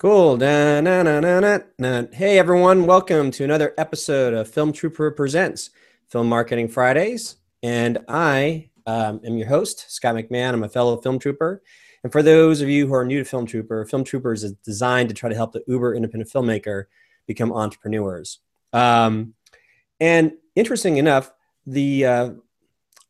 Cool. 0.00 0.38
Da, 0.38 0.80
na, 0.80 1.02
na, 1.02 1.20
na, 1.20 1.40
na, 1.40 1.58
na. 1.78 2.04
Hey, 2.10 2.38
everyone. 2.38 2.86
Welcome 2.86 3.30
to 3.32 3.44
another 3.44 3.74
episode 3.76 4.32
of 4.32 4.48
Film 4.48 4.72
Trooper 4.72 5.10
Presents 5.10 5.68
Film 6.08 6.26
Marketing 6.26 6.68
Fridays. 6.68 7.36
And 7.62 7.98
I 8.08 8.70
um, 8.86 9.20
am 9.26 9.36
your 9.36 9.48
host, 9.48 9.90
Scott 9.90 10.14
McMahon. 10.14 10.54
I'm 10.54 10.62
a 10.62 10.70
fellow 10.70 10.96
film 11.02 11.18
trooper. 11.18 11.62
And 12.02 12.10
for 12.10 12.22
those 12.22 12.62
of 12.62 12.70
you 12.70 12.86
who 12.86 12.94
are 12.94 13.04
new 13.04 13.18
to 13.18 13.26
Film 13.26 13.44
Trooper, 13.44 13.84
Film 13.84 14.02
Troopers 14.02 14.42
is 14.42 14.52
designed 14.64 15.10
to 15.10 15.14
try 15.14 15.28
to 15.28 15.36
help 15.36 15.52
the 15.52 15.62
uber 15.66 15.94
independent 15.94 16.32
filmmaker 16.32 16.84
become 17.26 17.52
entrepreneurs. 17.52 18.38
Um, 18.72 19.34
and 20.00 20.32
interesting 20.56 20.96
enough, 20.96 21.30
the 21.66 22.06
uh, 22.06 22.30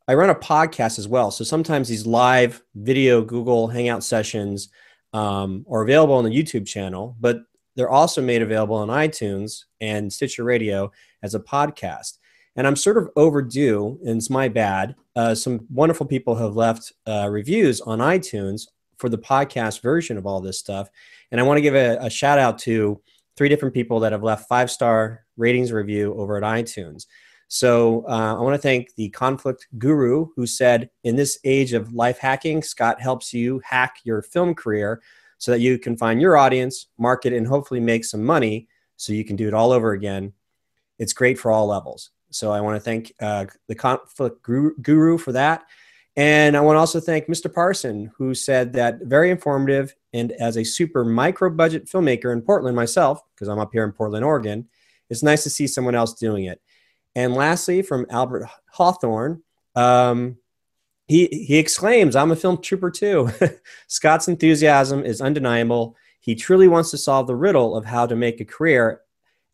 I 0.09 0.15
run 0.15 0.29
a 0.29 0.35
podcast 0.35 0.99
as 0.99 1.07
well. 1.07 1.31
So 1.31 1.45
sometimes 1.45 1.87
these 1.87 2.05
live 2.05 2.61
video 2.75 3.21
Google 3.21 3.69
Hangout 3.69 4.03
sessions 4.03 4.67
um, 5.13 5.65
are 5.69 5.81
available 5.81 6.15
on 6.15 6.23
the 6.23 6.29
YouTube 6.29 6.65
channel, 6.65 7.15
but 7.19 7.41
they're 7.75 7.89
also 7.89 8.21
made 8.21 8.41
available 8.41 8.75
on 8.75 8.89
iTunes 8.89 9.65
and 9.79 10.11
Stitcher 10.11 10.43
Radio 10.43 10.91
as 11.23 11.35
a 11.35 11.39
podcast. 11.39 12.17
And 12.55 12.67
I'm 12.67 12.75
sort 12.75 12.97
of 12.97 13.09
overdue, 13.15 13.97
and 14.05 14.17
it's 14.17 14.29
my 14.29 14.49
bad. 14.49 14.95
Uh, 15.15 15.33
some 15.33 15.65
wonderful 15.69 16.05
people 16.05 16.35
have 16.35 16.55
left 16.55 16.91
uh, 17.07 17.29
reviews 17.29 17.79
on 17.81 17.99
iTunes 17.99 18.67
for 18.97 19.09
the 19.09 19.17
podcast 19.17 19.81
version 19.81 20.17
of 20.17 20.25
all 20.25 20.41
this 20.41 20.59
stuff. 20.59 20.89
And 21.31 21.39
I 21.39 21.43
want 21.43 21.57
to 21.57 21.61
give 21.61 21.75
a, 21.75 21.97
a 22.01 22.09
shout 22.09 22.39
out 22.39 22.59
to 22.59 23.01
three 23.37 23.49
different 23.49 23.73
people 23.73 24.01
that 24.01 24.11
have 24.11 24.23
left 24.23 24.49
five 24.49 24.69
star 24.69 25.25
ratings 25.37 25.71
review 25.71 26.13
over 26.15 26.37
at 26.37 26.43
iTunes. 26.43 27.05
So 27.53 28.05
uh, 28.07 28.37
I 28.37 28.39
want 28.39 28.53
to 28.53 28.61
thank 28.61 28.95
the 28.95 29.09
conflict 29.09 29.67
guru 29.77 30.27
who 30.37 30.47
said, 30.47 30.89
in 31.03 31.17
this 31.17 31.37
age 31.43 31.73
of 31.73 31.93
life 31.93 32.17
hacking, 32.17 32.63
Scott 32.63 33.01
helps 33.01 33.33
you 33.33 33.61
hack 33.65 33.97
your 34.05 34.21
film 34.21 34.55
career 34.55 35.01
so 35.37 35.51
that 35.51 35.59
you 35.59 35.77
can 35.77 35.97
find 35.97 36.21
your 36.21 36.37
audience, 36.37 36.87
market, 36.97 37.33
and 37.33 37.45
hopefully 37.45 37.81
make 37.81 38.05
some 38.05 38.23
money 38.23 38.69
so 38.95 39.11
you 39.11 39.25
can 39.25 39.35
do 39.35 39.49
it 39.49 39.53
all 39.53 39.73
over 39.73 39.91
again. 39.91 40.31
It's 40.97 41.11
great 41.11 41.37
for 41.37 41.51
all 41.51 41.67
levels. 41.67 42.11
So 42.29 42.53
I 42.53 42.61
want 42.61 42.77
to 42.77 42.79
thank 42.79 43.11
uh, 43.19 43.47
the 43.67 43.75
conflict 43.75 44.41
guru 44.43 45.17
for 45.17 45.33
that. 45.33 45.65
And 46.15 46.55
I 46.55 46.61
want 46.61 46.77
to 46.77 46.79
also 46.79 47.01
thank 47.01 47.27
Mr. 47.27 47.53
Parson, 47.53 48.13
who 48.17 48.33
said 48.33 48.71
that 48.73 48.99
very 49.01 49.29
informative. 49.29 49.93
And 50.13 50.31
as 50.31 50.55
a 50.55 50.63
super 50.63 51.03
micro 51.03 51.49
budget 51.49 51.87
filmmaker 51.87 52.31
in 52.31 52.43
Portland 52.43 52.77
myself, 52.77 53.21
because 53.35 53.49
I'm 53.49 53.59
up 53.59 53.73
here 53.73 53.83
in 53.83 53.91
Portland, 53.91 54.23
Oregon, 54.23 54.69
it's 55.09 55.21
nice 55.21 55.43
to 55.43 55.49
see 55.49 55.67
someone 55.67 55.95
else 55.95 56.13
doing 56.13 56.45
it. 56.45 56.61
And 57.15 57.33
lastly, 57.33 57.81
from 57.81 58.05
Albert 58.09 58.47
Hawthorne, 58.71 59.43
um, 59.75 60.37
he, 61.07 61.27
he 61.27 61.57
exclaims, 61.57 62.15
I'm 62.15 62.31
a 62.31 62.35
film 62.35 62.61
trooper 62.61 62.89
too. 62.89 63.29
Scott's 63.87 64.27
enthusiasm 64.27 65.03
is 65.03 65.21
undeniable. 65.21 65.97
He 66.21 66.35
truly 66.35 66.67
wants 66.67 66.91
to 66.91 66.97
solve 66.97 67.27
the 67.27 67.35
riddle 67.35 67.75
of 67.75 67.85
how 67.85 68.05
to 68.05 68.15
make 68.15 68.39
a 68.39 68.45
career 68.45 69.01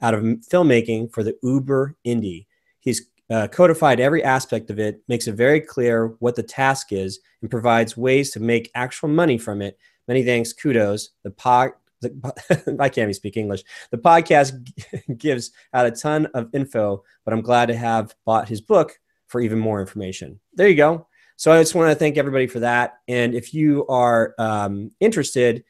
out 0.02 0.14
of 0.14 0.22
filmmaking 0.22 1.12
for 1.12 1.24
the 1.24 1.36
uber 1.42 1.96
indie. 2.06 2.46
He's 2.80 3.10
uh, 3.30 3.48
codified 3.48 4.00
every 4.00 4.24
aspect 4.24 4.70
of 4.70 4.80
it, 4.80 5.02
makes 5.08 5.28
it 5.28 5.34
very 5.34 5.60
clear 5.60 6.16
what 6.20 6.36
the 6.36 6.44
task 6.44 6.92
is, 6.92 7.20
and 7.42 7.50
provides 7.50 7.98
ways 7.98 8.32
to 8.32 8.40
make 8.40 8.72
actual 8.76 9.10
money 9.10 9.38
from 9.38 9.62
it. 9.62 9.78
Many 10.08 10.24
thanks, 10.24 10.54
kudos. 10.54 11.10
The 11.24 11.32
pod, 11.32 11.72
the, 12.02 12.76
I 12.80 12.90
can't 12.90 13.06
even 13.06 13.14
speak 13.14 13.38
English. 13.38 13.64
The 13.92 13.98
podcast 13.98 14.54
gives 15.18 15.52
out 15.74 15.86
a 15.86 15.92
ton 15.92 16.28
of 16.28 16.50
info, 16.54 17.04
but 17.26 17.34
I'm 17.34 17.42
glad 17.42 17.68
to 17.68 17.76
have 17.76 18.16
bought 18.26 18.50
his 18.50 18.62
book 18.62 19.00
for 19.28 19.42
even 19.42 19.60
more 19.60 19.80
information. 19.80 20.40
There 20.54 20.68
you 20.68 20.76
go. 20.76 21.08
So 21.36 21.52
I 21.52 21.62
just 21.62 21.76
want 21.76 21.92
to 21.92 21.96
thank 21.96 22.18
everybody 22.18 22.48
for 22.48 22.62
that. 22.62 23.00
And 23.08 23.36
if 23.36 23.54
you 23.54 23.86
are 23.88 24.34
um, 24.40 24.92
interested 25.00 25.64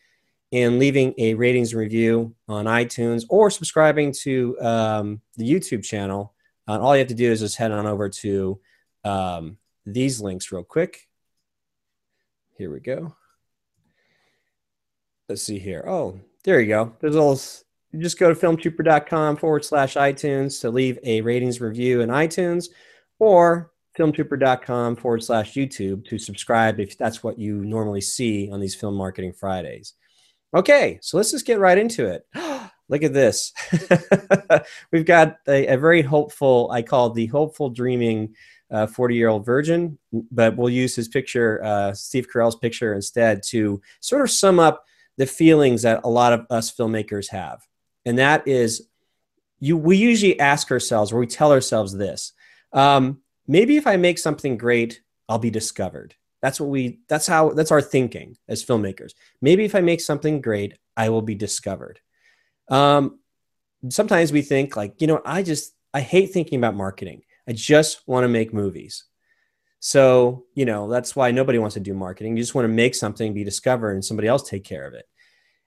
in 0.51 0.79
leaving 0.79 1.13
a 1.17 1.33
ratings 1.33 1.75
review 1.75 2.33
on 2.47 2.65
iTunes 2.65 3.25
or 3.29 3.49
subscribing 3.49 4.13
to 4.21 4.57
um, 4.61 5.21
the 5.35 5.49
YouTube 5.49 5.83
channel, 5.83 6.33
uh, 6.69 6.79
all 6.79 6.95
you 6.95 6.99
have 6.99 7.09
to 7.09 7.13
do 7.13 7.31
is 7.31 7.41
just 7.41 7.57
head 7.57 7.71
on 7.71 7.85
over 7.85 8.07
to 8.07 8.59
um, 9.03 9.57
these 9.85 10.21
links 10.21 10.51
real 10.51 10.63
quick. 10.63 11.07
Here 12.57 12.71
we 12.71 12.79
go 12.79 13.13
let's 15.29 15.43
see 15.43 15.59
here. 15.59 15.83
Oh, 15.87 16.19
there 16.43 16.59
you 16.59 16.67
go. 16.67 16.93
There's 16.99 17.15
a 17.15 17.19
little, 17.19 17.39
just 17.99 18.19
go 18.19 18.33
to 18.33 18.39
filmtrooper.com 18.39 19.37
forward 19.37 19.65
slash 19.65 19.95
iTunes 19.95 20.61
to 20.61 20.69
leave 20.69 20.99
a 21.03 21.21
ratings 21.21 21.59
review 21.61 22.01
in 22.01 22.09
iTunes 22.09 22.69
or 23.19 23.71
filmtrooper.com 23.97 24.95
forward 24.95 25.23
slash 25.23 25.53
YouTube 25.53 26.05
to 26.05 26.17
subscribe 26.17 26.79
if 26.79 26.97
that's 26.97 27.23
what 27.23 27.39
you 27.39 27.65
normally 27.65 28.01
see 28.01 28.49
on 28.51 28.59
these 28.59 28.75
Film 28.75 28.95
Marketing 28.95 29.33
Fridays. 29.33 29.93
Okay, 30.53 30.99
so 31.01 31.17
let's 31.17 31.31
just 31.31 31.45
get 31.45 31.59
right 31.59 31.77
into 31.77 32.05
it. 32.05 32.25
Look 32.89 33.03
at 33.03 33.13
this. 33.13 33.51
We've 34.91 35.05
got 35.05 35.39
a, 35.45 35.73
a, 35.73 35.77
very 35.77 36.01
hopeful, 36.01 36.69
I 36.71 36.81
call 36.83 37.09
the 37.09 37.25
hopeful 37.25 37.69
dreaming 37.69 38.33
40 38.69 39.13
uh, 39.13 39.15
year 39.15 39.27
old 39.27 39.45
virgin, 39.45 39.97
but 40.31 40.55
we'll 40.55 40.69
use 40.69 40.95
his 40.95 41.09
picture, 41.09 41.61
uh, 41.65 41.93
Steve 41.93 42.27
Carell's 42.33 42.55
picture 42.55 42.93
instead, 42.93 43.43
to 43.47 43.81
sort 43.99 44.21
of 44.21 44.31
sum 44.31 44.59
up 44.59 44.85
the 45.17 45.25
feelings 45.25 45.81
that 45.81 46.01
a 46.03 46.09
lot 46.09 46.33
of 46.33 46.45
us 46.49 46.73
filmmakers 46.73 47.29
have. 47.29 47.65
And 48.05 48.17
that 48.19 48.47
is 48.47 48.87
you 49.59 49.77
we 49.77 49.97
usually 49.97 50.39
ask 50.39 50.71
ourselves 50.71 51.11
or 51.11 51.19
we 51.19 51.27
tell 51.27 51.51
ourselves 51.51 51.95
this. 51.95 52.33
Um, 52.73 53.21
maybe 53.47 53.77
if 53.77 53.87
I 53.87 53.97
make 53.97 54.19
something 54.19 54.57
great, 54.57 55.01
I'll 55.27 55.39
be 55.39 55.49
discovered. 55.49 56.15
That's 56.41 56.59
what 56.59 56.69
we 56.69 56.99
that's 57.07 57.27
how 57.27 57.49
that's 57.49 57.71
our 57.71 57.81
thinking 57.81 58.37
as 58.47 58.63
filmmakers. 58.63 59.13
Maybe 59.41 59.65
if 59.65 59.75
I 59.75 59.81
make 59.81 60.01
something 60.01 60.41
great, 60.41 60.77
I 60.95 61.09
will 61.09 61.23
be 61.23 61.35
discovered. 61.35 61.99
Um, 62.69 63.19
sometimes 63.89 64.31
we 64.31 64.41
think 64.41 64.75
like, 64.75 65.01
you 65.01 65.07
know, 65.07 65.21
I 65.25 65.43
just 65.43 65.73
I 65.93 66.01
hate 66.01 66.31
thinking 66.31 66.59
about 66.59 66.75
marketing. 66.75 67.23
I 67.47 67.53
just 67.53 68.07
want 68.07 68.23
to 68.23 68.29
make 68.29 68.53
movies. 68.53 69.05
So, 69.79 70.45
you 70.55 70.65
know, 70.65 70.89
that's 70.89 71.15
why 71.15 71.31
nobody 71.31 71.59
wants 71.59 71.75
to 71.75 71.79
do 71.79 71.93
marketing. 71.93 72.35
You 72.35 72.43
just 72.43 72.55
want 72.55 72.65
to 72.65 72.73
make 72.73 72.95
something, 72.95 73.33
be 73.33 73.43
discovered, 73.43 73.91
and 73.91 74.03
somebody 74.03 74.27
else 74.27 74.47
take 74.47 74.63
care 74.63 74.87
of 74.87 74.93
it. 74.93 75.07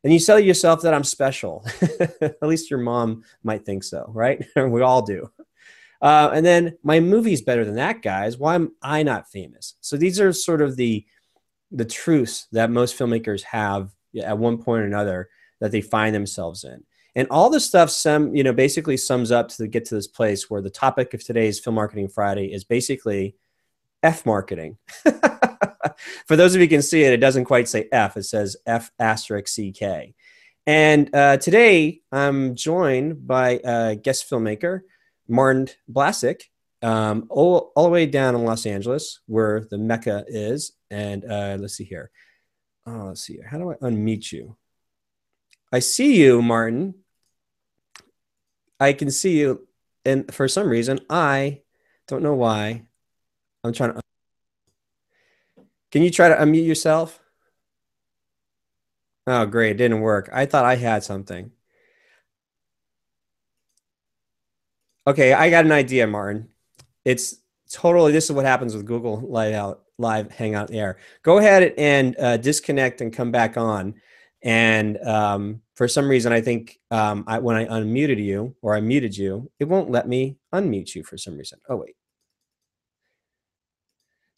And 0.03 0.13
you 0.13 0.19
sell 0.19 0.41
yourself 0.41 0.83
that 0.83 0.95
I'm 0.95 1.05
special. 1.05 1.65
At 2.21 2.43
least 2.43 2.71
your 2.71 2.81
mom 2.81 3.23
might 3.43 3.65
think 3.65 3.85
so, 3.85 4.11
right? 4.15 4.45
we 4.57 4.83
all 4.83 5.03
do. 5.03 5.31
Uh, 6.01 6.31
and 6.33 6.45
then 6.45 6.79
my 6.83 6.99
movie's 6.99 7.43
better 7.43 7.65
than 7.65 7.75
that, 7.75 8.01
guys. 8.03 8.39
Why 8.39 8.55
am 8.55 8.73
I 8.83 9.03
not 9.03 9.31
famous? 9.31 9.75
So 9.81 9.97
these 9.97 10.19
are 10.19 10.33
sort 10.33 10.63
of 10.63 10.77
the 10.77 11.05
the 11.73 11.85
truths 11.85 12.49
that 12.51 12.69
most 12.69 12.99
filmmakers 12.99 13.43
have 13.43 13.91
at 14.21 14.37
one 14.37 14.59
point 14.59 14.83
or 14.83 14.87
another 14.87 15.29
that 15.61 15.71
they 15.71 15.81
find 15.81 16.13
themselves 16.13 16.65
in. 16.65 16.83
And 17.15 17.29
all 17.31 17.49
this 17.49 17.67
stuff, 17.67 17.91
some 17.91 18.35
you 18.35 18.43
know, 18.43 18.53
basically 18.53 18.97
sums 18.97 19.31
up 19.31 19.49
to 19.51 19.69
get 19.69 19.85
to 19.87 19.95
this 19.95 20.09
place 20.09 20.49
where 20.49 20.63
the 20.63 20.71
topic 20.71 21.15
of 21.15 21.23
today's 21.23 21.61
Film 21.61 21.77
Marketing 21.77 22.09
Friday 22.09 22.53
is 22.53 22.65
basically 22.65 23.37
F 24.03 24.25
marketing. 24.27 24.79
For 26.27 26.37
those 26.37 26.55
of 26.55 26.61
you 26.61 26.69
can 26.69 26.83
see 26.83 27.05
it, 27.05 27.13
it 27.13 27.19
doesn't 27.19 27.45
quite 27.45 27.69
say 27.69 27.89
F. 27.93 28.17
It 28.17 28.25
says 28.25 28.57
F 28.67 28.91
asterisk 28.99 29.55
CK. 29.55 30.15
And 30.67 31.15
uh, 31.15 31.37
today 31.39 32.01
I'm 32.13 32.55
joined 32.55 33.27
by 33.27 33.61
a 33.65 33.97
guest 33.97 34.31
filmmaker, 34.31 34.81
Martin 35.29 35.69
Blasek, 35.91 36.43
um, 36.83 37.27
all, 37.29 37.73
all, 37.75 37.85
the 37.85 37.91
way 37.91 38.07
down 38.07 38.35
in 38.35 38.45
Los 38.45 38.67
Angeles, 38.67 39.21
where 39.27 39.67
the 39.71 39.79
Mecca 39.79 40.25
is. 40.29 40.73
And 40.91 41.25
uh, 41.25 41.57
let's 41.59 41.75
see 41.75 41.85
here. 41.85 42.11
Oh, 42.87 43.07
let's 43.09 43.23
see 43.23 43.35
here. 43.35 43.47
How 43.47 43.59
do 43.59 43.71
I 43.71 43.75
unmute 43.77 44.33
you? 44.33 44.57
I 45.73 45.81
see 45.81 46.17
you, 46.17 46.41
Martin. 46.41 46.95
I 48.79 48.95
can 48.95 49.11
see 49.11 49.39
you. 49.39 49.67
And 50.05 50.33
for 50.33 50.49
some 50.49 50.69
reason, 50.69 51.01
I 51.11 51.61
don't 52.09 52.23
know 52.23 52.35
why 52.35 52.87
I'm 53.65 53.73
trying 53.73 53.95
to. 53.95 54.01
Can 55.91 56.03
you 56.03 56.11
try 56.11 56.29
to 56.29 56.37
unmute 56.37 56.67
yourself? 56.67 57.21
Oh, 59.27 59.47
great. 59.47 59.73
It 59.73 59.77
didn't 59.79 60.01
work. 60.01 60.31
I 60.33 60.47
thought 60.47 60.65
I 60.65 60.77
had 60.77 61.05
something. 61.05 61.53
Okay, 65.07 65.33
I 65.33 65.51
got 65.51 65.65
an 65.65 65.73
idea, 65.73 66.07
Martin. 66.07 66.49
It's 67.05 67.37
totally 67.71 68.13
this 68.13 68.25
is 68.25 68.33
what 68.33 68.45
happens 68.45 68.75
with 68.75 68.87
Google 68.87 69.21
Live, 69.21 69.55
Out, 69.55 69.83
live 69.99 70.31
Hangout 70.31 70.73
Air. 70.73 70.99
Go 71.23 71.39
ahead 71.39 71.75
and 71.79 72.17
uh, 72.19 72.37
disconnect 72.37 73.01
and 73.01 73.13
come 73.13 73.31
back 73.31 73.57
on. 73.57 73.95
And 74.43 74.99
um, 75.07 75.63
for 75.75 75.89
some 75.89 76.09
reason, 76.09 76.33
I 76.33 76.41
think 76.41 76.79
um, 76.91 77.25
I, 77.27 77.39
when 77.39 77.57
I 77.57 77.67
unmuted 77.67 78.23
you 78.23 78.57
or 78.63 78.75
I 78.75 78.81
muted 78.81 79.17
you, 79.17 79.51
it 79.59 79.69
won't 79.69 79.91
let 79.91 80.09
me 80.09 80.37
unmute 80.53 80.95
you 80.95 81.03
for 81.03 81.19
some 81.19 81.37
reason. 81.37 81.61
Oh, 81.69 81.77
wait. 81.77 81.97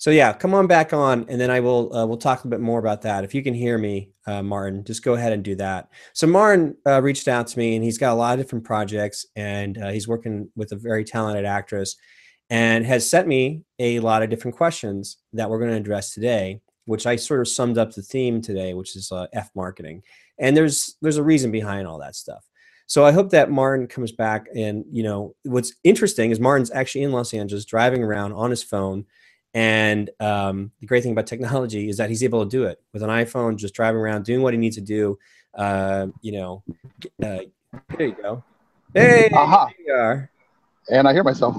So 0.03 0.11
yeah, 0.11 0.33
come 0.33 0.53
on 0.53 0.67
back 0.67 0.93
on, 0.93 1.27
and 1.29 1.41
then 1.41 1.49
I 1.49 1.61
will 1.61 1.95
uh, 1.95 2.05
we'll 2.05 2.17
talk 2.17 2.41
a 2.41 2.49
little 2.49 2.59
bit 2.59 2.61
more 2.61 2.81
about 2.81 3.03
that. 3.03 3.23
If 3.23 3.37
you 3.37 3.41
can 3.41 3.55
hear 3.55 3.79
me, 3.79 4.11
uh, 4.27 4.43
Martin, 4.43 4.83
just 4.83 5.05
go 5.05 5.15
ahead 5.15 5.33
and 5.33 5.45
do 5.45 5.55
that. 5.55 5.91
So 6.13 6.27
Martin 6.27 6.77
uh, 6.85 7.01
reached 7.01 7.29
out 7.29 7.47
to 7.47 7.57
me, 7.57 7.77
and 7.77 7.85
he's 7.85 7.99
got 7.99 8.13
a 8.13 8.17
lot 8.17 8.37
of 8.37 8.45
different 8.45 8.65
projects, 8.65 9.25
and 9.37 9.79
uh, 9.79 9.91
he's 9.91 10.09
working 10.09 10.51
with 10.57 10.73
a 10.73 10.75
very 10.75 11.05
talented 11.05 11.45
actress, 11.45 11.95
and 12.51 12.85
has 12.85 13.09
sent 13.09 13.29
me 13.29 13.63
a 13.79 14.01
lot 14.01 14.25
of 14.25 14.29
different 14.29 14.57
questions 14.57 15.19
that 15.35 15.49
we're 15.49 15.61
going 15.61 15.71
to 15.71 15.77
address 15.77 16.13
today. 16.13 16.61
which 16.87 17.07
I 17.07 17.17
sort 17.17 17.41
of 17.41 17.49
summed 17.49 17.79
up 17.79 17.93
the 17.93 18.03
theme 18.03 18.41
today, 18.41 18.75
which 18.75 18.97
is 18.97 19.13
uh, 19.13 19.27
F 19.33 19.51
marketing. 19.55 20.03
And 20.39 20.57
there's 20.57 20.97
there's 21.01 21.17
a 21.17 21.23
reason 21.23 21.51
behind 21.53 21.87
all 21.87 21.99
that 22.01 22.17
stuff. 22.17 22.45
So 22.87 23.05
I 23.05 23.13
hope 23.13 23.31
that 23.31 23.51
Martin 23.51 23.87
comes 23.87 24.13
back. 24.13 24.47
And 24.55 24.85
you 24.91 25.03
know, 25.03 25.35
what's 25.45 25.75
interesting 25.85 26.31
is 26.31 26.41
Martin's 26.41 26.73
actually 26.73 27.05
in 27.05 27.13
Los 27.13 27.33
Angeles, 27.33 27.65
driving 27.65 28.03
around 28.03 28.33
on 28.33 28.51
his 28.51 28.63
phone. 28.63 29.07
And 29.55 30.09
um, 30.19 30.73
the 30.81 30.87
great 30.87 31.03
thing 31.03 31.13
about 31.13 31.27
technology 31.27 31.89
is 31.89 31.99
that 31.99 32.09
he's 32.09 32.23
able 32.25 32.45
to 32.45 32.49
do 32.49 32.65
it 32.65 32.81
with 32.93 33.03
an 33.03 33.11
iPhone, 33.11 33.57
just 33.57 33.75
driving 33.75 34.01
around, 34.01 34.25
doing 34.25 34.43
what 34.43 34.55
he 34.55 34.59
needs 34.59 34.77
to 34.77 34.83
do. 34.83 35.19
Uh, 35.55 36.07
you 36.23 36.33
know, 36.33 36.63
uh, 37.23 37.41
there 37.99 38.07
you 38.07 38.17
go. 38.21 38.43
Hey, 38.95 39.29
Aha. 39.35 39.67
there 39.67 39.87
you 39.87 39.93
are. 40.03 40.31
And 40.91 41.07
I 41.07 41.13
hear 41.13 41.23
myself. 41.23 41.57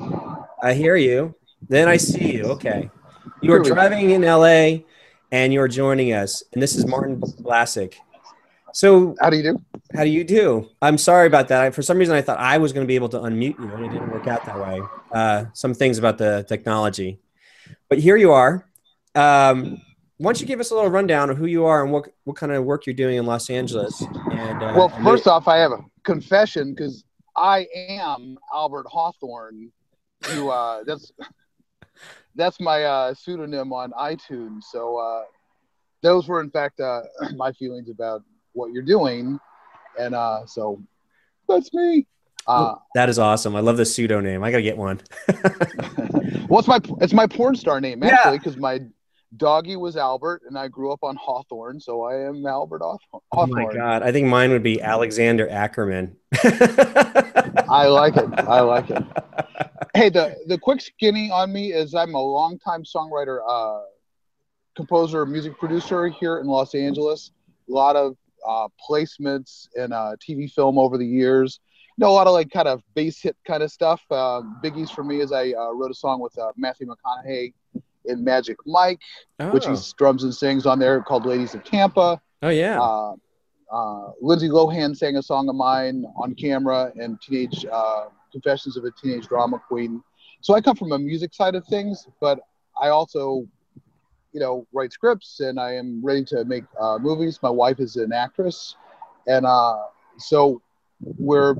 I 0.61 0.73
hear 0.73 0.95
you. 0.95 1.35
Then 1.69 1.87
I 1.87 1.97
see 1.97 2.33
you. 2.35 2.43
Okay. 2.45 2.89
You 3.41 3.53
are 3.53 3.59
driving 3.59 4.09
in 4.11 4.21
LA 4.21 4.83
and 5.31 5.53
you're 5.53 5.67
joining 5.67 6.13
us. 6.13 6.43
And 6.53 6.61
this 6.61 6.75
is 6.75 6.85
Martin 6.85 7.21
Blasick. 7.21 7.95
So, 8.73 9.15
How 9.21 9.29
do 9.29 9.37
you 9.37 9.43
do? 9.43 9.61
how 9.95 10.03
do 10.03 10.09
you 10.09 10.23
do? 10.23 10.67
I'm 10.81 10.97
sorry 10.97 11.27
about 11.27 11.47
that. 11.49 11.61
I, 11.61 11.69
for 11.69 11.83
some 11.83 11.97
reason, 11.99 12.15
I 12.15 12.21
thought 12.21 12.39
I 12.39 12.57
was 12.57 12.73
going 12.73 12.83
to 12.83 12.87
be 12.87 12.95
able 12.95 13.09
to 13.09 13.19
unmute 13.19 13.59
you, 13.59 13.69
and 13.71 13.85
it 13.85 13.89
didn't 13.89 14.09
work 14.11 14.25
out 14.27 14.43
that 14.45 14.59
way. 14.59 14.81
Uh, 15.11 15.45
some 15.53 15.75
things 15.75 15.99
about 15.99 16.17
the 16.17 16.43
technology. 16.47 17.19
But 17.93 17.99
here 17.99 18.17
you 18.17 18.31
are. 18.31 18.67
Um, 19.13 19.79
why 20.17 20.31
don't 20.31 20.41
you 20.41 20.47
give 20.47 20.59
us 20.59 20.71
a 20.71 20.73
little 20.73 20.89
rundown 20.89 21.29
of 21.29 21.37
who 21.37 21.45
you 21.45 21.65
are 21.65 21.83
and 21.83 21.91
what, 21.91 22.07
what 22.23 22.35
kind 22.35 22.51
of 22.51 22.63
work 22.63 22.87
you're 22.87 22.95
doing 22.95 23.17
in 23.17 23.27
Los 23.27 23.51
Angeles? 23.51 24.01
And 24.31 24.63
uh, 24.63 24.73
Well, 24.75 24.89
first 25.03 25.27
off, 25.27 25.47
I 25.47 25.57
have 25.57 25.73
a 25.73 25.85
confession 26.03 26.73
because 26.73 27.03
I 27.37 27.67
am 27.75 28.39
Albert 28.51 28.87
Hawthorne. 28.89 29.71
Who 30.25 30.49
uh, 30.49 30.83
that's 30.87 31.11
that's 32.33 32.59
my 32.59 32.83
uh, 32.83 33.13
pseudonym 33.13 33.71
on 33.71 33.91
iTunes. 33.91 34.63
So 34.71 34.97
uh, 34.97 35.25
those 36.01 36.27
were, 36.27 36.41
in 36.41 36.49
fact, 36.49 36.79
uh, 36.79 37.01
my 37.35 37.51
feelings 37.51 37.91
about 37.91 38.23
what 38.53 38.71
you're 38.71 38.81
doing, 38.81 39.39
and 39.99 40.15
uh, 40.15 40.47
so 40.47 40.81
that's 41.47 41.71
me. 41.75 42.07
Uh, 42.47 42.75
that 42.95 43.09
is 43.09 43.19
awesome. 43.19 43.55
I 43.55 43.61
love 43.61 43.77
the 43.77 43.85
pseudo 43.85 44.19
name. 44.19 44.43
I 44.43 44.51
got 44.51 44.57
to 44.57 44.63
get 44.63 44.77
one. 44.77 45.01
well, 46.49 46.59
it's 46.59 46.67
my 46.67 46.79
it's 47.01 47.13
my 47.13 47.27
porn 47.27 47.55
star 47.55 47.79
name 47.79 48.03
actually 48.03 48.37
because 48.37 48.57
my 48.57 48.81
doggy 49.37 49.75
was 49.75 49.97
Albert, 49.97 50.41
and 50.47 50.57
I 50.57 50.67
grew 50.67 50.91
up 50.91 50.99
on 51.03 51.15
Hawthorne, 51.15 51.79
so 51.79 52.03
I 52.03 52.27
am 52.27 52.45
Albert 52.45 52.81
Hawthorne. 52.81 53.21
Oh 53.31 53.47
my 53.47 53.65
god! 53.71 54.03
I 54.03 54.11
think 54.11 54.27
mine 54.27 54.51
would 54.51 54.63
be 54.63 54.81
Alexander 54.81 55.49
Ackerman. 55.49 56.15
I 56.43 57.87
like 57.87 58.15
it. 58.17 58.29
I 58.39 58.61
like 58.61 58.89
it. 58.89 59.03
Hey, 59.95 60.09
the 60.09 60.35
the 60.47 60.57
quick 60.57 60.81
skinny 60.81 61.29
on 61.29 61.53
me 61.53 61.71
is 61.71 61.93
I'm 61.93 62.15
a 62.15 62.19
longtime 62.19 62.83
songwriter, 62.83 63.41
uh, 63.47 63.81
composer, 64.75 65.23
music 65.23 65.59
producer 65.59 66.07
here 66.07 66.39
in 66.39 66.47
Los 66.47 66.73
Angeles. 66.73 67.29
A 67.69 67.71
lot 67.71 67.95
of 67.95 68.17
uh, 68.47 68.69
placements 68.89 69.67
in 69.75 69.91
uh, 69.91 70.15
TV 70.19 70.51
film 70.51 70.79
over 70.79 70.97
the 70.97 71.05
years. 71.05 71.59
Know, 71.97 72.09
a 72.09 72.11
lot 72.11 72.27
of 72.27 72.33
like 72.33 72.49
kind 72.51 72.67
of 72.67 72.81
bass 72.95 73.21
hit 73.21 73.35
kind 73.45 73.61
of 73.61 73.71
stuff. 73.71 74.01
Uh, 74.09 74.41
biggies 74.63 74.89
for 74.89 75.03
me 75.03 75.21
is 75.21 75.31
I 75.31 75.51
uh, 75.51 75.71
wrote 75.73 75.91
a 75.91 75.95
song 75.95 76.19
with 76.19 76.37
uh, 76.37 76.51
Matthew 76.57 76.87
McConaughey 76.87 77.53
in 78.05 78.23
Magic 78.23 78.57
Mike, 78.65 78.99
which 79.51 79.65
he 79.65 79.71
oh. 79.71 79.81
drums 79.97 80.23
and 80.23 80.33
sings 80.33 80.65
on 80.65 80.79
there 80.79 81.01
called 81.01 81.25
Ladies 81.25 81.53
of 81.53 81.63
Tampa. 81.63 82.19
oh 82.41 82.49
yeah. 82.49 82.81
Uh, 82.81 83.13
uh, 83.71 84.11
Lindsay 84.21 84.49
Lohan 84.49 84.95
sang 84.95 85.15
a 85.17 85.23
song 85.23 85.49
of 85.49 85.55
mine 85.55 86.05
on 86.15 86.35
camera 86.35 86.91
and 86.99 87.19
Teenage 87.21 87.65
uh, 87.71 88.05
Confessions 88.31 88.77
of 88.77 88.85
a 88.85 88.91
Teenage 88.91 89.27
Drama 89.27 89.59
Queen. 89.67 90.03
So 90.41 90.53
I 90.53 90.61
come 90.61 90.75
from 90.75 90.91
a 90.91 90.99
music 90.99 91.33
side 91.33 91.55
of 91.55 91.65
things, 91.65 92.07
but 92.21 92.39
I 92.79 92.89
also, 92.89 93.47
you 94.31 94.39
know, 94.39 94.67
write 94.73 94.93
scripts 94.93 95.39
and 95.39 95.59
I 95.59 95.73
am 95.73 96.01
ready 96.03 96.23
to 96.25 96.45
make 96.45 96.65
uh, 96.79 96.99
movies. 96.99 97.39
My 97.41 97.49
wife 97.49 97.79
is 97.79 97.95
an 97.95 98.13
actress, 98.13 98.75
and 99.25 99.45
uh, 99.45 99.77
so 100.17 100.61
we're, 101.01 101.55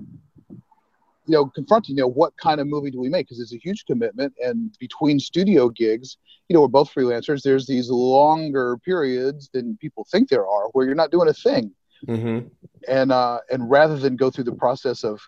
you 1.26 1.34
know, 1.34 1.46
confronting, 1.48 1.96
you 1.98 2.04
know, 2.04 2.10
what 2.10 2.34
kind 2.38 2.60
of 2.60 2.68
movie 2.68 2.92
do 2.92 3.00
we 3.00 3.10
make? 3.10 3.28
Because 3.28 3.40
it's 3.40 3.54
a 3.54 3.58
huge 3.58 3.86
commitment, 3.86 4.34
and 4.44 4.76
between 4.80 5.20
studio 5.20 5.70
gigs, 5.70 6.18
you 6.48 6.54
know, 6.54 6.62
we're 6.62 6.68
both 6.68 6.94
freelancers. 6.94 7.42
There's 7.44 7.66
these 7.68 7.90
longer 7.90 8.78
periods 8.78 9.50
than 9.54 9.78
people 9.78 10.06
think 10.12 10.30
there 10.30 10.48
are 10.48 10.68
where 10.74 10.86
you're 10.86 10.96
not 10.96 11.12
doing 11.12 11.30
a 11.30 11.34
thing 11.34 11.74
hmm 12.08 12.40
and 12.88 13.12
uh, 13.12 13.40
and 13.50 13.70
rather 13.70 13.98
than 13.98 14.16
go 14.16 14.30
through 14.30 14.44
the 14.46 14.54
process 14.54 15.04
of 15.04 15.20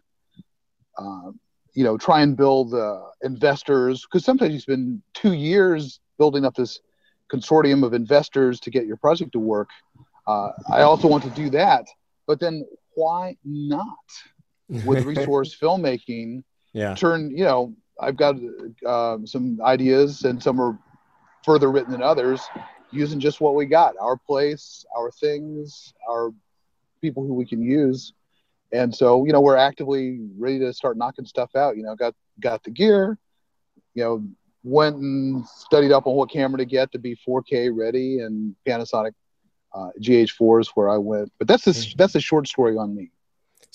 um, 0.97 1.39
you 1.73 1.83
know 1.83 1.97
try 1.97 2.21
and 2.21 2.35
build 2.37 2.73
uh, 2.73 3.01
investors 3.23 4.05
because 4.05 4.25
sometimes 4.25 4.53
you 4.53 4.59
spend 4.59 5.01
two 5.13 5.33
years 5.33 5.99
building 6.17 6.45
up 6.45 6.55
this 6.55 6.79
consortium 7.31 7.83
of 7.83 7.93
investors 7.93 8.59
to 8.59 8.69
get 8.69 8.85
your 8.85 8.97
project 8.97 9.31
to 9.33 9.39
work 9.39 9.69
uh, 10.27 10.49
i 10.73 10.81
also 10.81 11.07
want 11.07 11.23
to 11.23 11.29
do 11.31 11.49
that 11.49 11.85
but 12.27 12.39
then 12.39 12.65
why 12.95 13.35
not 13.43 13.85
with 14.69 15.05
resource 15.05 15.55
filmmaking 15.55 16.43
yeah. 16.73 16.93
turn 16.95 17.31
you 17.31 17.43
know 17.43 17.73
i've 18.01 18.17
got 18.17 18.35
um, 18.85 19.25
some 19.25 19.59
ideas 19.63 20.23
and 20.23 20.41
some 20.41 20.59
are 20.59 20.77
further 21.43 21.71
written 21.71 21.91
than 21.91 22.01
others 22.01 22.41
using 22.91 23.19
just 23.19 23.41
what 23.41 23.55
we 23.55 23.65
got 23.65 23.93
our 23.99 24.17
place 24.17 24.85
our 24.97 25.11
things 25.11 25.93
our 26.09 26.31
people 27.05 27.25
who 27.25 27.35
we 27.35 27.45
can 27.45 27.61
use. 27.61 28.13
And 28.71 28.93
so 28.93 29.25
you 29.25 29.31
know 29.31 29.41
we're 29.41 29.57
actively 29.57 30.19
ready 30.37 30.59
to 30.59 30.73
start 30.73 30.97
knocking 30.97 31.25
stuff 31.25 31.55
out 31.55 31.77
you 31.77 31.83
know 31.83 31.95
got 31.95 32.13
got 32.39 32.63
the 32.63 32.71
gear 32.71 33.17
you 33.93 34.03
know 34.03 34.23
went 34.63 34.95
and 34.95 35.45
studied 35.45 35.91
up 35.91 36.07
on 36.07 36.15
what 36.15 36.31
camera 36.31 36.57
to 36.57 36.65
get 36.65 36.91
to 36.91 36.99
be 36.99 37.15
4k 37.27 37.69
ready 37.71 38.19
and 38.19 38.55
panasonic 38.67 39.13
uh, 39.75 39.89
gh4s 40.01 40.69
where 40.73 40.89
i 40.89 40.97
went. 40.97 41.31
But 41.37 41.47
that's 41.47 41.67
a, 41.67 41.95
that's 41.95 42.15
a 42.15 42.19
short 42.19 42.47
story 42.47 42.75
on 42.75 42.95
me 42.95 43.11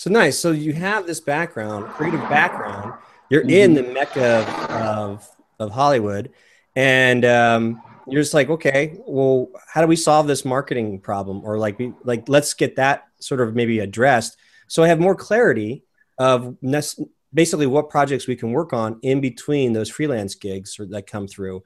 So 0.00 0.08
nice. 0.08 0.38
So 0.38 0.52
you 0.52 0.72
have 0.72 1.06
this 1.06 1.20
background, 1.20 1.84
creative 1.88 2.20
background. 2.20 2.94
You're 3.28 3.46
in 3.46 3.74
the 3.74 3.82
mecca 3.82 4.38
of, 4.38 4.70
of, 4.70 5.28
of 5.58 5.70
Hollywood, 5.72 6.32
and 6.74 7.22
um, 7.26 7.82
you're 8.06 8.22
just 8.22 8.32
like, 8.32 8.48
okay, 8.48 8.96
well, 9.06 9.50
how 9.68 9.82
do 9.82 9.86
we 9.86 9.96
solve 9.96 10.26
this 10.26 10.42
marketing 10.42 11.00
problem, 11.00 11.42
or 11.44 11.58
like, 11.58 11.78
we, 11.78 11.92
like 12.02 12.30
let's 12.30 12.54
get 12.54 12.76
that 12.76 13.08
sort 13.18 13.42
of 13.42 13.54
maybe 13.54 13.80
addressed, 13.80 14.38
so 14.68 14.82
I 14.82 14.88
have 14.88 15.00
more 15.00 15.14
clarity 15.14 15.84
of 16.16 16.56
nec- 16.62 16.96
basically 17.34 17.66
what 17.66 17.90
projects 17.90 18.26
we 18.26 18.36
can 18.36 18.52
work 18.52 18.72
on 18.72 19.00
in 19.02 19.20
between 19.20 19.74
those 19.74 19.90
freelance 19.90 20.34
gigs 20.34 20.78
that 20.78 21.06
come 21.06 21.28
through. 21.28 21.62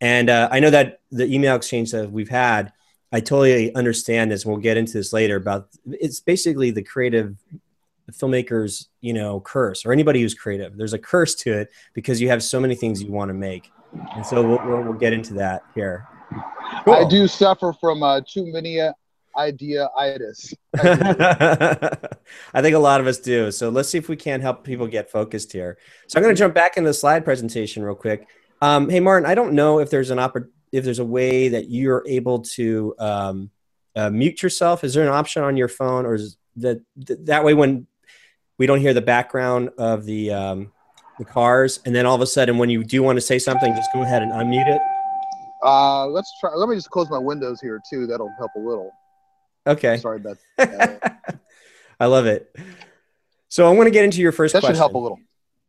And 0.00 0.28
uh, 0.28 0.48
I 0.50 0.58
know 0.58 0.70
that 0.70 1.02
the 1.12 1.32
email 1.32 1.54
exchange 1.54 1.92
that 1.92 2.10
we've 2.10 2.28
had, 2.28 2.72
I 3.12 3.20
totally 3.20 3.72
understand 3.76 4.32
this. 4.32 4.44
We'll 4.44 4.56
get 4.56 4.76
into 4.76 4.94
this 4.94 5.12
later 5.12 5.36
about 5.36 5.68
it's 5.86 6.18
basically 6.18 6.72
the 6.72 6.82
creative 6.82 7.36
filmmaker's 8.12 8.88
you 9.00 9.12
know 9.12 9.40
curse 9.40 9.84
or 9.84 9.92
anybody 9.92 10.20
who's 10.20 10.34
creative 10.34 10.76
there's 10.76 10.92
a 10.92 10.98
curse 10.98 11.34
to 11.34 11.52
it 11.52 11.70
because 11.94 12.20
you 12.20 12.28
have 12.28 12.42
so 12.42 12.60
many 12.60 12.74
things 12.74 13.02
you 13.02 13.10
want 13.10 13.28
to 13.28 13.34
make 13.34 13.70
and 14.14 14.24
so 14.24 14.46
we'll, 14.46 14.60
we'll, 14.66 14.82
we'll 14.82 14.92
get 14.92 15.12
into 15.12 15.34
that 15.34 15.62
here 15.74 16.06
i 16.86 17.04
do 17.08 17.26
suffer 17.26 17.72
from 17.80 18.02
uh, 18.02 18.20
too 18.26 18.46
many 18.52 18.80
uh, 18.80 18.92
idea-itis 19.36 20.54
I 22.54 22.62
think 22.62 22.74
a 22.74 22.78
lot 22.78 23.00
of 23.00 23.06
us 23.06 23.18
do. 23.18 23.50
So 23.50 23.68
let's 23.68 23.88
see 23.88 23.98
if 23.98 24.08
we 24.08 24.16
can 24.16 24.40
help 24.40 24.64
people 24.64 24.86
get 24.86 25.10
focused 25.10 25.52
here. 25.52 25.78
So 26.08 26.18
I'm 26.18 26.22
going 26.22 26.34
to 26.34 26.38
jump 26.38 26.54
back 26.54 26.76
into 26.76 26.88
the 26.90 26.94
slide 26.94 27.24
presentation 27.24 27.82
real 27.82 27.94
quick. 27.94 28.26
Um, 28.62 28.88
hey, 28.88 29.00
Martin, 29.00 29.28
I 29.28 29.34
don't 29.34 29.52
know 29.52 29.80
if 29.80 29.90
there's 29.90 30.10
an 30.10 30.18
oppor- 30.18 30.48
if 30.72 30.84
there's 30.84 30.98
a 30.98 31.04
way 31.04 31.48
that 31.48 31.70
you're 31.70 32.02
able 32.06 32.40
to 32.40 32.94
um, 32.98 33.50
uh, 33.94 34.10
mute 34.10 34.42
yourself. 34.42 34.84
Is 34.84 34.94
there 34.94 35.04
an 35.04 35.12
option 35.12 35.42
on 35.42 35.56
your 35.56 35.68
phone, 35.68 36.06
or 36.06 36.14
is 36.14 36.36
that 36.56 36.80
th- 37.06 37.20
that 37.24 37.44
way 37.44 37.54
when 37.54 37.86
we 38.58 38.66
don't 38.66 38.80
hear 38.80 38.94
the 38.94 39.02
background 39.02 39.70
of 39.78 40.04
the 40.04 40.32
um, 40.32 40.72
the 41.18 41.24
cars, 41.24 41.80
and 41.84 41.94
then 41.94 42.06
all 42.06 42.14
of 42.14 42.20
a 42.20 42.26
sudden 42.26 42.58
when 42.58 42.68
you 42.70 42.84
do 42.84 43.02
want 43.02 43.16
to 43.16 43.20
say 43.20 43.38
something, 43.38 43.74
just 43.74 43.92
go 43.92 44.02
ahead 44.02 44.22
and 44.22 44.32
unmute 44.32 44.66
it. 44.68 44.80
uh, 45.62 46.06
let's 46.06 46.30
try 46.40 46.54
let 46.54 46.68
me 46.68 46.74
just 46.76 46.90
close 46.90 47.08
my 47.10 47.18
windows 47.18 47.60
here 47.60 47.80
too 47.90 48.06
that'll 48.06 48.32
help 48.38 48.50
a 48.56 48.60
little 48.60 48.90
Okay. 49.66 49.96
sorry 49.98 50.18
about 50.18 50.36
that 50.58 51.20
I 51.98 52.06
love 52.06 52.26
it. 52.26 52.54
So 53.48 53.68
I'm 53.68 53.74
going 53.76 53.86
to 53.86 53.90
get 53.90 54.04
into 54.04 54.20
your 54.20 54.32
first 54.32 54.52
that 54.52 54.60
question. 54.60 54.74
should 54.74 54.78
help 54.80 54.94
a 54.94 54.98
little 54.98 55.18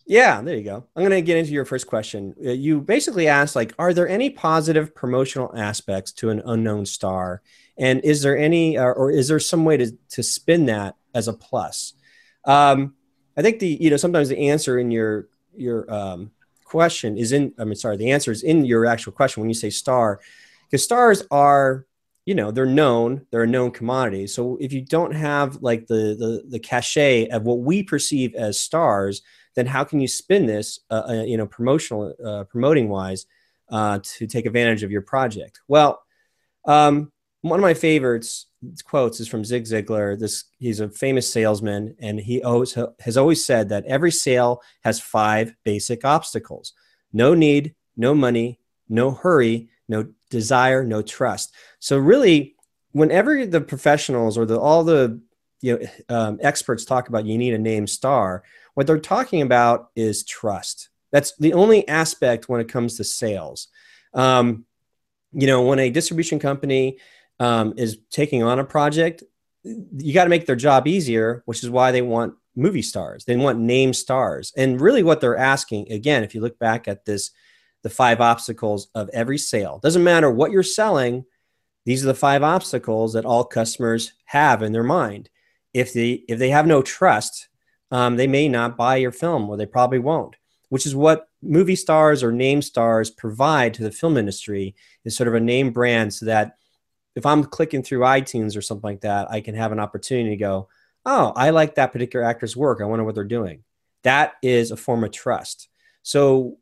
Yeah, 0.05 0.41
there 0.41 0.55
you 0.55 0.63
go. 0.63 0.85
I'm 0.95 1.01
going 1.03 1.11
to 1.11 1.21
get 1.21 1.37
into 1.37 1.51
your 1.51 1.65
first 1.65 1.87
question. 1.87 2.35
Uh, 2.45 2.51
You 2.51 2.79
basically 2.81 3.27
asked, 3.27 3.55
like, 3.55 3.73
are 3.79 3.93
there 3.93 4.07
any 4.07 4.29
positive 4.29 4.93
promotional 4.93 5.51
aspects 5.57 6.11
to 6.13 6.29
an 6.29 6.41
unknown 6.45 6.85
star, 6.85 7.41
and 7.77 8.01
is 8.03 8.21
there 8.21 8.37
any, 8.37 8.77
or, 8.77 8.93
or 8.93 9.09
is 9.11 9.27
there 9.29 9.39
some 9.39 9.63
way 9.65 9.77
to 9.77 9.91
to 10.09 10.21
spin 10.23 10.65
that 10.67 10.95
as 11.15 11.27
a 11.27 11.33
plus? 11.33 11.93
Um, 12.47 12.95
I 13.37 13.43
think 13.43 13.59
the 13.59 13.77
you 13.79 13.91
know 13.91 13.97
sometimes 13.97 14.29
the 14.29 14.49
answer 14.49 14.79
in 14.79 14.89
your 14.89 15.27
your 15.55 15.91
um, 15.93 16.31
question 16.63 17.17
is 17.17 17.31
in. 17.31 17.53
I 17.59 17.65
mean, 17.65 17.75
sorry, 17.75 17.97
the 17.97 18.11
answer 18.11 18.31
is 18.31 18.41
in 18.41 18.65
your 18.65 18.87
actual 18.87 19.11
question 19.11 19.41
when 19.41 19.49
you 19.49 19.53
say 19.53 19.69
star, 19.69 20.19
because 20.65 20.83
stars 20.83 21.23
are 21.29 21.85
you 22.25 22.35
know 22.35 22.51
they're 22.51 22.65
known 22.65 23.25
they're 23.31 23.43
a 23.43 23.47
known 23.47 23.71
commodity 23.71 24.27
so 24.27 24.57
if 24.59 24.73
you 24.73 24.81
don't 24.81 25.13
have 25.13 25.63
like 25.63 25.87
the 25.87 26.13
the, 26.19 26.43
the 26.49 26.59
cachet 26.59 27.27
of 27.29 27.43
what 27.43 27.59
we 27.59 27.81
perceive 27.81 28.35
as 28.35 28.59
stars 28.59 29.21
then 29.55 29.65
how 29.65 29.83
can 29.83 30.01
you 30.01 30.09
spin 30.09 30.45
this 30.45 30.81
uh, 30.91 31.03
uh, 31.07 31.23
you 31.23 31.37
know 31.37 31.47
promotional 31.47 32.13
uh, 32.23 32.43
promoting 32.43 32.89
wise 32.89 33.25
uh, 33.69 33.97
to 34.03 34.27
take 34.27 34.45
advantage 34.45 34.83
of 34.83 34.91
your 34.91 35.01
project 35.01 35.61
well 35.69 36.03
Um, 36.65 37.13
one 37.41 37.59
of 37.59 37.63
my 37.63 37.73
favorites 37.73 38.47
quotes 38.83 39.19
is 39.19 39.27
from 39.27 39.45
Zig 39.45 39.63
Ziglar. 39.65 40.19
This 40.19 40.45
he's 40.57 40.79
a 40.79 40.89
famous 40.89 41.31
salesman, 41.31 41.95
and 41.99 42.19
he 42.19 42.41
always 42.41 42.77
has 42.99 43.17
always 43.17 43.45
said 43.45 43.69
that 43.69 43.85
every 43.85 44.11
sale 44.11 44.61
has 44.83 44.99
five 44.99 45.53
basic 45.63 46.03
obstacles: 46.03 46.73
no 47.13 47.33
need, 47.33 47.75
no 47.95 48.13
money, 48.13 48.59
no 48.89 49.11
hurry, 49.11 49.69
no 49.87 50.07
desire, 50.29 50.83
no 50.83 51.01
trust. 51.01 51.53
So 51.79 51.97
really, 51.97 52.55
whenever 52.91 53.45
the 53.45 53.61
professionals 53.61 54.37
or 54.37 54.45
the 54.45 54.59
all 54.59 54.83
the 54.83 55.21
you 55.61 55.79
know 55.79 56.15
um, 56.15 56.39
experts 56.41 56.85
talk 56.85 57.09
about 57.09 57.25
you 57.25 57.37
need 57.37 57.53
a 57.53 57.59
name 57.59 57.87
star, 57.87 58.43
what 58.73 58.87
they're 58.87 58.99
talking 58.99 59.41
about 59.41 59.89
is 59.95 60.23
trust. 60.25 60.89
That's 61.11 61.35
the 61.37 61.53
only 61.53 61.87
aspect 61.87 62.49
when 62.49 62.59
it 62.59 62.69
comes 62.69 62.97
to 62.97 63.03
sales. 63.03 63.69
Um, 64.13 64.65
you 65.33 65.47
know, 65.47 65.61
when 65.61 65.79
a 65.79 65.89
distribution 65.89 66.39
company 66.39 66.97
um, 67.39 67.73
is 67.77 67.97
taking 68.09 68.43
on 68.43 68.59
a 68.59 68.63
project, 68.63 69.23
you 69.63 70.13
got 70.13 70.23
to 70.23 70.29
make 70.29 70.45
their 70.45 70.55
job 70.55 70.87
easier, 70.87 71.43
which 71.45 71.63
is 71.63 71.69
why 71.69 71.91
they 71.91 72.01
want 72.01 72.35
movie 72.55 72.81
stars. 72.81 73.25
They 73.25 73.35
want 73.35 73.59
name 73.59 73.93
stars. 73.93 74.53
And 74.57 74.81
really, 74.81 75.03
what 75.03 75.21
they're 75.21 75.37
asking, 75.37 75.91
again, 75.91 76.23
if 76.23 76.33
you 76.33 76.41
look 76.41 76.57
back 76.59 76.87
at 76.87 77.05
this, 77.05 77.31
the 77.83 77.89
five 77.89 78.19
obstacles 78.19 78.89
of 78.95 79.09
every 79.13 79.37
sale, 79.37 79.79
doesn't 79.81 80.03
matter 80.03 80.31
what 80.31 80.51
you're 80.51 80.63
selling, 80.63 81.25
these 81.85 82.03
are 82.03 82.07
the 82.07 82.13
five 82.13 82.43
obstacles 82.43 83.13
that 83.13 83.25
all 83.25 83.45
customers 83.45 84.13
have 84.25 84.61
in 84.61 84.73
their 84.73 84.83
mind. 84.83 85.29
If 85.73 85.93
they 85.93 86.23
if 86.27 86.39
they 86.39 86.49
have 86.49 86.67
no 86.67 86.81
trust, 86.81 87.49
um, 87.91 88.17
they 88.17 88.27
may 88.27 88.49
not 88.49 88.77
buy 88.77 88.97
your 88.97 89.11
film, 89.11 89.49
or 89.49 89.55
they 89.55 89.65
probably 89.65 89.99
won't. 89.99 90.35
Which 90.69 90.85
is 90.85 90.95
what 90.95 91.29
movie 91.41 91.77
stars 91.77 92.23
or 92.23 92.31
name 92.31 92.61
stars 92.61 93.09
provide 93.09 93.73
to 93.75 93.83
the 93.83 93.91
film 93.91 94.17
industry 94.17 94.75
is 95.05 95.15
sort 95.15 95.29
of 95.29 95.35
a 95.35 95.39
name 95.39 95.71
brand, 95.71 96.13
so 96.13 96.25
that 96.25 96.57
if 97.17 97.25
I'm 97.25 97.43
clicking 97.43 97.81
through 97.81 98.01
iTunes 98.01 98.55
or 98.55 98.61
something 98.61 98.87
like 98.87 99.01
that, 99.01 99.31
I 99.31 99.41
can 99.41 99.55
have 99.55 99.71
an 99.71 99.79
opportunity 99.79 100.29
to 100.29 100.35
go, 100.37 100.69
oh, 101.03 101.33
I 101.35 101.49
like 101.49 101.73
that 101.75 101.91
particular 101.91 102.23
actor's 102.23 102.55
work. 102.55 102.79
I 102.79 102.85
wonder 102.85 103.03
what 103.03 103.15
they're 103.15 103.23
doing. 103.23 103.63
That 104.03 104.33
is 104.43 104.69
a 104.69 104.77
form 104.77 105.03
of 105.03 105.11
trust. 105.11 105.67
So, 106.03 106.59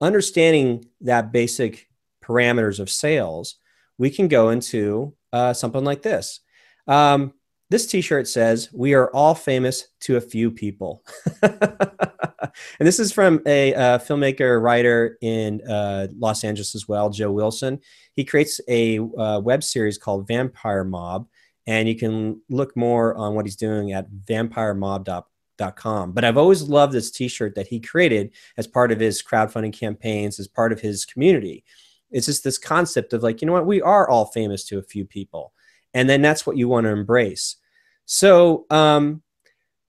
understanding 0.00 0.86
that 1.02 1.30
basic 1.30 1.90
parameters 2.24 2.80
of 2.80 2.88
sales, 2.88 3.56
we 3.98 4.08
can 4.08 4.28
go 4.28 4.48
into 4.48 5.14
uh, 5.30 5.52
something 5.52 5.84
like 5.84 6.00
this. 6.00 6.40
Um, 6.86 7.34
this 7.68 7.86
t-shirt 7.86 8.26
says 8.26 8.70
we 8.72 8.94
are 8.94 9.10
all 9.10 9.34
famous 9.34 9.88
to 10.00 10.16
a 10.16 10.22
few 10.22 10.50
people 10.50 11.04
and 12.40 12.86
this 12.86 12.98
is 12.98 13.12
from 13.12 13.40
a 13.46 13.74
uh, 13.74 13.98
filmmaker 13.98 14.62
writer 14.62 15.18
in 15.20 15.60
uh, 15.68 16.06
los 16.16 16.44
angeles 16.44 16.74
as 16.74 16.88
well 16.88 17.10
joe 17.10 17.32
wilson. 17.32 17.80
He 18.14 18.24
creates 18.24 18.60
a 18.68 18.98
uh, 18.98 19.40
web 19.40 19.62
series 19.62 19.98
called 19.98 20.26
vampire 20.26 20.84
mob 20.84 21.28
and 21.66 21.88
you 21.88 21.96
can 21.96 22.40
look 22.48 22.76
more 22.76 23.14
on 23.14 23.34
what 23.34 23.46
he's 23.46 23.56
doing 23.56 23.92
at 23.92 24.10
vampiremob.com 24.10 26.12
but 26.12 26.24
i've 26.24 26.38
always 26.38 26.62
loved 26.62 26.92
this 26.92 27.10
t-shirt 27.10 27.54
that 27.54 27.66
he 27.66 27.80
created 27.80 28.32
as 28.56 28.66
part 28.66 28.92
of 28.92 29.00
his 29.00 29.22
crowdfunding 29.22 29.72
campaigns 29.72 30.38
as 30.38 30.48
part 30.48 30.72
of 30.72 30.80
his 30.80 31.04
community. 31.04 31.64
It's 32.10 32.26
just 32.26 32.42
this 32.42 32.58
concept 32.58 33.12
of 33.12 33.22
like 33.22 33.42
you 33.42 33.46
know 33.46 33.52
what? 33.52 33.66
We 33.66 33.82
are 33.82 34.08
all 34.08 34.26
famous 34.26 34.64
to 34.66 34.78
a 34.78 34.82
few 34.82 35.04
people 35.04 35.52
and 35.94 36.08
then 36.08 36.22
that's 36.22 36.46
what 36.46 36.56
you 36.56 36.68
want 36.68 36.84
to 36.84 36.90
embrace. 36.90 37.56
So 38.04 38.66
um, 38.70 39.22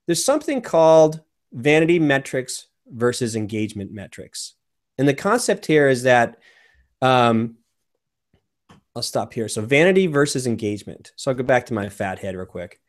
there's 0.06 0.25
something 0.25 0.62
called 0.62 1.22
vanity 1.51 2.00
metrics 2.00 2.68
versus 2.88 3.36
engagement 3.36 3.91
metrics. 3.91 4.56
And 4.98 5.08
the 5.08 5.13
concept 5.13 5.65
here 5.65 5.88
is 5.88 6.03
that 6.03 6.38
um, 7.01 7.58
I'll 8.96 9.01
stop 9.01 9.34
here. 9.34 9.48
So 9.48 9.62
vanity 9.62 10.08
versus 10.08 10.48
engagement. 10.48 11.13
So 11.15 11.32
I'll 11.32 11.38
go 11.38 11.44
back 11.44 11.68
to 11.68 11.74
my 11.74 11.89
fat 11.89 12.20
head 12.20 12.36
real 12.36 12.46
quick. 12.46 12.79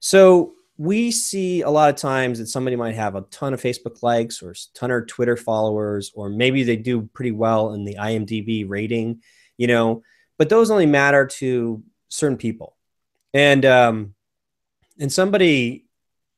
So 0.00 0.54
we 0.78 1.10
see 1.10 1.60
a 1.60 1.68
lot 1.68 1.90
of 1.90 1.96
times 1.96 2.38
that 2.38 2.46
somebody 2.46 2.74
might 2.74 2.94
have 2.94 3.14
a 3.14 3.20
ton 3.30 3.52
of 3.52 3.60
Facebook 3.60 4.02
likes 4.02 4.42
or 4.42 4.52
a 4.52 4.54
ton 4.74 4.90
of 4.90 5.06
Twitter 5.06 5.36
followers, 5.36 6.10
or 6.14 6.30
maybe 6.30 6.62
they 6.62 6.76
do 6.76 7.02
pretty 7.12 7.32
well 7.32 7.74
in 7.74 7.84
the 7.84 7.96
IMDb 7.96 8.66
rating, 8.66 9.20
you 9.58 9.66
know, 9.66 10.02
but 10.38 10.48
those 10.48 10.70
only 10.70 10.86
matter 10.86 11.26
to 11.26 11.82
certain 12.08 12.38
people, 12.38 12.78
and 13.34 13.66
um, 13.66 14.14
and 14.98 15.12
somebody 15.12 15.84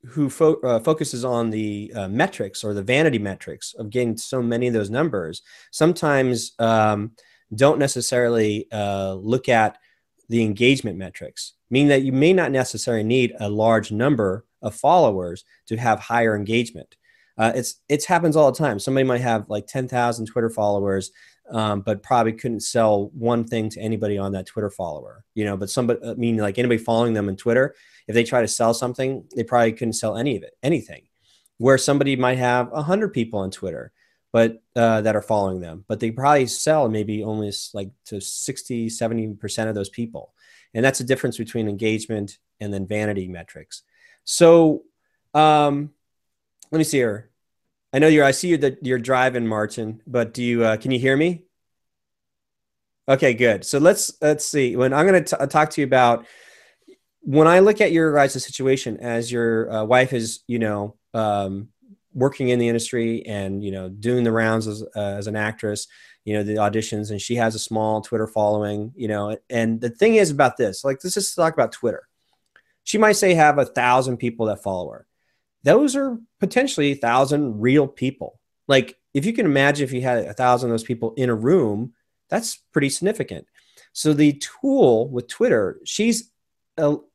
who 0.05 0.29
fo- 0.29 0.61
uh, 0.63 0.81
focuses 0.81 1.25
on 1.25 1.51
the 1.51 1.93
uh, 1.95 2.09
metrics 2.09 2.65
or 2.65 2.75
the 2.75 2.83
vanity 2.83 3.19
metrics 3.19 3.75
of 3.75 3.91
getting 3.91 4.17
so 4.17 4.43
many 4.43 4.67
of 4.67 4.75
those 4.75 4.91
numbers 4.91 5.43
sometimes 5.71 6.53
um, 6.59 7.13
don't 7.55 7.79
necessarily 7.79 8.67
uh, 8.73 9.15
look 9.15 9.49
at 9.49 9.79
the 10.29 10.43
engagement 10.43 10.97
metrics, 10.97 11.53
meaning 11.71 11.89
that 11.89 12.03
you 12.03 12.13
may 12.13 12.33
not 12.33 12.51
necessarily 12.51 13.05
need 13.05 13.35
a 13.39 13.49
large 13.49 13.93
number 13.93 14.45
of 14.63 14.75
followers 14.75 15.45
to 15.67 15.77
have 15.77 16.01
higher 16.01 16.35
engagement. 16.35 16.97
Uh, 17.39 17.53
it's 17.55 17.81
it 17.89 18.05
happens 18.05 18.37
all 18.37 18.51
the 18.51 18.59
time. 18.59 18.79
Somebody 18.79 19.05
might 19.05 19.21
have 19.21 19.49
like 19.49 19.67
ten 19.67 19.89
thousand 19.89 20.27
Twitter 20.27 20.51
followers, 20.51 21.11
um, 21.51 21.81
but 21.81 22.03
probably 22.03 22.33
couldn't 22.33 22.61
sell 22.61 23.11
one 23.15 23.45
thing 23.45 23.69
to 23.71 23.81
anybody 23.81 24.19
on 24.19 24.33
that 24.33 24.47
Twitter 24.47 24.71
follower, 24.71 25.25
you 25.35 25.45
know. 25.45 25.57
But 25.57 25.71
somebody, 25.71 26.01
I 26.07 26.15
mean, 26.15 26.37
like 26.37 26.59
anybody 26.59 26.79
following 26.79 27.15
them 27.15 27.29
on 27.29 27.37
Twitter, 27.37 27.75
if 28.09 28.15
they 28.15 28.25
try 28.25 28.41
to 28.41 28.49
sell 28.49 28.75
something, 28.75 29.25
they 29.35 29.45
probably 29.45 29.73
couldn't 29.73 29.95
sell 29.95 30.17
any 30.17 30.37
of 30.37 30.43
it, 30.43 30.57
anything. 30.63 31.09
Where 31.59 31.79
somebody 31.79 32.17
might 32.17 32.39
have 32.39 32.73
a 32.73 32.83
hundred 32.83 33.13
people 33.13 33.39
on 33.41 33.51
Twitter, 33.51 33.93
but 34.33 34.63
uh, 34.75 35.03
that 35.03 35.15
are 35.15 35.23
following 35.23 35.61
them, 35.61 35.85
but 35.87 36.01
they 36.01 36.11
probably 36.11 36.47
sell 36.47 36.89
maybe 36.89 37.23
only 37.23 37.53
like 37.75 37.91
to 38.07 38.21
60, 38.21 38.89
70 38.89 39.35
percent 39.35 39.69
of 39.69 39.75
those 39.75 39.91
people, 39.91 40.33
and 40.75 40.85
that's 40.85 40.99
the 40.99 41.05
difference 41.05 41.37
between 41.37 41.69
engagement 41.69 42.39
and 42.59 42.73
then 42.73 42.87
vanity 42.87 43.29
metrics. 43.29 43.83
So, 44.25 44.85
um, 45.35 45.91
let 46.71 46.79
me 46.79 46.85
see 46.85 46.99
here. 46.99 47.31
I 47.93 47.99
know 47.99 48.09
you're. 48.09 48.25
I 48.25 48.31
see 48.31 48.49
you 48.49 48.57
that 48.59 48.85
you're 48.85 48.99
driving, 48.99 49.47
Martin. 49.47 50.01
But 50.07 50.33
do 50.33 50.43
you? 50.43 50.65
Uh, 50.65 50.77
can 50.79 50.91
you 50.91 50.99
hear 50.99 51.17
me? 51.17 51.45
Okay, 53.09 53.35
good. 53.35 53.65
So 53.67 53.79
let's 53.79 54.13
let's 54.23 54.47
see. 54.47 54.77
When 54.77 54.95
I'm 54.95 55.07
going 55.07 55.23
to 55.23 55.47
talk 55.47 55.71
to 55.71 55.81
you 55.81 55.87
about 55.87 56.25
when 57.23 57.49
I 57.49 57.61
look 57.61 57.81
at 57.81 57.93
your 57.93 58.15
guys' 58.15 58.45
situation 58.45 58.99
as 58.99 59.33
your 59.33 59.73
uh, 59.73 59.85
wife 59.85 60.13
is, 60.13 60.41
you 60.47 60.59
know, 60.59 60.97
um, 61.15 61.69
working 62.15 62.51
in 62.51 62.59
the 62.59 62.69
industry 62.69 63.25
and 63.27 63.65
you 63.65 63.71
know 63.71 63.89
doing 63.89 64.23
the 64.23 64.33
rounds 64.33 64.67
as 64.67 64.83
uh, 64.95 65.01
as 65.01 65.27
an 65.27 65.37
actress, 65.37 65.87
you 66.25 66.35
know, 66.35 66.43
the 66.43 66.57
auditions, 66.57 67.11
and 67.11 67.21
she 67.21 67.37
has 67.37 67.55
a 67.55 67.59
small 67.59 68.01
Twitter 68.01 68.27
following, 68.27 68.93
you 68.95 69.09
know. 69.09 69.37
And 69.49 69.81
the 69.81 69.91
thing 69.91 70.17
is 70.17 70.31
about 70.31 70.57
this, 70.57 70.85
like, 70.85 70.99
let's 71.03 71.15
just 71.15 71.35
talk 71.35 71.55
about 71.55 71.73
Twitter. 71.73 72.09
She 72.85 72.99
might 72.99 73.13
say 73.13 73.35
have 73.35 73.59
a 73.59 73.65
thousand 73.65 74.19
people 74.19 74.47
that 74.47 74.63
follow 74.63 74.91
her 74.91 75.07
those 75.63 75.97
are 75.97 76.19
potentially 76.41 76.93
a 76.93 76.97
thousand 76.97 77.61
real 77.61 77.87
people. 77.87 78.41
Like 78.69 78.97
if 79.15 79.25
you 79.25 79.33
can 79.33 79.47
imagine 79.47 79.85
if 79.85 79.93
you 79.93 80.03
had 80.03 80.25
a 80.25 80.35
thousand 80.35 80.71
of 80.71 80.75
those 80.75 80.85
people 80.85 81.15
in 81.17 81.31
a 81.31 81.35
room, 81.35 81.95
that's 82.29 82.57
pretty 82.73 82.89
significant. 82.89 83.47
So 83.93 84.13
the 84.13 84.41
tool 84.61 85.09
with 85.09 85.29
Twitter, 85.29 85.79
she's 85.85 86.32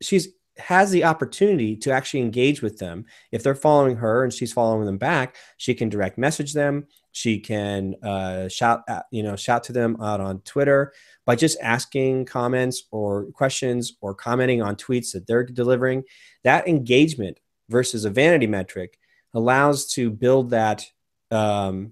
she's 0.02 0.30
has 0.60 0.92
the 0.92 1.04
opportunity 1.04 1.76
to 1.76 1.92
actually 1.92 2.22
engage 2.22 2.62
with 2.62 2.78
them. 2.80 3.06
If 3.32 3.44
they're 3.44 3.56
following 3.56 3.96
her 3.98 4.24
and 4.24 4.34
she's 4.34 4.54
following 4.54 4.86
them 4.86 4.98
back, 4.98 5.36
she 5.58 5.74
can 5.74 5.90
direct 5.90 6.18
message 6.18 6.54
them. 6.54 6.88
She 7.12 7.40
can 7.40 7.96
uh, 8.04 8.48
shout, 8.48 8.84
at, 8.88 9.06
you 9.12 9.24
know, 9.24 9.36
shout 9.36 9.64
to 9.66 9.74
them 9.74 9.98
out 10.02 10.22
on 10.22 10.42
Twitter 10.42 10.94
by 11.26 11.36
just 11.36 11.58
asking 11.62 12.26
comments 12.26 12.84
or 12.92 13.26
questions 13.34 13.94
or 14.02 14.14
commenting 14.14 14.62
on 14.62 14.76
tweets 14.76 15.12
that 15.14 15.28
they're 15.28 15.44
delivering. 15.44 16.04
That 16.44 16.68
engagement 16.68 17.40
versus 17.70 18.06
a 18.06 18.10
vanity 18.10 18.48
metric 18.48 18.98
allows 19.34 19.88
to 19.94 20.10
build 20.10 20.52
that 20.52 20.86
um, 21.32 21.92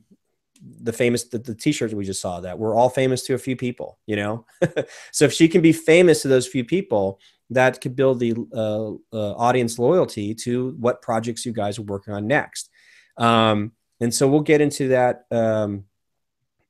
the 0.81 0.93
famous 0.93 1.25
the, 1.25 1.37
the 1.37 1.53
t-shirts 1.53 1.93
we 1.93 2.05
just 2.05 2.21
saw 2.21 2.39
that 2.39 2.57
we're 2.57 2.73
all 2.73 2.89
famous 2.89 3.23
to 3.23 3.33
a 3.33 3.37
few 3.37 3.55
people 3.55 3.99
you 4.07 4.15
know 4.15 4.45
so 5.11 5.25
if 5.25 5.33
she 5.33 5.47
can 5.47 5.61
be 5.61 5.73
famous 5.73 6.21
to 6.21 6.27
those 6.27 6.47
few 6.47 6.63
people 6.63 7.19
that 7.49 7.79
could 7.79 7.95
build 7.95 8.19
the 8.19 8.33
uh, 8.53 8.91
uh, 9.15 9.33
audience 9.35 9.77
loyalty 9.77 10.33
to 10.33 10.75
what 10.79 11.01
projects 11.01 11.45
you 11.45 11.53
guys 11.53 11.77
are 11.79 11.83
working 11.83 12.13
on 12.13 12.27
next 12.27 12.69
um, 13.17 13.71
and 13.99 14.13
so 14.13 14.27
we'll 14.27 14.41
get 14.41 14.61
into 14.61 14.89
that 14.89 15.25
um, 15.31 15.85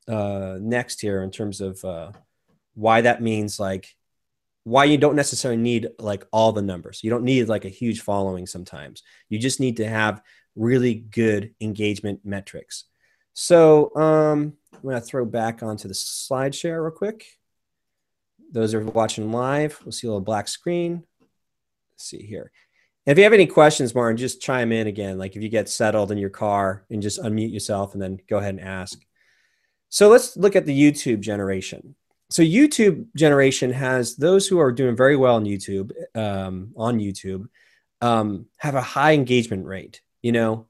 uh, 0.08 0.58
next 0.60 1.01
here 1.01 1.24
in 1.24 1.32
terms 1.32 1.62
of 1.62 1.84
uh, 1.84 2.12
why 2.75 3.01
that 3.01 3.22
means 3.22 3.60
like 3.60 3.96
why 4.63 4.84
you 4.84 4.98
don't 4.98 5.15
necessarily 5.15 5.62
need 5.62 5.88
like 6.00 6.25
all 6.32 6.51
the 6.51 6.62
numbers. 6.62 7.03
You 7.03 7.12
don't 7.12 7.24
need 7.24 7.48
like 7.48 7.65
a 7.65 7.70
huge 7.70 8.01
following 8.01 8.48
sometimes. 8.48 9.03
You 9.29 9.38
just 9.38 9.60
need 9.60 9.77
to 9.77 9.88
have 9.88 10.22
really 10.55 10.96
good 10.96 11.53
engagement 11.62 12.22
metrics. 12.24 12.86
So 13.34 13.96
um, 13.96 14.53
I'm 14.74 14.82
going 14.82 14.96
to 14.96 15.01
throw 15.01 15.24
back 15.24 15.62
onto 15.62 15.88
the 15.88 15.94
slide 15.94 16.55
share 16.55 16.82
real 16.82 16.91
quick. 16.91 17.25
Those 18.56 18.74
are 18.74 18.80
watching 18.80 19.34
live, 19.34 19.78
we'll 19.84 19.92
see 19.92 20.08
a 20.08 20.10
little 20.10 20.22
black 20.22 20.48
screen. 20.48 21.04
Let's 21.92 22.06
see 22.06 22.26
here. 22.26 22.54
if 23.06 23.18
you 23.18 23.26
have 23.26 23.34
any 23.34 23.48
questions, 23.48 23.94
Martin, 23.94 24.16
just 24.16 24.42
chime 24.42 24.72
in 24.72 24.88
again. 24.88 25.18
Like 25.18 25.36
if 25.36 25.44
you 25.44 25.50
get 25.50 25.68
settled 25.68 26.10
in 26.10 26.18
your 26.18 26.30
car 26.30 26.86
and 26.90 27.02
just 27.02 27.22
unmute 27.22 27.52
yourself 27.52 27.92
and 27.92 28.02
then 28.02 28.18
go 28.30 28.38
ahead 28.38 28.56
and 28.56 28.64
ask. 28.64 28.98
So 29.90 30.08
let's 30.08 30.38
look 30.38 30.56
at 30.56 30.66
the 30.66 30.92
YouTube 30.92 31.20
generation. 31.20 31.96
so 32.30 32.42
YouTube 32.44 33.08
generation 33.18 33.74
has 33.74 34.16
those 34.16 34.48
who 34.48 34.58
are 34.60 34.72
doing 34.72 34.96
very 34.96 35.18
well 35.18 35.36
on 35.36 35.44
YouTube, 35.44 35.92
um, 36.16 36.72
on 36.78 37.00
YouTube, 37.00 37.48
um, 38.00 38.46
have 38.58 38.76
a 38.76 38.82
high 38.82 39.14
engagement 39.14 39.66
rate, 39.66 40.00
you 40.22 40.32
know, 40.32 40.68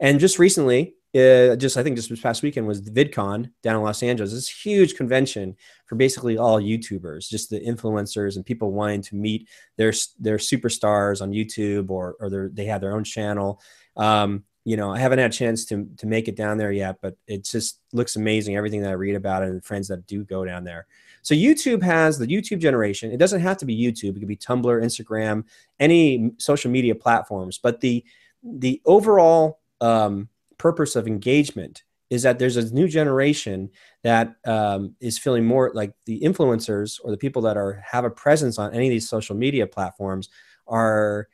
and 0.00 0.18
just 0.18 0.40
recently, 0.40 0.94
uh, 1.14 1.56
just 1.56 1.76
I 1.76 1.82
think 1.82 1.96
just 1.96 2.08
this 2.08 2.20
past 2.20 2.42
weekend 2.42 2.68
was 2.68 2.80
VidCon 2.82 3.50
down 3.62 3.76
in 3.76 3.82
Los 3.82 4.02
Angeles. 4.02 4.32
This 4.32 4.48
huge 4.48 4.94
convention 4.94 5.56
for 5.86 5.96
basically 5.96 6.38
all 6.38 6.60
YouTubers, 6.60 7.28
just 7.28 7.50
the 7.50 7.60
influencers 7.60 8.36
and 8.36 8.46
people 8.46 8.72
wanting 8.72 9.02
to 9.02 9.16
meet 9.16 9.48
their 9.76 9.92
their 10.20 10.36
superstars 10.36 11.20
on 11.20 11.32
YouTube 11.32 11.90
or 11.90 12.16
or 12.20 12.50
they 12.52 12.66
have 12.66 12.80
their 12.80 12.94
own 12.94 13.02
channel. 13.02 13.60
Um, 13.96 14.44
you 14.64 14.76
know, 14.76 14.92
I 14.92 14.98
haven't 14.98 15.18
had 15.18 15.32
a 15.32 15.34
chance 15.34 15.64
to 15.66 15.88
to 15.98 16.06
make 16.06 16.28
it 16.28 16.36
down 16.36 16.58
there 16.58 16.70
yet, 16.70 16.98
but 17.02 17.16
it 17.26 17.44
just 17.44 17.80
looks 17.92 18.14
amazing. 18.14 18.56
Everything 18.56 18.82
that 18.82 18.90
I 18.90 18.94
read 18.94 19.16
about 19.16 19.42
it 19.42 19.48
and 19.48 19.64
friends 19.64 19.88
that 19.88 20.06
do 20.06 20.22
go 20.24 20.44
down 20.44 20.62
there. 20.62 20.86
So 21.22 21.34
YouTube 21.34 21.82
has 21.82 22.18
the 22.18 22.26
YouTube 22.26 22.60
generation. 22.60 23.10
It 23.10 23.18
doesn't 23.18 23.40
have 23.40 23.56
to 23.58 23.66
be 23.66 23.76
YouTube. 23.76 24.16
It 24.16 24.20
could 24.20 24.28
be 24.28 24.36
Tumblr, 24.36 24.64
Instagram, 24.64 25.44
any 25.80 26.30
social 26.38 26.70
media 26.70 26.94
platforms. 26.94 27.58
But 27.58 27.80
the 27.80 28.04
the 28.44 28.80
overall 28.84 29.60
um, 29.80 30.28
purpose 30.60 30.94
of 30.94 31.06
engagement 31.06 31.84
is 32.10 32.22
that 32.22 32.38
there's 32.38 32.58
a 32.58 32.74
new 32.74 32.86
generation 32.86 33.70
that 34.02 34.34
um, 34.44 34.94
is 35.00 35.16
feeling 35.16 35.46
more 35.46 35.70
like 35.72 35.94
the 36.04 36.20
influencers 36.20 37.00
or 37.02 37.10
the 37.10 37.16
people 37.16 37.40
that 37.40 37.56
are 37.56 37.82
have 37.82 38.04
a 38.04 38.10
presence 38.10 38.58
on 38.58 38.74
any 38.74 38.88
of 38.88 38.90
these 38.90 39.08
social 39.08 39.34
media 39.34 39.66
platforms 39.66 40.28
are 40.66 41.28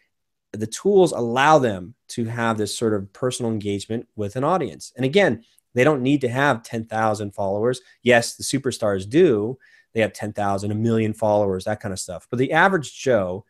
the 0.52 0.66
tools 0.66 1.10
allow 1.10 1.58
them 1.58 1.94
to 2.06 2.24
have 2.26 2.56
this 2.56 2.78
sort 2.78 2.94
of 2.94 3.12
personal 3.12 3.50
engagement 3.50 4.06
with 4.14 4.36
an 4.36 4.44
audience. 4.44 4.92
And 4.94 5.04
again 5.04 5.42
they 5.74 5.82
don't 5.82 6.02
need 6.02 6.20
to 6.22 6.28
have 6.28 6.62
10,000 6.62 7.34
followers. 7.34 7.80
Yes 8.04 8.36
the 8.36 8.44
superstars 8.44 9.08
do. 9.08 9.58
They 9.92 10.02
have 10.02 10.12
10,000 10.12 10.70
a 10.70 10.74
million 10.74 11.14
followers 11.14 11.64
that 11.64 11.80
kind 11.80 11.92
of 11.92 11.98
stuff. 11.98 12.28
But 12.30 12.38
the 12.38 12.52
average 12.52 12.96
joe 12.96 13.44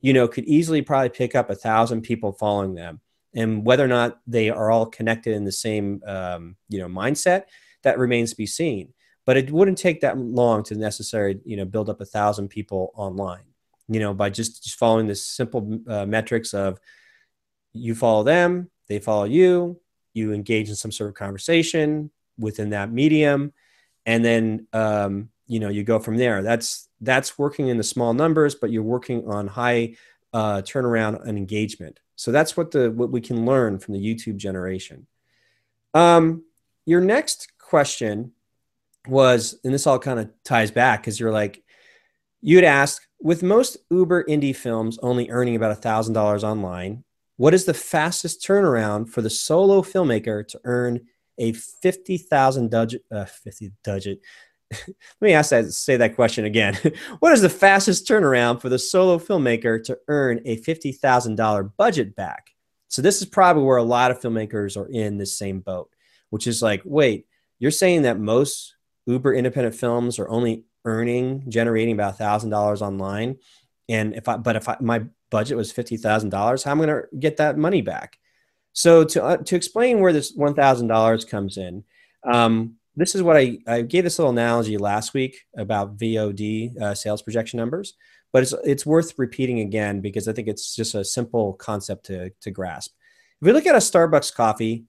you 0.00 0.12
know 0.12 0.28
could 0.28 0.44
easily 0.44 0.82
probably 0.82 1.08
pick 1.08 1.34
up 1.34 1.50
a 1.50 1.56
thousand 1.56 2.02
people 2.02 2.30
following 2.32 2.74
them 2.74 3.00
and 3.36 3.64
whether 3.64 3.84
or 3.84 3.88
not 3.88 4.20
they 4.26 4.50
are 4.50 4.70
all 4.70 4.86
connected 4.86 5.34
in 5.34 5.44
the 5.44 5.52
same 5.52 6.02
um, 6.06 6.56
you 6.68 6.78
know 6.78 6.88
mindset 6.88 7.44
that 7.82 7.98
remains 7.98 8.30
to 8.30 8.36
be 8.36 8.46
seen. 8.46 8.92
But 9.24 9.36
it 9.36 9.50
wouldn't 9.50 9.78
take 9.78 10.00
that 10.00 10.18
long 10.18 10.64
to 10.64 10.74
necessarily 10.74 11.40
you 11.44 11.56
know 11.56 11.64
build 11.64 11.88
up 11.88 12.00
a 12.00 12.04
thousand 12.04 12.48
people 12.48 12.92
online 12.96 13.44
you 13.88 14.00
know 14.00 14.14
by 14.14 14.30
just, 14.30 14.64
just 14.64 14.78
following 14.78 15.06
this 15.06 15.24
simple 15.24 15.80
uh, 15.88 16.06
metrics 16.06 16.54
of 16.54 16.80
you 17.72 17.94
follow 17.94 18.24
them 18.24 18.70
they 18.88 18.98
follow 18.98 19.24
you 19.24 19.80
you 20.14 20.32
engage 20.32 20.68
in 20.68 20.74
some 20.74 20.90
sort 20.90 21.08
of 21.08 21.14
conversation 21.14 22.10
within 22.38 22.70
that 22.70 22.90
medium 22.90 23.52
and 24.06 24.24
then 24.24 24.66
um, 24.72 25.28
you 25.46 25.60
know 25.60 25.68
you 25.68 25.84
go 25.84 25.98
from 25.98 26.16
there. 26.16 26.42
That's 26.42 26.88
that's 27.00 27.38
working 27.38 27.68
in 27.68 27.76
the 27.76 27.84
small 27.84 28.14
numbers 28.14 28.54
but 28.54 28.70
you're 28.70 28.82
working 28.82 29.28
on 29.28 29.46
high 29.46 29.96
uh, 30.32 30.62
turnaround 30.62 31.22
and 31.26 31.36
engagement 31.36 32.00
so 32.16 32.32
that's 32.32 32.56
what 32.56 32.70
the 32.70 32.90
what 32.90 33.10
we 33.10 33.20
can 33.20 33.46
learn 33.46 33.78
from 33.78 33.94
the 33.94 34.00
YouTube 34.00 34.36
generation. 34.36 35.06
Um, 35.94 36.44
your 36.86 37.00
next 37.00 37.52
question 37.58 38.32
was, 39.06 39.58
and 39.62 39.72
this 39.72 39.86
all 39.86 39.98
kind 39.98 40.18
of 40.18 40.30
ties 40.44 40.70
back 40.70 41.02
because 41.02 41.20
you're 41.20 41.32
like, 41.32 41.62
you'd 42.40 42.64
ask, 42.64 43.02
with 43.20 43.42
most 43.42 43.76
Uber 43.90 44.24
indie 44.24 44.56
films 44.56 44.98
only 45.02 45.30
earning 45.30 45.56
about 45.56 45.80
thousand 45.82 46.14
dollars 46.14 46.42
online, 46.44 47.04
what 47.36 47.54
is 47.54 47.64
the 47.64 47.74
fastest 47.74 48.42
turnaround 48.42 49.08
for 49.08 49.22
the 49.22 49.30
solo 49.30 49.82
filmmaker 49.82 50.46
to 50.48 50.60
earn 50.64 51.00
a 51.38 51.52
fifty 51.52 52.18
thousand 52.18 52.70
budget, 52.70 53.02
uh, 53.10 53.26
fifty 53.26 53.72
budget, 53.84 54.20
let 54.88 54.96
me 55.20 55.32
ask 55.32 55.50
that 55.50 55.72
say 55.72 55.96
that 55.96 56.16
question 56.16 56.44
again. 56.44 56.76
What 57.20 57.32
is 57.32 57.40
the 57.40 57.48
fastest 57.48 58.06
turnaround 58.08 58.60
for 58.60 58.68
the 58.68 58.78
solo 58.78 59.18
filmmaker 59.18 59.82
to 59.84 59.98
earn 60.08 60.40
a 60.44 60.56
$50000 60.58 61.72
budget 61.76 62.16
back? 62.16 62.50
So 62.88 63.02
this 63.02 63.20
is 63.20 63.28
probably 63.28 63.64
where 63.64 63.76
a 63.76 63.82
lot 63.82 64.10
of 64.10 64.20
filmmakers 64.20 64.76
are 64.76 64.88
in 64.88 65.18
this 65.18 65.38
same 65.38 65.60
boat 65.60 65.90
which 66.30 66.46
is 66.46 66.62
like 66.62 66.82
wait 66.84 67.26
you're 67.58 67.70
saying 67.70 68.02
that 68.02 68.18
most 68.18 68.74
uber 69.06 69.32
independent 69.32 69.74
films 69.74 70.18
are 70.18 70.28
only 70.28 70.64
earning 70.84 71.42
generating 71.48 71.94
about 71.94 72.18
$1000 72.18 72.80
online? 72.82 73.36
And 73.88 74.14
if 74.14 74.28
i 74.28 74.36
but 74.36 74.56
if 74.56 74.68
I, 74.68 74.76
my 74.80 75.04
budget 75.30 75.56
was 75.56 75.72
$50000 75.72 76.64
how 76.64 76.70
am 76.70 76.80
i 76.80 76.86
going 76.86 77.02
to 77.02 77.16
get 77.18 77.38
that 77.38 77.56
money 77.56 77.82
back? 77.82 78.18
So 78.72 79.04
to, 79.04 79.24
uh, 79.24 79.36
to 79.38 79.56
explain 79.56 80.00
where 80.00 80.12
this 80.12 80.36
$1000 80.36 81.28
comes 81.28 81.56
in 81.56 81.84
um, 82.24 82.74
this 82.96 83.14
is 83.14 83.22
what 83.22 83.36
I, 83.36 83.58
I 83.66 83.82
gave 83.82 84.04
this 84.04 84.18
little 84.18 84.32
analogy 84.32 84.78
last 84.78 85.12
week 85.12 85.44
about 85.56 85.98
VOD 85.98 86.80
uh, 86.80 86.94
sales 86.94 87.22
projection 87.22 87.58
numbers, 87.58 87.94
but 88.32 88.42
it's, 88.42 88.54
it's 88.64 88.86
worth 88.86 89.14
repeating 89.18 89.60
again 89.60 90.00
because 90.00 90.28
I 90.28 90.32
think 90.32 90.48
it's 90.48 90.74
just 90.74 90.94
a 90.94 91.04
simple 91.04 91.52
concept 91.54 92.06
to, 92.06 92.30
to 92.40 92.50
grasp. 92.50 92.92
If 93.40 93.46
we 93.46 93.52
look 93.52 93.66
at 93.66 93.74
a 93.74 93.78
Starbucks 93.78 94.34
coffee, 94.34 94.86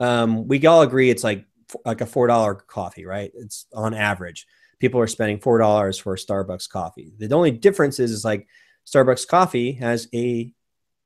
um, 0.00 0.48
we 0.48 0.66
all 0.66 0.82
agree 0.82 1.10
it's 1.10 1.24
like 1.24 1.44
like 1.84 2.00
a 2.00 2.06
four 2.06 2.26
dollar 2.26 2.54
coffee, 2.54 3.04
right? 3.04 3.30
It's 3.34 3.66
on 3.72 3.94
average. 3.94 4.46
People 4.80 5.00
are 5.00 5.06
spending 5.06 5.38
four 5.38 5.58
dollars 5.58 5.98
for 5.98 6.14
a 6.14 6.16
Starbucks 6.16 6.68
coffee. 6.68 7.12
The 7.18 7.34
only 7.34 7.50
difference 7.50 8.00
is, 8.00 8.10
is 8.10 8.24
like 8.24 8.48
Starbucks 8.86 9.28
coffee 9.28 9.72
has 9.72 10.08
a 10.14 10.52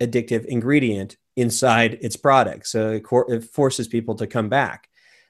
addictive 0.01 0.45
ingredient 0.47 1.17
inside 1.37 1.99
its 2.01 2.17
product, 2.17 2.69
so 2.69 2.93
it, 2.93 3.05
it 3.29 3.45
forces 3.45 3.89
people 3.89 4.15
to 4.15 4.29
come 4.29 4.49
back. 4.49 4.89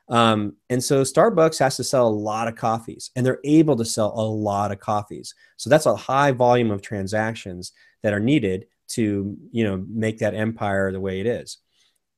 Um, 0.08 0.56
and 0.68 0.82
so 0.84 1.02
Starbucks 1.02 1.58
has 1.60 1.76
to 1.76 1.84
sell 1.84 2.06
a 2.06 2.10
lot 2.10 2.48
of 2.48 2.56
coffees 2.56 3.10
and 3.16 3.24
they're 3.24 3.40
able 3.44 3.76
to 3.76 3.84
sell 3.84 4.12
a 4.14 4.22
lot 4.22 4.70
of 4.70 4.78
coffees. 4.78 5.34
So 5.56 5.70
that's 5.70 5.86
a 5.86 5.96
high 5.96 6.32
volume 6.32 6.70
of 6.70 6.82
transactions 6.82 7.72
that 8.02 8.12
are 8.12 8.20
needed 8.20 8.66
to, 8.88 9.36
you 9.50 9.64
know, 9.64 9.84
make 9.88 10.18
that 10.18 10.34
empire 10.34 10.92
the 10.92 11.00
way 11.00 11.20
it 11.20 11.26
is. 11.26 11.58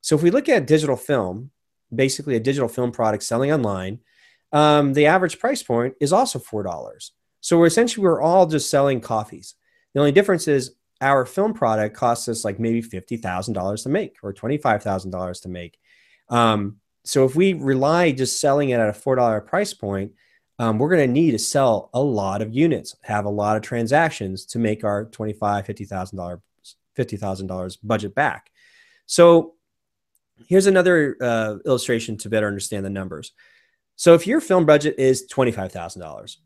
So 0.01 0.15
if 0.15 0.21
we 0.21 0.31
look 0.31 0.49
at 0.49 0.67
digital 0.67 0.97
film, 0.97 1.51
basically 1.93 2.35
a 2.35 2.41
digital 2.41 2.67
film 2.67 2.91
product 2.91 3.23
selling 3.23 3.51
online, 3.51 3.99
um, 4.51 4.93
the 4.93 5.05
average 5.05 5.39
price 5.39 5.63
point 5.63 5.95
is 6.01 6.13
also 6.13 6.39
$4. 6.39 7.11
So 7.41 7.57
we're 7.57 7.67
essentially, 7.67 8.03
we're 8.03 8.21
all 8.21 8.45
just 8.45 8.69
selling 8.69 8.99
coffees. 8.99 9.55
The 9.93 9.99
only 9.99 10.11
difference 10.11 10.47
is 10.47 10.75
our 10.99 11.25
film 11.25 11.53
product 11.53 11.95
costs 11.95 12.27
us 12.27 12.43
like 12.43 12.59
maybe 12.59 12.81
$50,000 12.81 13.83
to 13.83 13.89
make 13.89 14.17
or 14.23 14.33
$25,000 14.33 15.41
to 15.41 15.49
make. 15.49 15.77
Um, 16.29 16.77
so 17.07 17.23
if 17.23 17.35
we 17.35 17.53
rely 17.53 18.11
just 18.11 18.41
selling 18.41 18.69
it 18.69 18.79
at 18.79 18.89
a 18.89 18.93
four 18.93 19.15
dollar 19.15 19.39
price 19.39 19.73
point, 19.73 20.11
um, 20.59 20.77
we're 20.77 20.89
going 20.89 21.07
to 21.07 21.13
need 21.13 21.31
to 21.31 21.39
sell 21.39 21.89
a 21.93 22.01
lot 22.01 22.41
of 22.41 22.53
units, 22.53 22.95
have 23.03 23.25
a 23.25 23.29
lot 23.29 23.55
of 23.55 23.63
transactions 23.63 24.45
to 24.47 24.59
make 24.59 24.83
our 24.83 25.05
twenty 25.05 25.33
five, 25.33 25.65
fifty 25.65 25.85
thousand 25.85 26.17
dollars, 26.17 26.39
fifty 26.95 27.15
thousand 27.15 27.47
dollars 27.47 27.77
budget 27.77 28.13
back. 28.13 28.51
So 29.05 29.53
here's 30.47 30.67
another 30.67 31.15
uh, 31.21 31.55
illustration 31.65 32.17
to 32.17 32.29
better 32.29 32.47
understand 32.47 32.85
the 32.85 32.89
numbers. 32.89 33.31
So 33.95 34.13
if 34.13 34.27
your 34.27 34.41
film 34.41 34.65
budget 34.65 34.95
is 34.97 35.27
twenty 35.27 35.53
five 35.53 35.71
thousand 35.71 36.01
dollars, 36.01 36.39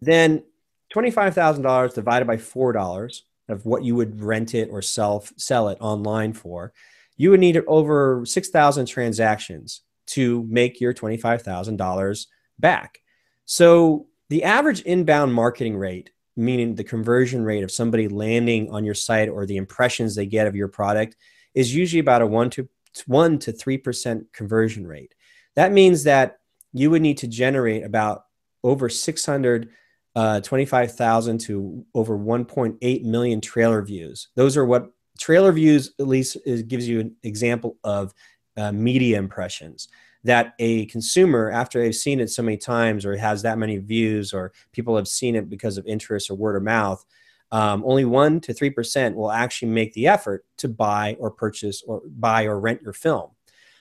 then 0.00 0.44
twenty 0.90 1.10
five 1.10 1.34
thousand 1.34 1.64
dollars 1.64 1.94
divided 1.94 2.26
by 2.26 2.36
four 2.36 2.72
dollars 2.72 3.24
of 3.48 3.66
what 3.66 3.82
you 3.82 3.96
would 3.96 4.22
rent 4.22 4.54
it 4.54 4.68
or 4.70 4.80
sell 4.80 5.24
sell 5.36 5.70
it 5.70 5.78
online 5.80 6.34
for 6.34 6.72
you 7.20 7.30
would 7.30 7.40
need 7.40 7.62
over 7.66 8.24
6,000 8.24 8.86
transactions 8.86 9.82
to 10.06 10.42
make 10.48 10.80
your 10.80 10.94
$25,000 10.94 12.26
back. 12.58 12.98
So 13.44 14.06
the 14.30 14.44
average 14.44 14.80
inbound 14.80 15.34
marketing 15.34 15.76
rate, 15.76 16.12
meaning 16.34 16.74
the 16.74 16.82
conversion 16.82 17.44
rate 17.44 17.62
of 17.62 17.70
somebody 17.70 18.08
landing 18.08 18.70
on 18.70 18.86
your 18.86 18.94
site 18.94 19.28
or 19.28 19.44
the 19.44 19.58
impressions 19.58 20.14
they 20.14 20.24
get 20.24 20.46
of 20.46 20.56
your 20.56 20.68
product, 20.68 21.14
is 21.54 21.74
usually 21.74 22.00
about 22.00 22.22
a 22.22 22.26
one 22.26 22.48
to 22.50 22.66
one 23.04 23.38
to 23.40 23.52
three 23.52 23.76
percent 23.76 24.32
conversion 24.32 24.86
rate. 24.86 25.14
That 25.56 25.72
means 25.72 26.04
that 26.04 26.38
you 26.72 26.90
would 26.90 27.02
need 27.02 27.18
to 27.18 27.28
generate 27.28 27.84
about 27.84 28.24
over 28.64 28.88
600 28.88 29.68
uh, 30.16 30.40
25,000 30.40 31.38
to 31.38 31.84
over 31.94 32.18
1.8 32.18 33.04
million 33.04 33.40
trailer 33.42 33.82
views. 33.82 34.28
Those 34.36 34.56
are 34.56 34.64
what 34.64 34.90
trailer 35.20 35.52
views 35.52 35.92
at 36.00 36.08
least 36.08 36.36
is, 36.44 36.62
gives 36.62 36.88
you 36.88 37.00
an 37.00 37.16
example 37.22 37.76
of 37.84 38.12
uh, 38.56 38.72
media 38.72 39.18
impressions. 39.18 39.88
That 40.24 40.54
a 40.58 40.84
consumer 40.86 41.50
after 41.50 41.80
they've 41.80 41.94
seen 41.94 42.20
it 42.20 42.28
so 42.28 42.42
many 42.42 42.58
times 42.58 43.06
or 43.06 43.16
has 43.16 43.40
that 43.42 43.56
many 43.56 43.78
views 43.78 44.34
or 44.34 44.52
people 44.72 44.96
have 44.96 45.08
seen 45.08 45.34
it 45.34 45.48
because 45.48 45.78
of 45.78 45.86
interest 45.86 46.30
or 46.30 46.34
word 46.34 46.56
of 46.56 46.62
mouth 46.62 47.04
um, 47.52 47.82
only 47.84 48.04
1 48.04 48.40
to 48.42 48.54
3% 48.54 49.14
will 49.14 49.30
actually 49.30 49.70
make 49.72 49.92
the 49.92 50.06
effort 50.06 50.44
to 50.58 50.68
buy 50.68 51.16
or 51.18 51.30
purchase 51.30 51.82
or 51.82 52.02
buy 52.06 52.44
or 52.44 52.60
rent 52.60 52.82
your 52.82 52.92
film. 52.92 53.30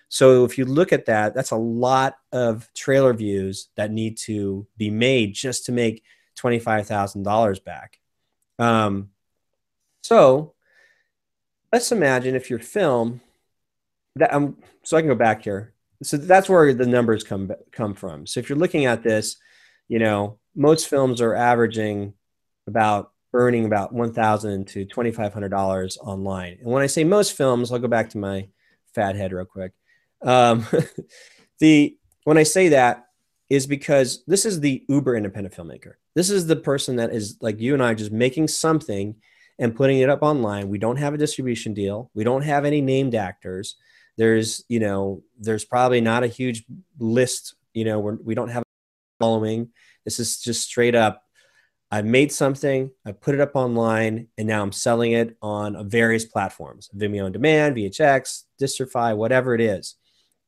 So 0.07 0.43
if 0.43 0.57
you 0.57 0.65
look 0.65 0.91
at 0.91 1.05
that 1.05 1.35
that's 1.35 1.51
a 1.51 1.55
lot 1.55 2.17
of 2.31 2.67
trailer 2.73 3.13
views 3.13 3.69
that 3.75 3.91
need 3.91 4.17
to 4.19 4.65
be 4.77 4.89
made 4.89 5.35
just 5.35 5.65
to 5.65 5.71
make 5.71 6.03
$25000 6.35 7.63
back. 7.63 7.99
Um, 8.57 9.09
so 10.01 10.55
let's 11.71 11.91
imagine 11.91 12.35
if 12.35 12.49
your 12.49 12.59
film 12.59 13.21
that 14.15 14.33
um, 14.33 14.57
so 14.83 14.97
I 14.97 15.01
can 15.01 15.09
go 15.09 15.15
back 15.15 15.43
here. 15.43 15.73
So 16.01 16.17
that's 16.17 16.49
where 16.49 16.73
the 16.73 16.85
numbers 16.85 17.23
come 17.23 17.51
come 17.71 17.93
from. 17.93 18.25
So 18.25 18.39
if 18.39 18.49
you're 18.49 18.57
looking 18.57 18.85
at 18.85 19.03
this, 19.03 19.37
you 19.87 19.99
know, 19.99 20.39
most 20.55 20.87
films 20.87 21.21
are 21.21 21.35
averaging 21.35 22.13
about 22.67 23.11
earning 23.33 23.65
about 23.65 23.93
$1,000 23.93 24.67
to 24.67 24.85
$2,500 24.85 25.97
online. 25.99 26.57
And 26.61 26.71
when 26.71 26.81
I 26.81 26.87
say 26.87 27.03
most 27.03 27.33
films, 27.33 27.71
I'll 27.71 27.79
go 27.79 27.87
back 27.87 28.09
to 28.11 28.17
my 28.17 28.47
fat 28.95 29.15
head 29.15 29.31
real 29.31 29.45
quick. 29.45 29.71
Um, 30.23 30.65
the 31.59 31.97
when 32.23 32.37
I 32.37 32.43
say 32.43 32.69
that 32.69 33.05
is 33.49 33.67
because 33.67 34.23
this 34.25 34.45
is 34.45 34.59
the 34.59 34.83
uber 34.87 35.15
independent 35.15 35.55
filmmaker. 35.55 35.93
This 36.15 36.29
is 36.29 36.47
the 36.47 36.55
person 36.55 36.97
that 36.97 37.11
is 37.11 37.37
like 37.41 37.59
you 37.59 37.73
and 37.73 37.83
I 37.83 37.93
just 37.93 38.11
making 38.11 38.47
something 38.47 39.15
and 39.59 39.75
putting 39.75 39.99
it 39.99 40.09
up 40.09 40.23
online. 40.23 40.69
We 40.69 40.79
don't 40.79 40.97
have 40.97 41.13
a 41.13 41.17
distribution 41.17 41.73
deal. 41.73 42.09
We 42.13 42.23
don't 42.23 42.43
have 42.43 42.65
any 42.65 42.81
named 42.81 43.13
actors. 43.13 43.75
There's, 44.17 44.63
you 44.67 44.79
know, 44.79 45.21
there's 45.37 45.65
probably 45.65 46.01
not 46.01 46.23
a 46.23 46.27
huge 46.27 46.63
list, 46.97 47.55
you 47.73 47.85
know, 47.85 47.99
we're, 47.99 48.15
we 48.15 48.35
don't 48.35 48.49
have 48.49 48.63
following. 49.19 49.69
This 50.05 50.19
is 50.19 50.41
just 50.41 50.63
straight 50.63 50.95
up 50.95 51.23
I 51.91 52.03
made 52.03 52.31
something, 52.31 52.91
I 53.03 53.13
put 53.13 53.33
it 53.33 53.41
up 53.41 53.55
online, 53.55 54.27
and 54.37 54.47
now 54.47 54.61
I'm 54.61 54.71
selling 54.71 55.13
it 55.13 55.35
on 55.41 55.89
various 55.89 56.23
platforms 56.23 56.89
Vimeo 56.95 57.25
on 57.25 57.31
demand, 57.31 57.75
VHX, 57.75 58.43
Distrify, 58.61 59.17
whatever 59.17 59.55
it 59.55 59.61
is. 59.61 59.95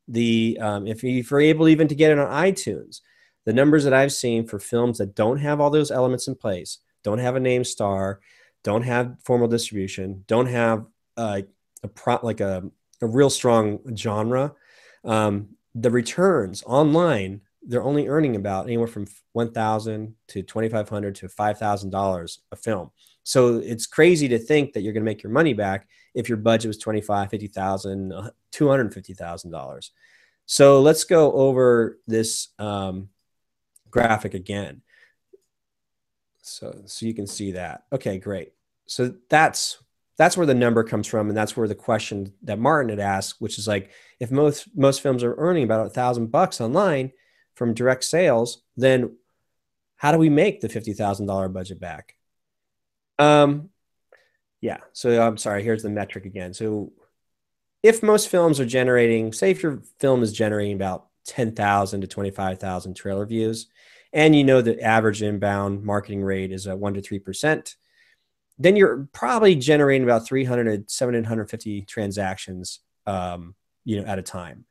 The 0.07 0.57
um, 0.61 0.85
if, 0.85 1.03
you, 1.03 1.19
if 1.19 1.31
you're 1.31 1.41
able 1.41 1.67
even 1.67 1.87
to 1.87 1.95
get 1.95 2.11
it 2.11 2.19
on 2.19 2.27
iTunes, 2.27 2.99
the 3.45 3.53
numbers 3.53 3.85
that 3.85 3.93
I've 3.93 4.13
seen 4.13 4.45
for 4.45 4.59
films 4.59 4.99
that 4.99 5.15
don't 5.15 5.37
have 5.37 5.59
all 5.59 5.71
those 5.71 5.89
elements 5.89 6.27
in 6.27 6.35
place, 6.35 6.77
don't 7.03 7.19
have 7.19 7.35
a 7.35 7.39
name 7.39 7.63
star, 7.63 8.19
don't 8.63 8.83
have 8.83 9.17
formal 9.23 9.47
distribution, 9.47 10.23
don't 10.27 10.47
have 10.47 10.85
uh, 11.17 11.41
a 11.83 11.87
pro, 11.87 12.19
like 12.23 12.39
a, 12.39 12.63
a 13.01 13.07
real 13.07 13.29
strong 13.29 13.79
genre, 13.95 14.53
um, 15.03 15.49
the 15.73 15.89
returns 15.89 16.63
online 16.65 17.41
they're 17.63 17.83
only 17.83 18.07
earning 18.07 18.35
about 18.35 18.65
anywhere 18.65 18.87
from 18.87 19.05
1000 19.33 20.15
to 20.29 20.41
2500 20.41 21.13
to 21.13 21.27
$5000 21.27 22.37
a 22.51 22.55
film. 22.55 22.89
So 23.21 23.57
it's 23.57 23.85
crazy 23.85 24.27
to 24.29 24.39
think 24.39 24.73
that 24.73 24.81
you're 24.81 24.93
going 24.93 25.03
to 25.03 25.09
make 25.09 25.21
your 25.21 25.31
money 25.31 25.53
back 25.53 25.87
if 26.13 26.27
your 26.27 26.37
budget 26.37 26.69
was 26.69 26.77
25 26.77 27.29
50000 27.29 28.13
$250000 28.51 29.89
so 30.45 30.81
let's 30.81 31.03
go 31.03 31.31
over 31.31 31.99
this 32.07 32.49
um, 32.59 33.09
graphic 33.89 34.33
again 34.33 34.81
so 36.41 36.81
so 36.85 37.05
you 37.05 37.13
can 37.13 37.27
see 37.27 37.51
that 37.51 37.83
okay 37.91 38.17
great 38.17 38.53
so 38.87 39.13
that's 39.29 39.77
that's 40.17 40.37
where 40.37 40.45
the 40.45 40.53
number 40.53 40.83
comes 40.83 41.07
from 41.07 41.29
and 41.29 41.37
that's 41.37 41.55
where 41.55 41.67
the 41.67 41.75
question 41.75 42.33
that 42.41 42.59
martin 42.59 42.89
had 42.89 42.99
asked 42.99 43.39
which 43.39 43.57
is 43.57 43.67
like 43.67 43.91
if 44.19 44.31
most 44.31 44.67
most 44.75 45.01
films 45.01 45.23
are 45.23 45.35
earning 45.37 45.63
about 45.63 45.85
a 45.85 45.89
thousand 45.89 46.27
bucks 46.27 46.59
online 46.61 47.11
from 47.61 47.73
direct 47.73 48.03
sales, 48.03 48.63
then 48.77 49.15
how 49.97 50.11
do 50.11 50.17
we 50.17 50.29
make 50.29 50.61
the 50.61 50.67
$50,000 50.67 51.53
budget 51.53 51.79
back? 51.79 52.15
Um, 53.19 53.69
yeah, 54.61 54.77
so 54.93 55.21
I'm 55.21 55.37
sorry, 55.37 55.63
here's 55.63 55.83
the 55.83 55.89
metric 55.89 56.25
again. 56.25 56.53
So 56.53 56.91
if 57.83 58.01
most 58.01 58.29
films 58.29 58.59
are 58.59 58.65
generating, 58.65 59.33
say 59.33 59.51
if 59.51 59.61
your 59.61 59.83
film 59.99 60.23
is 60.23 60.33
generating 60.33 60.73
about 60.73 61.07
10,000 61.27 62.01
to 62.01 62.07
25,000 62.07 62.95
trailer 62.95 63.25
views, 63.25 63.67
and 64.13 64.35
you 64.35 64.43
know 64.43 64.61
the 64.61 64.81
average 64.81 65.21
inbound 65.21 65.83
marketing 65.83 66.23
rate 66.23 66.51
is 66.51 66.67
at 66.67 66.77
1 66.77 66.93
to 66.95 67.01
3%, 67.01 67.75
then 68.59 68.75
you're 68.75 69.07
probably 69.13 69.55
generating 69.55 70.03
about 70.03 70.27
300 70.27 70.87
to 70.87 70.93
750 70.93 71.81
transactions 71.83 72.79
um, 73.07 73.55
you 73.85 73.99
know, 73.99 74.07
at 74.07 74.19
a 74.19 74.23
time. 74.23 74.65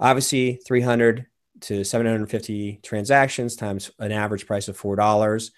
Obviously, 0.00 0.60
300 0.66 1.26
to 1.60 1.84
750 1.84 2.80
transactions 2.82 3.56
times 3.56 3.90
an 3.98 4.12
average 4.12 4.46
price 4.46 4.68
of 4.68 4.76
four 4.76 4.96
dollars. 4.96 5.52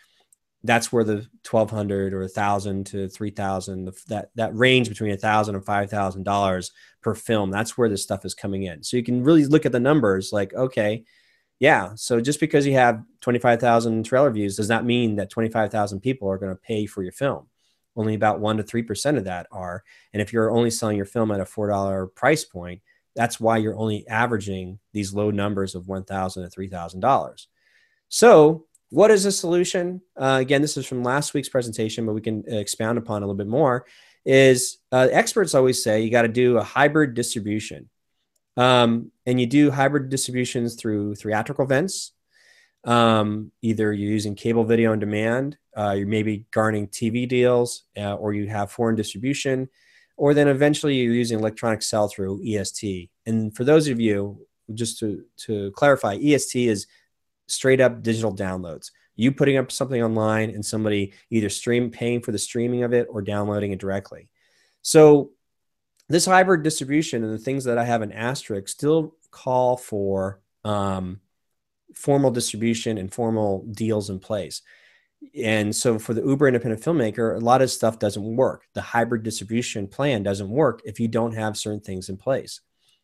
That's 0.62 0.92
where 0.92 1.04
the 1.04 1.26
1200 1.48 2.12
or 2.12 2.20
1000 2.20 2.86
to 2.86 3.08
3000 3.08 3.92
that 4.08 4.30
that 4.34 4.54
range 4.54 4.88
between 4.88 5.10
1000 5.10 5.54
and 5.54 5.64
5000 5.64 6.22
dollars 6.22 6.72
per 7.02 7.14
film 7.14 7.50
that's 7.50 7.78
where 7.78 7.88
this 7.88 8.02
stuff 8.02 8.24
is 8.24 8.34
coming 8.34 8.64
in. 8.64 8.82
So 8.82 8.96
you 8.96 9.02
can 9.02 9.22
really 9.22 9.46
look 9.46 9.64
at 9.64 9.72
the 9.72 9.80
numbers 9.80 10.32
like 10.32 10.52
okay 10.54 11.04
yeah 11.58 11.90
so 11.94 12.20
just 12.20 12.40
because 12.40 12.66
you 12.66 12.74
have 12.74 13.02
25000 13.20 14.04
trailer 14.04 14.30
views 14.30 14.56
does 14.56 14.68
not 14.68 14.84
mean 14.84 15.16
that 15.16 15.30
25000 15.30 16.00
people 16.00 16.28
are 16.28 16.38
going 16.38 16.52
to 16.52 16.60
pay 16.60 16.86
for 16.86 17.02
your 17.02 17.12
film 17.12 17.46
only 17.96 18.14
about 18.14 18.40
1 18.40 18.58
to 18.58 18.62
3% 18.62 19.16
of 19.16 19.24
that 19.24 19.46
are 19.50 19.82
and 20.12 20.20
if 20.20 20.32
you're 20.32 20.50
only 20.50 20.70
selling 20.70 20.96
your 20.96 21.06
film 21.06 21.30
at 21.30 21.40
a 21.40 21.44
$4 21.44 22.14
price 22.14 22.44
point 22.44 22.80
that's 23.16 23.40
why 23.40 23.56
you're 23.56 23.76
only 23.76 24.06
averaging 24.06 24.78
these 24.92 25.14
low 25.14 25.30
numbers 25.30 25.74
of 25.74 25.88
1,000 25.88 26.48
to 26.48 26.60
$3,000. 26.60 27.46
So, 28.08 28.66
what 28.90 29.10
is 29.10 29.24
the 29.24 29.32
solution? 29.32 30.00
Uh, 30.16 30.38
again, 30.40 30.62
this 30.62 30.76
is 30.76 30.86
from 30.86 31.02
last 31.02 31.34
week's 31.34 31.48
presentation, 31.48 32.06
but 32.06 32.12
we 32.12 32.20
can 32.20 32.44
expound 32.46 32.98
upon 32.98 33.22
a 33.22 33.26
little 33.26 33.36
bit 33.36 33.48
more. 33.48 33.86
Is 34.24 34.78
uh, 34.92 35.08
experts 35.10 35.54
always 35.54 35.82
say 35.82 36.02
you 36.02 36.10
got 36.10 36.22
to 36.22 36.28
do 36.28 36.58
a 36.58 36.62
hybrid 36.62 37.14
distribution, 37.14 37.88
um, 38.56 39.10
and 39.26 39.40
you 39.40 39.46
do 39.46 39.70
hybrid 39.70 40.08
distributions 40.08 40.74
through 40.74 41.14
theatrical 41.16 41.64
events. 41.64 42.12
Um, 42.84 43.50
either 43.62 43.92
you're 43.92 44.10
using 44.10 44.34
cable 44.34 44.64
video 44.64 44.92
on 44.92 45.00
demand, 45.00 45.58
uh, 45.76 45.94
you're 45.96 46.06
maybe 46.06 46.46
garnering 46.52 46.88
TV 46.88 47.28
deals, 47.28 47.84
uh, 47.96 48.14
or 48.14 48.32
you 48.32 48.46
have 48.46 48.70
foreign 48.70 48.94
distribution 48.94 49.68
or 50.16 50.34
then 50.34 50.48
eventually 50.48 50.96
you're 50.96 51.14
using 51.14 51.38
electronic 51.38 51.82
sell 51.82 52.08
through 52.08 52.42
EST. 52.44 53.10
And 53.26 53.54
for 53.54 53.64
those 53.64 53.88
of 53.88 54.00
you, 54.00 54.46
just 54.74 54.98
to, 55.00 55.24
to 55.38 55.70
clarify, 55.72 56.18
EST 56.20 56.68
is 56.68 56.86
straight 57.46 57.80
up 57.80 58.02
digital 58.02 58.34
downloads. 58.34 58.90
You 59.14 59.32
putting 59.32 59.56
up 59.56 59.70
something 59.70 60.02
online 60.02 60.50
and 60.50 60.64
somebody 60.64 61.12
either 61.30 61.48
stream 61.48 61.90
paying 61.90 62.20
for 62.20 62.32
the 62.32 62.38
streaming 62.38 62.82
of 62.82 62.92
it 62.92 63.06
or 63.10 63.22
downloading 63.22 63.72
it 63.72 63.78
directly. 63.78 64.28
So 64.82 65.30
this 66.08 66.26
hybrid 66.26 66.62
distribution 66.62 67.24
and 67.24 67.32
the 67.32 67.38
things 67.38 67.64
that 67.64 67.78
I 67.78 67.84
have 67.84 68.02
in 68.02 68.12
asterisk 68.12 68.68
still 68.68 69.16
call 69.30 69.76
for 69.76 70.40
um, 70.64 71.20
formal 71.94 72.30
distribution 72.30 72.98
and 72.98 73.12
formal 73.12 73.64
deals 73.70 74.10
in 74.10 74.18
place. 74.18 74.62
And 75.42 75.74
so 75.74 75.98
for 75.98 76.14
the 76.14 76.22
uber 76.22 76.46
independent 76.46 76.82
filmmaker 76.82 77.34
a 77.34 77.40
lot 77.40 77.62
of 77.62 77.70
stuff 77.70 77.98
doesn't 77.98 78.36
work. 78.36 78.66
The 78.74 78.82
hybrid 78.82 79.22
distribution 79.22 79.88
plan 79.88 80.22
doesn't 80.22 80.48
work 80.48 80.82
if 80.84 81.00
you 81.00 81.08
don't 81.08 81.34
have 81.34 81.56
certain 81.56 81.80
things 81.80 82.08
in 82.08 82.16
place. 82.16 82.60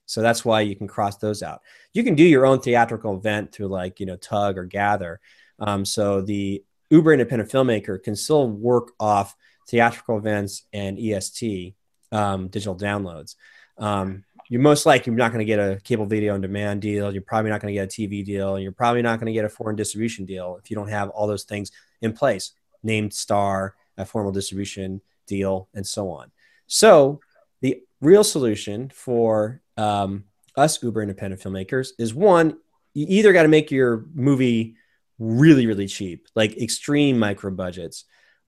So 0.07 0.21
that's 0.21 0.45
why 0.45 0.61
you 0.61 0.77
can 0.77 0.89
cross 0.89 1.17
those 1.17 1.43
out. 1.43 1.63
You 1.95 2.05
can 2.05 2.15
do 2.15 2.25
your 2.25 2.45
own 2.45 2.61
theatrical 2.61 3.17
event 3.17 3.53
through 3.53 3.69
like 3.69 3.99
you 3.99 4.07
know 4.07 4.17
Tugg 4.17 4.59
or 4.59 4.67
Gathr. 4.67 5.17
Um, 5.59 5.85
so 5.85 6.21
the 6.21 6.63
uber 6.91 7.13
independent 7.13 7.51
filmmaker 7.51 8.03
can 8.03 8.15
still 8.15 8.49
work 8.49 8.93
off 9.01 9.35
theatrical 9.69 10.19
events 10.19 10.65
and 10.73 10.99
est 10.99 11.75
um, 12.13 12.49
digital 12.49 12.77
downloads 12.77 13.35
um, 13.79 14.25
you're 14.49 14.61
most 14.61 14.87
likely 14.87 15.13
not 15.13 15.33
going 15.33 15.39
to 15.39 15.45
get 15.45 15.59
a 15.59 15.81
cable 15.83 16.07
video 16.07 16.35
on 16.35 16.41
demand 16.41 16.83
deal. 16.83 17.13
You're 17.13 17.23
probably 17.23 17.51
not 17.51 17.61
going 17.61 17.75
to 17.75 17.81
get 17.81 17.85
a 17.85 17.89
TV 17.89 18.25
deal. 18.25 18.59
You're 18.59 18.73
probably 18.73 19.03
not 19.03 19.19
going 19.19 19.27
to 19.27 19.33
get 19.33 19.45
a 19.45 19.49
foreign 19.49 19.77
distribution 19.77 20.25
deal 20.25 20.59
if 20.63 20.71
you 20.71 20.77
don't 20.77 20.89
have 20.89 21.09
all 21.11 21.27
those 21.27 21.45
things 21.45 21.71
in 22.03 22.13
place 22.13 22.53
named 22.83 23.15
star, 23.15 23.77
a 23.97 24.05
formal 24.05 24.33
distribution 24.33 25.01
deal, 25.27 25.69
and 25.75 25.87
so 25.87 26.11
on. 26.11 26.31
So, 26.67 27.21
the 27.61 27.83
real 28.01 28.25
solution 28.25 28.91
for 28.91 29.63
um, 29.77 30.25
us 30.57 30.83
Uber 30.83 31.03
independent 31.03 31.41
filmmakers 31.41 31.91
is 31.99 32.13
one, 32.13 32.59
you 32.93 33.07
either 33.09 33.33
got 33.33 33.43
to 33.43 33.49
make 33.49 33.71
your 33.71 34.05
movie 34.15 34.77
really, 35.19 35.67
really 35.67 35.87
cheap, 35.87 36.27
like 36.35 36.61
extreme 36.61 37.19
micro 37.19 37.51
budgets, 37.51 38.05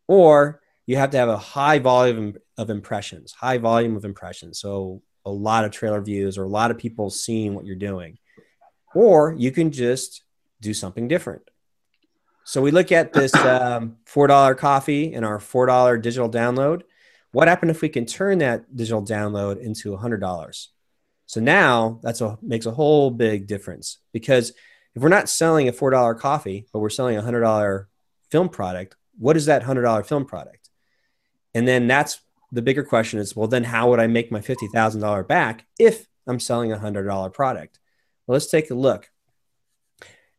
or 0.09 0.61
you 0.87 0.97
have 0.97 1.11
to 1.11 1.17
have 1.17 1.29
a 1.29 1.39
high 1.39 1.79
volume 1.79 2.35
of 2.59 2.71
impressions, 2.71 3.33
high 3.33 3.59
volume 3.59 3.97
of 3.97 4.05
impressions. 4.05 4.59
So 4.59 5.03
a 5.25 5.31
lot 5.31 5.65
of 5.65 5.71
trailer 5.71 6.01
views 6.01 6.37
or 6.37 6.45
a 6.45 6.49
lot 6.49 6.71
of 6.71 6.79
people 6.79 7.11
seeing 7.11 7.55
what 7.55 7.65
you're 7.65 7.77
doing. 7.77 8.19
Or 8.95 9.35
you 9.37 9.51
can 9.51 9.71
just 9.71 10.23
do 10.61 10.75
something 10.75 11.09
different. 11.09 11.43
So 12.45 12.61
we 12.61 12.71
look 12.71 12.93
at 12.93 13.13
this 13.13 13.35
um, 13.35 13.97
$4 14.07 14.57
coffee 14.57 15.15
and 15.15 15.25
our 15.25 15.39
$4 15.39 16.01
digital 16.01 16.31
download. 16.31 16.83
What 17.33 17.49
happened 17.49 17.71
if 17.71 17.81
we 17.81 17.89
can 17.89 18.07
turn 18.07 18.39
that 18.39 18.77
digital 18.77 19.03
download 19.03 19.61
into 19.61 19.97
$100? 19.97 20.67
So 21.27 21.41
now 21.41 22.01
that's 22.03 22.21
a 22.21 22.39
makes 22.43 22.67
a 22.67 22.71
whole 22.71 23.11
big 23.11 23.47
difference 23.47 23.99
because 24.13 24.53
if 24.95 25.03
we're 25.03 25.09
not 25.09 25.29
selling 25.29 25.69
a 25.69 25.73
$4 25.73 26.19
coffee, 26.19 26.67
but 26.73 26.79
we're 26.79 26.91
selling 26.91 27.17
a 27.17 27.23
$100 27.23 27.87
film 28.31 28.49
product, 28.49 28.97
what 29.19 29.37
is 29.37 29.47
that 29.47 29.63
$100 29.63 30.07
film 30.07 30.27
product? 30.27 30.64
And 31.55 31.67
then 31.67 31.87
that's 31.87 32.21
the 32.53 32.63
bigger 32.63 32.85
question 32.85 33.19
is, 33.19 33.35
well, 33.35 33.49
then 33.49 33.65
how 33.65 33.91
would 33.91 34.01
I 34.01 34.07
make 34.07 34.31
my 34.31 34.41
$50,000 34.41 35.27
back 35.27 35.67
if 35.79 36.07
I'm 36.27 36.41
selling 36.41 36.73
a 36.73 36.79
$100 36.79 37.33
product? 37.33 37.79
Well, 38.27 38.35
let's 38.35 38.51
take 38.51 38.71
a 38.71 38.75
look. 38.75 39.11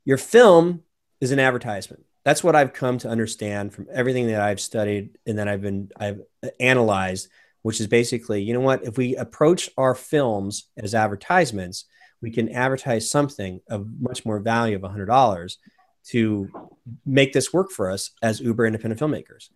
Your 0.06 0.18
film 0.18 0.84
is 1.22 1.32
an 1.32 1.40
advertisement. 1.40 2.06
That's 2.24 2.44
what 2.44 2.56
I've 2.56 2.74
come 2.74 2.98
to 3.00 3.10
understand 3.10 3.74
from 3.74 3.88
everything 3.92 4.28
that 4.28 4.42
I've 4.42 4.60
studied 4.60 5.18
and 5.28 5.38
that 5.38 5.48
I've 5.48 5.62
been 5.62 5.92
I've 5.96 6.22
analyzed, 6.60 7.28
which 7.62 7.80
is 7.80 7.88
basically, 7.88 8.42
you 8.42 8.54
know 8.54 8.62
what, 8.62 8.84
if 8.84 8.98
we 8.98 9.16
approach 9.16 9.70
our 9.78 9.94
films 9.94 10.66
as 10.78 10.96
advertisements, 10.96 11.86
we 12.22 12.32
can 12.32 12.50
advertise 12.50 13.10
something 13.10 13.62
of 13.70 13.88
much 14.00 14.26
more 14.26 14.40
value 14.40 14.76
of 14.76 14.82
$100 14.82 15.58
to 16.08 16.50
make 17.06 17.34
this 17.34 17.54
work 17.54 17.72
for 17.72 17.92
us 17.92 18.12
as 18.22 18.40
Uber 18.40 18.66
independent 18.66 19.00
filmmakers. 19.00 19.50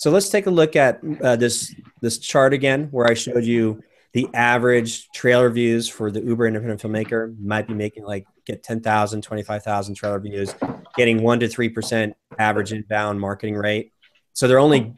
So 0.00 0.10
let's 0.10 0.30
take 0.30 0.46
a 0.46 0.50
look 0.50 0.76
at 0.76 0.98
uh, 1.22 1.36
this 1.36 1.74
this 2.00 2.16
chart 2.16 2.54
again, 2.54 2.88
where 2.90 3.06
I 3.06 3.12
showed 3.12 3.44
you 3.44 3.82
the 4.14 4.30
average 4.32 5.10
trailer 5.10 5.50
views 5.50 5.90
for 5.90 6.10
the 6.10 6.22
Uber 6.22 6.46
independent 6.46 6.80
filmmaker 6.80 7.38
might 7.38 7.68
be 7.68 7.74
making 7.74 8.04
like 8.04 8.26
get 8.46 8.62
10,000, 8.62 9.20
25,000 9.20 9.94
trailer 9.94 10.18
views, 10.18 10.54
getting 10.96 11.22
one 11.22 11.38
to 11.40 11.48
3% 11.48 12.14
average 12.38 12.72
inbound 12.72 13.20
marketing 13.20 13.56
rate. 13.56 13.92
So 14.32 14.48
they're 14.48 14.58
only 14.58 14.94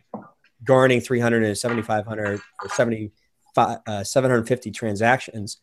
garnering 0.63 1.01
300 1.01 1.43
and 1.43 1.59
7,500 1.59 2.41
or 2.63 2.69
75, 2.69 3.79
uh, 3.85 4.05
750 4.05 4.71
transactions. 4.71 5.59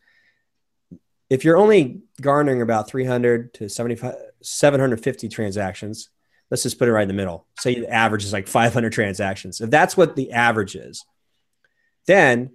If 1.30 1.46
you're 1.46 1.58
only 1.58 2.02
garnering 2.20 2.62
about 2.62 2.90
300 2.90 3.54
to 3.54 3.70
75, 3.70 4.16
750 4.42 5.30
transactions, 5.30 6.10
let's 6.50 6.64
just 6.64 6.80
put 6.80 6.88
it 6.88 6.92
right 6.92 7.04
in 7.04 7.08
the 7.08 7.14
middle. 7.14 7.46
Say 7.60 7.80
the 7.80 7.92
average 7.92 8.24
is 8.24 8.34
like 8.34 8.48
500 8.48 8.92
transactions. 8.92 9.62
If 9.62 9.70
that's 9.70 9.96
what 9.96 10.16
the 10.16 10.32
average 10.32 10.76
is, 10.76 11.06
then 12.08 12.52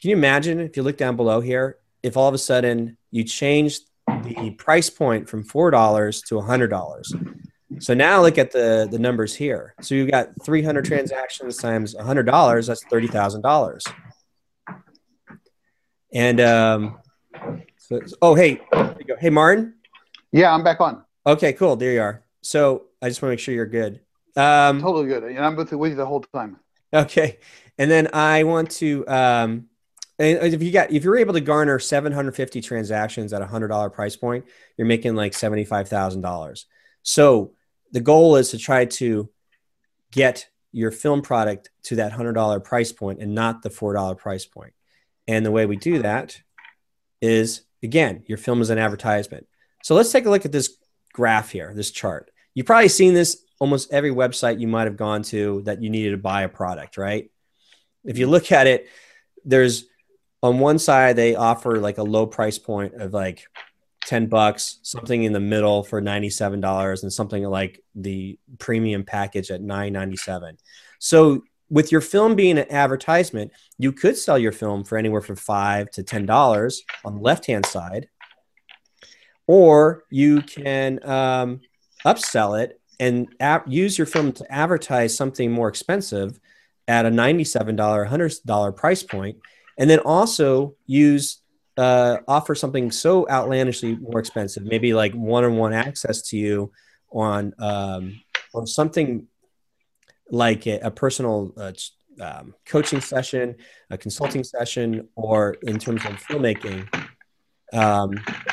can 0.00 0.10
you 0.10 0.16
imagine 0.16 0.60
if 0.60 0.76
you 0.76 0.82
look 0.82 0.96
down 0.96 1.16
below 1.16 1.40
here, 1.40 1.78
if 2.02 2.16
all 2.16 2.28
of 2.28 2.34
a 2.34 2.38
sudden 2.38 2.96
you 3.10 3.24
change 3.24 3.80
the 4.06 4.54
price 4.58 4.90
point 4.90 5.28
from 5.28 5.44
$4 5.44 6.26
to 6.26 6.34
$100? 6.36 7.82
So 7.82 7.94
now 7.94 8.22
look 8.22 8.38
at 8.38 8.52
the, 8.52 8.88
the 8.90 8.98
numbers 8.98 9.34
here. 9.34 9.74
So 9.80 9.94
you've 9.94 10.10
got 10.10 10.28
300 10.44 10.84
transactions 10.84 11.56
times 11.56 11.94
$100, 11.94 12.66
that's 12.66 12.84
$30,000. 12.84 13.92
And, 16.12 16.40
um, 16.40 16.98
so, 17.76 18.00
oh, 18.20 18.34
hey, 18.34 18.60
hey, 19.18 19.30
Martin. 19.30 19.74
Yeah, 20.32 20.52
I'm 20.52 20.62
back 20.62 20.80
on. 20.80 21.04
Okay, 21.26 21.52
cool. 21.54 21.76
There 21.76 21.92
you 21.92 22.00
are. 22.00 22.22
So 22.42 22.87
I 23.00 23.08
just 23.08 23.22
want 23.22 23.30
to 23.30 23.32
make 23.32 23.40
sure 23.40 23.54
you're 23.54 23.66
good. 23.66 24.00
Um, 24.36 24.80
totally 24.80 25.06
good. 25.06 25.24
And 25.24 25.44
I'm 25.44 25.56
with, 25.56 25.72
with 25.72 25.90
you 25.90 25.96
the 25.96 26.06
whole 26.06 26.20
time. 26.20 26.58
Okay. 26.92 27.38
And 27.76 27.90
then 27.90 28.08
I 28.14 28.44
want 28.44 28.70
to, 28.72 29.06
um, 29.06 29.68
if 30.18 30.62
you 30.62 30.72
got 30.72 30.90
if 30.90 31.04
you're 31.04 31.16
able 31.16 31.34
to 31.34 31.40
garner 31.40 31.78
750 31.78 32.60
transactions 32.60 33.32
at 33.32 33.42
a 33.42 33.46
hundred 33.46 33.68
dollar 33.68 33.88
price 33.88 34.16
point, 34.16 34.46
you're 34.76 34.86
making 34.86 35.14
like 35.14 35.32
seventy 35.32 35.64
five 35.64 35.88
thousand 35.88 36.22
dollars. 36.22 36.66
So 37.02 37.52
the 37.92 38.00
goal 38.00 38.36
is 38.36 38.50
to 38.50 38.58
try 38.58 38.86
to 38.86 39.28
get 40.10 40.48
your 40.72 40.90
film 40.90 41.22
product 41.22 41.70
to 41.84 41.96
that 41.96 42.12
hundred 42.12 42.32
dollar 42.32 42.58
price 42.58 42.90
point 42.90 43.20
and 43.22 43.34
not 43.34 43.62
the 43.62 43.70
four 43.70 43.94
dollar 43.94 44.16
price 44.16 44.44
point. 44.44 44.72
And 45.28 45.46
the 45.46 45.52
way 45.52 45.66
we 45.66 45.76
do 45.76 46.02
that 46.02 46.40
is 47.20 47.62
again, 47.82 48.24
your 48.26 48.38
film 48.38 48.60
is 48.60 48.70
an 48.70 48.78
advertisement. 48.78 49.46
So 49.84 49.94
let's 49.94 50.10
take 50.10 50.26
a 50.26 50.30
look 50.30 50.44
at 50.44 50.52
this 50.52 50.76
graph 51.12 51.50
here, 51.50 51.72
this 51.74 51.92
chart. 51.92 52.30
You've 52.58 52.66
probably 52.66 52.88
seen 52.88 53.14
this 53.14 53.44
almost 53.60 53.92
every 53.92 54.10
website 54.10 54.58
you 54.58 54.66
might 54.66 54.88
have 54.88 54.96
gone 54.96 55.22
to 55.22 55.62
that 55.62 55.80
you 55.80 55.90
needed 55.90 56.10
to 56.10 56.16
buy 56.16 56.42
a 56.42 56.48
product, 56.48 56.96
right? 56.96 57.30
If 58.04 58.18
you 58.18 58.26
look 58.26 58.50
at 58.50 58.66
it, 58.66 58.88
there's 59.44 59.84
on 60.42 60.58
one 60.58 60.80
side 60.80 61.14
they 61.14 61.36
offer 61.36 61.78
like 61.78 61.98
a 61.98 62.02
low 62.02 62.26
price 62.26 62.58
point 62.58 62.94
of 62.94 63.14
like 63.14 63.44
10 64.06 64.26
bucks 64.26 64.80
something 64.82 65.22
in 65.22 65.32
the 65.32 65.38
middle 65.38 65.84
for 65.84 66.02
$97 66.02 67.02
and 67.04 67.12
something 67.12 67.44
like 67.44 67.80
the 67.94 68.36
premium 68.58 69.04
package 69.04 69.52
at 69.52 69.60
997 69.60 70.58
so 70.98 71.44
with 71.70 71.92
your 71.92 72.00
film 72.00 72.34
being 72.34 72.58
an 72.58 72.66
advertisement 72.72 73.52
you 73.78 73.92
could 73.92 74.16
sell 74.16 74.36
your 74.36 74.50
film 74.50 74.82
for 74.82 74.98
anywhere 74.98 75.20
from 75.20 75.36
5 75.36 75.90
to 75.92 76.02
$10 76.02 76.78
on 77.04 77.14
the 77.14 77.20
left 77.20 77.46
hand 77.46 77.66
side. 77.66 78.08
Or 79.46 80.04
you 80.10 80.42
can 80.42 81.02
um, 81.08 81.60
upsell 82.06 82.60
it 82.62 82.80
and 83.00 83.28
use 83.66 83.96
your 83.96 84.06
film 84.06 84.32
to 84.32 84.52
advertise 84.52 85.16
something 85.16 85.52
more 85.52 85.68
expensive 85.68 86.40
at 86.86 87.06
a 87.06 87.10
$97 87.10 87.76
$100 87.76 88.76
price 88.76 89.02
point 89.02 89.36
and 89.78 89.88
then 89.88 90.00
also 90.00 90.74
use 90.86 91.38
uh, 91.76 92.18
offer 92.26 92.56
something 92.56 92.90
so 92.90 93.24
outlandishly 93.30 93.94
more 93.96 94.18
expensive, 94.18 94.64
maybe 94.64 94.92
like 94.92 95.12
one-on-one 95.12 95.72
access 95.72 96.22
to 96.22 96.36
you 96.36 96.72
on 97.12 97.54
um, 97.60 98.20
or 98.52 98.66
something 98.66 99.28
like 100.30 100.66
a, 100.66 100.80
a 100.80 100.90
personal 100.90 101.52
uh, 101.56 101.72
um, 102.20 102.54
coaching 102.66 103.00
session, 103.00 103.54
a 103.90 103.96
consulting 103.96 104.42
session, 104.42 105.08
or 105.14 105.56
in 105.62 105.78
terms 105.78 106.04
of 106.04 106.12
filmmaking, 106.14 106.92
um, 107.72 108.10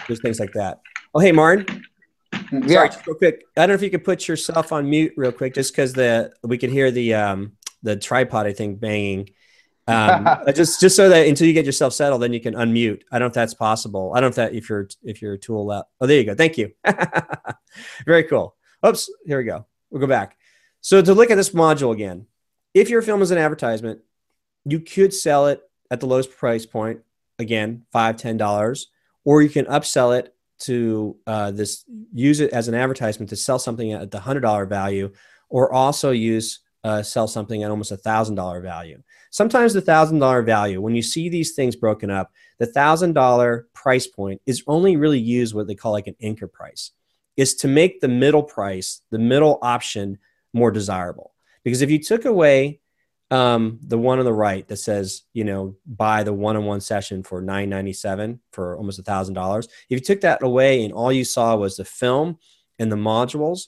there's 0.08 0.21
things 0.21 0.39
like 0.39 0.53
that. 0.53 0.81
Oh, 1.15 1.19
hey, 1.19 1.31
Martin. 1.31 1.84
Yeah. 2.51 2.89
Sorry, 2.89 3.03
real 3.08 3.15
quick. 3.15 3.43
I 3.58 3.62
don't 3.62 3.69
know 3.69 3.75
if 3.75 3.81
you 3.81 3.89
could 3.89 4.03
put 4.03 4.27
yourself 4.27 4.71
on 4.71 4.89
mute 4.89 5.13
real 5.17 5.31
quick, 5.31 5.53
just 5.53 5.73
because 5.73 5.93
the 5.93 6.34
we 6.43 6.58
could 6.58 6.69
hear 6.69 6.91
the 6.91 7.13
um, 7.13 7.53
the 7.84 7.95
tripod, 7.95 8.45
I 8.45 8.53
think, 8.53 8.79
banging. 8.79 9.29
Um, 9.88 10.27
just 10.55 10.81
just 10.81 10.95
so 10.95 11.10
that 11.10 11.27
until 11.27 11.45
you 11.45 11.53
get 11.53 11.67
yourself 11.67 11.93
settled, 11.93 12.23
then 12.23 12.34
you 12.34 12.39
can 12.39 12.55
unmute. 12.55 13.03
I 13.12 13.19
don't 13.19 13.27
know 13.27 13.27
if 13.27 13.34
that's 13.34 13.53
possible. 13.53 14.13
I 14.15 14.19
don't 14.19 14.29
know 14.36 14.43
if 14.43 14.51
that 14.51 14.55
if 14.55 14.67
you're 14.67 14.89
if 15.03 15.21
you're 15.21 15.38
tool 15.38 15.69
out. 15.69 15.89
Oh, 16.01 16.08
there 16.08 16.17
you 16.17 16.23
go. 16.23 16.34
Thank 16.34 16.58
you. 16.58 16.71
Very 18.08 18.23
cool. 18.23 18.55
Oops. 18.84 19.08
Here 19.27 19.38
we 19.38 19.43
go. 19.43 19.67
We'll 19.91 20.01
go 20.01 20.08
back. 20.08 20.38
So 20.81 21.03
to 21.03 21.13
look 21.13 21.29
at 21.29 21.36
this 21.36 21.51
module 21.51 21.93
again, 21.93 22.25
if 22.73 22.89
your 22.89 23.03
film 23.03 23.21
is 23.21 23.29
an 23.29 23.38
advertisement, 23.38 24.01
you 24.65 24.79
could 24.79 25.13
sell 25.13 25.45
it 25.45 25.62
at 25.91 25.99
the 25.99 26.08
lowest 26.08 26.36
price 26.36 26.65
point. 26.65 27.01
Again, 27.38 27.86
five 27.91 28.17
ten 28.17 28.38
dollars, 28.38 28.88
or 29.23 29.43
you 29.43 29.49
can 29.49 29.65
upsell 29.65 30.17
it 30.17 30.35
to 30.60 31.18
uh, 31.28 31.52
this 31.52 31.86
use 32.13 32.39
it 32.39 32.52
as 32.52 32.68
an 32.68 32.76
advertisement 32.76 33.30
to 33.30 33.36
sell 33.36 33.60
something 33.60 33.94
at 33.94 34.12
the 34.12 34.20
hundred 34.20 34.41
dollar 34.41 34.65
value, 34.65 35.12
or 35.50 35.72
also 35.74 36.12
use 36.12 36.60
uh, 36.84 37.02
sell 37.02 37.28
something 37.28 37.63
at 37.63 37.72
almost 37.72 37.91
a 37.91 37.98
thousand 37.98 38.36
dollar 38.36 38.62
value. 38.62 39.02
Sometimes 39.32 39.74
the 39.74 39.82
thousand 39.82 40.20
dollar 40.20 40.44
value, 40.44 40.80
when 40.80 40.96
you 40.96 41.02
see 41.02 41.30
these 41.30 41.54
things 41.54 41.76
broken 41.76 42.10
up, 42.10 42.32
the 42.60 42.68
thousand 42.68 43.13
dollar 43.13 43.68
price 43.74 44.08
point 44.08 44.41
is 44.46 44.63
only 44.68 44.96
really 44.96 45.20
used 45.20 45.54
what 45.54 45.68
they 45.68 45.76
call 45.76 45.91
like 45.91 46.08
an 46.08 46.15
anchor 46.22 46.48
price, 46.48 46.91
is 47.36 47.56
to 47.56 47.68
make 47.68 48.00
the 48.00 48.08
middle 48.08 48.44
price, 48.44 49.02
the 49.12 49.20
middle 49.20 49.60
option, 49.62 50.18
more 50.54 50.72
desirable. 50.72 51.34
Because 51.63 51.82
if 51.82 51.89
you 51.89 52.02
took 52.02 52.26
away 52.26 52.80
um, 53.31 53.79
the 53.81 53.97
one 53.97 54.19
on 54.19 54.25
the 54.25 54.33
right 54.33 54.67
that 54.67 54.77
says, 54.77 55.23
you 55.33 55.43
know, 55.43 55.75
buy 55.85 56.23
the 56.23 56.33
one-on-one 56.33 56.81
session 56.81 57.23
for 57.23 57.41
nine 57.41 57.69
ninety-seven 57.69 58.39
for 58.51 58.77
almost 58.77 58.99
a 58.99 59.03
thousand 59.03 59.33
dollars. 59.33 59.67
If 59.89 59.99
you 59.99 59.99
took 59.99 60.21
that 60.21 60.43
away 60.43 60.83
and 60.83 60.93
all 60.93 61.11
you 61.11 61.25
saw 61.25 61.55
was 61.55 61.77
the 61.77 61.85
film 61.85 62.38
and 62.77 62.91
the 62.91 62.95
modules, 62.95 63.67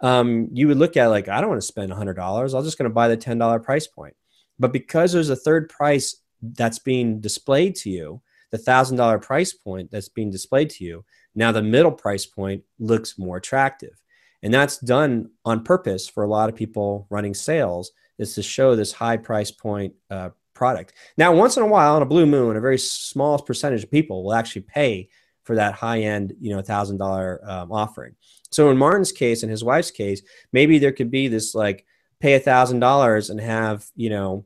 um, 0.00 0.48
you 0.52 0.68
would 0.68 0.76
look 0.76 0.96
at 0.96 1.06
like, 1.06 1.28
I 1.28 1.40
don't 1.40 1.50
want 1.50 1.60
to 1.60 1.66
spend 1.66 1.92
a 1.92 1.96
$100. 1.96 2.58
I'm 2.58 2.64
just 2.64 2.78
going 2.78 2.90
to 2.90 2.94
buy 2.94 3.08
the 3.08 3.16
$10 3.16 3.62
price 3.62 3.86
point. 3.86 4.14
But 4.58 4.72
because 4.72 5.12
there's 5.12 5.30
a 5.30 5.36
third 5.36 5.68
price 5.68 6.16
that's 6.42 6.78
being 6.78 7.20
displayed 7.20 7.76
to 7.76 7.90
you, 7.90 8.22
the 8.50 8.58
$1,000 8.58 9.22
price 9.22 9.52
point 9.52 9.90
that's 9.90 10.08
being 10.08 10.30
displayed 10.30 10.70
to 10.70 10.84
you, 10.84 11.04
now 11.34 11.52
the 11.52 11.62
middle 11.62 11.92
price 11.92 12.26
point 12.26 12.62
looks 12.78 13.18
more 13.18 13.36
attractive. 13.36 14.00
And 14.42 14.52
that's 14.52 14.78
done 14.78 15.30
on 15.44 15.64
purpose 15.64 16.08
for 16.08 16.22
a 16.22 16.28
lot 16.28 16.48
of 16.48 16.54
people 16.54 17.06
running 17.10 17.34
sales 17.34 17.90
is 18.18 18.34
to 18.34 18.42
show 18.42 18.74
this 18.74 18.92
high 18.92 19.16
price 19.16 19.50
point 19.50 19.94
uh, 20.10 20.30
product. 20.54 20.94
Now, 21.16 21.34
once 21.34 21.56
in 21.56 21.62
a 21.62 21.66
while 21.66 21.96
on 21.96 22.02
a 22.02 22.06
blue 22.06 22.26
moon, 22.26 22.56
a 22.56 22.60
very 22.60 22.78
small 22.78 23.38
percentage 23.40 23.84
of 23.84 23.90
people 23.90 24.24
will 24.24 24.34
actually 24.34 24.62
pay 24.62 25.08
for 25.44 25.56
that 25.56 25.74
high 25.74 26.00
end, 26.00 26.34
you 26.40 26.54
know, 26.54 26.62
thousand 26.62 26.98
dollar 26.98 27.40
um, 27.44 27.70
offering. 27.70 28.16
So 28.50 28.70
in 28.70 28.78
Martin's 28.78 29.12
case 29.12 29.42
and 29.42 29.50
his 29.50 29.62
wife's 29.62 29.90
case, 29.90 30.22
maybe 30.52 30.78
there 30.78 30.92
could 30.92 31.10
be 31.10 31.28
this 31.28 31.54
like 31.54 31.86
pay 32.20 32.34
a 32.34 32.40
thousand 32.40 32.80
dollars 32.80 33.30
and 33.30 33.40
have 33.40 33.86
you 33.94 34.10
know, 34.10 34.44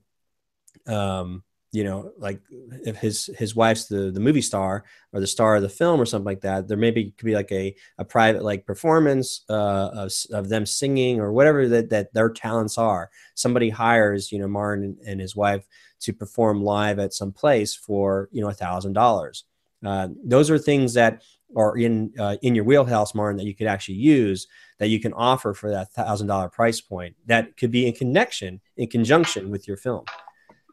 um, 0.87 1.43
you 1.73 1.85
know, 1.85 2.13
like 2.19 2.41
if 2.85 2.97
his 2.97 3.31
his 3.39 3.55
wife's 3.55 3.87
the 3.87 4.11
the 4.11 4.21
movie 4.21 4.43
star 4.43 4.85
or 5.13 5.21
the 5.21 5.27
star 5.27 5.57
of 5.57 5.63
the 5.63 5.69
film 5.69 6.01
or 6.01 6.07
something 6.07 6.27
like 6.27 6.41
that, 6.41 6.67
there 6.67 6.77
maybe 6.77 7.13
could 7.17 7.27
be 7.27 7.35
like 7.35 7.53
a 7.53 7.75
a 7.99 8.05
private 8.05 8.43
like 8.43 8.67
performance 8.67 9.45
uh, 9.49 9.91
of 9.93 10.13
of 10.33 10.49
them 10.49 10.67
singing 10.67 11.21
or 11.21 11.33
whatever 11.33 11.69
that 11.69 11.91
that 11.91 12.13
their 12.13 12.29
talents 12.29 12.77
are. 12.77 13.11
Somebody 13.35 13.71
hires 13.71 14.33
you 14.33 14.41
know 14.41 14.49
Martin 14.49 14.97
and 15.07 15.21
his 15.21 15.37
wife 15.37 15.65
to 16.01 16.13
perform 16.13 16.65
live 16.65 16.99
at 16.99 17.15
some 17.15 17.33
place 17.33 17.75
for 17.75 18.29
you 18.33 18.41
know 18.41 18.49
a 18.49 18.55
thousand 18.55 18.95
dollars. 18.95 19.45
Uh, 19.85 20.09
those 20.25 20.51
are 20.51 20.59
things 20.59 20.93
that 20.95 21.23
are 21.57 21.77
in 21.77 22.13
uh, 22.19 22.37
in 22.43 22.57
your 22.57 22.65
wheelhouse, 22.65 23.15
Martin, 23.15 23.37
that 23.39 23.47
you 23.47 23.55
could 23.55 23.69
actually 23.69 23.97
use 23.97 24.49
that 24.79 24.89
you 24.89 24.99
can 24.99 25.13
offer 25.13 25.55
for 25.55 25.71
that 25.71 25.93
thousand 25.93 26.27
dollar 26.27 26.49
price 26.49 26.81
point 26.81 27.15
that 27.27 27.57
could 27.57 27.71
be 27.71 27.87
in 27.87 27.93
connection 27.93 28.61
in 28.77 28.89
conjunction 28.89 29.51
with 29.51 29.69
your 29.69 29.77
film. 29.77 30.05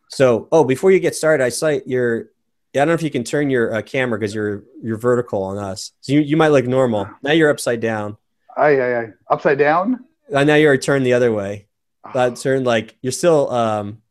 So, 0.10 0.48
oh, 0.52 0.64
before 0.64 0.92
you 0.92 1.00
get 1.00 1.16
started, 1.16 1.44
I 1.44 1.50
saw 1.50 1.78
your. 1.86 2.30
I 2.76 2.80
don't 2.80 2.90
know 2.90 2.94
if 2.94 3.02
you 3.02 3.10
can 3.10 3.24
turn 3.24 3.50
your 3.50 3.74
uh, 3.74 3.82
camera 3.82 4.20
because 4.20 4.36
you're 4.36 4.64
you're 4.84 4.98
vertical 4.98 5.42
on 5.42 5.58
us. 5.58 5.94
So 6.02 6.14
you, 6.14 6.20
you 6.20 6.38
might 6.38 6.50
look 6.50 6.66
normal. 6.66 7.10
Now 7.24 7.32
you're 7.32 7.50
upside 7.50 7.80
down. 7.80 8.18
Aye, 8.56 8.80
aye, 8.80 9.00
aye. 9.00 9.08
Upside 9.30 9.58
down. 9.58 10.06
Uh, 10.32 10.44
now 10.44 10.56
you're 10.56 10.78
turned 10.78 11.06
the 11.06 11.14
other 11.14 11.32
way. 11.32 11.68
But 12.14 12.36
turn 12.38 12.64
like 12.64 12.96
you're 13.02 13.12
still 13.12 13.50
um 13.52 14.02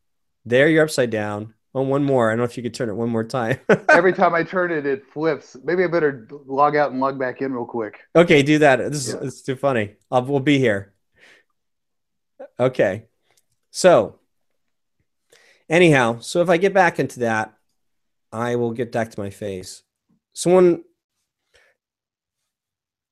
there. 0.44 0.68
You're 0.68 0.85
upside 0.85 1.11
down. 1.11 1.54
Oh, 1.74 1.82
one 1.82 2.04
more. 2.04 2.30
I 2.30 2.32
don't 2.32 2.38
know 2.38 2.44
if 2.44 2.56
you 2.56 2.62
could 2.62 2.72
turn 2.72 2.88
it 2.88 2.94
one 2.94 3.11
more 3.11 3.22
time. 3.22 3.61
Every 3.90 4.14
time 4.14 4.35
I 4.35 4.42
turn 4.42 4.72
it, 4.72 4.87
it 4.87 5.04
flips. 5.12 5.59
Maybe 5.62 5.85
I 5.85 5.88
better 5.88 6.26
log 6.46 6.74
out 6.74 6.90
and 6.90 7.00
log 7.00 7.18
back 7.18 7.42
in 7.42 7.52
real 7.52 7.66
quick. 7.66 7.98
Okay, 8.14 8.42
do 8.42 8.59
that. 8.61 8.78
This 8.90 9.09
yeah. 9.09 9.16
is 9.16 9.35
it's 9.35 9.42
too 9.42 9.56
funny. 9.56 9.96
I'll, 10.11 10.24
we'll 10.24 10.40
be 10.40 10.59
here. 10.59 10.94
Okay. 12.59 13.04
So, 13.72 14.18
anyhow, 15.68 16.20
so 16.20 16.40
if 16.40 16.48
I 16.48 16.57
get 16.57 16.74
back 16.74 16.98
into 16.98 17.20
that, 17.20 17.55
I 18.33 18.57
will 18.57 18.72
get 18.72 18.92
back 18.92 19.11
to 19.11 19.20
my 19.20 19.31
face. 19.31 19.83
So 20.33 20.55
when 20.55 20.85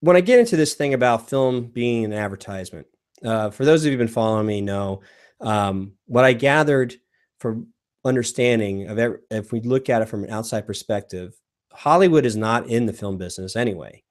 when 0.00 0.16
I 0.16 0.20
get 0.20 0.38
into 0.38 0.56
this 0.56 0.74
thing 0.74 0.92
about 0.92 1.30
film 1.30 1.68
being 1.68 2.04
an 2.04 2.12
advertisement, 2.12 2.86
uh, 3.24 3.48
for 3.50 3.64
those 3.64 3.82
of 3.82 3.86
you 3.86 3.92
who've 3.92 4.06
been 4.06 4.08
following 4.08 4.46
me, 4.46 4.60
know 4.60 5.00
um, 5.40 5.92
what 6.04 6.26
I 6.26 6.34
gathered 6.34 6.94
from 7.38 7.68
understanding 8.04 8.88
of 8.88 8.98
every, 8.98 9.18
if 9.30 9.50
we 9.50 9.62
look 9.62 9.88
at 9.88 10.02
it 10.02 10.08
from 10.08 10.24
an 10.24 10.30
outside 10.30 10.66
perspective, 10.66 11.34
Hollywood 11.72 12.26
is 12.26 12.36
not 12.36 12.66
in 12.66 12.84
the 12.84 12.92
film 12.92 13.16
business 13.16 13.56
anyway, 13.56 14.02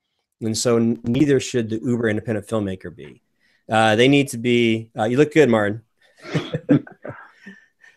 and 0.42 0.58
so 0.58 0.80
neither 0.80 1.40
should 1.40 1.70
the 1.70 1.80
uber 1.84 2.10
independent 2.10 2.48
filmmaker 2.48 2.94
be. 2.94 3.22
Uh, 3.70 3.96
they 3.96 4.08
need 4.08 4.30
to 4.30 4.38
be. 4.38 4.90
Uh, 4.98 5.06
you 5.06 5.18
look 5.18 5.34
good, 5.34 5.50
Martin. 5.50 5.84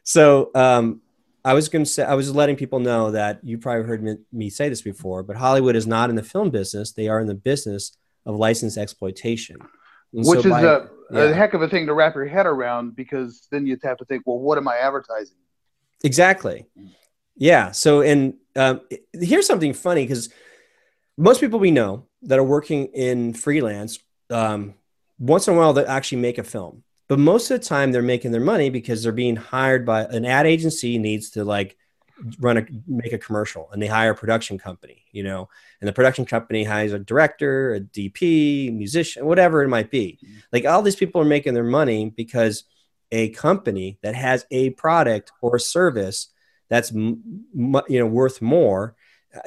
so 0.06 0.52
um, 0.54 1.02
I 1.44 1.52
was 1.52 1.68
going 1.68 1.84
to 1.84 1.90
say, 1.90 2.04
I 2.04 2.14
was 2.14 2.32
letting 2.32 2.54
people 2.54 2.78
know 2.78 3.10
that 3.10 3.40
you 3.42 3.58
probably 3.58 3.84
heard 3.84 4.04
me, 4.04 4.16
me, 4.32 4.50
say 4.50 4.68
this 4.68 4.80
before, 4.80 5.24
but 5.24 5.36
Hollywood 5.36 5.74
is 5.74 5.86
not 5.86 6.10
in 6.10 6.16
the 6.16 6.22
film 6.22 6.50
business. 6.50 6.92
They 6.92 7.08
are 7.08 7.18
in 7.18 7.26
the 7.26 7.34
business 7.34 7.98
of 8.24 8.36
license 8.36 8.78
exploitation. 8.78 9.56
And 10.12 10.24
Which 10.24 10.42
so 10.42 10.46
is 10.48 10.52
by, 10.52 10.62
a, 10.62 10.86
yeah. 11.10 11.22
a, 11.24 11.34
heck 11.34 11.54
of 11.54 11.62
a 11.62 11.68
thing 11.68 11.86
to 11.86 11.92
wrap 11.92 12.14
your 12.14 12.26
head 12.26 12.46
around 12.46 12.94
because 12.94 13.48
then 13.50 13.66
you'd 13.66 13.80
have 13.82 13.96
to 13.98 14.04
think, 14.04 14.22
well, 14.26 14.38
what 14.38 14.58
am 14.58 14.68
I 14.68 14.76
advertising? 14.76 15.36
Exactly. 16.04 16.66
Yeah. 17.34 17.72
So, 17.72 18.00
and 18.00 18.34
um, 18.54 18.82
here's 19.12 19.46
something 19.46 19.72
funny 19.74 20.04
because 20.04 20.30
most 21.18 21.40
people 21.40 21.58
we 21.58 21.72
know 21.72 22.06
that 22.22 22.38
are 22.38 22.44
working 22.44 22.86
in 22.86 23.34
freelance, 23.34 23.98
um, 24.30 24.74
once 25.18 25.48
in 25.48 25.54
a 25.54 25.56
while, 25.56 25.72
they 25.72 25.84
actually 25.84 26.18
make 26.18 26.38
a 26.38 26.44
film 26.44 26.84
but 27.08 27.18
most 27.18 27.50
of 27.50 27.60
the 27.60 27.66
time 27.66 27.92
they're 27.92 28.02
making 28.02 28.32
their 28.32 28.40
money 28.40 28.70
because 28.70 29.02
they're 29.02 29.12
being 29.12 29.36
hired 29.36 29.86
by 29.86 30.04
an 30.04 30.24
ad 30.24 30.46
agency 30.46 30.98
needs 30.98 31.30
to 31.30 31.44
like 31.44 31.76
run 32.40 32.56
a 32.56 32.66
make 32.86 33.12
a 33.12 33.18
commercial 33.18 33.68
and 33.72 33.82
they 33.82 33.86
hire 33.86 34.12
a 34.12 34.16
production 34.16 34.58
company 34.58 35.02
you 35.12 35.22
know 35.22 35.48
and 35.80 35.88
the 35.88 35.92
production 35.92 36.24
company 36.24 36.64
hires 36.64 36.92
a 36.92 36.98
director 36.98 37.74
a 37.74 37.80
dp 37.80 38.74
musician 38.74 39.26
whatever 39.26 39.62
it 39.62 39.68
might 39.68 39.90
be 39.90 40.18
mm-hmm. 40.24 40.38
like 40.52 40.64
all 40.64 40.80
these 40.80 40.96
people 40.96 41.20
are 41.20 41.26
making 41.26 41.52
their 41.52 41.62
money 41.62 42.10
because 42.16 42.64
a 43.12 43.28
company 43.30 43.98
that 44.02 44.14
has 44.14 44.46
a 44.50 44.70
product 44.70 45.30
or 45.42 45.58
service 45.58 46.28
that's 46.68 46.90
you 46.92 47.22
know 47.88 48.06
worth 48.06 48.40
more 48.40 48.96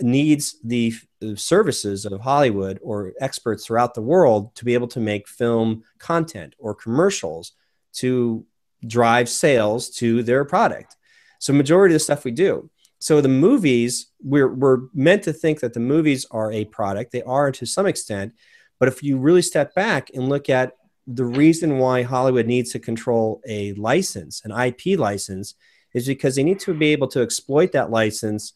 needs 0.01 0.57
the, 0.63 0.93
the 1.19 1.35
services 1.35 2.05
of 2.05 2.21
Hollywood 2.21 2.79
or 2.81 3.13
experts 3.19 3.65
throughout 3.65 3.93
the 3.93 4.01
world 4.01 4.55
to 4.55 4.65
be 4.65 4.73
able 4.73 4.87
to 4.89 4.99
make 4.99 5.27
film 5.27 5.83
content 5.97 6.53
or 6.59 6.75
commercials 6.75 7.53
to 7.93 8.45
drive 8.85 9.27
sales 9.27 9.89
to 9.89 10.23
their 10.23 10.45
product. 10.45 10.95
So 11.39 11.53
majority 11.53 11.93
of 11.93 11.99
the 11.99 12.03
stuff 12.03 12.23
we 12.23 12.31
do. 12.31 12.69
So 12.99 13.21
the 13.21 13.29
movies, 13.29 14.07
we're 14.21 14.53
we're 14.53 14.79
meant 14.93 15.23
to 15.23 15.33
think 15.33 15.61
that 15.61 15.73
the 15.73 15.79
movies 15.79 16.25
are 16.31 16.51
a 16.51 16.65
product. 16.65 17.11
They 17.11 17.21
are 17.23 17.51
to 17.51 17.65
some 17.65 17.85
extent, 17.85 18.33
but 18.77 18.89
if 18.89 19.01
you 19.01 19.17
really 19.17 19.41
step 19.41 19.73
back 19.73 20.09
and 20.13 20.27
look 20.27 20.49
at 20.49 20.73
the 21.07 21.25
reason 21.25 21.79
why 21.79 22.03
Hollywood 22.03 22.45
needs 22.45 22.71
to 22.71 22.79
control 22.79 23.41
a 23.47 23.73
license, 23.73 24.41
an 24.43 24.51
IP 24.51 24.99
license, 24.99 25.55
is 25.93 26.07
because 26.07 26.35
they 26.35 26.43
need 26.43 26.59
to 26.59 26.73
be 26.73 26.89
able 26.89 27.07
to 27.07 27.21
exploit 27.21 27.71
that 27.71 27.89
license 27.89 28.53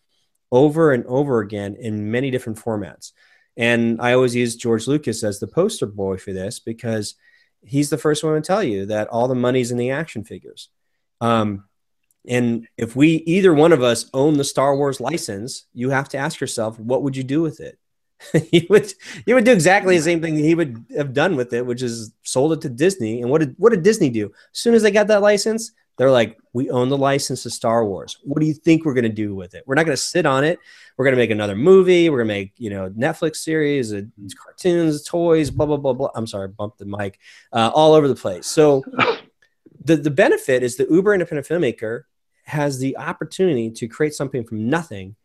over 0.54 0.94
and 0.94 1.04
over 1.08 1.40
again 1.40 1.76
in 1.80 2.12
many 2.12 2.30
different 2.30 2.60
formats. 2.60 3.12
And 3.58 4.00
I 4.00 4.14
always 4.14 4.36
use 4.36 4.56
George 4.56 4.88
Lucas 4.88 5.24
as 5.24 5.40
the 5.40 5.48
poster 5.48 5.88
boy 5.88 6.18
for 6.18 6.32
this 6.32 6.60
because 6.60 7.16
he's 7.66 7.90
the 7.90 7.98
first 7.98 8.24
one 8.24 8.36
to 8.36 8.42
tell 8.42 8.64
you 8.64 8.86
that 8.86 9.08
all 9.08 9.28
the 9.28 9.36
money's 9.36 9.72
in 9.72 9.78
the 9.78 9.90
action 9.90 10.24
figures. 10.24 10.70
Um, 11.22 11.66
and 12.28 12.68
if 12.78 12.96
we 12.96 13.16
either 13.26 13.54
one 13.54 13.74
of 13.74 13.82
us 13.82 14.10
own 14.14 14.38
the 14.38 14.44
Star 14.44 14.76
Wars 14.78 15.02
license, 15.02 15.66
you 15.74 15.90
have 15.90 16.08
to 16.10 16.18
ask 16.20 16.40
yourself, 16.40 16.80
what 16.80 17.02
would 17.02 17.18
you 17.18 17.24
do 17.24 17.42
with 17.42 17.60
it? 17.60 17.80
you 18.52 18.68
would 18.70 18.94
you 19.26 19.36
would 19.36 19.44
do 19.44 19.52
exactly 19.52 19.98
the 19.98 20.04
same 20.04 20.22
thing 20.22 20.38
he 20.38 20.56
would 20.56 20.86
have 20.96 21.14
done 21.14 21.36
with 21.36 21.52
it, 21.52 21.66
which 21.66 21.82
is 21.82 22.14
sold 22.22 22.54
it 22.54 22.62
to 22.62 22.70
Disney. 22.70 23.22
And 23.22 23.30
what 23.30 23.40
did 23.40 23.56
what 23.58 23.72
did 23.72 23.84
Disney 23.84 24.10
do? 24.10 24.28
As 24.28 24.60
soon 24.60 24.76
as 24.76 24.84
they 24.84 24.92
got 24.92 25.08
that 25.08 25.22
license, 25.22 25.74
they're 25.98 26.12
like, 26.12 26.38
we 26.54 26.70
own 26.70 26.90
the 26.90 26.98
license 26.98 27.44
to 27.44 27.50
Star 27.50 27.86
Wars. 27.86 28.18
What 28.24 28.40
do 28.40 28.46
you 28.46 28.54
think 28.54 28.86
we're 28.86 28.94
going 28.94 29.04
to 29.04 29.10
do 29.10 29.36
with 29.36 29.54
it? 29.54 29.64
We're 29.66 29.76
not 29.76 29.86
going 29.86 29.96
to 29.96 30.02
sit 30.02 30.26
on 30.26 30.44
it. 30.44 30.60
We're 30.98 31.06
going 31.06 31.16
to 31.16 31.22
make 31.22 31.30
another 31.30 31.56
movie. 31.56 32.10
We're 32.10 32.20
going 32.20 32.28
to 32.28 32.34
make, 32.34 32.54
you 32.58 32.70
know, 32.70 32.90
Netflix 32.90 33.38
series, 33.38 33.94
uh, 33.94 34.02
cartoons, 34.44 35.04
toys, 35.04 35.52
blah, 35.52 35.66
blah, 35.66 35.78
blah, 35.78 35.94
blah. 35.94 36.10
I'm 36.16 36.28
sorry, 36.28 36.48
bumped 36.48 36.80
the 36.80 36.86
mic 36.86 37.20
uh, 37.52 37.72
all 37.74 37.94
over 37.94 38.08
the 38.08 38.16
place. 38.16 38.48
So 38.48 38.84
the, 39.84 39.96
the 39.96 40.12
benefit 40.12 40.64
is 40.64 40.78
the 40.78 40.88
Uber 40.90 41.14
independent 41.14 41.48
filmmaker 41.48 42.04
has 42.46 42.80
the 42.80 42.98
opportunity 42.98 43.72
to 43.72 43.88
create 43.88 44.14
something 44.14 44.44
from 44.44 44.70
nothing 44.70 45.16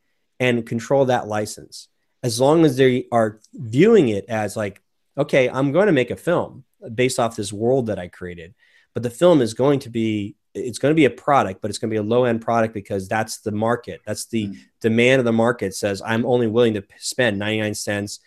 and 0.40 0.66
control 0.66 1.06
that 1.06 1.26
license. 1.26 1.88
As 2.22 2.40
long 2.40 2.64
as 2.64 2.76
they 2.76 3.06
are 3.12 3.40
viewing 3.54 4.08
it 4.08 4.26
as 4.28 4.56
like, 4.56 4.82
okay, 5.16 5.48
I'm 5.48 5.72
going 5.72 5.86
to 5.86 5.92
make 5.92 6.10
a 6.10 6.16
film 6.16 6.64
based 6.94 7.18
off 7.18 7.36
this 7.36 7.52
world 7.52 7.86
that 7.86 7.98
I 7.98 8.08
created, 8.08 8.54
but 8.94 9.02
the 9.02 9.10
film 9.10 9.40
is 9.40 9.54
going 9.54 9.80
to 9.80 9.90
be 9.90 10.36
it's 10.58 10.78
going 10.78 10.92
to 10.92 10.96
be 10.96 11.04
a 11.04 11.10
product, 11.10 11.62
but 11.62 11.70
it's 11.70 11.78
going 11.78 11.90
to 11.90 11.94
be 11.94 11.98
a 11.98 12.02
low 12.02 12.24
end 12.24 12.40
product 12.40 12.74
because 12.74 13.08
that's 13.08 13.38
the 13.38 13.52
market. 13.52 14.00
That's 14.06 14.26
the 14.26 14.48
mm. 14.48 14.56
demand 14.80 15.20
of 15.20 15.24
the 15.24 15.32
market 15.32 15.74
says 15.74 16.02
I'm 16.04 16.26
only 16.26 16.46
willing 16.46 16.74
to 16.74 16.84
spend 16.98 17.38
99 17.38 17.74
cents, 17.74 18.20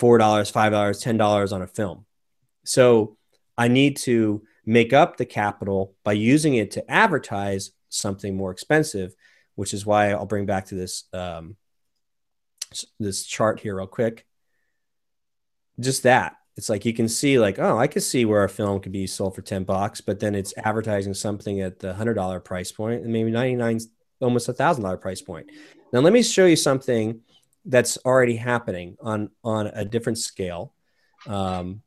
$4, 0.00 0.18
$5, 0.18 0.70
$10 0.70 1.52
on 1.52 1.62
a 1.62 1.66
film. 1.66 2.04
So 2.64 3.16
I 3.56 3.68
need 3.68 3.96
to 3.98 4.42
make 4.64 4.92
up 4.92 5.16
the 5.16 5.26
capital 5.26 5.94
by 6.04 6.12
using 6.12 6.54
it 6.54 6.72
to 6.72 6.90
advertise 6.90 7.72
something 7.88 8.36
more 8.36 8.50
expensive, 8.50 9.14
which 9.54 9.74
is 9.74 9.86
why 9.86 10.10
I'll 10.10 10.26
bring 10.26 10.46
back 10.46 10.66
to 10.66 10.74
this, 10.74 11.04
um, 11.12 11.56
this 12.98 13.24
chart 13.24 13.60
here 13.60 13.76
real 13.76 13.86
quick. 13.86 14.26
Just 15.80 16.04
that 16.04 16.36
it's 16.56 16.68
like 16.68 16.84
you 16.84 16.92
can 16.92 17.08
see 17.08 17.38
like 17.38 17.58
oh 17.58 17.78
i 17.78 17.86
could 17.86 18.02
see 18.02 18.24
where 18.24 18.44
a 18.44 18.48
film 18.48 18.80
could 18.80 18.92
be 18.92 19.06
sold 19.06 19.34
for 19.34 19.42
10 19.42 19.64
bucks 19.64 20.00
but 20.00 20.20
then 20.20 20.34
it's 20.34 20.54
advertising 20.58 21.14
something 21.14 21.60
at 21.60 21.78
the 21.78 21.92
$100 21.92 22.44
price 22.44 22.72
point 22.72 23.02
and 23.02 23.12
maybe 23.12 23.30
99 23.30 23.80
almost 24.22 24.48
a 24.48 24.52
thousand 24.52 24.84
dollar 24.84 24.96
price 24.96 25.20
point. 25.20 25.50
Now 25.92 26.00
let 26.00 26.12
me 26.12 26.22
show 26.22 26.46
you 26.46 26.56
something 26.56 27.20
that's 27.64 27.98
already 28.04 28.36
happening 28.36 28.96
on 29.00 29.30
on 29.44 29.66
a 29.68 29.84
different 29.84 30.18
scale. 30.18 30.72
Um, 31.26 31.82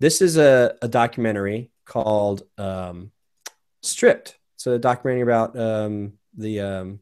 this 0.00 0.20
is 0.20 0.36
a, 0.36 0.76
a 0.82 0.88
documentary 0.88 1.70
called 1.84 2.42
um, 2.56 3.10
stripped. 3.82 4.36
It's 4.54 4.66
a 4.66 4.78
documentary 4.78 5.22
about 5.22 5.58
um, 5.58 6.14
the 6.36 6.60
um, 6.60 7.00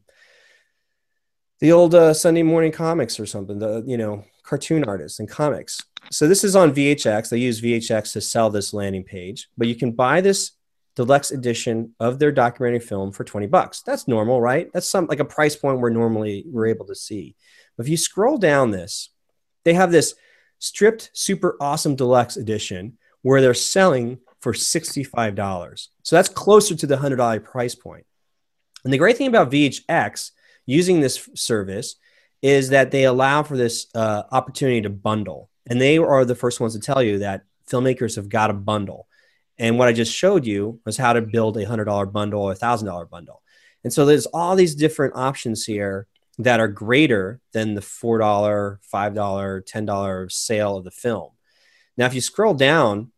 the 1.59 1.71
old 1.71 1.95
uh, 1.95 2.13
sunday 2.13 2.43
morning 2.43 2.71
comics 2.71 3.19
or 3.19 3.25
something 3.25 3.59
the 3.59 3.83
you 3.87 3.97
know 3.97 4.23
cartoon 4.43 4.83
artists 4.83 5.19
and 5.19 5.29
comics 5.29 5.81
so 6.11 6.27
this 6.27 6.43
is 6.43 6.55
on 6.55 6.73
VHX. 6.73 7.29
They 7.29 7.37
use 7.37 7.61
VHX 7.61 8.13
to 8.13 8.21
sell 8.21 8.49
this 8.49 8.73
landing 8.73 9.03
page, 9.03 9.49
but 9.57 9.67
you 9.67 9.75
can 9.75 9.91
buy 9.91 10.21
this 10.21 10.51
deluxe 10.95 11.31
edition 11.31 11.93
of 11.99 12.17
their 12.17 12.31
documentary 12.31 12.79
film 12.79 13.11
for 13.11 13.23
20 13.23 13.47
bucks. 13.47 13.81
That's 13.83 14.07
normal, 14.07 14.41
right? 14.41 14.67
That's 14.73 14.89
some 14.89 15.05
like 15.05 15.19
a 15.19 15.25
price 15.25 15.55
point 15.55 15.79
where 15.79 15.91
normally 15.91 16.43
we're 16.47 16.67
able 16.67 16.87
to 16.87 16.95
see. 16.95 17.35
But 17.75 17.85
if 17.85 17.89
you 17.89 17.97
scroll 17.97 18.37
down 18.37 18.71
this, 18.71 19.09
they 19.63 19.73
have 19.73 19.91
this 19.91 20.15
stripped 20.59 21.11
super 21.13 21.55
awesome 21.61 21.95
deluxe 21.95 22.35
edition 22.35 22.97
where 23.21 23.41
they're 23.41 23.53
selling 23.53 24.19
for 24.39 24.53
$65. 24.53 25.87
So 26.03 26.15
that's 26.15 26.29
closer 26.29 26.75
to 26.75 26.87
the 26.87 26.97
$100 26.97 27.43
price 27.43 27.75
point. 27.75 28.05
And 28.83 28.93
the 28.93 28.97
great 28.97 29.17
thing 29.17 29.27
about 29.27 29.51
VHX 29.51 30.31
using 30.65 30.99
this 30.99 31.29
service 31.35 31.95
is 32.41 32.69
that 32.69 32.91
they 32.91 33.03
allow 33.03 33.43
for 33.43 33.57
this 33.57 33.87
uh, 33.93 34.23
opportunity 34.31 34.81
to 34.81 34.89
bundle. 34.89 35.49
And 35.67 35.79
they 35.79 35.97
are 35.97 36.25
the 36.25 36.35
first 36.35 36.59
ones 36.59 36.73
to 36.73 36.79
tell 36.79 37.03
you 37.03 37.19
that 37.19 37.43
filmmakers 37.69 38.15
have 38.15 38.29
got 38.29 38.49
a 38.49 38.53
bundle. 38.53 39.07
And 39.59 39.77
what 39.77 39.87
I 39.87 39.93
just 39.93 40.13
showed 40.13 40.45
you 40.45 40.79
was 40.85 40.97
how 40.97 41.13
to 41.13 41.21
build 41.21 41.57
a 41.57 41.65
$100 41.65 42.11
bundle 42.11 42.41
or 42.41 42.51
a 42.51 42.57
$1,000 42.57 43.09
bundle. 43.09 43.41
And 43.83 43.91
so 43.91 44.05
there's 44.05 44.25
all 44.27 44.55
these 44.55 44.75
different 44.75 45.15
options 45.15 45.65
here 45.65 46.07
that 46.39 46.59
are 46.59 46.67
greater 46.67 47.41
than 47.51 47.73
the 47.73 47.81
$4, 47.81 48.77
$5, 48.79 49.63
$10 49.63 50.31
sale 50.31 50.77
of 50.77 50.83
the 50.83 50.91
film. 50.91 51.31
Now, 51.97 52.05
if 52.05 52.13
you 52.13 52.21
scroll 52.21 52.53
down, 52.53 53.11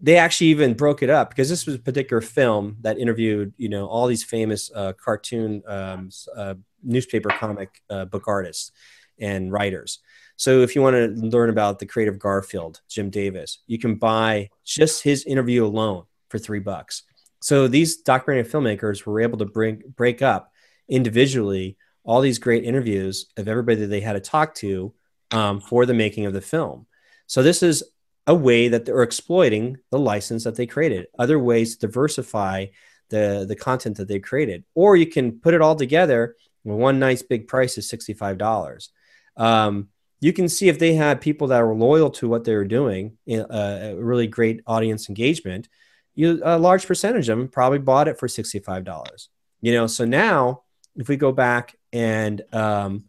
they 0.00 0.16
actually 0.16 0.46
even 0.48 0.74
broke 0.74 1.02
it 1.02 1.10
up 1.10 1.30
because 1.30 1.48
this 1.48 1.66
was 1.66 1.74
a 1.74 1.80
particular 1.80 2.20
film 2.20 2.76
that 2.82 2.98
interviewed, 2.98 3.52
you 3.58 3.68
know, 3.68 3.86
all 3.86 4.06
these 4.06 4.24
famous 4.24 4.70
uh, 4.74 4.92
cartoon, 4.92 5.62
um, 5.66 6.10
uh, 6.36 6.54
newspaper 6.82 7.30
comic 7.30 7.82
uh, 7.90 8.04
book 8.04 8.28
artists 8.28 8.70
and 9.18 9.52
writers. 9.52 10.00
So 10.36 10.62
if 10.62 10.74
you 10.74 10.82
want 10.82 10.96
to 10.96 11.26
learn 11.26 11.50
about 11.50 11.78
the 11.78 11.86
creative 11.86 12.18
Garfield, 12.18 12.80
Jim 12.88 13.10
Davis, 13.10 13.60
you 13.66 13.78
can 13.78 13.94
buy 13.94 14.48
just 14.64 15.02
his 15.02 15.24
interview 15.24 15.64
alone 15.64 16.04
for 16.28 16.38
three 16.38 16.58
bucks. 16.58 17.04
So 17.40 17.68
these 17.68 17.98
documentary 17.98 18.50
filmmakers 18.50 19.06
were 19.06 19.20
able 19.20 19.38
to 19.38 19.44
bring 19.44 19.82
break 19.96 20.22
up 20.22 20.50
individually 20.88 21.76
all 22.02 22.20
these 22.20 22.38
great 22.38 22.64
interviews 22.64 23.26
of 23.36 23.48
everybody 23.48 23.80
that 23.80 23.86
they 23.86 24.00
had 24.00 24.14
to 24.14 24.20
talk 24.20 24.54
to 24.56 24.92
um, 25.30 25.60
for 25.60 25.86
the 25.86 25.94
making 25.94 26.26
of 26.26 26.32
the 26.32 26.40
film. 26.40 26.86
So 27.26 27.42
this 27.42 27.62
is 27.62 27.82
a 28.26 28.34
way 28.34 28.68
that 28.68 28.84
they're 28.84 29.02
exploiting 29.02 29.78
the 29.90 29.98
license 29.98 30.44
that 30.44 30.56
they 30.56 30.66
created. 30.66 31.06
Other 31.18 31.38
ways 31.38 31.76
to 31.76 31.86
diversify 31.86 32.66
the 33.10 33.44
the 33.46 33.56
content 33.56 33.98
that 33.98 34.08
they 34.08 34.18
created, 34.18 34.64
or 34.74 34.96
you 34.96 35.06
can 35.06 35.40
put 35.40 35.54
it 35.54 35.60
all 35.60 35.76
together. 35.76 36.36
One 36.62 36.98
nice 36.98 37.22
big 37.22 37.46
price 37.46 37.76
is 37.76 37.88
sixty 37.88 38.14
five 38.14 38.38
dollars. 38.38 38.90
Um, 39.36 39.88
you 40.20 40.32
can 40.32 40.48
see 40.48 40.68
if 40.68 40.78
they 40.78 40.94
had 40.94 41.20
people 41.20 41.48
that 41.48 41.60
were 41.60 41.74
loyal 41.74 42.10
to 42.10 42.28
what 42.28 42.44
they 42.44 42.54
were 42.54 42.64
doing, 42.64 43.18
uh, 43.30 43.44
a 43.50 43.94
really 43.94 44.26
great 44.26 44.62
audience 44.66 45.08
engagement. 45.08 45.68
You 46.14 46.40
a 46.44 46.58
large 46.58 46.86
percentage 46.86 47.28
of 47.28 47.38
them 47.38 47.48
probably 47.48 47.78
bought 47.78 48.08
it 48.08 48.18
for 48.18 48.28
sixty 48.28 48.60
five 48.60 48.84
dollars. 48.84 49.28
You 49.60 49.72
know, 49.72 49.86
so 49.86 50.04
now 50.04 50.62
if 50.96 51.08
we 51.08 51.16
go 51.16 51.32
back 51.32 51.76
and 51.92 52.42
um, 52.52 53.04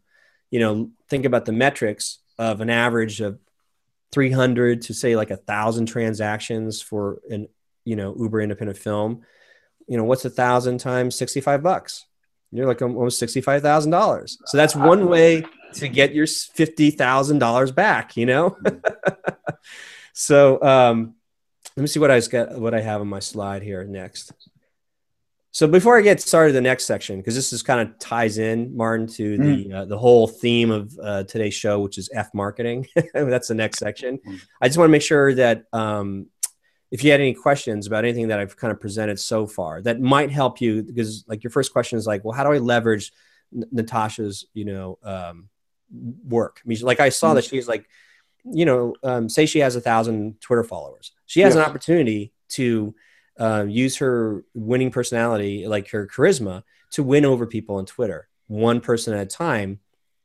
you 0.50 0.60
know 0.60 0.90
think 1.08 1.24
about 1.24 1.44
the 1.44 1.52
metrics 1.52 2.18
of 2.38 2.60
an 2.60 2.70
average 2.70 3.20
of 3.20 3.38
300 4.12 4.82
to 4.82 4.94
say 4.94 5.16
like 5.16 5.30
a 5.30 5.36
thousand 5.36 5.86
transactions 5.86 6.80
for 6.80 7.20
an 7.30 7.48
you 7.84 7.96
know 7.96 8.14
uber 8.18 8.40
independent 8.40 8.78
film 8.78 9.22
you 9.88 9.96
know 9.96 10.04
what's 10.04 10.24
a 10.24 10.30
thousand 10.30 10.78
times 10.78 11.16
65 11.16 11.62
bucks 11.62 12.04
you're 12.52 12.66
like 12.66 12.80
almost 12.80 13.20
$65000 13.20 14.36
so 14.46 14.56
that's 14.56 14.76
one 14.76 15.08
way 15.08 15.44
to 15.76 15.88
get 15.88 16.14
your 16.14 16.26
$50000 16.26 17.74
back 17.74 18.16
you 18.16 18.26
know 18.26 18.56
so 20.12 20.62
um 20.62 21.14
let 21.76 21.82
me 21.82 21.86
see 21.86 22.00
what 22.00 22.10
i 22.10 22.20
got 22.20 22.58
what 22.58 22.74
i 22.74 22.80
have 22.80 23.00
on 23.00 23.08
my 23.08 23.20
slide 23.20 23.62
here 23.62 23.84
next 23.84 24.32
so 25.56 25.66
before 25.66 25.96
I 25.96 26.02
get 26.02 26.20
started, 26.20 26.52
the 26.52 26.60
next 26.60 26.84
section, 26.84 27.16
because 27.16 27.34
this 27.34 27.50
is 27.50 27.62
kind 27.62 27.80
of 27.80 27.98
ties 27.98 28.36
in, 28.36 28.76
Martin, 28.76 29.06
to 29.06 29.38
the 29.38 29.64
mm. 29.64 29.74
uh, 29.74 29.84
the 29.86 29.96
whole 29.96 30.28
theme 30.28 30.70
of 30.70 30.94
uh, 31.02 31.24
today's 31.24 31.54
show, 31.54 31.80
which 31.80 31.96
is 31.96 32.10
F 32.12 32.28
marketing. 32.34 32.86
That's 33.14 33.48
the 33.48 33.54
next 33.54 33.78
section. 33.78 34.18
Mm. 34.18 34.38
I 34.60 34.68
just 34.68 34.76
want 34.76 34.88
to 34.88 34.92
make 34.92 35.00
sure 35.00 35.32
that 35.32 35.64
um, 35.72 36.26
if 36.90 37.02
you 37.02 37.10
had 37.10 37.22
any 37.22 37.32
questions 37.32 37.86
about 37.86 38.04
anything 38.04 38.28
that 38.28 38.38
I've 38.38 38.54
kind 38.54 38.70
of 38.70 38.82
presented 38.82 39.18
so 39.18 39.46
far, 39.46 39.80
that 39.80 39.98
might 39.98 40.30
help 40.30 40.60
you, 40.60 40.82
because 40.82 41.24
like 41.26 41.42
your 41.42 41.50
first 41.50 41.72
question 41.72 41.96
is 41.96 42.06
like, 42.06 42.22
well, 42.22 42.36
how 42.36 42.44
do 42.44 42.52
I 42.52 42.58
leverage 42.58 43.10
N- 43.50 43.64
Natasha's, 43.72 44.44
you 44.52 44.66
know, 44.66 44.98
um, 45.02 45.48
work? 46.28 46.60
I 46.64 46.68
mean, 46.68 46.78
like 46.82 47.00
I 47.00 47.08
saw 47.08 47.34
that 47.34 47.44
she's 47.44 47.68
like, 47.68 47.88
you 48.44 48.64
know, 48.64 48.94
um, 49.02 49.28
say 49.28 49.46
she 49.46 49.58
has 49.60 49.76
a 49.76 49.80
thousand 49.80 50.40
Twitter 50.40 50.64
followers, 50.64 51.12
she 51.26 51.40
has 51.40 51.54
yes. 51.54 51.64
an 51.64 51.68
opportunity 51.68 52.32
to 52.50 52.94
uh, 53.38 53.64
use 53.68 53.96
her 53.96 54.44
winning 54.54 54.90
personality, 54.90 55.66
like 55.66 55.90
her 55.90 56.06
charisma, 56.06 56.62
to 56.92 57.02
win 57.02 57.24
over 57.24 57.46
people 57.46 57.76
on 57.76 57.86
Twitter, 57.86 58.28
one 58.46 58.80
person 58.80 59.14
at 59.14 59.20
a 59.20 59.26
time 59.26 59.80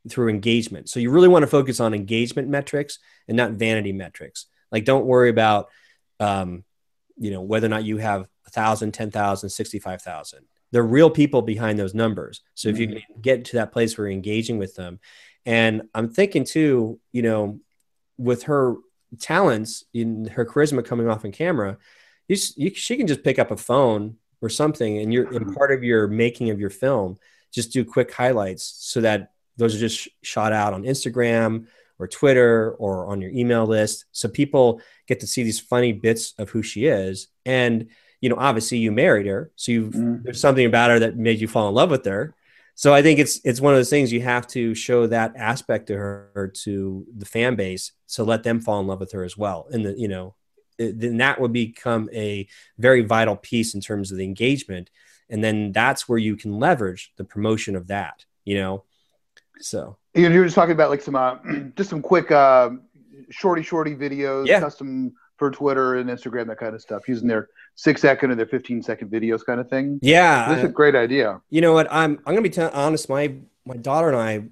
through 0.08 0.28
engagement. 0.28 0.88
So 0.88 1.00
you 1.00 1.10
really 1.10 1.28
want 1.28 1.42
to 1.42 1.48
focus 1.48 1.80
on 1.80 1.94
engagement 1.94 2.48
metrics 2.48 2.98
and 3.28 3.36
not 3.36 3.52
vanity 3.52 3.92
metrics. 3.92 4.46
Like, 4.70 4.84
don't 4.84 5.04
worry 5.04 5.28
about, 5.28 5.68
um, 6.18 6.64
you 7.18 7.30
know, 7.30 7.42
whether 7.42 7.66
or 7.66 7.70
not 7.70 7.84
you 7.84 7.98
have 7.98 8.28
a 8.46 8.50
thousand, 8.50 8.92
ten 8.92 9.10
thousand, 9.10 9.50
sixty-five 9.50 10.00
thousand. 10.00 10.46
They're 10.70 10.82
real 10.82 11.10
people 11.10 11.42
behind 11.42 11.78
those 11.78 11.94
numbers. 11.94 12.40
So 12.54 12.68
if 12.68 12.76
mm-hmm. 12.76 12.94
you 12.94 13.00
can 13.00 13.20
get 13.20 13.44
to 13.46 13.56
that 13.56 13.72
place 13.72 13.98
where 13.98 14.06
you're 14.06 14.14
engaging 14.14 14.58
with 14.58 14.74
them, 14.74 15.00
and 15.44 15.82
I'm 15.94 16.08
thinking 16.08 16.44
too, 16.44 17.00
you 17.12 17.22
know, 17.22 17.60
with 18.18 18.44
her 18.44 18.76
talents 19.18 19.84
in 19.92 20.26
her 20.26 20.46
charisma 20.46 20.84
coming 20.84 21.08
off 21.08 21.24
in 21.24 21.32
camera, 21.32 21.78
you, 22.28 22.36
you, 22.56 22.74
she 22.74 22.96
can 22.96 23.06
just 23.06 23.24
pick 23.24 23.38
up 23.38 23.50
a 23.50 23.56
phone 23.56 24.16
or 24.40 24.48
something 24.48 24.98
and 24.98 25.12
you're 25.12 25.32
in 25.32 25.54
part 25.54 25.72
of 25.72 25.84
your 25.84 26.08
making 26.08 26.50
of 26.50 26.58
your 26.58 26.70
film 26.70 27.18
just 27.52 27.72
do 27.72 27.84
quick 27.84 28.12
highlights 28.12 28.74
so 28.78 29.00
that 29.00 29.32
those 29.56 29.76
are 29.76 29.78
just 29.78 30.08
shot 30.22 30.52
out 30.52 30.72
on 30.72 30.82
instagram 30.82 31.66
or 31.98 32.08
twitter 32.08 32.72
or 32.72 33.06
on 33.06 33.20
your 33.20 33.30
email 33.30 33.66
list. 33.66 34.06
So 34.10 34.28
people 34.28 34.80
get 35.06 35.20
to 35.20 35.26
see 35.26 35.42
these 35.42 35.60
funny 35.60 35.92
bits 35.92 36.34
of 36.38 36.50
who 36.50 36.62
she 36.62 36.86
is. 36.86 37.28
And 37.44 37.88
you 38.22 38.28
know 38.28 38.36
obviously 38.38 38.78
you 38.78 38.90
married 38.92 39.26
her 39.26 39.50
so 39.56 39.72
you 39.72 39.90
mm. 39.90 40.22
there's 40.22 40.40
something 40.40 40.64
about 40.64 40.90
her 40.90 40.98
that 41.00 41.16
made 41.16 41.40
you 41.40 41.48
fall 41.48 41.68
in 41.68 41.74
love 41.74 41.90
with 41.90 42.04
her 42.06 42.34
so 42.74 42.94
i 42.94 43.02
think 43.02 43.18
it's 43.18 43.40
it's 43.44 43.60
one 43.60 43.72
of 43.72 43.78
those 43.78 43.90
things 43.90 44.12
you 44.12 44.22
have 44.22 44.46
to 44.46 44.74
show 44.74 45.06
that 45.06 45.32
aspect 45.36 45.86
to 45.86 45.96
her 45.96 46.52
to 46.54 47.06
the 47.16 47.26
fan 47.26 47.54
base 47.54 47.92
so 48.06 48.24
let 48.24 48.42
them 48.42 48.60
fall 48.60 48.78
in 48.80 48.86
love 48.86 49.00
with 49.00 49.12
her 49.12 49.24
as 49.24 49.38
well. 49.38 49.66
And 49.70 49.86
the 49.86 49.94
you 49.96 50.06
know 50.06 50.34
then 50.78 51.18
that 51.18 51.40
would 51.40 51.52
become 51.52 52.10
a 52.12 52.46
very 52.76 53.02
vital 53.02 53.36
piece 53.36 53.74
in 53.74 53.80
terms 53.80 54.10
of 54.10 54.18
the 54.18 54.24
engagement. 54.24 54.90
And 55.30 55.42
then 55.42 55.72
that's 55.72 56.08
where 56.08 56.18
you 56.18 56.36
can 56.36 56.58
leverage 56.58 57.12
the 57.16 57.24
promotion 57.24 57.76
of 57.76 57.86
that 57.86 58.24
you 58.44 58.56
know? 58.56 58.84
So. 59.60 59.96
You 60.14 60.28
you're 60.30 60.44
just 60.44 60.54
talking 60.54 60.72
about 60.72 60.90
like 60.90 61.00
some 61.00 61.16
uh, 61.16 61.36
just 61.76 61.90
some 61.90 62.02
quick 62.02 62.30
uh, 62.30 62.70
shorty 63.30 63.62
shorty 63.62 63.94
videos 63.94 64.46
yeah. 64.46 64.60
custom 64.60 65.14
for 65.38 65.50
twitter 65.50 65.96
and 65.96 66.10
instagram 66.10 66.46
that 66.48 66.58
kind 66.58 66.74
of 66.74 66.82
stuff 66.82 67.08
using 67.08 67.26
their 67.26 67.48
six 67.74 68.00
second 68.00 68.30
or 68.30 68.34
their 68.34 68.46
15 68.46 68.82
second 68.82 69.10
videos 69.10 69.44
kind 69.44 69.60
of 69.60 69.68
thing 69.68 69.98
yeah 70.02 70.48
this 70.48 70.58
is 70.58 70.64
a 70.64 70.68
great 70.68 70.94
idea 70.94 71.40
you 71.50 71.60
know 71.60 71.72
what 71.72 71.86
i'm 71.90 72.18
i'm 72.26 72.34
gonna 72.34 72.42
be 72.42 72.50
t- 72.50 72.62
honest 72.62 73.08
my 73.08 73.34
my 73.64 73.76
daughter 73.76 74.08
and 74.08 74.16
i 74.16 74.42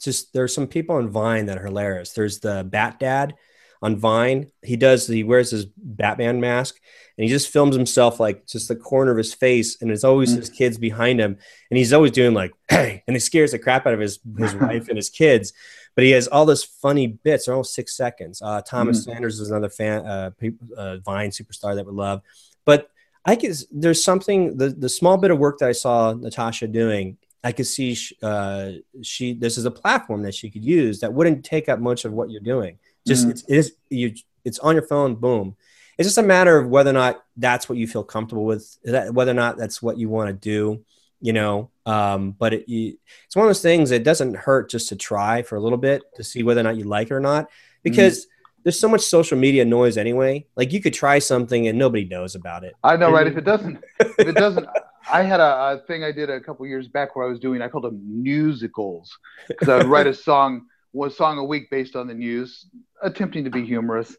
just 0.00 0.32
there's 0.32 0.54
some 0.54 0.66
people 0.66 0.96
on 0.96 1.08
vine 1.08 1.46
that 1.46 1.58
are 1.58 1.66
hilarious 1.66 2.12
there's 2.12 2.40
the 2.40 2.64
bat 2.68 2.98
dad 2.98 3.34
on 3.82 3.96
Vine. 3.96 4.50
He 4.62 4.76
does, 4.76 5.06
he 5.08 5.24
wears 5.24 5.50
his 5.50 5.66
Batman 5.66 6.40
mask 6.40 6.80
and 7.18 7.24
he 7.24 7.28
just 7.28 7.52
films 7.52 7.76
himself 7.76 8.20
like 8.20 8.46
just 8.46 8.68
the 8.68 8.76
corner 8.76 9.10
of 9.10 9.18
his 9.18 9.34
face. 9.34 9.82
And 9.82 9.90
it's 9.90 10.04
always 10.04 10.30
mm-hmm. 10.30 10.40
his 10.40 10.50
kids 10.50 10.78
behind 10.78 11.20
him. 11.20 11.36
And 11.70 11.78
he's 11.78 11.92
always 11.92 12.12
doing 12.12 12.32
like, 12.32 12.52
hey, 12.68 13.02
and 13.06 13.16
he 13.16 13.20
scares 13.20 13.50
the 13.50 13.58
crap 13.58 13.86
out 13.86 13.94
of 13.94 14.00
his, 14.00 14.20
his 14.38 14.54
wife 14.60 14.88
and 14.88 14.96
his 14.96 15.10
kids. 15.10 15.52
But 15.94 16.04
he 16.04 16.12
has 16.12 16.28
all 16.28 16.46
this 16.46 16.64
funny 16.64 17.06
bits, 17.06 17.46
they're 17.46 17.54
all 17.54 17.64
six 17.64 17.94
seconds. 17.94 18.40
Uh, 18.40 18.62
Thomas 18.62 19.00
mm-hmm. 19.00 19.12
Sanders 19.12 19.40
is 19.40 19.50
another 19.50 19.68
fan, 19.68 20.06
uh, 20.06 20.30
uh, 20.76 20.98
Vine 20.98 21.30
superstar 21.30 21.74
that 21.74 21.84
we 21.84 21.92
love. 21.92 22.22
But 22.64 22.88
I 23.24 23.34
guess 23.34 23.64
there's 23.70 24.02
something, 24.02 24.56
the, 24.56 24.68
the 24.70 24.88
small 24.88 25.16
bit 25.16 25.30
of 25.30 25.38
work 25.38 25.58
that 25.58 25.68
I 25.68 25.72
saw 25.72 26.12
Natasha 26.12 26.66
doing 26.66 27.18
I 27.44 27.52
could 27.52 27.66
see 27.66 27.96
uh, 28.22 28.70
she 29.02 29.34
this 29.34 29.58
is 29.58 29.64
a 29.64 29.70
platform 29.70 30.22
that 30.22 30.34
she 30.34 30.50
could 30.50 30.64
use 30.64 31.00
that 31.00 31.12
wouldn't 31.12 31.44
take 31.44 31.68
up 31.68 31.80
much 31.80 32.04
of 32.04 32.12
what 32.12 32.30
you're 32.30 32.40
doing. 32.40 32.78
Just 33.06 33.22
mm-hmm. 33.22 33.30
it's, 33.30 33.42
it 33.42 33.56
is 33.56 33.72
you. 33.90 34.14
It's 34.44 34.58
on 34.60 34.74
your 34.74 34.86
phone. 34.86 35.16
Boom. 35.16 35.56
It's 35.98 36.08
just 36.08 36.18
a 36.18 36.22
matter 36.22 36.56
of 36.56 36.68
whether 36.68 36.90
or 36.90 36.94
not 36.94 37.22
that's 37.36 37.68
what 37.68 37.78
you 37.78 37.86
feel 37.86 38.04
comfortable 38.04 38.44
with. 38.44 38.76
That 38.84 39.12
whether 39.12 39.32
or 39.32 39.34
not 39.34 39.56
that's 39.56 39.82
what 39.82 39.98
you 39.98 40.08
want 40.08 40.28
to 40.28 40.34
do. 40.34 40.84
You 41.20 41.32
know, 41.32 41.70
um, 41.86 42.32
but 42.32 42.52
it, 42.52 42.68
you, 42.68 42.98
it's 43.26 43.36
one 43.36 43.46
of 43.46 43.48
those 43.48 43.62
things. 43.62 43.92
It 43.92 44.02
doesn't 44.02 44.34
hurt 44.34 44.70
just 44.70 44.88
to 44.88 44.96
try 44.96 45.42
for 45.42 45.54
a 45.54 45.60
little 45.60 45.78
bit 45.78 46.02
to 46.16 46.24
see 46.24 46.42
whether 46.42 46.60
or 46.60 46.64
not 46.64 46.76
you 46.76 46.84
like 46.84 47.08
it 47.08 47.14
or 47.14 47.20
not, 47.20 47.48
because. 47.82 48.20
Mm-hmm 48.20 48.28
there's 48.62 48.78
so 48.78 48.88
much 48.88 49.02
social 49.02 49.36
media 49.36 49.64
noise 49.64 49.96
anyway. 49.96 50.46
Like 50.56 50.72
you 50.72 50.80
could 50.80 50.94
try 50.94 51.18
something 51.18 51.66
and 51.68 51.78
nobody 51.78 52.04
knows 52.04 52.34
about 52.34 52.64
it. 52.64 52.74
I 52.82 52.96
know, 52.96 53.10
right? 53.10 53.26
If 53.26 53.36
it 53.36 53.44
doesn't, 53.44 53.82
if 54.00 54.28
it 54.28 54.36
doesn't, 54.36 54.66
I 55.10 55.22
had 55.22 55.40
a, 55.40 55.72
a, 55.82 55.82
thing 55.86 56.04
I 56.04 56.12
did 56.12 56.30
a 56.30 56.40
couple 56.40 56.66
years 56.66 56.88
back 56.88 57.16
where 57.16 57.26
I 57.26 57.28
was 57.28 57.40
doing. 57.40 57.60
I 57.60 57.68
called 57.68 57.84
them 57.84 58.00
musicals 58.22 59.16
because 59.48 59.68
I 59.68 59.78
would 59.78 59.86
write 59.86 60.06
a 60.06 60.14
song 60.14 60.66
one 60.92 61.10
song 61.10 61.38
a 61.38 61.44
week 61.44 61.70
based 61.70 61.96
on 61.96 62.06
the 62.06 62.14
news, 62.14 62.66
attempting 63.02 63.44
to 63.44 63.50
be 63.50 63.64
humorous. 63.64 64.16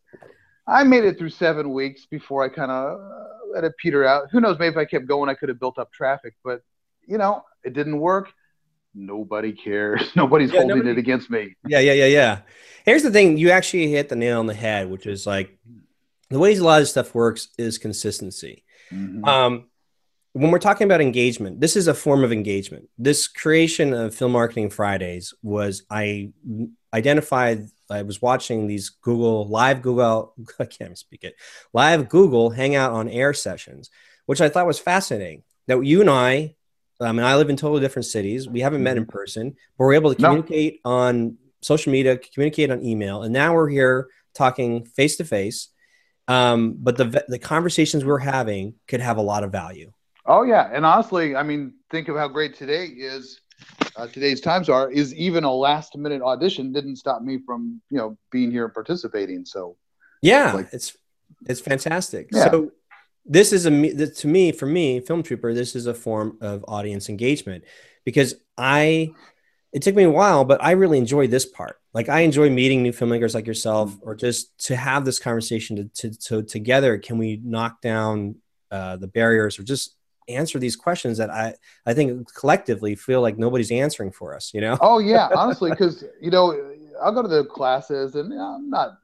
I 0.67 0.83
made 0.83 1.03
it 1.03 1.17
through 1.17 1.29
seven 1.29 1.71
weeks 1.71 2.05
before 2.05 2.43
I 2.43 2.49
kind 2.49 2.71
of 2.71 2.99
uh, 2.99 3.27
let 3.53 3.63
it 3.63 3.73
peter 3.77 4.05
out. 4.05 4.29
Who 4.31 4.41
knows? 4.41 4.57
Maybe 4.59 4.73
if 4.73 4.77
I 4.77 4.85
kept 4.85 5.07
going, 5.07 5.29
I 5.29 5.35
could 5.35 5.49
have 5.49 5.59
built 5.59 5.77
up 5.77 5.91
traffic. 5.91 6.33
But 6.43 6.61
you 7.07 7.17
know, 7.17 7.43
it 7.63 7.73
didn't 7.73 7.99
work. 7.99 8.29
Nobody 8.95 9.51
cares. 9.53 10.11
Nobody's 10.15 10.51
yeah, 10.51 10.59
holding 10.59 10.77
nobody, 10.77 10.91
it 10.91 10.97
against 10.97 11.29
me. 11.29 11.55
Yeah, 11.67 11.79
yeah, 11.79 11.93
yeah, 11.93 12.05
yeah. 12.05 12.39
Here's 12.85 13.03
the 13.03 13.11
thing: 13.11 13.37
you 13.37 13.51
actually 13.51 13.89
hit 13.89 14.09
the 14.09 14.15
nail 14.15 14.39
on 14.39 14.47
the 14.47 14.53
head, 14.53 14.89
which 14.89 15.05
is 15.05 15.25
like 15.25 15.57
the 16.29 16.39
ways 16.39 16.59
a 16.59 16.63
lot 16.63 16.81
of 16.81 16.87
stuff 16.87 17.13
works 17.15 17.49
is 17.57 17.77
consistency. 17.77 18.63
Mm-hmm. 18.91 19.25
Um, 19.25 19.65
when 20.33 20.49
we're 20.49 20.59
talking 20.59 20.85
about 20.85 20.99
engagement, 20.99 21.61
this 21.61 21.75
is 21.75 21.87
a 21.87 21.93
form 21.93 22.23
of 22.23 22.31
engagement. 22.31 22.89
This 22.97 23.27
creation 23.27 23.93
of 23.93 24.15
Film 24.15 24.31
Marketing 24.31 24.69
Fridays 24.69 25.33
was 25.43 25.83
I 25.89 26.31
identified. 26.93 27.67
I 27.89 28.01
was 28.01 28.21
watching 28.21 28.65
these 28.65 28.89
Google 28.89 29.47
live 29.47 29.81
Google. 29.81 30.33
I 30.59 30.65
can't 30.65 30.97
speak 30.97 31.23
it. 31.23 31.35
Live 31.71 32.09
Google 32.09 32.49
Hangout 32.49 32.93
on 32.93 33.09
Air 33.09 33.33
sessions, 33.33 33.91
which 34.25 34.41
I 34.41 34.49
thought 34.49 34.67
was 34.67 34.79
fascinating. 34.79 35.43
That 35.67 35.85
you 35.85 36.01
and 36.01 36.09
I, 36.09 36.55
Um, 37.03 37.09
I 37.09 37.11
mean, 37.11 37.23
I 37.23 37.35
live 37.35 37.49
in 37.49 37.57
totally 37.57 37.81
different 37.81 38.05
cities. 38.05 38.47
We 38.47 38.61
haven't 38.61 38.83
met 38.83 38.97
in 38.97 39.03
mm-hmm. 39.03 39.11
person, 39.11 39.49
but 39.77 39.85
we're 39.85 39.93
able 39.93 40.13
to 40.13 40.21
communicate 40.21 40.79
no. 40.85 40.91
on 40.91 41.37
social 41.61 41.91
media, 41.91 42.17
communicate 42.17 42.71
on 42.71 42.83
email, 42.83 43.23
and 43.23 43.33
now 43.33 43.53
we're 43.53 43.69
here 43.69 44.07
talking 44.33 44.85
face 44.85 45.17
to 45.17 45.25
face. 45.25 45.69
But 46.27 46.97
the 46.97 47.25
the 47.27 47.39
conversations 47.39 48.05
we're 48.05 48.19
having 48.19 48.75
could 48.87 49.01
have 49.01 49.17
a 49.17 49.21
lot 49.21 49.43
of 49.43 49.51
value 49.51 49.91
Oh 50.25 50.43
yeah, 50.43 50.69
and 50.71 50.85
honestly, 50.85 51.35
I 51.35 51.43
mean, 51.43 51.73
think 51.89 52.07
of 52.07 52.15
how 52.15 52.27
great 52.27 52.55
today 52.55 52.85
is. 52.85 53.39
Uh, 53.95 54.07
today's 54.07 54.41
times 54.41 54.69
are 54.69 54.89
is 54.89 55.13
even 55.13 55.43
a 55.43 55.53
last 55.53 55.95
minute 55.95 56.21
audition 56.21 56.73
didn't 56.73 56.95
stop 56.95 57.21
me 57.21 57.39
from 57.45 57.81
you 57.89 57.97
know 57.97 58.17
being 58.31 58.49
here 58.49 58.65
and 58.65 58.73
participating. 58.73 59.45
So 59.45 59.75
yeah, 60.21 60.53
like, 60.53 60.69
it's 60.71 60.97
it's 61.45 61.59
fantastic. 61.59 62.29
Yeah. 62.31 62.49
So 62.49 62.71
this 63.25 63.53
is 63.53 63.65
a 63.65 64.07
to 64.07 64.27
me 64.27 64.51
for 64.51 64.65
me 64.65 64.99
film 64.99 65.23
trooper 65.23 65.53
this 65.53 65.75
is 65.75 65.87
a 65.87 65.93
form 65.93 66.37
of 66.41 66.63
audience 66.67 67.09
engagement 67.09 67.63
because 68.03 68.35
i 68.57 69.09
it 69.71 69.81
took 69.81 69.95
me 69.95 70.03
a 70.03 70.09
while 70.09 70.43
but 70.43 70.61
i 70.63 70.71
really 70.71 70.97
enjoy 70.97 71.25
this 71.27 71.45
part 71.45 71.79
like 71.93 72.09
i 72.09 72.21
enjoy 72.21 72.49
meeting 72.49 72.83
new 72.83 72.91
filmmakers 72.91 73.33
like 73.33 73.47
yourself 73.47 73.91
mm. 73.91 73.99
or 74.03 74.15
just 74.15 74.57
to 74.65 74.75
have 74.75 75.05
this 75.05 75.19
conversation 75.19 75.75
to, 75.75 76.09
to, 76.09 76.19
to 76.19 76.43
together 76.43 76.97
can 76.97 77.17
we 77.17 77.39
knock 77.43 77.81
down 77.81 78.35
uh, 78.71 78.97
the 78.97 79.07
barriers 79.07 79.59
or 79.59 79.63
just 79.63 79.95
answer 80.27 80.57
these 80.57 80.75
questions 80.75 81.17
that 81.17 81.29
i 81.29 81.53
i 81.85 81.93
think 81.93 82.33
collectively 82.33 82.95
feel 82.95 83.21
like 83.21 83.37
nobody's 83.37 83.71
answering 83.71 84.11
for 84.11 84.35
us 84.35 84.53
you 84.53 84.61
know 84.61 84.77
oh 84.81 84.99
yeah 84.99 85.29
honestly 85.35 85.69
because 85.69 86.03
you 86.21 86.31
know 86.31 86.73
i'll 87.01 87.11
go 87.11 87.21
to 87.21 87.27
the 87.27 87.43
classes 87.45 88.15
and 88.15 88.33
i'm 88.33 88.69
not 88.69 88.97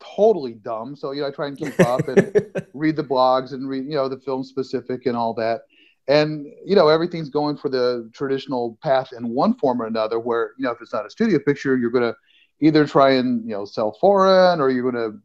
totally 0.00 0.54
dumb. 0.54 0.96
So, 0.96 1.12
you 1.12 1.22
know, 1.22 1.28
I 1.28 1.30
try 1.30 1.46
and 1.48 1.56
keep 1.56 1.78
up 1.80 2.08
and 2.08 2.32
read 2.74 2.96
the 2.96 3.04
blogs 3.04 3.52
and 3.52 3.68
read, 3.68 3.84
you 3.84 3.94
know, 3.94 4.08
the 4.08 4.20
film 4.20 4.44
specific 4.44 5.06
and 5.06 5.16
all 5.16 5.34
that. 5.34 5.62
And, 6.08 6.46
you 6.64 6.76
know, 6.76 6.88
everything's 6.88 7.30
going 7.30 7.56
for 7.56 7.68
the 7.68 8.10
traditional 8.14 8.78
path 8.82 9.12
in 9.16 9.28
one 9.28 9.54
form 9.58 9.82
or 9.82 9.86
another, 9.86 10.20
where, 10.20 10.52
you 10.56 10.64
know, 10.64 10.70
if 10.70 10.80
it's 10.80 10.92
not 10.92 11.06
a 11.06 11.10
studio 11.10 11.38
picture, 11.38 11.76
you're 11.76 11.90
going 11.90 12.12
to 12.12 12.16
either 12.60 12.86
try 12.86 13.12
and, 13.12 13.44
you 13.44 13.54
know, 13.54 13.64
sell 13.64 13.96
foreign 14.00 14.60
or 14.60 14.70
you're 14.70 14.90
going 14.90 15.12
to 15.12 15.18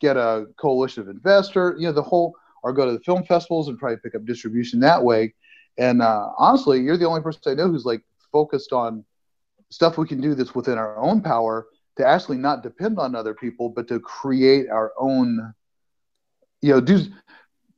get 0.00 0.16
a 0.16 0.46
coalition 0.56 1.02
of 1.02 1.08
investor, 1.08 1.76
you 1.78 1.86
know, 1.86 1.92
the 1.92 2.02
whole, 2.02 2.34
or 2.62 2.72
go 2.72 2.84
to 2.84 2.92
the 2.92 3.00
film 3.00 3.22
festivals 3.24 3.68
and 3.68 3.78
try 3.78 3.92
to 3.92 3.96
pick 3.98 4.14
up 4.14 4.24
distribution 4.24 4.80
that 4.80 5.02
way. 5.02 5.32
And 5.78 6.02
uh, 6.02 6.30
honestly, 6.36 6.80
you're 6.80 6.96
the 6.96 7.06
only 7.06 7.22
person 7.22 7.40
I 7.46 7.54
know 7.54 7.68
who's 7.68 7.84
like 7.84 8.02
focused 8.32 8.72
on 8.72 9.04
stuff 9.70 9.98
we 9.98 10.06
can 10.06 10.20
do 10.20 10.34
that's 10.34 10.54
within 10.54 10.78
our 10.78 10.96
own 10.98 11.20
power 11.20 11.66
to 11.96 12.06
actually 12.06 12.38
not 12.38 12.62
depend 12.62 12.98
on 12.98 13.14
other 13.14 13.34
people, 13.34 13.68
but 13.68 13.88
to 13.88 14.00
create 14.00 14.68
our 14.68 14.92
own, 14.98 15.54
you 16.60 16.72
know, 16.72 16.80
do 16.80 17.00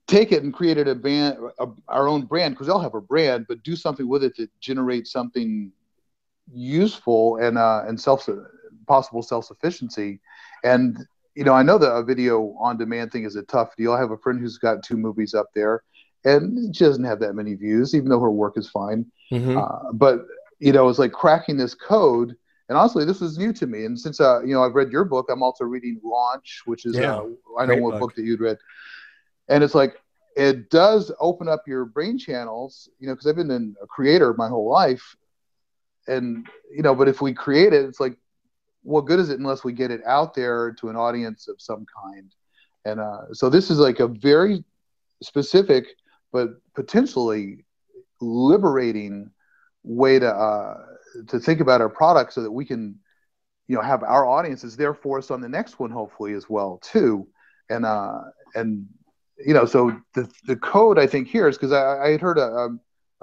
take 0.07 0.33
it 0.33 0.43
and 0.43 0.55
create 0.55 0.79
it 0.79 0.89
a 0.89 0.95
band, 0.95 1.37
a, 1.59 1.67
our 1.89 2.09
own 2.09 2.23
brand 2.23 2.55
because 2.55 2.67
they'll 2.67 2.79
have 2.79 2.95
a 2.95 3.01
brand, 3.01 3.47
but 3.49 3.63
do 3.63 3.77
something 3.77 4.09
with 4.09 4.23
it 4.23 4.37
to 4.37 4.49
generate 4.61 5.07
something 5.07 5.73
useful 6.53 7.37
and 7.37 7.59
uh, 7.59 7.83
and 7.87 8.01
self 8.01 8.29
possible 8.87 9.23
self 9.23 9.45
sufficiency. 9.45 10.21
And 10.65 11.07
you 11.35 11.45
know, 11.45 11.53
I 11.53 11.63
know 11.63 11.77
that 11.79 11.93
a 11.93 12.03
video 12.03 12.57
on 12.59 12.79
demand 12.79 13.13
thing 13.13 13.25
is 13.25 13.37
a 13.37 13.43
tough 13.43 13.77
deal. 13.77 13.93
I 13.93 14.01
have 14.01 14.11
a 14.11 14.17
friend 14.17 14.41
who's 14.41 14.59
got 14.59 14.83
two 14.83 14.97
movies 14.97 15.35
up 15.35 15.49
there, 15.55 15.83
and 16.25 16.75
she 16.75 16.85
doesn't 16.85 17.05
have 17.05 17.21
that 17.21 17.35
many 17.35 17.55
views, 17.55 17.95
even 17.95 18.09
though 18.09 18.21
her 18.21 18.31
work 18.31 18.57
is 18.57 18.71
fine. 18.71 19.07
Mm-hmm. 19.31 19.59
Uh, 19.59 19.93
but 19.93 20.21
you 20.59 20.73
know, 20.73 20.89
it's 20.89 20.99
like 20.99 21.13
cracking 21.13 21.57
this 21.57 21.75
code 21.75 22.37
and 22.69 22.77
honestly, 22.77 23.05
this 23.05 23.23
is 23.23 23.39
new 23.39 23.53
to 23.53 23.67
me. 23.67 23.85
And 23.85 23.99
since 23.99 24.21
uh, 24.21 24.43
you 24.43 24.55
know, 24.55 24.63
I've 24.63 24.75
read 24.75 24.91
your 24.91 25.05
book, 25.05 25.27
I'm 25.31 25.43
also 25.43 25.65
reading 25.65 26.01
Launch, 26.03 26.63
which 26.65 26.85
is 26.87 26.97
yeah, 26.97 27.17
uh, 27.17 27.27
I 27.59 27.67
know 27.67 27.77
what 27.77 27.93
book. 27.93 28.01
book 28.01 28.15
that 28.17 28.25
you'd 28.25 28.41
read, 28.41 28.59
and 29.49 29.63
it's 29.63 29.75
like 29.75 30.01
it 30.37 30.69
does 30.71 31.13
open 31.19 31.49
up 31.49 31.63
your 31.67 31.85
brain 31.85 32.19
channels, 32.19 32.89
you 32.99 33.07
know, 33.07 33.15
because 33.15 33.27
I've 33.27 33.37
been 33.37 33.75
a 33.83 33.87
creator 33.87 34.35
my 34.35 34.49
whole 34.49 34.69
life, 34.69 35.17
and 36.09 36.47
you 36.75 36.83
know, 36.83 36.95
but 36.95 37.09
if 37.09 37.21
we 37.21 37.33
create 37.33 37.73
it, 37.73 37.85
it's 37.85 38.01
like, 38.01 38.17
what 38.83 39.07
good 39.07 39.19
is 39.19 39.31
it 39.31 39.39
unless 39.39 39.65
we 39.65 39.73
get 39.73 39.91
it 39.91 40.01
out 40.05 40.35
there 40.35 40.73
to 40.81 40.89
an 40.89 40.97
audience 40.97 41.49
of 41.49 41.61
some 41.61 41.87
kind? 42.03 42.35
And 42.85 43.01
uh, 43.01 43.33
so 43.33 43.49
this 43.49 43.71
is 43.71 43.79
like 43.79 44.01
a 44.01 44.09
very 44.09 44.65
specific, 45.23 45.87
but 46.33 46.51
potentially 46.75 47.65
liberating 48.21 49.31
way 49.83 50.19
to 50.19 50.29
uh, 50.29 50.79
to 51.29 51.39
think 51.39 51.61
about 51.61 51.81
our 51.81 51.89
product 51.89 52.33
so 52.33 52.43
that 52.43 52.51
we 52.51 52.65
can 52.65 52.99
you 53.69 53.77
know 53.77 53.83
have 53.83 54.03
our 54.03 54.27
audiences 54.27 54.77
there 54.77 54.95
for 54.95 55.19
us 55.19 55.31
on 55.31 55.41
the 55.41 55.49
next 55.49 55.79
one 55.79 55.91
hopefully 55.91 56.35
as 56.35 56.49
well 56.49 56.79
too. 56.83 57.27
And 57.69 57.85
uh 57.85 58.21
and 58.55 58.87
you 59.45 59.55
know 59.55 59.67
so 59.67 59.99
the 60.15 60.31
the 60.47 60.57
code 60.57 60.99
i 60.99 61.07
think 61.07 61.29
here 61.29 61.47
is 61.49 61.59
because 61.59 61.73
I, 61.73 62.07
I 62.07 62.11
had 62.13 62.21
heard 62.21 62.39
a, 62.39 62.47
a, 62.47 62.69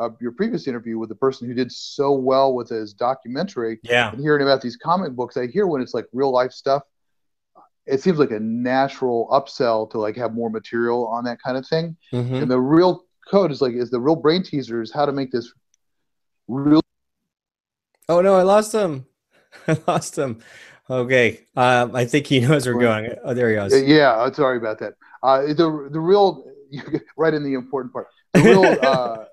a, 0.06 0.10
your 0.22 0.32
previous 0.34 0.68
interview 0.68 1.00
with 1.00 1.10
the 1.10 1.16
person 1.16 1.48
who 1.48 1.54
did 1.56 1.72
so 1.72 2.12
well 2.12 2.54
with 2.54 2.70
his 2.70 2.94
documentary. 2.94 3.80
Yeah. 3.84 4.12
And 4.12 4.22
hearing 4.22 4.44
about 4.44 4.62
these 4.62 4.78
comic 4.78 5.14
books 5.14 5.38
i 5.38 5.48
hear 5.48 5.66
when 5.66 5.82
it's 5.82 5.94
like 5.94 6.06
real 6.14 6.32
life 6.32 6.52
stuff 6.52 6.84
it 7.86 8.02
seems 8.02 8.18
like 8.18 8.32
a 8.32 8.40
natural 8.40 9.28
upsell 9.32 9.90
to 9.92 9.98
like 9.98 10.16
have 10.16 10.34
more 10.34 10.50
material 10.50 11.08
on 11.08 11.26
that 11.26 11.42
kind 11.42 11.58
of 11.58 11.68
thing. 11.68 11.98
Mm-hmm. 12.14 12.36
and 12.36 12.52
the 12.52 12.60
real 12.60 13.06
code 13.30 13.52
is 13.52 13.62
like 13.62 13.74
is 13.74 13.90
the 13.90 14.00
real 14.00 14.16
brain 14.16 14.44
teaser 14.44 14.82
is 14.82 14.92
how 14.92 15.06
to 15.06 15.12
make 15.12 15.32
this 15.32 15.52
real 16.48 16.82
Oh 18.14 18.22
no, 18.22 18.36
I 18.36 18.43
lost 18.43 18.72
him. 18.72 19.07
I 19.68 19.76
lost 19.88 20.16
him. 20.16 20.39
Okay, 20.88 21.47
um, 21.55 21.95
I 21.95 22.05
think 22.05 22.28
he 22.28 22.41
knows 22.41 22.68
we're 22.68 22.80
going. 22.80 23.11
Oh, 23.24 23.34
there 23.34 23.49
he 23.49 23.55
goes. 23.55 23.82
Yeah, 23.82 24.30
sorry 24.32 24.57
about 24.57 24.78
that. 24.80 24.93
Uh, 25.24 25.41
the 25.47 25.89
the 25.91 25.99
real 25.99 26.45
right 27.18 27.34
in 27.34 27.43
the 27.43 27.55
important 27.55 27.91
part. 27.91 28.07
The 28.34 28.41
real 28.41 28.66
uh, 28.84 29.26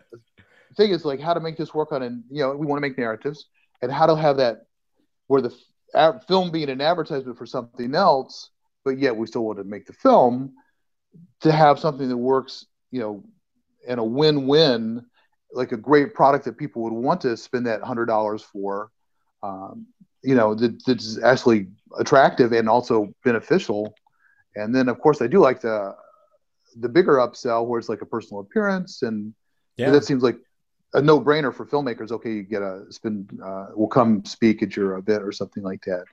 thing 0.79 0.93
is 0.93 1.05
like 1.05 1.21
how 1.21 1.35
to 1.35 1.41
make 1.41 1.59
this 1.59 1.75
work 1.75 1.93
on, 1.93 2.03
and 2.03 2.25
you 2.31 2.43
know, 2.43 2.57
we 2.57 2.67
want 2.67 2.79
to 2.79 2.81
make 2.81 2.97
narratives, 2.97 3.49
and 3.83 3.93
how 3.93 4.07
to 4.07 4.17
have 4.17 4.39
that 4.39 4.63
where 5.27 5.43
the 5.43 5.55
f- 5.95 6.27
film 6.27 6.51
being 6.51 6.71
an 6.71 6.81
advertisement 6.81 7.37
for 7.37 7.45
something 7.45 7.95
else, 7.95 8.49
but 8.83 8.99
yet 8.99 9.15
we 9.15 9.27
still 9.27 9.45
want 9.45 9.59
to 9.59 9.65
make 9.65 9.87
the 9.87 9.93
film 9.93 10.55
to 11.41 11.53
have 11.53 11.79
something 11.79 12.09
that 12.09 12.17
works, 12.17 12.65
you 12.91 13.01
know, 13.01 13.25
in 13.87 13.99
a 13.99 14.05
win-win 14.05 15.05
like 15.53 15.73
a 15.73 15.77
great 15.77 16.15
product 16.15 16.45
that 16.45 16.57
people 16.57 16.83
would 16.83 16.93
want 16.93 17.21
to 17.23 17.37
spend 17.37 17.67
that 17.67 17.83
hundred 17.83 18.07
dollars 18.07 18.43
for. 18.43 18.91
Um, 19.43 19.87
you 20.23 20.35
know, 20.35 20.55
that, 20.55 20.85
that's 20.85 21.23
actually 21.23 21.69
attractive 21.99 22.53
and 22.53 22.69
also 22.69 23.13
beneficial. 23.25 23.95
And 24.55 24.75
then, 24.75 24.89
of 24.89 25.01
course, 25.01 25.23
I 25.23 25.27
do 25.27 25.39
like 25.39 25.61
the 25.61 25.97
the 26.77 26.89
bigger 26.89 27.15
upsell 27.15 27.67
where 27.67 27.79
it's 27.79 27.89
like 27.89 28.03
a 28.03 28.07
personal 28.07 28.41
appearance, 28.41 29.03
and 29.03 29.35
yeah. 29.77 29.91
that 29.91 30.05
seems 30.05 30.23
like 30.23 30.39
a 30.95 31.01
no 31.01 31.21
brainer 31.21 31.55
for 31.55 31.67
filmmakers. 31.67 32.11
Okay, 32.11 32.33
you 32.33 32.43
get 32.43 32.63
a 32.63 32.85
spin, 32.91 33.29
uh, 33.45 33.69
will 33.75 33.89
come 33.89 34.25
speak 34.25 34.63
at 34.63 34.77
your 34.77 34.97
event 34.97 35.23
or 35.23 35.33
something 35.33 35.63
like 35.63 35.83
that. 35.85 36.05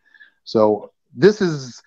So 0.44 0.92
this 1.16 1.42
is, 1.42 1.82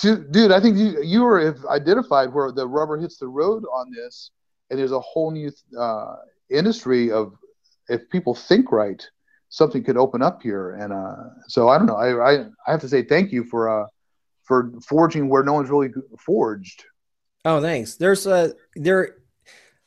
dude. 0.00 0.52
I 0.52 0.60
think 0.60 0.76
you 0.76 1.02
you 1.02 1.22
were 1.22 1.56
identified 1.68 2.32
where 2.32 2.52
the 2.52 2.66
rubber 2.66 2.98
hits 2.98 3.18
the 3.18 3.28
road 3.28 3.64
on 3.72 3.90
this, 3.90 4.30
and 4.70 4.78
there's 4.78 4.92
a 4.92 5.00
whole 5.00 5.30
new 5.30 5.52
uh, 5.78 6.16
industry 6.56 7.10
of 7.10 7.34
if 7.88 8.08
people 8.10 8.34
think 8.34 8.72
right, 8.72 9.02
something 9.48 9.84
could 9.84 9.96
open 9.96 10.22
up 10.22 10.42
here. 10.42 10.74
And 10.74 10.92
uh, 10.92 11.16
so 11.48 11.68
I 11.68 11.78
don't 11.78 11.86
know. 11.86 11.96
I, 11.96 12.32
I, 12.32 12.46
I 12.66 12.70
have 12.70 12.80
to 12.80 12.88
say 12.88 13.02
thank 13.02 13.32
you 13.32 13.44
for 13.44 13.82
uh, 13.82 13.86
for 14.44 14.72
forging 14.86 15.28
where 15.28 15.44
no 15.44 15.54
one's 15.54 15.70
really 15.70 15.90
forged. 16.18 16.84
Oh, 17.44 17.60
thanks. 17.60 17.96
There's 17.96 18.26
a 18.26 18.54
there. 18.74 19.16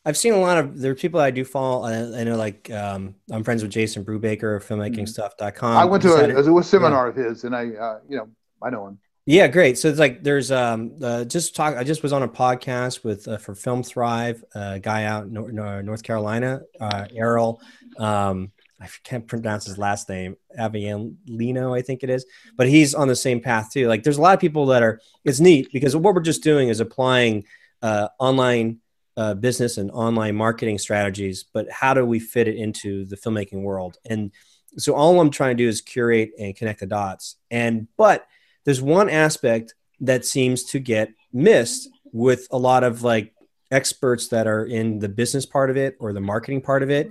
I've 0.07 0.18
seen 0.18 0.34
a 0.34 0.39
lot 0.39 0.59
of 0.59 0.80
there 0.80 0.91
are 0.91 0.95
people 0.95 1.20
I 1.20 1.32
do 1.32 1.43
follow. 1.43 1.84
I, 1.84 2.22
I 2.22 2.24
know 2.24 2.36
like 2.36 2.70
um, 2.72 3.16
I'm 3.32 3.43
friends 3.43 3.63
with 3.63 3.72
Jason 3.72 4.05
Brubaker, 4.05 4.55
of 4.55 4.66
filmmakingstuff.com. 4.66 5.78
I 5.78 5.86
went 5.86 6.03
to 6.03 6.13
a, 6.13 6.59
a, 6.59 6.63
seminar 6.63 7.05
yeah. 7.05 7.09
of 7.09 7.16
his, 7.16 7.43
and 7.43 7.55
I 7.55 7.70
uh, 7.70 7.99
you 8.07 8.18
know 8.18 8.30
I 8.63 8.70
know 8.70 8.88
him. 8.88 8.99
Yeah, 9.28 9.47
great. 9.47 9.78
So 9.80 9.88
it's 9.88 9.97
like 9.97 10.23
there's 10.23 10.51
um 10.51 10.97
uh, 11.01 11.23
just 11.26 11.55
talk. 11.55 11.76
I 11.76 11.84
just 11.84 12.03
was 12.03 12.13
on 12.13 12.21
a 12.21 12.28
podcast 12.28 13.03
with 13.03 13.28
uh, 13.28 13.38
for 13.38 13.55
Film 13.55 13.82
Thrive, 13.82 14.43
a 14.53 14.80
guy 14.80 15.05
out 15.05 15.26
in 15.26 15.34
North 15.34 16.03
Carolina, 16.03 16.61
uh, 16.80 17.07
Errol. 17.13 17.59
Um, 17.97 18.51
I 18.80 18.88
can't 19.03 19.26
pronounce 19.26 19.65
his 19.65 19.78
last 19.80 20.09
name, 20.09 20.36
Avialino, 20.59 21.76
I 21.76 21.82
think 21.82 22.03
it 22.03 22.09
is, 22.09 22.26
but 22.57 22.67
he's 22.67 22.93
on 22.93 23.07
the 23.07 23.15
same 23.15 23.39
path 23.39 23.71
too. 23.71 23.88
Like 23.88 24.03
there's 24.03 24.17
a 24.17 24.21
lot 24.21 24.36
of 24.36 24.39
people 24.39 24.67
that 24.67 24.84
are. 24.84 25.01
It's 25.23 25.39
neat 25.39 25.69
because 25.73 25.95
what 25.95 26.13
we're 26.13 26.21
just 26.21 26.43
doing 26.43 26.69
is 26.69 26.80
applying 26.80 27.45
uh, 27.82 28.09
online 28.19 28.80
uh, 29.17 29.34
business 29.34 29.78
and 29.78 29.89
online 29.89 30.36
marketing 30.36 30.78
strategies, 30.78 31.45
but 31.51 31.67
how 31.71 31.95
do 31.95 32.05
we 32.05 32.19
fit 32.19 32.47
it 32.47 32.57
into 32.57 33.05
the 33.05 33.15
filmmaking 33.15 33.63
world? 33.63 33.97
And 34.05 34.32
so 34.78 34.93
all 34.93 35.19
I'm 35.19 35.32
trying 35.32 35.57
to 35.57 35.63
do 35.63 35.67
is 35.67 35.82
curate 35.82 36.32
and 36.38 36.55
connect 36.55 36.82
the 36.82 36.86
dots. 36.86 37.38
And 37.49 37.88
but 37.97 38.28
there's 38.66 38.82
one 38.82 39.09
aspect 39.09 39.74
that 40.01 40.26
seems 40.26 40.63
to 40.63 40.80
get 40.80 41.09
missed 41.32 41.89
with 42.11 42.47
a 42.51 42.57
lot 42.57 42.84
of 42.84 43.03
like 43.03 43.34
experts 43.72 44.28
that 44.30 44.47
are 44.47 44.66
in 44.66 44.99
the 44.99 45.09
business 45.09 45.45
part 45.45 45.70
of 45.70 45.78
it 45.78 45.95
or 45.99 46.13
the 46.13 46.22
marketing 46.22 46.61
part 46.61 46.84
of 46.84 46.89
it 46.89 47.09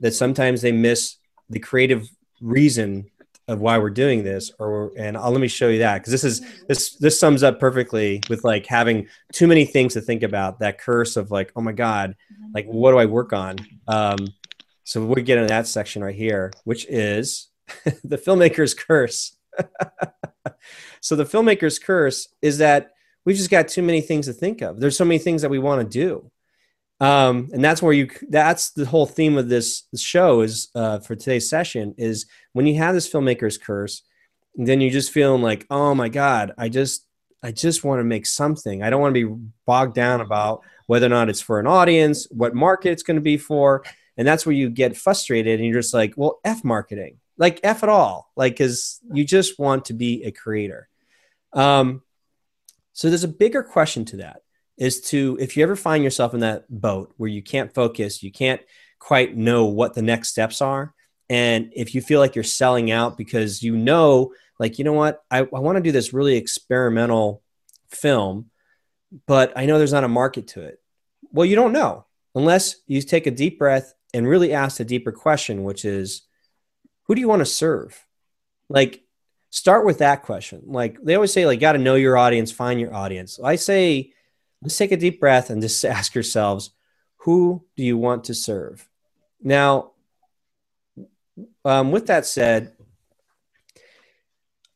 that 0.00 0.12
sometimes 0.12 0.62
they 0.62 0.72
miss 0.72 1.16
the 1.48 1.60
creative 1.60 2.08
reason 2.40 3.08
of 3.48 3.60
why 3.60 3.76
we're 3.78 3.90
doing 3.90 4.22
this 4.22 4.52
or 4.58 4.92
and 4.96 5.16
I'll, 5.16 5.30
let 5.30 5.40
me 5.40 5.48
show 5.48 5.68
you 5.68 5.80
that 5.80 5.98
because 5.98 6.12
this 6.12 6.24
is 6.24 6.40
this 6.68 6.96
this 6.96 7.18
sums 7.18 7.42
up 7.42 7.58
perfectly 7.58 8.20
with 8.28 8.44
like 8.44 8.66
having 8.66 9.08
too 9.32 9.46
many 9.46 9.64
things 9.64 9.94
to 9.94 10.00
think 10.00 10.22
about 10.22 10.60
that 10.60 10.78
curse 10.78 11.16
of 11.16 11.30
like 11.30 11.52
oh 11.56 11.60
my 11.60 11.72
god 11.72 12.14
like 12.54 12.66
what 12.66 12.92
do 12.92 12.98
i 12.98 13.06
work 13.06 13.32
on? 13.32 13.56
Um 13.88 14.18
so 14.84 15.04
we 15.04 15.22
get 15.22 15.38
into 15.38 15.48
that 15.48 15.66
section 15.66 16.02
right 16.02 16.14
here 16.14 16.52
which 16.64 16.86
is 16.88 17.48
the 18.04 18.18
filmmaker's 18.18 18.74
curse 18.74 19.36
so 21.00 21.16
the 21.16 21.24
filmmaker's 21.24 21.78
curse 21.78 22.28
is 22.40 22.58
that 22.58 22.92
we've 23.24 23.36
just 23.36 23.50
got 23.50 23.68
too 23.68 23.82
many 23.82 24.00
things 24.00 24.26
to 24.26 24.32
think 24.32 24.62
of. 24.62 24.80
There's 24.80 24.96
so 24.96 25.04
many 25.04 25.18
things 25.18 25.42
that 25.42 25.50
we 25.50 25.58
want 25.58 25.82
to 25.82 25.98
do. 25.98 26.30
Um, 27.00 27.50
and 27.52 27.64
that's 27.64 27.82
where 27.82 27.92
you 27.92 28.10
that's 28.28 28.70
the 28.70 28.86
whole 28.86 29.06
theme 29.06 29.36
of 29.36 29.48
this 29.48 29.84
show 29.96 30.42
is 30.42 30.68
uh, 30.74 31.00
for 31.00 31.16
today's 31.16 31.48
session 31.48 31.94
is 31.98 32.26
when 32.52 32.66
you 32.66 32.76
have 32.76 32.94
this 32.94 33.10
filmmaker's 33.10 33.58
curse 33.58 34.02
then 34.54 34.80
you're 34.80 34.90
just 34.90 35.10
feeling 35.10 35.42
like 35.42 35.66
oh 35.70 35.94
my 35.94 36.08
god 36.08 36.52
i 36.58 36.68
just 36.68 37.06
i 37.42 37.50
just 37.50 37.82
want 37.82 37.98
to 37.98 38.04
make 38.04 38.26
something 38.26 38.82
i 38.82 38.90
don't 38.90 39.00
want 39.00 39.12
to 39.12 39.26
be 39.26 39.42
bogged 39.64 39.94
down 39.94 40.20
about 40.20 40.62
whether 40.92 41.06
or 41.06 41.08
not 41.08 41.30
it's 41.30 41.40
for 41.40 41.58
an 41.58 41.66
audience, 41.66 42.26
what 42.30 42.54
market 42.54 42.90
it's 42.90 43.02
going 43.02 43.16
to 43.16 43.22
be 43.22 43.38
for. 43.38 43.82
And 44.18 44.28
that's 44.28 44.44
where 44.44 44.54
you 44.54 44.68
get 44.68 44.94
frustrated 44.94 45.58
and 45.58 45.66
you're 45.66 45.80
just 45.80 45.94
like, 45.94 46.12
well, 46.18 46.38
F 46.44 46.64
marketing, 46.64 47.16
like 47.42 47.58
F 47.64 47.82
it 47.82 47.88
all, 47.88 48.30
like, 48.36 48.52
because 48.52 49.00
you 49.12 49.24
just 49.24 49.58
want 49.58 49.86
to 49.86 49.94
be 49.94 50.22
a 50.22 50.30
creator. 50.30 50.88
Um, 51.52 52.02
so 52.92 53.08
there's 53.08 53.24
a 53.24 53.28
bigger 53.44 53.64
question 53.64 54.04
to 54.06 54.18
that 54.18 54.42
is 54.78 55.00
to, 55.10 55.36
if 55.40 55.56
you 55.56 55.64
ever 55.64 55.74
find 55.74 56.04
yourself 56.04 56.34
in 56.34 56.40
that 56.40 56.70
boat 56.70 57.12
where 57.16 57.28
you 57.28 57.42
can't 57.42 57.74
focus, 57.74 58.22
you 58.22 58.30
can't 58.30 58.60
quite 59.00 59.36
know 59.36 59.64
what 59.64 59.94
the 59.94 60.02
next 60.02 60.28
steps 60.28 60.62
are. 60.62 60.94
And 61.28 61.72
if 61.74 61.96
you 61.96 62.00
feel 62.00 62.20
like 62.20 62.36
you're 62.36 62.44
selling 62.44 62.92
out 62.92 63.18
because 63.18 63.60
you 63.60 63.74
know, 63.74 64.32
like, 64.60 64.78
you 64.78 64.84
know 64.84 64.92
what, 64.92 65.24
I, 65.28 65.38
I 65.38 65.60
want 65.64 65.76
to 65.78 65.82
do 65.82 65.90
this 65.90 66.12
really 66.12 66.36
experimental 66.36 67.42
film, 67.90 68.50
but 69.26 69.52
I 69.56 69.66
know 69.66 69.78
there's 69.78 69.92
not 69.92 70.04
a 70.04 70.08
market 70.22 70.46
to 70.48 70.62
it. 70.62 70.80
Well, 71.32 71.46
you 71.46 71.56
don't 71.56 71.72
know 71.72 72.06
unless 72.36 72.76
you 72.86 73.02
take 73.02 73.26
a 73.26 73.32
deep 73.32 73.58
breath 73.58 73.94
and 74.14 74.28
really 74.28 74.52
ask 74.52 74.78
a 74.78 74.84
deeper 74.84 75.10
question, 75.10 75.64
which 75.64 75.84
is, 75.84 76.22
who 77.04 77.14
do 77.14 77.20
you 77.20 77.28
want 77.28 77.40
to 77.40 77.46
serve? 77.46 78.06
Like, 78.68 79.02
start 79.50 79.84
with 79.84 79.98
that 79.98 80.22
question. 80.22 80.62
Like 80.66 80.98
they 81.02 81.14
always 81.14 81.32
say, 81.32 81.46
like, 81.46 81.60
got 81.60 81.72
to 81.72 81.78
know 81.78 81.94
your 81.94 82.16
audience, 82.16 82.50
find 82.50 82.80
your 82.80 82.94
audience. 82.94 83.38
I 83.42 83.56
say, 83.56 84.12
let's 84.62 84.76
take 84.76 84.92
a 84.92 84.96
deep 84.96 85.20
breath 85.20 85.50
and 85.50 85.62
just 85.62 85.84
ask 85.84 86.14
yourselves, 86.14 86.70
who 87.18 87.64
do 87.76 87.84
you 87.84 87.96
want 87.96 88.24
to 88.24 88.34
serve? 88.34 88.88
Now, 89.40 89.92
um, 91.64 91.92
with 91.92 92.06
that 92.06 92.26
said, 92.26 92.72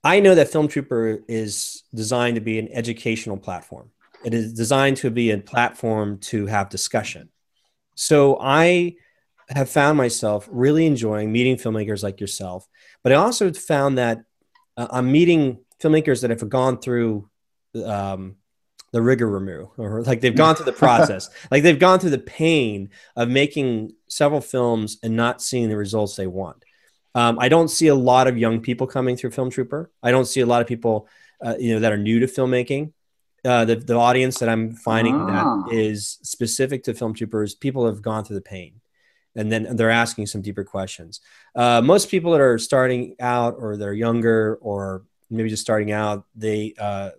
I 0.04 0.20
know 0.20 0.36
that 0.36 0.50
Film 0.50 0.68
Trooper 0.68 1.24
is 1.26 1.82
designed 1.92 2.36
to 2.36 2.40
be 2.40 2.60
an 2.60 2.68
educational 2.72 3.36
platform. 3.36 3.90
It 4.24 4.34
is 4.34 4.52
designed 4.52 4.98
to 4.98 5.10
be 5.10 5.30
a 5.30 5.38
platform 5.38 6.18
to 6.18 6.46
have 6.46 6.68
discussion. 6.68 7.28
So 7.96 8.38
I 8.40 8.96
have 9.48 9.70
found 9.70 9.96
myself 9.96 10.48
really 10.50 10.86
enjoying 10.86 11.32
meeting 11.32 11.56
filmmakers 11.56 12.02
like 12.02 12.20
yourself, 12.20 12.66
but 13.02 13.12
I 13.12 13.16
also 13.16 13.52
found 13.52 13.98
that 13.98 14.22
uh, 14.76 14.88
I'm 14.90 15.10
meeting 15.12 15.60
filmmakers 15.80 16.22
that 16.22 16.30
have 16.30 16.48
gone 16.48 16.78
through 16.78 17.28
um, 17.84 18.36
the 18.92 19.02
rigor 19.02 19.28
remove, 19.28 19.68
or 19.76 20.02
like 20.02 20.20
they've 20.20 20.34
gone 20.34 20.56
through 20.56 20.64
the 20.64 20.72
process, 20.86 21.30
like 21.50 21.62
they've 21.62 21.78
gone 21.78 21.98
through 21.98 22.10
the 22.10 22.18
pain 22.18 22.90
of 23.14 23.28
making 23.28 23.92
several 24.08 24.40
films 24.40 24.98
and 25.02 25.14
not 25.14 25.42
seeing 25.42 25.68
the 25.68 25.76
results 25.76 26.16
they 26.16 26.26
want. 26.26 26.64
Um, 27.14 27.38
I 27.38 27.48
don't 27.48 27.68
see 27.68 27.86
a 27.86 27.94
lot 27.94 28.26
of 28.26 28.36
young 28.36 28.60
people 28.60 28.86
coming 28.86 29.16
through 29.16 29.30
Film 29.30 29.50
Trooper. 29.50 29.90
I 30.02 30.10
don't 30.10 30.26
see 30.26 30.40
a 30.40 30.46
lot 30.46 30.60
of 30.60 30.68
people, 30.68 31.08
uh, 31.44 31.54
you 31.58 31.72
know, 31.74 31.80
that 31.80 31.92
are 31.92 31.96
new 31.96 32.20
to 32.20 32.26
filmmaking. 32.26 32.92
Uh, 33.44 33.64
the, 33.64 33.76
the 33.76 33.94
audience 33.94 34.38
that 34.40 34.48
I'm 34.48 34.74
finding 34.74 35.14
ah. 35.14 35.62
that 35.66 35.74
is 35.74 36.18
specific 36.22 36.82
to 36.84 36.94
Film 36.94 37.14
Troopers, 37.14 37.54
people 37.54 37.86
have 37.86 38.02
gone 38.02 38.24
through 38.24 38.36
the 38.36 38.42
pain 38.42 38.80
and 39.36 39.52
then 39.52 39.76
they're 39.76 39.90
asking 39.90 40.26
some 40.26 40.42
deeper 40.42 40.64
questions. 40.64 41.20
Uh, 41.54 41.80
most 41.82 42.10
people 42.10 42.32
that 42.32 42.40
are 42.40 42.58
starting 42.58 43.14
out 43.20 43.56
or 43.58 43.76
they're 43.76 43.92
younger 43.92 44.56
or 44.60 45.04
maybe 45.30 45.48
just 45.48 45.62
starting 45.62 45.92
out, 45.92 46.24
they 46.34 46.74
uh, 46.78 47.10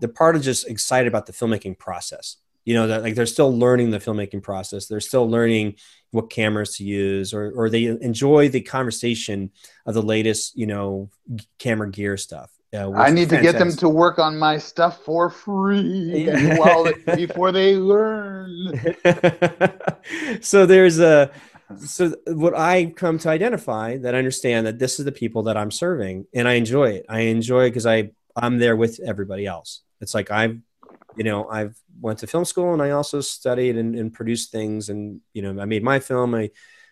they're 0.00 0.08
part 0.08 0.36
of 0.36 0.42
just 0.42 0.68
excited 0.68 1.08
about 1.08 1.26
the 1.26 1.32
filmmaking 1.32 1.78
process. 1.78 2.36
You 2.64 2.74
know, 2.74 2.86
that 2.86 3.02
like 3.02 3.14
they're 3.14 3.26
still 3.26 3.56
learning 3.56 3.90
the 3.90 3.98
filmmaking 3.98 4.42
process. 4.42 4.86
They're 4.86 5.00
still 5.00 5.28
learning 5.28 5.76
what 6.10 6.30
cameras 6.30 6.76
to 6.76 6.84
use, 6.84 7.32
or 7.32 7.50
or 7.54 7.70
they 7.70 7.86
enjoy 7.86 8.50
the 8.50 8.60
conversation 8.60 9.50
of 9.86 9.94
the 9.94 10.02
latest, 10.02 10.56
you 10.56 10.66
know, 10.66 11.10
camera 11.58 11.90
gear 11.90 12.16
stuff. 12.16 12.50
Uh, 12.74 12.92
I 12.92 13.10
need 13.10 13.30
to 13.30 13.40
get 13.40 13.58
them 13.58 13.72
to 13.76 13.88
work 13.88 14.18
on 14.18 14.38
my 14.38 14.58
stuff 14.58 15.02
for 15.02 15.30
free 15.30 16.26
while 16.56 16.84
they, 16.84 17.16
before 17.16 17.50
they 17.50 17.76
learn. 17.76 18.94
so 20.42 20.66
there's 20.66 20.98
a 20.98 21.30
so 21.78 22.14
what 22.26 22.54
I 22.54 22.86
come 22.86 23.18
to 23.20 23.28
identify 23.30 23.96
that 23.98 24.14
I 24.14 24.18
understand 24.18 24.66
that 24.66 24.78
this 24.78 24.98
is 24.98 25.04
the 25.04 25.12
people 25.12 25.44
that 25.44 25.56
I'm 25.56 25.70
serving 25.70 26.26
and 26.34 26.46
I 26.46 26.54
enjoy 26.54 26.90
it. 26.90 27.06
I 27.08 27.20
enjoy 27.20 27.64
it 27.64 27.70
because 27.70 27.86
I 27.86 28.10
I'm 28.36 28.58
there 28.58 28.76
with 28.76 29.00
everybody 29.00 29.46
else. 29.46 29.80
It's 30.00 30.14
like 30.14 30.30
I've 30.30 30.58
you 31.16 31.24
know 31.24 31.48
I've 31.48 31.76
went 32.00 32.18
to 32.20 32.26
film 32.26 32.44
school 32.44 32.74
and 32.74 32.82
I 32.82 32.90
also 32.90 33.20
studied 33.22 33.76
and, 33.76 33.94
and 33.94 34.12
produced 34.12 34.52
things 34.52 34.90
and 34.90 35.20
you 35.32 35.40
know 35.40 35.60
I 35.60 35.64
made 35.64 35.82
my 35.82 36.00
film. 36.00 36.34
I 36.34 36.50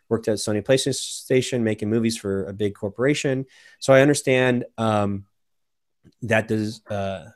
worked 0.09 0.29
at 0.29 0.39
Sony 0.39 0.63
PlayStation 0.63 1.61
making 1.61 1.91
movies 1.91 2.17
for 2.17 2.47
a 2.47 2.53
big 2.53 2.75
corporation. 2.75 3.45
So 3.79 3.93
I 3.93 4.01
understand 4.01 4.65
um, 4.79 5.25
that 6.23 6.49
does 6.49 6.81
uh, 6.89 7.27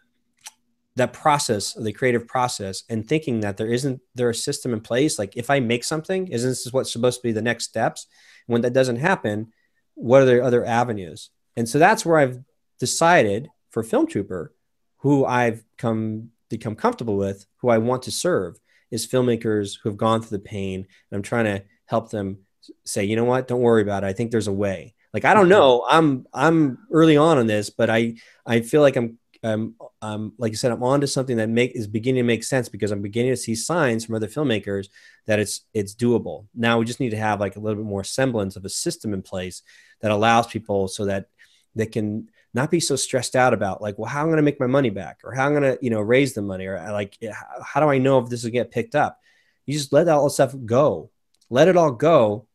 that 0.96 1.12
process 1.12 1.74
the 1.74 1.92
creative 1.92 2.26
process 2.26 2.84
and 2.88 3.08
thinking 3.08 3.40
that 3.40 3.56
there 3.56 3.68
isn't 3.68 4.00
there 4.14 4.30
a 4.30 4.34
system 4.34 4.72
in 4.72 4.80
place 4.80 5.18
like 5.18 5.36
if 5.36 5.48
i 5.50 5.60
make 5.60 5.84
something 5.84 6.28
isn't 6.28 6.50
this 6.50 6.72
what's 6.72 6.92
supposed 6.92 7.20
to 7.20 7.28
be 7.28 7.32
the 7.32 7.42
next 7.42 7.64
steps? 7.64 8.06
When 8.46 8.62
that 8.62 8.72
doesn't 8.72 8.96
happen 8.96 9.52
what 9.94 10.22
are 10.22 10.24
the 10.24 10.42
other 10.42 10.64
avenues? 10.64 11.30
And 11.56 11.68
so 11.68 11.78
that's 11.78 12.04
where 12.04 12.18
i've 12.18 12.40
decided 12.78 13.48
for 13.70 13.82
film 13.82 14.06
trooper 14.06 14.52
who 14.98 15.24
i've 15.24 15.64
come 15.78 16.30
become 16.48 16.74
comfortable 16.74 17.16
with 17.16 17.46
who 17.58 17.68
i 17.68 17.78
want 17.78 18.02
to 18.02 18.10
serve 18.10 18.58
is 18.90 19.06
filmmakers 19.06 19.78
who 19.80 19.88
have 19.88 19.96
gone 19.96 20.20
through 20.20 20.38
the 20.38 20.44
pain 20.44 20.80
and 20.80 21.16
i'm 21.16 21.22
trying 21.22 21.44
to 21.44 21.62
help 21.86 22.10
them 22.10 22.38
say 22.84 23.04
you 23.04 23.16
know 23.16 23.24
what? 23.24 23.48
Don't 23.48 23.60
worry 23.60 23.82
about 23.82 24.04
it. 24.04 24.06
I 24.06 24.12
think 24.12 24.30
there's 24.30 24.48
a 24.48 24.52
way 24.52 24.94
like 25.12 25.24
I 25.24 25.34
don't 25.34 25.44
mm-hmm. 25.44 25.50
know. 25.50 25.86
I'm 25.88 26.26
I'm 26.32 26.78
early 26.90 27.16
on 27.16 27.38
in 27.38 27.46
this, 27.46 27.70
but 27.70 27.90
I 27.90 28.14
I 28.46 28.60
feel 28.60 28.80
like 28.80 28.96
I'm 28.96 29.18
I'm 29.42 29.74
um 30.02 30.32
like 30.38 30.52
you 30.52 30.56
said 30.56 30.70
I'm 30.70 30.82
on 30.82 31.00
to 31.00 31.06
something 31.06 31.38
that 31.38 31.48
make 31.48 31.72
is 31.74 31.86
beginning 31.86 32.22
to 32.22 32.26
make 32.26 32.44
sense 32.44 32.68
because 32.68 32.90
I'm 32.90 33.02
beginning 33.02 33.32
to 33.32 33.36
see 33.36 33.54
signs 33.54 34.04
from 34.04 34.14
other 34.14 34.28
filmmakers 34.28 34.88
that 35.26 35.38
it's 35.38 35.62
it's 35.74 35.94
doable. 35.94 36.46
Now 36.54 36.78
we 36.78 36.84
just 36.84 37.00
need 37.00 37.10
to 37.10 37.16
have 37.16 37.40
like 37.40 37.56
a 37.56 37.60
little 37.60 37.82
bit 37.82 37.88
more 37.88 38.04
semblance 38.04 38.56
of 38.56 38.64
a 38.64 38.68
system 38.68 39.14
in 39.14 39.22
place 39.22 39.62
that 40.00 40.10
allows 40.10 40.46
people 40.46 40.88
so 40.88 41.06
that 41.06 41.26
they 41.74 41.86
can 41.86 42.28
not 42.52 42.70
be 42.70 42.80
so 42.80 42.96
stressed 42.96 43.36
out 43.36 43.54
about 43.54 43.80
like 43.80 43.98
well 43.98 44.10
how 44.10 44.20
I'm 44.20 44.26
going 44.26 44.36
to 44.36 44.42
make 44.42 44.60
my 44.60 44.66
money 44.66 44.90
back 44.90 45.20
or 45.24 45.32
how 45.32 45.46
I'm 45.46 45.54
going 45.54 45.76
to 45.76 45.78
you 45.82 45.90
know 45.90 46.00
raise 46.00 46.34
the 46.34 46.42
money 46.42 46.66
or 46.66 46.76
like 46.92 47.16
how 47.64 47.80
do 47.80 47.88
I 47.88 47.98
know 47.98 48.18
if 48.18 48.28
this 48.28 48.44
will 48.44 48.50
get 48.50 48.70
picked 48.70 48.94
up. 48.94 49.18
You 49.66 49.74
just 49.74 49.92
let 49.92 50.08
all 50.08 50.28
stuff 50.30 50.54
go. 50.64 51.10
Let 51.48 51.68
it 51.68 51.76
all 51.76 51.92
go 51.92 52.46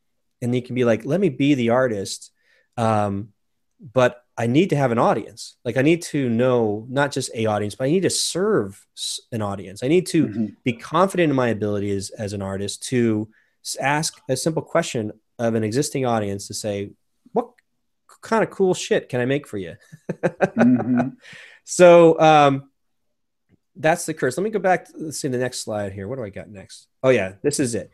and 0.41 0.53
you 0.55 0.61
can 0.61 0.75
be 0.75 0.85
like 0.85 1.03
let 1.05 1.19
me 1.19 1.29
be 1.29 1.55
the 1.55 1.71
artist 1.71 2.31
um, 2.77 3.29
but 3.93 4.21
I 4.37 4.47
need 4.47 4.71
to 4.71 4.75
have 4.75 4.91
an 4.91 4.99
audience. 4.99 5.55
Like 5.63 5.77
I 5.77 5.81
need 5.81 6.01
to 6.03 6.29
know 6.29 6.85
not 6.89 7.11
just 7.11 7.31
a 7.33 7.45
audience, 7.45 7.75
but 7.75 7.85
I 7.85 7.91
need 7.91 8.03
to 8.03 8.09
serve 8.09 8.85
an 9.31 9.41
audience. 9.41 9.83
I 9.83 9.87
need 9.87 10.07
to 10.07 10.27
mm-hmm. 10.27 10.45
be 10.63 10.73
confident 10.73 11.29
in 11.29 11.35
my 11.35 11.49
abilities 11.49 12.09
as 12.09 12.33
an 12.33 12.41
artist 12.41 12.83
to 12.89 13.29
ask 13.79 14.19
a 14.29 14.35
simple 14.35 14.61
question 14.61 15.13
of 15.39 15.55
an 15.55 15.63
existing 15.63 16.05
audience 16.05 16.47
to 16.47 16.53
say, 16.53 16.91
what 17.31 17.49
kind 18.21 18.43
of 18.43 18.49
cool 18.49 18.73
shit 18.73 19.09
can 19.09 19.21
I 19.21 19.25
make 19.25 19.47
for 19.47 19.57
you? 19.57 19.75
mm-hmm. 20.11 21.09
So 21.67 22.19
um, 22.19 22.69
that's 23.75 24.05
the 24.05 24.13
curse. 24.13 24.37
Let 24.37 24.43
me 24.43 24.51
go 24.51 24.59
back. 24.59 24.85
To, 24.85 24.93
let's 24.97 25.19
see 25.19 25.27
the 25.27 25.39
next 25.39 25.61
slide 25.61 25.93
here. 25.93 26.07
What 26.07 26.17
do 26.17 26.23
I 26.23 26.29
got 26.29 26.47
next? 26.47 26.87
Oh 27.01 27.09
yeah, 27.09 27.33
this 27.41 27.59
is 27.59 27.73
it. 27.73 27.89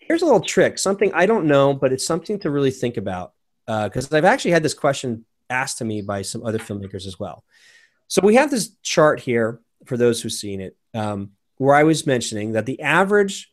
Here's 0.00 0.22
a 0.22 0.24
little 0.24 0.40
trick, 0.40 0.78
something 0.78 1.12
I 1.14 1.26
don't 1.26 1.46
know, 1.46 1.74
but 1.74 1.92
it's 1.92 2.04
something 2.04 2.40
to 2.40 2.50
really 2.50 2.72
think 2.72 2.96
about 2.96 3.34
because 3.68 4.12
uh, 4.12 4.16
I've 4.16 4.24
actually 4.24 4.52
had 4.52 4.62
this 4.62 4.74
question 4.74 5.26
asked 5.50 5.78
to 5.78 5.84
me 5.84 6.00
by 6.00 6.22
some 6.22 6.44
other 6.44 6.58
filmmakers 6.58 7.06
as 7.06 7.18
well. 7.18 7.44
So 8.06 8.22
we 8.22 8.36
have 8.36 8.50
this 8.50 8.70
chart 8.82 9.20
here 9.20 9.60
for 9.84 9.96
those 9.96 10.22
who've 10.22 10.32
seen 10.32 10.60
it, 10.60 10.76
um, 10.94 11.32
where 11.58 11.74
I 11.74 11.82
was 11.82 12.06
mentioning 12.06 12.52
that 12.52 12.66
the 12.66 12.80
average 12.80 13.50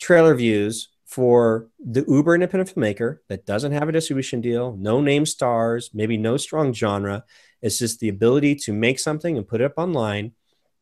trailer 0.00 0.34
views 0.34 0.88
for 1.04 1.68
the 1.78 2.04
uber 2.08 2.34
independent 2.34 2.74
filmmaker 2.74 3.18
that 3.28 3.46
doesn't 3.46 3.72
have 3.72 3.88
a 3.88 3.92
distribution 3.92 4.40
deal, 4.40 4.76
no 4.78 5.00
name 5.00 5.26
stars, 5.26 5.90
maybe 5.92 6.16
no 6.16 6.36
strong 6.36 6.72
genre, 6.72 7.24
it's 7.60 7.78
just 7.78 8.00
the 8.00 8.08
ability 8.08 8.54
to 8.54 8.72
make 8.72 8.98
something 8.98 9.36
and 9.36 9.48
put 9.48 9.60
it 9.60 9.64
up 9.64 9.74
online 9.76 10.32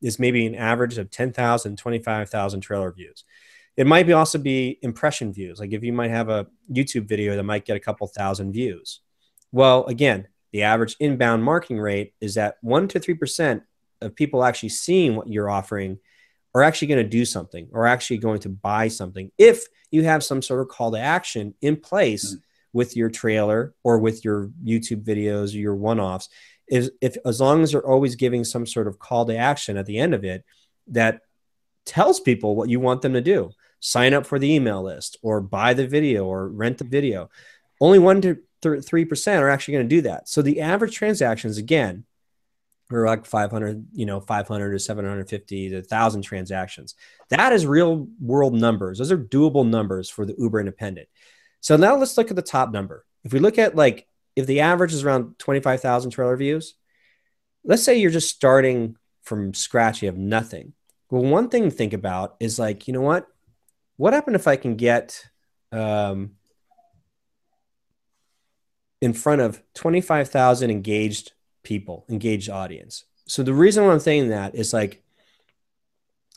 is 0.02 0.18
maybe 0.18 0.46
an 0.46 0.54
average 0.54 0.98
of 0.98 1.10
10,000, 1.10 1.76
25,000 1.76 2.60
trailer 2.60 2.92
views. 2.92 3.24
It 3.76 3.86
might 3.86 4.06
be 4.06 4.12
also 4.12 4.38
be 4.38 4.78
impression 4.82 5.32
views. 5.32 5.60
Like 5.60 5.72
if 5.72 5.82
you 5.82 5.92
might 5.92 6.10
have 6.10 6.28
a 6.28 6.46
YouTube 6.72 7.08
video 7.08 7.36
that 7.36 7.42
might 7.42 7.66
get 7.66 7.76
a 7.76 7.80
couple 7.80 8.06
thousand 8.06 8.52
views. 8.52 9.00
Well, 9.52 9.84
again, 9.86 10.28
the 10.52 10.62
average 10.62 10.96
inbound 10.98 11.44
marketing 11.44 11.78
rate 11.78 12.14
is 12.20 12.34
that 12.34 12.56
one 12.62 12.88
to 12.88 12.98
three 12.98 13.14
percent 13.14 13.62
of 14.00 14.14
people 14.14 14.44
actually 14.44 14.70
seeing 14.70 15.16
what 15.16 15.28
you're 15.28 15.50
offering 15.50 15.98
are 16.54 16.62
actually 16.62 16.88
going 16.88 17.02
to 17.02 17.08
do 17.08 17.24
something 17.24 17.68
or 17.72 17.86
actually 17.86 18.16
going 18.18 18.40
to 18.40 18.48
buy 18.48 18.88
something 18.88 19.30
if 19.36 19.66
you 19.90 20.04
have 20.04 20.24
some 20.24 20.40
sort 20.40 20.60
of 20.60 20.68
call 20.68 20.90
to 20.92 20.98
action 20.98 21.54
in 21.60 21.76
place 21.76 22.30
mm-hmm. 22.30 22.40
with 22.72 22.96
your 22.96 23.10
trailer 23.10 23.74
or 23.84 23.98
with 23.98 24.24
your 24.24 24.48
YouTube 24.64 25.04
videos 25.04 25.54
or 25.54 25.58
your 25.58 25.74
one-offs. 25.74 26.28
Is 26.68 26.90
if 27.00 27.16
as 27.24 27.40
long 27.40 27.62
as 27.62 27.72
you're 27.72 27.86
always 27.86 28.16
giving 28.16 28.42
some 28.42 28.66
sort 28.66 28.88
of 28.88 28.98
call 28.98 29.26
to 29.26 29.36
action 29.36 29.76
at 29.76 29.86
the 29.86 29.98
end 29.98 30.14
of 30.14 30.24
it 30.24 30.44
that 30.88 31.20
tells 31.84 32.18
people 32.18 32.56
what 32.56 32.68
you 32.68 32.80
want 32.80 33.02
them 33.02 33.12
to 33.12 33.20
do 33.20 33.52
sign 33.86 34.12
up 34.12 34.26
for 34.26 34.40
the 34.40 34.52
email 34.52 34.82
list 34.82 35.16
or 35.22 35.40
buy 35.40 35.72
the 35.72 35.86
video 35.86 36.24
or 36.24 36.48
rent 36.48 36.78
the 36.78 36.84
video. 36.84 37.30
Only 37.80 38.00
one 38.00 38.20
to 38.22 38.38
three 38.82 39.04
percent 39.04 39.42
are 39.42 39.48
actually 39.48 39.74
going 39.74 39.88
to 39.88 39.96
do 39.96 40.02
that. 40.02 40.28
So 40.28 40.42
the 40.42 40.60
average 40.60 40.96
transactions, 40.96 41.56
again, 41.56 42.04
or 42.90 43.06
like 43.06 43.26
500 43.26 43.86
you 43.92 44.06
know 44.06 44.20
500 44.20 44.72
to 44.72 44.78
750 44.78 45.68
to 45.70 45.76
1000 45.76 46.22
transactions. 46.22 46.96
That 47.28 47.52
is 47.52 47.64
real 47.64 48.08
world 48.20 48.54
numbers. 48.54 48.98
Those 48.98 49.12
are 49.12 49.18
doable 49.18 49.68
numbers 49.68 50.10
for 50.10 50.26
the 50.26 50.34
uber 50.36 50.58
independent. 50.58 51.08
So 51.60 51.76
now 51.76 51.96
let's 51.96 52.16
look 52.16 52.30
at 52.30 52.36
the 52.36 52.42
top 52.42 52.72
number. 52.72 53.04
If 53.24 53.32
we 53.32 53.38
look 53.38 53.58
at 53.58 53.76
like 53.76 54.08
if 54.34 54.46
the 54.46 54.60
average 54.60 54.92
is 54.92 55.04
around 55.04 55.38
25000 55.38 56.10
trailer 56.10 56.36
views 56.36 56.74
let's 57.64 57.82
say 57.82 57.98
you're 57.98 58.10
just 58.10 58.30
starting 58.30 58.96
from 59.22 59.54
scratch 59.54 60.02
you 60.02 60.06
have 60.06 60.18
nothing. 60.18 60.72
Well 61.08 61.22
one 61.22 61.48
thing 61.48 61.64
to 61.64 61.70
think 61.70 61.92
about 61.92 62.34
is 62.40 62.58
like 62.58 62.88
you 62.88 62.94
know 62.94 63.00
what 63.00 63.26
what 63.96 64.12
happened 64.12 64.36
if 64.36 64.46
i 64.46 64.56
can 64.56 64.76
get 64.76 65.28
um, 65.72 66.32
in 69.00 69.12
front 69.12 69.40
of 69.40 69.62
25000 69.74 70.70
engaged 70.70 71.32
people, 71.62 72.06
engaged 72.08 72.48
audience. 72.50 73.04
So 73.26 73.42
the 73.42 73.54
reason 73.54 73.84
why 73.84 73.92
I'm 73.92 74.00
saying 74.00 74.28
that 74.28 74.54
is 74.54 74.72
like, 74.72 75.02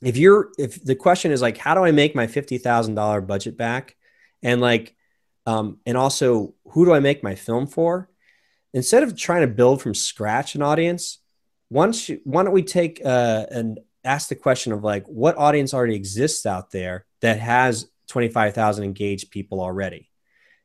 if 0.02 0.18
you're, 0.18 0.50
if 0.58 0.84
the 0.84 0.96
question 0.96 1.32
is 1.32 1.42
like, 1.42 1.58
how 1.58 1.76
do 1.76 1.84
I 1.84 1.92
make 1.92 2.16
my 2.16 2.28
$50,000 2.28 3.28
budget 3.28 3.58
back? 3.58 3.96
And 4.42 4.62
like, 4.62 4.96
um, 5.46 5.80
and 5.86 5.98
also 5.98 6.56
who 6.70 6.86
do 6.86 6.94
I 6.94 7.00
make 7.00 7.24
my 7.24 7.36
film 7.36 7.68
for? 7.68 8.10
Instead 8.74 9.04
of 9.04 9.18
trying 9.18 9.42
to 9.42 9.48
build 9.48 9.82
from 9.82 9.94
scratch 9.94 10.56
an 10.56 10.62
audience, 10.62 11.20
once 11.70 12.10
you, 12.10 12.22
why 12.24 12.44
don't 12.44 12.54
we 12.54 12.64
take 12.64 13.02
uh, 13.04 13.46
and 13.52 13.80
ask 14.04 14.30
the 14.30 14.36
question 14.36 14.72
of 14.72 14.84
like, 14.84 15.06
what 15.08 15.38
audience 15.38 15.74
already 15.74 15.96
exists 15.96 16.46
out 16.46 16.72
there 16.72 17.06
that 17.22 17.40
has 17.40 17.90
25,000 18.08 18.84
engaged 18.84 19.32
people 19.32 19.62
already, 19.62 20.10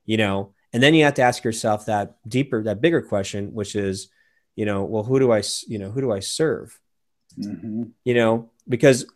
you 0.04 0.16
know? 0.16 0.54
And 0.72 0.82
then 0.82 0.94
you 0.94 1.04
have 1.04 1.14
to 1.14 1.22
ask 1.22 1.44
yourself 1.44 1.86
that 1.86 2.16
deeper, 2.26 2.62
that 2.64 2.80
bigger 2.80 3.02
question, 3.02 3.54
which 3.54 3.76
is, 3.76 4.08
you 4.56 4.64
know 4.64 4.84
well 4.84 5.02
who 5.02 5.18
do 5.18 5.32
i 5.32 5.42
you 5.66 5.78
know 5.78 5.90
who 5.90 6.00
do 6.00 6.12
i 6.12 6.20
serve 6.20 6.78
mm-hmm. 7.38 7.84
you 8.04 8.14
know 8.14 8.50
because 8.68 9.06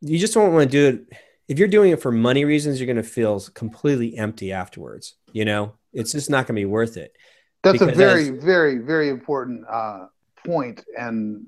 you 0.00 0.18
just 0.18 0.34
don't 0.34 0.52
want 0.52 0.70
to 0.70 0.70
do 0.70 0.96
it 0.96 1.18
if 1.48 1.58
you're 1.58 1.68
doing 1.68 1.92
it 1.92 2.02
for 2.02 2.12
money 2.12 2.44
reasons 2.44 2.80
you're 2.80 2.86
going 2.86 2.96
to 2.96 3.02
feel 3.02 3.40
completely 3.54 4.16
empty 4.16 4.52
afterwards 4.52 5.14
you 5.32 5.44
know 5.44 5.74
it's 5.92 6.12
just 6.12 6.30
not 6.30 6.46
going 6.46 6.56
to 6.56 6.60
be 6.60 6.64
worth 6.64 6.96
it 6.96 7.16
that's 7.62 7.80
a 7.80 7.86
very 7.86 8.30
very 8.30 8.78
very 8.78 9.08
important 9.08 9.64
uh, 9.68 10.06
point 10.44 10.84
and 10.98 11.46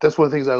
that's 0.00 0.16
one 0.16 0.26
of 0.26 0.30
the 0.30 0.36
things 0.36 0.48
i 0.48 0.56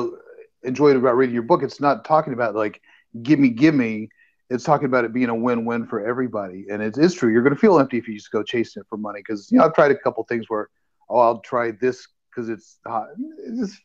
enjoyed 0.63 0.97
about 0.97 1.17
reading 1.17 1.35
your 1.35 1.43
book 1.43 1.63
it's 1.63 1.81
not 1.81 2.05
talking 2.05 2.33
about 2.33 2.55
like 2.55 2.81
give 3.23 3.39
me 3.39 3.49
give 3.49 3.75
me 3.75 4.09
it's 4.51 4.65
talking 4.65 4.87
about 4.87 5.05
it 5.05 5.13
being 5.13 5.29
a 5.29 5.35
win-win 5.35 5.87
for 5.87 6.07
everybody 6.07 6.67
and 6.71 6.83
it 6.83 6.97
is 6.99 7.15
true 7.15 7.31
you're 7.31 7.43
going 7.43 7.55
to 7.55 7.61
feel 7.61 7.79
empty 7.79 7.99
if 7.99 8.07
you 8.07 8.15
just 8.15 8.31
go 8.31 8.43
chasing 8.43 8.81
it 8.81 8.87
for 8.89 8.97
money 8.97 9.21
because 9.21 9.51
you 9.51 9.59
know 9.59 9.65
i've 9.65 9.75
tried 9.75 9.91
a 9.91 9.99
couple 9.99 10.23
things 10.25 10.47
where 10.49 10.69
oh, 11.11 11.19
I'll 11.19 11.41
try 11.41 11.73
this 11.73 12.07
because 12.31 12.49
it's 12.49 12.79
hot. 12.87 13.09
It's, 13.39 13.79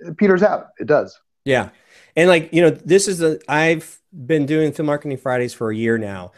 it 0.00 0.16
peters 0.18 0.42
out. 0.42 0.68
It 0.78 0.86
does. 0.86 1.18
Yeah. 1.44 1.70
And 2.16 2.28
like, 2.28 2.52
you 2.52 2.60
know, 2.60 2.70
this 2.70 3.08
is 3.08 3.18
the, 3.18 3.40
I've 3.48 3.98
been 4.12 4.44
doing 4.44 4.72
film 4.72 4.86
marketing 4.86 5.16
Fridays 5.16 5.54
for 5.54 5.70
a 5.70 5.76
year 5.76 5.96
now. 5.96 6.32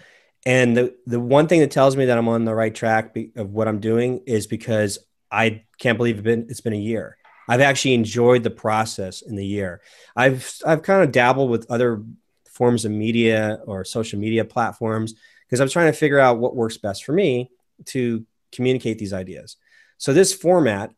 And 0.45 0.77
the, 0.77 0.95
the 1.07 1.19
one 1.19 1.49
thing 1.49 1.61
that 1.61 1.71
tells 1.71 1.97
me 1.97 2.05
that 2.07 2.19
I'm 2.19 2.29
on 2.29 2.45
the 2.45 2.55
right 2.55 2.75
track 2.75 3.17
of 3.37 3.53
what 3.53 3.69
I'm 3.69 3.81
doing 3.81 4.23
is 4.27 4.47
because 4.47 4.99
I 5.31 5.65
can't 5.79 5.97
believe 5.97 6.17
it's 6.17 6.25
been, 6.25 6.47
it's 6.51 6.61
been 6.61 6.73
a 6.73 6.77
year. 6.77 7.17
I've 7.53 7.61
actually 7.61 7.95
enjoyed 7.95 8.43
the 8.43 8.51
process 8.51 9.21
in 9.21 9.37
the 9.37 9.45
year. 9.45 9.83
I've, 10.17 10.51
I've 10.65 10.83
kind 10.83 11.03
of 11.03 11.13
dabbled 11.13 11.51
with 11.51 11.71
other 11.71 12.03
forms 12.51 12.85
of 12.87 12.93
media 12.93 13.61
or 13.67 13.85
social 13.85 14.19
media 14.19 14.45
platforms 14.45 15.15
because 15.45 15.61
I'm 15.61 15.69
trying 15.69 15.93
to 15.93 15.99
figure 15.99 16.19
out 16.19 16.39
what 16.39 16.57
works 16.57 16.79
best 16.79 17.05
for 17.05 17.13
me 17.13 17.51
to 17.87 18.25
communicate 18.53 18.99
these 18.99 19.13
ideas. 19.13 19.57
So 19.99 20.15
this 20.15 20.33
format, 20.33 20.93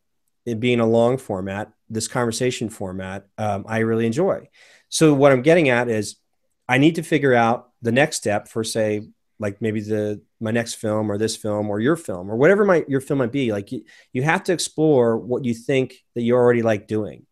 it 0.46 0.60
being 0.60 0.78
a 0.78 0.86
long 0.86 1.18
format, 1.18 1.72
this 1.88 2.08
conversation 2.08 2.68
format, 2.68 3.26
um, 3.36 3.64
I 3.66 3.78
really 3.78 4.06
enjoy. 4.06 4.48
So 4.88 5.12
what 5.12 5.32
I'm 5.32 5.42
getting 5.42 5.70
at 5.70 5.88
is, 5.88 6.16
I 6.68 6.78
need 6.78 6.94
to 6.94 7.02
figure 7.02 7.34
out 7.34 7.70
the 7.82 7.92
next 7.92 8.16
step 8.16 8.48
for 8.48 8.62
say, 8.64 9.08
like 9.38 9.60
maybe 9.60 9.80
the 9.80 10.22
my 10.44 10.50
next 10.50 10.74
film 10.74 11.10
or 11.10 11.18
this 11.18 11.36
film 11.36 11.70
or 11.70 11.80
your 11.80 11.96
film 11.96 12.30
or 12.30 12.36
whatever 12.36 12.64
my 12.64 12.84
your 12.86 13.00
film 13.00 13.18
might 13.18 13.32
be. 13.32 13.50
Like 13.50 13.72
you, 13.72 13.84
you 14.12 14.22
have 14.22 14.44
to 14.44 14.52
explore 14.52 15.18
what 15.18 15.44
you 15.44 15.54
think 15.54 15.94
that 16.14 16.22
you 16.22 16.34
already 16.34 16.62
like 16.62 16.86
doing, 16.86 17.26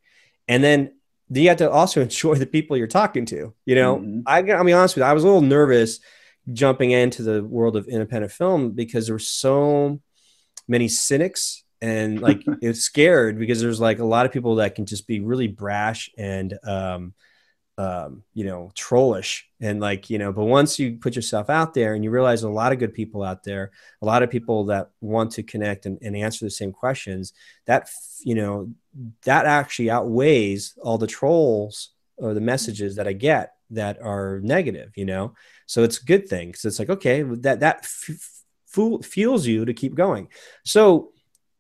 and 0.48 0.64
then 0.64 0.94
you 1.30 1.48
have 1.48 1.58
to 1.58 1.70
also 1.70 2.00
enjoy 2.08 2.34
the 2.34 2.46
people 2.46 2.76
you're 2.76 2.88
talking 2.88 3.26
to. 3.26 3.54
You 3.66 3.74
know, 3.74 3.98
mm-hmm. 3.98 4.20
I, 4.26 4.38
I'll 4.52 4.64
be 4.64 4.72
honest 4.72 4.96
with 4.96 5.02
you, 5.02 5.06
I 5.06 5.12
was 5.12 5.22
a 5.22 5.26
little 5.26 5.42
nervous 5.42 6.00
jumping 6.52 6.90
into 6.90 7.22
the 7.22 7.44
world 7.44 7.76
of 7.76 7.86
independent 7.86 8.32
film 8.32 8.72
because 8.72 9.06
there 9.06 9.14
were 9.14 9.20
so 9.20 10.00
many 10.66 10.88
cynics 10.88 11.62
and 11.80 12.20
like 12.20 12.42
it's 12.62 12.80
scared 12.80 13.38
because 13.38 13.60
there's 13.60 13.80
like 13.80 13.98
a 13.98 14.04
lot 14.04 14.26
of 14.26 14.32
people 14.32 14.56
that 14.56 14.74
can 14.74 14.86
just 14.86 15.06
be 15.06 15.20
really 15.20 15.46
brash 15.46 16.10
and 16.18 16.58
um, 16.64 17.14
um, 17.79 18.23
you 18.35 18.45
know 18.45 18.70
trollish. 18.75 19.49
And 19.61 19.81
like 19.81 20.11
you 20.11 20.18
know 20.18 20.33
but 20.33 20.45
once 20.45 20.79
you 20.79 20.97
put 20.97 21.14
yourself 21.14 21.49
out 21.49 21.73
there 21.73 21.95
and 21.95 22.03
you 22.03 22.11
realize 22.11 22.43
a 22.43 22.49
lot 22.49 22.73
of 22.73 22.79
good 22.79 22.95
people 22.95 23.23
out 23.23 23.45
there 23.45 23.70
a 24.01 24.07
lot 24.07 24.25
of 24.25 24.31
people 24.31 24.64
that 24.64 24.91
want 25.01 25.31
to 25.33 25.45
connect 25.45 25.87
and, 25.87 25.99
and 26.03 26.16
answer 26.16 26.45
the 26.45 26.51
same 26.51 26.73
questions 26.73 27.33
that 27.66 27.89
you 28.20 28.35
know 28.35 28.73
that 29.25 29.47
actually 29.47 29.89
outweighs 29.89 30.77
all 30.83 30.99
the 30.99 31.07
trolls 31.07 31.91
or 32.16 32.35
the 32.35 32.41
messages 32.41 32.97
that 32.97 33.07
i 33.07 33.12
get 33.12 33.55
that 33.70 34.03
are 34.03 34.41
negative 34.43 34.93
you 34.97 35.05
know? 35.05 35.35
So 35.66 35.85
it's 35.85 36.01
a 36.01 36.05
good 36.05 36.29
thing 36.29 36.49
because 36.49 36.64
it's 36.64 36.79
like 36.79 36.91
okay 36.91 37.23
that 37.23 37.61
that 37.61 37.79
f- 37.85 39.05
fuels 39.05 39.47
you 39.47 39.64
to 39.64 39.75
keep 39.75 39.95
going. 39.95 40.29
So 40.64 41.12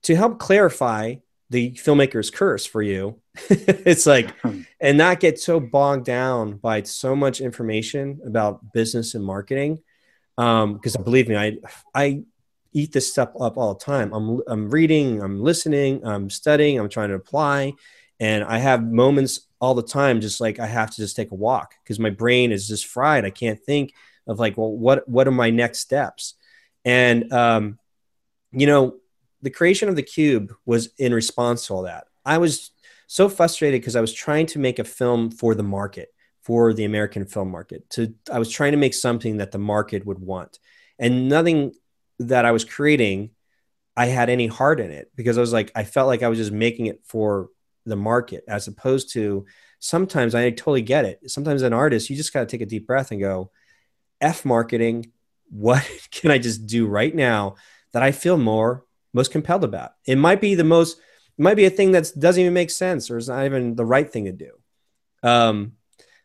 to 0.02 0.16
help 0.16 0.38
clarify 0.38 1.16
the 1.52 1.72
filmmaker's 1.72 2.30
curse 2.30 2.66
for 2.66 2.82
you. 2.82 3.20
It's 3.50 4.06
like 4.06 4.34
and 4.80 4.98
not 4.98 5.20
get 5.20 5.38
so 5.38 5.60
bogged 5.60 6.06
down 6.06 6.56
by 6.56 6.82
so 6.82 7.14
much 7.14 7.40
information 7.40 8.20
about 8.26 8.72
business 8.72 9.14
and 9.14 9.24
marketing. 9.24 9.80
Um 10.38 10.74
because 10.74 10.96
believe 10.96 11.28
me 11.28 11.36
i 11.36 11.58
i 11.94 12.22
eat 12.72 12.90
this 12.90 13.10
stuff 13.10 13.30
up 13.38 13.58
all 13.58 13.74
the 13.74 13.84
time. 13.84 14.12
I'm 14.12 14.40
i'm 14.48 14.70
reading 14.70 15.22
i'm 15.22 15.42
listening 15.42 16.04
i'm 16.06 16.30
studying 16.30 16.78
i'm 16.78 16.88
trying 16.88 17.10
to 17.10 17.16
apply. 17.16 17.74
And 18.18 18.44
i 18.44 18.58
have 18.58 18.82
moments 18.82 19.46
all 19.60 19.74
the 19.74 19.82
time 19.82 20.20
just 20.20 20.40
like 20.40 20.58
i 20.58 20.66
have 20.66 20.90
to 20.90 20.96
just 20.96 21.16
take 21.16 21.30
a 21.30 21.36
walk 21.36 21.74
because 21.82 21.98
my 22.00 22.10
brain 22.10 22.50
is 22.50 22.66
just 22.66 22.86
fried. 22.86 23.24
I 23.26 23.30
can't 23.30 23.60
think 23.60 23.92
of 24.26 24.38
like 24.38 24.56
well 24.56 24.72
what 24.72 25.06
what 25.06 25.28
are 25.28 25.32
my 25.44 25.50
next 25.50 25.80
steps? 25.80 26.34
And 26.84 27.30
um 27.32 27.78
you 28.52 28.66
know 28.66 28.96
the 29.42 29.50
creation 29.50 29.88
of 29.88 29.96
the 29.96 30.02
cube 30.02 30.54
was 30.64 30.90
in 30.98 31.12
response 31.12 31.66
to 31.66 31.74
all 31.74 31.82
that. 31.82 32.06
I 32.24 32.38
was 32.38 32.70
so 33.08 33.28
frustrated 33.28 33.80
because 33.80 33.96
I 33.96 34.00
was 34.00 34.14
trying 34.14 34.46
to 34.46 34.58
make 34.58 34.78
a 34.78 34.84
film 34.84 35.30
for 35.30 35.54
the 35.54 35.62
market, 35.62 36.08
for 36.42 36.72
the 36.72 36.84
American 36.84 37.26
film 37.26 37.50
market. 37.50 37.88
To 37.90 38.14
I 38.30 38.38
was 38.38 38.50
trying 38.50 38.72
to 38.72 38.78
make 38.78 38.94
something 38.94 39.38
that 39.38 39.52
the 39.52 39.58
market 39.58 40.06
would 40.06 40.18
want, 40.18 40.58
and 40.98 41.28
nothing 41.28 41.74
that 42.20 42.44
I 42.44 42.52
was 42.52 42.64
creating, 42.64 43.30
I 43.96 44.06
had 44.06 44.30
any 44.30 44.46
heart 44.46 44.80
in 44.80 44.90
it 44.90 45.10
because 45.16 45.36
I 45.36 45.40
was 45.40 45.52
like 45.52 45.72
I 45.74 45.84
felt 45.84 46.06
like 46.08 46.22
I 46.22 46.28
was 46.28 46.38
just 46.38 46.52
making 46.52 46.86
it 46.86 47.00
for 47.04 47.48
the 47.84 47.96
market 47.96 48.44
as 48.46 48.68
opposed 48.68 49.12
to 49.12 49.44
sometimes 49.80 50.34
I 50.34 50.48
totally 50.50 50.82
get 50.82 51.04
it. 51.04 51.28
Sometimes 51.30 51.62
an 51.62 51.72
artist, 51.72 52.08
you 52.08 52.16
just 52.16 52.32
got 52.32 52.40
to 52.40 52.46
take 52.46 52.60
a 52.60 52.66
deep 52.66 52.86
breath 52.86 53.10
and 53.10 53.20
go, 53.20 53.50
F 54.20 54.44
marketing. 54.44 55.06
What 55.54 55.86
can 56.10 56.30
I 56.30 56.38
just 56.38 56.66
do 56.66 56.86
right 56.86 57.14
now 57.14 57.56
that 57.92 58.02
I 58.02 58.10
feel 58.10 58.38
more 58.38 58.86
most 59.12 59.32
compelled 59.32 59.64
about. 59.64 59.92
It 60.06 60.16
might 60.16 60.40
be 60.40 60.54
the 60.54 60.64
most, 60.64 60.98
it 61.38 61.42
might 61.42 61.56
be 61.56 61.64
a 61.64 61.70
thing 61.70 61.92
that 61.92 62.12
doesn't 62.18 62.40
even 62.40 62.54
make 62.54 62.70
sense 62.70 63.10
or 63.10 63.18
is 63.18 63.28
not 63.28 63.44
even 63.44 63.74
the 63.74 63.84
right 63.84 64.10
thing 64.10 64.24
to 64.24 64.32
do. 64.32 64.52
Um, 65.22 65.72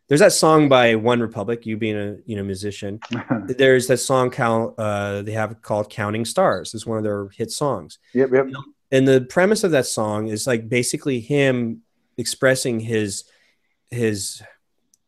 there's 0.08 0.20
that 0.20 0.32
song 0.32 0.68
by 0.68 0.94
OneRepublic. 0.94 1.66
You 1.66 1.76
being 1.76 1.96
a 1.96 2.16
you 2.24 2.36
know 2.36 2.42
musician, 2.42 2.98
there's 3.46 3.86
that 3.88 3.98
song 3.98 4.30
count 4.30 4.74
uh, 4.78 5.22
they 5.22 5.32
have 5.32 5.60
called 5.60 5.90
"Counting 5.90 6.24
Stars." 6.24 6.72
It's 6.72 6.86
one 6.86 6.96
of 6.96 7.04
their 7.04 7.28
hit 7.28 7.50
songs. 7.50 7.98
Yep, 8.14 8.30
yep. 8.32 8.46
And 8.90 9.06
the 9.06 9.20
premise 9.20 9.64
of 9.64 9.72
that 9.72 9.84
song 9.84 10.28
is 10.28 10.46
like 10.46 10.68
basically 10.68 11.20
him 11.20 11.82
expressing 12.16 12.80
his 12.80 13.24
his 13.90 14.42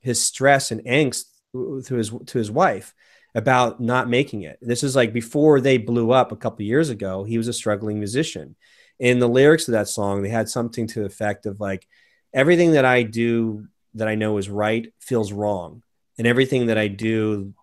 his 0.00 0.20
stress 0.20 0.70
and 0.70 0.84
angst 0.84 1.24
to 1.52 1.94
his 1.94 2.10
to 2.26 2.38
his 2.38 2.50
wife 2.50 2.94
about 3.34 3.80
not 3.80 4.08
making 4.08 4.42
it. 4.42 4.58
This 4.60 4.82
is 4.82 4.96
like 4.96 5.12
before 5.12 5.60
they 5.60 5.78
blew 5.78 6.10
up 6.10 6.32
a 6.32 6.36
couple 6.36 6.64
years 6.64 6.90
ago. 6.90 7.24
He 7.24 7.38
was 7.38 7.48
a 7.48 7.52
struggling 7.52 7.98
musician. 7.98 8.56
In 8.98 9.18
the 9.18 9.28
lyrics 9.28 9.68
of 9.68 9.72
that 9.72 9.88
song, 9.88 10.22
they 10.22 10.28
had 10.28 10.48
something 10.48 10.86
to 10.88 11.00
the 11.00 11.06
effect 11.06 11.46
of 11.46 11.60
like, 11.60 11.86
everything 12.32 12.72
that 12.72 12.84
I 12.84 13.02
do 13.02 13.66
that 13.94 14.06
I 14.06 14.14
know 14.14 14.38
is 14.38 14.48
right 14.48 14.92
feels 15.00 15.32
wrong, 15.32 15.82
and 16.16 16.26
everything 16.26 16.66
that 16.66 16.78
I 16.78 16.86
do 16.86 17.54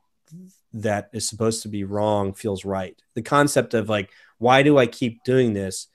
that 0.74 1.09
is 1.13 1.30
supposed 1.30 1.61
to 1.63 1.70
be 1.70 1.86
wrong 1.86 2.34
feels 2.34 2.65
right. 2.65 3.01
The 3.15 3.22
concept 3.22 3.74
of 3.74 3.88
like, 3.88 4.09
why 4.38 4.63
do 4.63 4.78
I 4.78 4.86
keep 4.86 5.24
doing 5.24 5.53
this? 5.53 5.88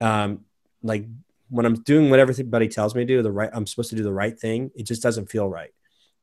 Um, 0.00 0.44
like 0.82 1.06
when 1.48 1.66
I'm 1.66 1.82
doing 1.82 2.08
what 2.08 2.20
everybody 2.20 2.68
tells 2.68 2.94
me 2.94 3.02
to 3.02 3.06
do, 3.06 3.22
the 3.22 3.32
right, 3.32 3.50
I'm 3.52 3.66
supposed 3.66 3.90
to 3.90 3.96
do 3.96 4.04
the 4.04 4.12
right 4.12 4.38
thing. 4.38 4.70
It 4.76 4.84
just 4.84 5.02
doesn't 5.02 5.30
feel 5.30 5.48
right. 5.48 5.74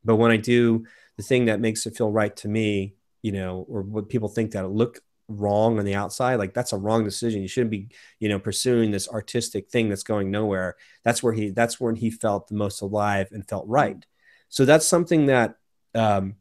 But 0.06 0.16
when 0.16 0.32
I 0.32 0.38
do 0.38 0.86
the 1.18 1.24
thing 1.24 1.46
that 1.46 1.60
makes 1.60 1.86
it 1.86 1.98
feel 1.98 2.10
right 2.10 2.36
to 2.38 2.48
me, 2.48 2.94
you 3.28 3.34
know, 3.34 3.66
or 3.68 3.82
what 3.82 4.08
people 4.08 4.30
think 4.30 4.52
that 4.52 4.64
it 4.64 4.70
look 4.70 5.02
wrong 5.28 5.78
on 5.78 5.84
the 5.84 5.94
outside 5.94 6.36
like 6.36 6.54
that's 6.54 6.72
a 6.72 6.78
wrong 6.78 7.04
decision. 7.04 7.42
You 7.42 7.50
shouldn't 7.50 7.72
be 7.72 7.90
you 8.20 8.30
know 8.30 8.40
pursuing 8.40 8.92
this 8.92 9.10
artistic 9.10 9.70
thing 9.70 9.90
that's 9.90 10.04
going 10.04 10.32
nowhere. 10.32 10.78
That's 11.04 11.22
where 11.22 11.34
he 11.34 11.50
that's 11.50 11.78
when 11.78 11.98
he 11.98 12.10
felt 12.10 12.48
the 12.48 12.56
most 12.56 12.82
alive 12.82 13.28
and 13.32 13.46
felt 13.46 13.68
right. 13.68 14.06
So 14.48 14.64
that's 14.64 14.88
something 14.88 15.26
that 15.26 15.56
um 15.94 16.36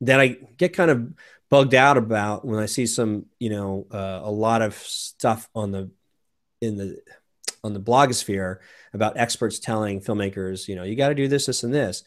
that 0.00 0.20
i 0.20 0.36
get 0.58 0.74
kind 0.74 0.90
of 0.90 1.12
bugged 1.48 1.74
out 1.74 1.96
about 1.96 2.44
when 2.44 2.60
i 2.60 2.66
see 2.66 2.86
some 2.86 3.26
you 3.38 3.50
know 3.50 3.86
uh, 3.92 4.20
a 4.22 4.30
lot 4.30 4.62
of 4.62 4.74
stuff 4.74 5.48
on 5.54 5.70
the 5.70 5.90
in 6.60 6.76
the 6.76 7.00
on 7.64 7.72
the 7.72 7.80
blogosphere 7.80 8.58
about 8.92 9.16
experts 9.16 9.58
telling 9.58 10.00
filmmakers 10.00 10.68
you 10.68 10.76
know 10.76 10.82
you 10.82 10.96
got 10.96 11.08
to 11.08 11.14
do 11.14 11.28
this 11.28 11.46
this 11.46 11.62
and 11.62 11.72
this 11.72 12.04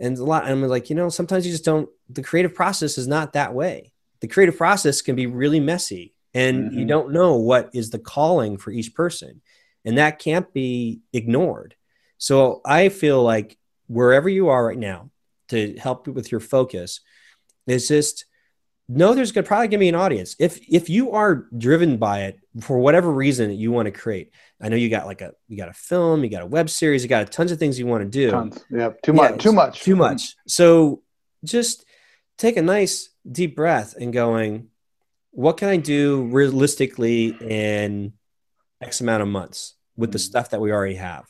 and 0.00 0.18
a 0.18 0.24
lot 0.24 0.44
i'm 0.44 0.62
like 0.62 0.90
you 0.90 0.96
know 0.96 1.08
sometimes 1.08 1.46
you 1.46 1.52
just 1.52 1.64
don't 1.64 1.88
the 2.08 2.22
creative 2.22 2.54
process 2.54 2.98
is 2.98 3.08
not 3.08 3.32
that 3.32 3.54
way 3.54 3.92
the 4.20 4.28
creative 4.28 4.56
process 4.56 5.02
can 5.02 5.16
be 5.16 5.26
really 5.26 5.60
messy 5.60 6.14
and 6.34 6.70
mm-hmm. 6.70 6.78
you 6.78 6.84
don't 6.84 7.12
know 7.12 7.36
what 7.36 7.70
is 7.74 7.90
the 7.90 7.98
calling 7.98 8.56
for 8.56 8.70
each 8.70 8.94
person 8.94 9.40
and 9.84 9.98
that 9.98 10.18
can't 10.18 10.52
be 10.52 11.00
ignored 11.12 11.74
so 12.18 12.60
i 12.64 12.88
feel 12.88 13.22
like 13.22 13.58
wherever 13.86 14.28
you 14.28 14.48
are 14.48 14.66
right 14.66 14.78
now 14.78 15.10
to 15.48 15.76
help 15.76 16.06
with 16.06 16.30
your 16.30 16.40
focus 16.40 17.00
is 17.66 17.88
just 17.88 18.24
know 18.98 19.14
there's 19.14 19.32
gonna 19.32 19.46
probably 19.46 19.68
gonna 19.68 19.78
be 19.78 19.88
an 19.88 19.94
audience 19.94 20.36
if 20.38 20.60
if 20.68 20.88
you 20.88 21.12
are 21.12 21.46
driven 21.56 21.96
by 21.96 22.24
it 22.24 22.40
for 22.60 22.78
whatever 22.78 23.12
reason 23.12 23.48
that 23.48 23.54
you 23.54 23.70
want 23.70 23.86
to 23.86 23.92
create 23.92 24.32
i 24.60 24.68
know 24.68 24.76
you 24.76 24.88
got 24.88 25.06
like 25.06 25.20
a 25.20 25.32
you 25.48 25.56
got 25.56 25.68
a 25.68 25.72
film 25.72 26.24
you 26.24 26.30
got 26.30 26.42
a 26.42 26.46
web 26.46 26.68
series 26.68 27.02
you 27.02 27.08
got 27.08 27.30
tons 27.30 27.52
of 27.52 27.58
things 27.58 27.78
you 27.78 27.86
want 27.86 28.02
to 28.02 28.08
do 28.08 28.30
tons. 28.30 28.64
yeah 28.70 28.90
too 29.02 29.12
much 29.12 29.30
yeah, 29.30 29.36
too 29.36 29.52
much 29.52 29.80
too 29.82 29.96
much 29.96 30.36
so 30.46 31.02
just 31.44 31.84
take 32.38 32.56
a 32.56 32.62
nice 32.62 33.10
deep 33.30 33.56
breath 33.56 33.94
and 33.98 34.12
going, 34.12 34.68
what 35.30 35.56
can 35.56 35.68
I 35.68 35.76
do 35.76 36.24
realistically 36.24 37.28
in 37.40 38.12
X 38.80 39.00
amount 39.00 39.22
of 39.22 39.28
months 39.28 39.74
with 39.96 40.12
the 40.12 40.18
mm. 40.18 40.22
stuff 40.22 40.50
that 40.50 40.60
we 40.60 40.72
already 40.72 40.96
have? 40.96 41.24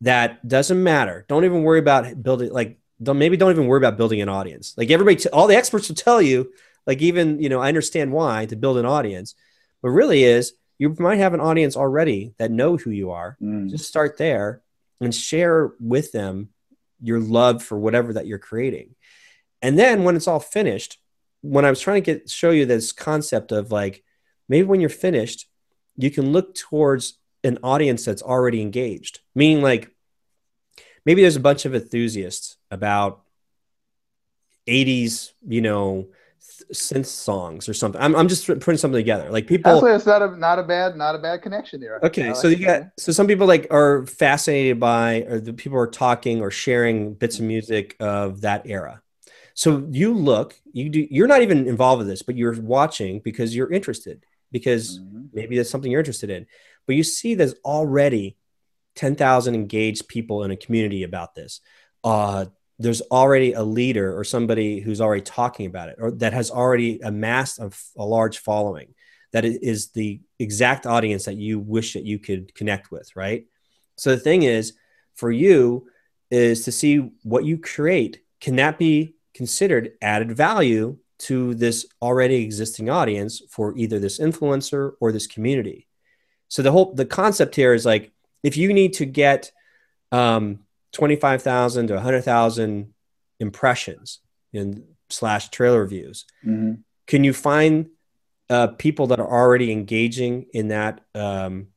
That 0.00 0.46
doesn't 0.46 0.82
matter. 0.82 1.24
Don't 1.28 1.44
even 1.44 1.62
worry 1.62 1.78
about 1.78 2.22
building 2.22 2.52
like 2.52 2.78
don't 3.02 3.18
maybe 3.18 3.36
don't 3.36 3.50
even 3.50 3.66
worry 3.66 3.78
about 3.78 3.96
building 3.96 4.20
an 4.20 4.28
audience. 4.28 4.74
Like 4.76 4.90
everybody, 4.90 5.16
t- 5.16 5.28
all 5.30 5.46
the 5.46 5.56
experts 5.56 5.88
will 5.88 5.96
tell 5.96 6.22
you, 6.22 6.52
like 6.86 7.02
even 7.02 7.40
you 7.40 7.48
know, 7.48 7.60
I 7.60 7.68
understand 7.68 8.12
why 8.12 8.46
to 8.46 8.56
build 8.56 8.78
an 8.78 8.86
audience, 8.86 9.34
but 9.82 9.90
really 9.90 10.24
is 10.24 10.54
you 10.78 10.94
might 10.98 11.18
have 11.18 11.34
an 11.34 11.40
audience 11.40 11.76
already 11.76 12.34
that 12.38 12.50
know 12.50 12.76
who 12.76 12.90
you 12.90 13.10
are. 13.10 13.36
Mm. 13.40 13.70
Just 13.70 13.86
start 13.86 14.18
there 14.18 14.62
and 15.00 15.14
share 15.14 15.72
with 15.80 16.12
them 16.12 16.48
your 17.00 17.20
love 17.20 17.62
for 17.62 17.78
whatever 17.78 18.14
that 18.14 18.26
you're 18.26 18.38
creating. 18.38 18.94
And 19.62 19.78
then 19.78 20.04
when 20.04 20.16
it's 20.16 20.28
all 20.28 20.40
finished, 20.40 20.98
when 21.42 21.64
I 21.64 21.70
was 21.70 21.80
trying 21.80 22.02
to 22.02 22.12
get 22.14 22.30
show 22.30 22.50
you 22.50 22.66
this 22.66 22.92
concept 22.92 23.52
of 23.52 23.70
like 23.70 24.02
maybe 24.48 24.66
when 24.66 24.80
you're 24.80 24.90
finished, 24.90 25.46
you 25.96 26.10
can 26.10 26.32
look 26.32 26.54
towards 26.54 27.18
an 27.44 27.58
audience 27.62 28.04
that's 28.04 28.22
already 28.22 28.60
engaged. 28.60 29.20
Meaning 29.34 29.62
like 29.62 29.90
maybe 31.04 31.22
there's 31.22 31.36
a 31.36 31.40
bunch 31.40 31.64
of 31.66 31.74
enthusiasts 31.74 32.56
about 32.70 33.22
80s, 34.66 35.32
you 35.46 35.60
know, 35.60 36.08
synth 36.72 37.06
songs 37.06 37.68
or 37.68 37.74
something. 37.74 38.00
I'm, 38.00 38.14
I'm 38.14 38.28
just 38.28 38.46
putting 38.46 38.76
something 38.76 38.98
together. 38.98 39.30
Like 39.30 39.46
people, 39.46 39.72
Actually, 39.72 39.92
it's 39.92 40.06
not 40.06 40.22
a 40.22 40.36
not 40.36 40.58
a 40.58 40.62
bad 40.62 40.96
not 40.96 41.14
a 41.14 41.18
bad 41.18 41.42
connection 41.42 41.80
there. 41.80 42.00
Okay, 42.02 42.28
like 42.28 42.36
so 42.36 42.48
you 42.48 42.64
got 42.64 42.82
so 42.98 43.12
some 43.12 43.26
people 43.26 43.46
like 43.46 43.66
are 43.70 44.06
fascinated 44.06 44.80
by 44.80 45.24
or 45.28 45.40
the 45.40 45.52
people 45.52 45.78
are 45.78 45.86
talking 45.86 46.40
or 46.40 46.50
sharing 46.50 47.14
bits 47.14 47.38
of 47.38 47.44
music 47.44 47.96
of 48.00 48.42
that 48.42 48.62
era. 48.66 49.02
So 49.54 49.86
you 49.90 50.14
look, 50.14 50.60
you 50.72 50.88
do, 50.88 51.06
you're 51.10 51.28
not 51.28 51.42
even 51.42 51.68
involved 51.68 51.98
with 51.98 52.08
this, 52.08 52.22
but 52.22 52.36
you're 52.36 52.60
watching 52.60 53.20
because 53.20 53.54
you're 53.54 53.72
interested, 53.72 54.24
because 54.50 54.98
mm-hmm. 54.98 55.26
maybe 55.32 55.56
that's 55.56 55.70
something 55.70 55.90
you're 55.90 56.00
interested 56.00 56.28
in. 56.28 56.46
But 56.86 56.96
you 56.96 57.04
see, 57.04 57.34
there's 57.34 57.54
already 57.64 58.36
10,000 58.96 59.54
engaged 59.54 60.08
people 60.08 60.42
in 60.42 60.50
a 60.50 60.56
community 60.56 61.04
about 61.04 61.34
this. 61.34 61.60
Uh, 62.02 62.46
there's 62.78 63.00
already 63.02 63.52
a 63.52 63.62
leader 63.62 64.16
or 64.16 64.24
somebody 64.24 64.80
who's 64.80 65.00
already 65.00 65.22
talking 65.22 65.66
about 65.66 65.88
it 65.88 65.96
or 66.00 66.10
that 66.10 66.32
has 66.32 66.50
already 66.50 67.00
amassed 67.00 67.58
a, 67.58 67.70
a 67.96 68.04
large 68.04 68.38
following 68.38 68.94
that 69.32 69.44
is 69.44 69.90
the 69.90 70.20
exact 70.38 70.86
audience 70.86 71.24
that 71.24 71.36
you 71.36 71.58
wish 71.58 71.94
that 71.94 72.04
you 72.04 72.20
could 72.20 72.54
connect 72.54 72.92
with, 72.92 73.16
right? 73.16 73.46
So 73.96 74.10
the 74.10 74.20
thing 74.20 74.44
is, 74.44 74.74
for 75.16 75.30
you, 75.30 75.88
is 76.30 76.64
to 76.64 76.72
see 76.72 77.10
what 77.22 77.44
you 77.44 77.58
create. 77.58 78.22
Can 78.40 78.56
that 78.56 78.78
be 78.78 79.16
considered 79.34 79.92
added 80.00 80.36
value 80.36 80.96
to 81.18 81.54
this 81.54 81.86
already 82.00 82.36
existing 82.36 82.90
audience 82.90 83.42
for 83.50 83.76
either 83.76 83.98
this 83.98 84.18
influencer 84.18 84.92
or 85.00 85.12
this 85.12 85.26
community. 85.26 85.86
So 86.48 86.62
the 86.62 86.72
whole 86.72 86.94
the 86.94 87.04
concept 87.04 87.56
here 87.56 87.74
is 87.74 87.84
like 87.84 88.12
if 88.42 88.56
you 88.56 88.72
need 88.72 88.94
to 88.94 89.06
get 89.06 89.50
um, 90.12 90.60
25,000 90.94 91.88
to 91.88 91.94
100,000 91.94 92.94
impressions 93.40 94.20
in 94.52 94.84
slash 95.10 95.50
trailer 95.50 95.86
views, 95.86 96.24
mm-hmm. 96.44 96.80
can 97.06 97.24
you 97.24 97.34
find 97.34 97.90
uh, 98.48 98.68
people 98.68 99.08
that 99.08 99.20
are 99.20 99.30
already 99.30 99.70
engaging 99.70 100.46
in 100.54 100.68
that 100.68 101.00
um, 101.14 101.68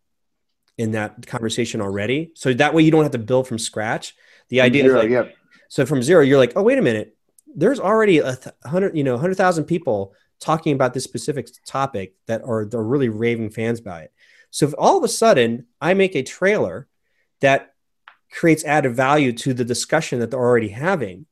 in 0.77 0.91
that 0.91 1.25
conversation 1.27 1.81
already? 1.81 2.31
So 2.35 2.53
that 2.53 2.73
way 2.73 2.83
you 2.83 2.91
don't 2.91 3.03
have 3.03 3.11
to 3.13 3.17
build 3.17 3.47
from 3.47 3.59
scratch. 3.59 4.15
The 4.49 4.61
idea 4.61 4.83
zero, 4.83 4.99
is 4.99 5.03
like, 5.03 5.11
yeah. 5.11 5.33
so 5.67 5.85
from 5.85 6.01
zero, 6.01 6.23
you're 6.23 6.37
like, 6.37 6.53
oh 6.55 6.63
wait 6.63 6.77
a 6.77 6.81
minute, 6.81 7.17
there's 7.53 7.79
already 7.79 8.19
a 8.19 8.37
hundred, 8.65 8.95
you 8.95 9.03
know, 9.03 9.17
hundred 9.17 9.35
thousand 9.35 9.65
people 9.65 10.13
talking 10.39 10.73
about 10.73 10.93
this 10.93 11.03
specific 11.03 11.49
topic 11.65 12.13
that 12.27 12.43
are 12.43 12.65
they're 12.65 12.83
really 12.83 13.09
raving 13.09 13.49
fans 13.49 13.81
by 13.81 14.03
it. 14.03 14.13
So 14.51 14.67
if 14.67 14.73
all 14.77 14.97
of 14.97 15.03
a 15.03 15.07
sudden 15.07 15.65
I 15.81 15.95
make 15.95 16.15
a 16.15 16.23
trailer 16.23 16.87
that 17.41 17.73
creates 18.31 18.63
added 18.65 18.95
value 18.95 19.31
to 19.33 19.53
the 19.53 19.65
discussion 19.65 20.19
that 20.19 20.31
they're 20.31 20.39
already 20.39 20.69
having, 20.69 21.25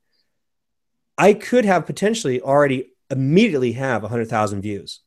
I 1.18 1.34
could 1.34 1.64
have 1.64 1.86
potentially 1.86 2.40
already 2.40 2.92
immediately 3.10 3.72
have 3.72 4.02
100,000 4.02 4.62
views. 4.62 5.00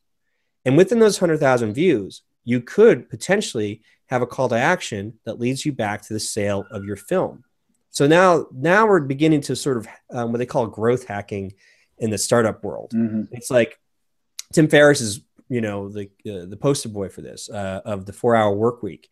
And 0.66 0.78
within 0.78 1.00
those 1.00 1.20
100,000 1.20 1.74
views, 1.74 2.22
you 2.44 2.62
could 2.62 3.10
potentially 3.10 3.82
have 4.08 4.22
a 4.22 4.28
call 4.28 4.50
to 4.50 4.56
action 4.56 5.20
that 5.26 5.40
leads 5.40 5.66
you 5.66 5.72
back 5.72 6.02
to 6.04 6.14
the 6.14 6.20
sale 6.20 6.66
of 6.72 6.84
your 6.84 6.96
film. 6.96 7.44
So 7.92 8.08
now, 8.08 8.48
now 8.52 8.88
we're 8.88 9.02
beginning 9.02 9.42
to 9.42 9.56
sort 9.56 9.78
of 9.78 9.88
um, 10.12 10.32
what 10.32 10.38
they 10.38 10.46
call 10.46 10.68
growth 10.68 11.06
hacking 11.06 11.54
in 11.98 12.10
the 12.10 12.18
startup 12.18 12.64
world. 12.64 12.92
Mm-hmm. 12.96 13.24
It's 13.32 13.52
like 13.52 13.80
Tim 14.54 14.68
Ferriss 14.68 15.02
is, 15.02 15.22
you 15.50 15.62
know, 15.62 15.90
the 15.90 16.10
uh, 16.28 16.46
the 16.46 16.58
poster 16.58 16.90
boy 16.90 17.10
for 17.10 17.22
this 17.22 17.50
uh, 17.50 17.82
of 17.84 18.06
the 18.06 18.14
four 18.14 18.36
hour 18.36 18.56
work 18.56 18.84
week. 18.84 19.10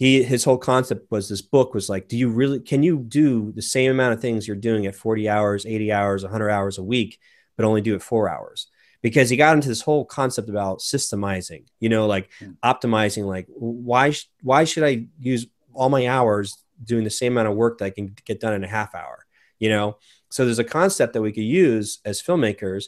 He 0.00 0.22
his 0.22 0.44
whole 0.44 0.56
concept 0.56 1.10
was 1.10 1.28
this 1.28 1.42
book 1.42 1.74
was 1.74 1.90
like, 1.90 2.08
do 2.08 2.16
you 2.16 2.30
really 2.30 2.58
can 2.58 2.82
you 2.82 3.00
do 3.00 3.52
the 3.52 3.60
same 3.60 3.90
amount 3.90 4.14
of 4.14 4.20
things 4.22 4.48
you're 4.48 4.56
doing 4.56 4.86
at 4.86 4.96
40 4.96 5.28
hours, 5.28 5.66
80 5.66 5.92
hours, 5.92 6.22
100 6.22 6.48
hours 6.48 6.78
a 6.78 6.82
week, 6.82 7.18
but 7.54 7.66
only 7.66 7.82
do 7.82 7.94
it 7.94 8.02
four 8.02 8.26
hours? 8.26 8.68
Because 9.02 9.28
he 9.28 9.36
got 9.36 9.54
into 9.54 9.68
this 9.68 9.82
whole 9.82 10.06
concept 10.06 10.48
about 10.48 10.78
systemizing, 10.78 11.66
you 11.80 11.90
know, 11.90 12.06
like 12.06 12.30
mm-hmm. 12.40 12.52
optimizing. 12.64 13.26
Like, 13.26 13.46
why 13.50 14.14
why 14.42 14.64
should 14.64 14.84
I 14.84 15.04
use 15.18 15.46
all 15.74 15.90
my 15.90 16.08
hours 16.08 16.64
doing 16.82 17.04
the 17.04 17.10
same 17.10 17.32
amount 17.32 17.48
of 17.48 17.56
work 17.56 17.76
that 17.78 17.84
I 17.84 17.90
can 17.90 18.16
get 18.24 18.40
done 18.40 18.54
in 18.54 18.64
a 18.64 18.68
half 18.68 18.94
hour, 18.94 19.26
you 19.58 19.68
know? 19.68 19.98
So 20.30 20.46
there's 20.46 20.58
a 20.58 20.64
concept 20.64 21.12
that 21.12 21.20
we 21.20 21.30
could 21.30 21.44
use 21.44 21.98
as 22.06 22.22
filmmakers. 22.22 22.84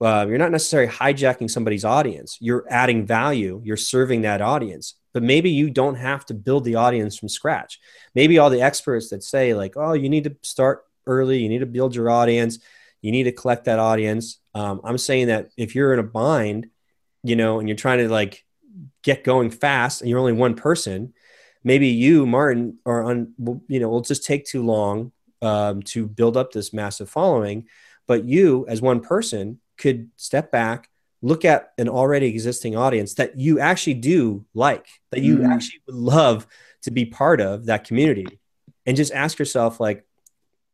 Uh, 0.00 0.26
you're 0.28 0.38
not 0.38 0.52
necessarily 0.52 0.92
hijacking 0.92 1.50
somebody's 1.50 1.84
audience. 1.84 2.38
You're 2.40 2.66
adding 2.70 3.04
value. 3.04 3.60
You're 3.64 3.76
serving 3.76 4.22
that 4.22 4.40
audience. 4.40 4.94
But 5.16 5.22
maybe 5.22 5.48
you 5.48 5.70
don't 5.70 5.94
have 5.94 6.26
to 6.26 6.34
build 6.34 6.64
the 6.64 6.74
audience 6.74 7.16
from 7.16 7.30
scratch. 7.30 7.80
Maybe 8.14 8.36
all 8.36 8.50
the 8.50 8.60
experts 8.60 9.08
that 9.08 9.22
say 9.22 9.54
like, 9.54 9.72
"Oh, 9.74 9.94
you 9.94 10.10
need 10.10 10.24
to 10.24 10.36
start 10.42 10.84
early. 11.06 11.38
You 11.38 11.48
need 11.48 11.60
to 11.60 11.64
build 11.64 11.94
your 11.94 12.10
audience. 12.10 12.58
You 13.00 13.12
need 13.12 13.22
to 13.22 13.32
collect 13.32 13.64
that 13.64 13.78
audience." 13.78 14.40
Um, 14.52 14.82
I'm 14.84 14.98
saying 14.98 15.28
that 15.28 15.52
if 15.56 15.74
you're 15.74 15.94
in 15.94 16.00
a 16.00 16.02
bind, 16.02 16.68
you 17.22 17.34
know, 17.34 17.60
and 17.60 17.66
you're 17.66 17.78
trying 17.78 18.00
to 18.00 18.10
like 18.10 18.44
get 19.02 19.24
going 19.24 19.50
fast, 19.50 20.02
and 20.02 20.10
you're 20.10 20.18
only 20.18 20.34
one 20.34 20.54
person, 20.54 21.14
maybe 21.64 21.88
you, 21.88 22.26
Martin, 22.26 22.76
are 22.84 23.02
on, 23.04 23.32
you 23.68 23.80
know, 23.80 23.88
will 23.88 24.02
just 24.02 24.26
take 24.26 24.44
too 24.44 24.66
long 24.66 25.12
um, 25.40 25.80
to 25.84 26.06
build 26.06 26.36
up 26.36 26.52
this 26.52 26.74
massive 26.74 27.08
following. 27.08 27.68
But 28.06 28.26
you, 28.26 28.66
as 28.68 28.82
one 28.82 29.00
person, 29.00 29.60
could 29.78 30.10
step 30.18 30.52
back, 30.52 30.90
look 31.26 31.44
at 31.44 31.72
an 31.76 31.88
already 31.88 32.26
existing 32.26 32.76
audience 32.76 33.14
that 33.14 33.38
you 33.38 33.58
actually 33.58 33.94
do 33.94 34.44
like, 34.54 34.86
that 35.10 35.22
you 35.22 35.38
mm. 35.38 35.48
actually 35.48 35.80
would 35.86 35.96
love 35.96 36.46
to 36.82 36.90
be 36.90 37.04
part 37.04 37.40
of 37.40 37.66
that 37.66 37.84
community, 37.84 38.38
and 38.86 38.96
just 38.96 39.12
ask 39.12 39.38
yourself, 39.38 39.80
like, 39.80 40.04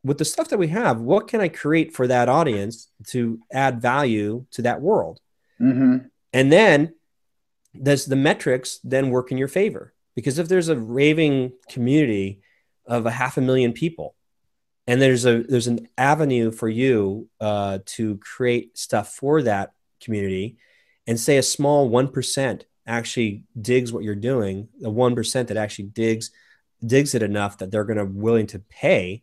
with 0.04 0.18
the 0.18 0.24
stuff 0.24 0.48
that 0.48 0.58
we 0.58 0.68
have, 0.68 1.00
what 1.00 1.28
can 1.28 1.40
I 1.40 1.48
create 1.48 1.94
for 1.94 2.06
that 2.06 2.28
audience 2.28 2.90
to 3.08 3.40
add 3.50 3.80
value 3.80 4.44
to 4.50 4.62
that 4.62 4.82
world? 4.82 5.20
Mm-hmm. 5.60 6.08
And 6.32 6.52
then 6.52 6.94
does 7.80 8.04
the 8.04 8.16
metrics 8.16 8.78
then 8.84 9.10
work 9.10 9.30
in 9.30 9.38
your 9.38 9.48
favor? 9.48 9.94
Because 10.14 10.38
if 10.38 10.48
there's 10.48 10.68
a 10.68 10.76
raving 10.76 11.52
community 11.70 12.42
of 12.84 13.06
a 13.06 13.10
half 13.10 13.38
a 13.38 13.40
million 13.40 13.72
people, 13.72 14.14
and 14.86 15.00
there's 15.00 15.24
a 15.24 15.44
there's 15.44 15.68
an 15.68 15.88
avenue 15.96 16.50
for 16.50 16.68
you 16.68 17.28
uh, 17.40 17.78
to 17.86 18.18
create 18.18 18.76
stuff 18.76 19.14
for 19.14 19.42
that 19.42 19.72
community, 20.02 20.56
and 21.06 21.18
say 21.18 21.36
a 21.36 21.42
small 21.42 21.90
1% 21.90 22.62
actually 22.86 23.44
digs 23.60 23.92
what 23.92 24.04
you're 24.04 24.14
doing, 24.14 24.68
the 24.80 24.90
1% 24.90 25.46
that 25.46 25.56
actually 25.56 25.86
digs 25.86 26.30
digs 26.84 27.14
it 27.14 27.22
enough 27.22 27.58
that 27.58 27.70
they're 27.70 27.84
going 27.84 27.98
to 27.98 28.04
willing 28.04 28.46
to 28.48 28.58
pay, 28.58 29.22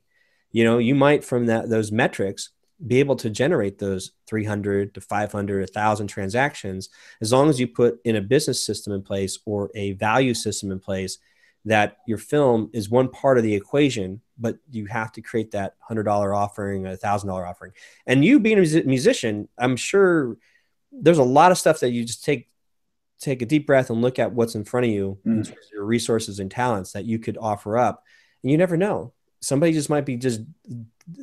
you 0.51 0.63
know, 0.63 0.77
you 0.77 0.95
might 0.95 1.23
from 1.23 1.45
that 1.47 1.69
those 1.69 1.91
metrics 1.91 2.51
be 2.85 2.99
able 2.99 3.15
to 3.17 3.29
generate 3.29 3.77
those 3.77 4.11
300 4.27 4.93
to 4.93 5.01
500 5.01 5.61
1000 5.61 6.07
transactions 6.07 6.89
as 7.21 7.33
long 7.33 7.49
as 7.49 7.59
you 7.59 7.67
put 7.67 7.99
in 8.05 8.15
a 8.15 8.21
business 8.21 8.65
system 8.65 8.93
in 8.93 9.01
place 9.01 9.37
or 9.45 9.69
a 9.75 9.91
value 9.93 10.33
system 10.33 10.71
in 10.71 10.79
place 10.79 11.17
that 11.65 11.97
your 12.07 12.17
film 12.17 12.69
is 12.71 12.89
one 12.89 13.09
part 13.09 13.37
of 13.37 13.43
the 13.43 13.53
equation 13.53 14.21
but 14.37 14.55
you 14.71 14.85
have 14.85 15.11
to 15.11 15.21
create 15.21 15.51
that 15.51 15.73
$100 15.89 16.33
offering 16.33 16.85
a 16.85 16.95
$1000 16.95 17.27
offering. 17.45 17.73
And 18.07 18.23
you 18.23 18.39
being 18.39 18.57
a 18.57 18.83
musician 18.83 19.49
i'm 19.57 19.75
sure 19.75 20.37
there's 20.91 21.17
a 21.17 21.23
lot 21.23 21.51
of 21.51 21.57
stuff 21.57 21.79
that 21.81 21.91
you 21.91 22.03
just 22.03 22.23
take 22.23 22.47
take 23.19 23.41
a 23.41 23.45
deep 23.45 23.67
breath 23.67 23.89
and 23.89 24.01
look 24.01 24.17
at 24.17 24.31
what's 24.31 24.55
in 24.55 24.63
front 24.63 24.85
of 24.85 24.91
you 24.91 25.17
mm. 25.25 25.45
in 25.45 25.55
your 25.73 25.83
resources 25.83 26.39
and 26.39 26.49
talents 26.49 26.93
that 26.93 27.05
you 27.05 27.19
could 27.19 27.37
offer 27.39 27.77
up. 27.77 28.03
And 28.43 28.51
you 28.51 28.57
never 28.57 28.77
know. 28.77 29.13
Somebody 29.41 29.73
just 29.73 29.89
might 29.89 30.05
be 30.05 30.15
just 30.17 30.41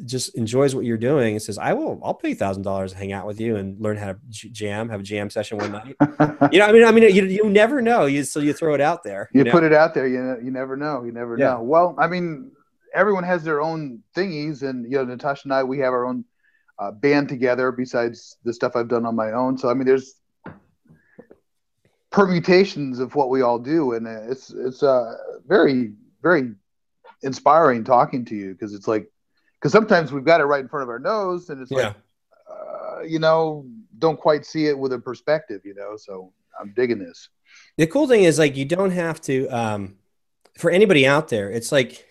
just 0.05 0.35
enjoys 0.37 0.75
what 0.75 0.85
you're 0.85 0.97
doing 0.97 1.35
and 1.35 1.43
says 1.43 1.59
i 1.59 1.73
will 1.73 2.01
i'll 2.03 2.15
pay 2.15 2.35
thousand 2.35 2.63
dollars 2.63 2.93
to 2.93 2.99
hang 2.99 3.13
out 3.13 3.25
with 3.25 3.41
you 3.41 3.55
and 3.55 3.81
learn 3.81 3.97
how 3.97 4.13
to 4.13 4.19
jam 4.51 4.89
have 4.89 4.99
a 5.01 5.03
jam 5.03 5.31
session 5.31 5.59
one 5.59 5.71
night. 5.71 5.95
You 6.53 6.59
know 6.59 6.67
i 6.67 6.73
mean 6.73 6.85
i 6.85 6.91
mean 6.91 7.15
you, 7.15 7.25
you 7.25 7.49
never 7.49 7.81
know. 7.81 8.07
You 8.07 8.25
so 8.25 8.41
you 8.41 8.53
throw 8.53 8.75
it 8.75 8.81
out 8.81 9.05
there 9.05 9.31
you, 9.33 9.45
you 9.45 9.51
put 9.51 9.63
it 9.63 9.73
out 9.73 9.95
there 9.95 10.09
you, 10.09 10.39
you 10.43 10.51
never 10.51 10.77
know 10.77 11.05
you 11.05 11.13
never 11.13 11.37
yeah. 11.39 11.53
know. 11.53 11.63
Well 11.63 11.95
i 11.99 12.07
mean 12.07 12.51
everyone 12.95 13.25
has 13.25 13.45
their 13.45 13.61
own 13.61 14.03
thingies 14.15 14.63
and 14.63 14.91
you 14.91 14.99
know 14.99 15.05
natasha 15.05 15.43
and 15.45 15.53
i 15.53 15.63
we 15.63 15.79
have 15.79 15.93
our 15.93 16.05
own 16.07 16.25
uh, 16.79 16.91
band 16.91 17.29
together 17.29 17.73
besides 17.73 18.37
the 18.45 18.53
stuff 18.53 18.77
i've 18.77 18.89
done 18.89 19.07
on 19.07 19.15
my 19.15 19.33
own 19.33 19.57
so 19.57 19.69
i 19.69 19.75
mean 19.75 19.87
there's 19.87 20.17
permutations 22.17 22.99
of 22.99 23.15
what 23.15 23.29
we 23.29 23.43
all 23.43 23.59
do, 23.59 23.93
and 23.93 24.07
it's 24.07 24.51
it's 24.51 24.83
uh, 24.83 25.15
very 25.47 25.93
very 26.23 26.55
inspiring 27.23 27.85
talking 27.85 28.25
to 28.25 28.35
you 28.35 28.53
because 28.53 28.73
it's 28.73 28.89
like 28.89 29.13
because 29.53 29.71
sometimes 29.71 30.13
we've 30.13 30.25
got 30.25 30.41
it 30.41 30.45
right 30.45 30.61
in 30.61 30.69
front 30.69 30.83
of 30.83 30.89
our 30.89 30.99
nose, 30.99 31.51
and 31.51 31.61
it's 31.61 31.71
yeah. 31.71 31.89
like 31.89 31.97
uh, 32.51 33.01
you 33.03 33.19
know 33.19 33.67
don't 33.99 34.19
quite 34.19 34.47
see 34.47 34.67
it 34.67 34.79
with 34.79 34.95
a 34.95 34.99
perspective, 34.99 35.61
you 35.63 35.75
know. 35.75 35.95
So 35.99 36.33
I'm 36.59 36.73
digging 36.75 36.99
this. 36.99 37.29
The 37.77 37.87
cool 37.87 38.09
thing 38.09 38.25
is 38.25 38.39
like 38.39 38.57
you 38.57 38.65
don't 38.65 38.93
have 38.93 39.21
to. 39.23 39.47
Um, 39.49 39.97
for 40.57 40.71
anybody 40.71 41.07
out 41.07 41.29
there, 41.29 41.51
it's 41.51 41.71
like 41.71 42.09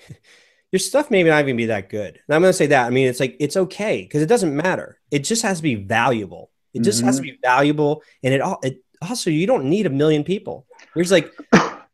your 0.75 0.79
stuff 0.79 1.09
may 1.09 1.23
not 1.23 1.41
even 1.41 1.55
be 1.55 1.67
that 1.67 1.87
good. 1.87 2.19
And 2.27 2.35
I'm 2.35 2.41
going 2.41 2.49
to 2.49 2.57
say 2.57 2.67
that. 2.67 2.85
I 2.85 2.89
mean, 2.89 3.07
it's 3.07 3.21
like 3.21 3.37
it's 3.39 3.55
okay 3.55 4.01
because 4.01 4.21
it 4.21 4.25
doesn't 4.25 4.53
matter. 4.53 4.99
It 5.09 5.19
just 5.19 5.41
has 5.43 5.59
to 5.59 5.63
be 5.63 5.75
valuable. 5.75 6.51
It 6.73 6.83
just 6.83 6.97
mm-hmm. 6.97 7.05
has 7.05 7.15
to 7.15 7.21
mm-hmm. 7.21 7.31
be 7.31 7.39
valuable, 7.41 8.03
and 8.21 8.33
it 8.33 8.41
all 8.41 8.59
it 8.61 8.83
also 9.01 9.29
you 9.29 9.47
don't 9.47 9.69
need 9.69 9.85
a 9.85 9.89
million 9.89 10.25
people. 10.25 10.67
There's 10.93 11.13
like 11.13 11.33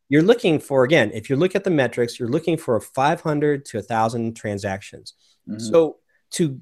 you're 0.10 0.24
looking 0.24 0.58
for 0.58 0.84
again, 0.84 1.12
if 1.14 1.30
you 1.30 1.36
look 1.36 1.56
at 1.56 1.64
the 1.64 1.70
metrics, 1.70 2.20
you're 2.20 2.28
looking 2.28 2.58
for 2.58 2.82
500 2.82 3.66
to 3.66 3.78
1,000 3.78 4.36
transactions. 4.36 5.14
Mm-hmm. 5.48 5.60
So 5.60 5.98
to 6.32 6.60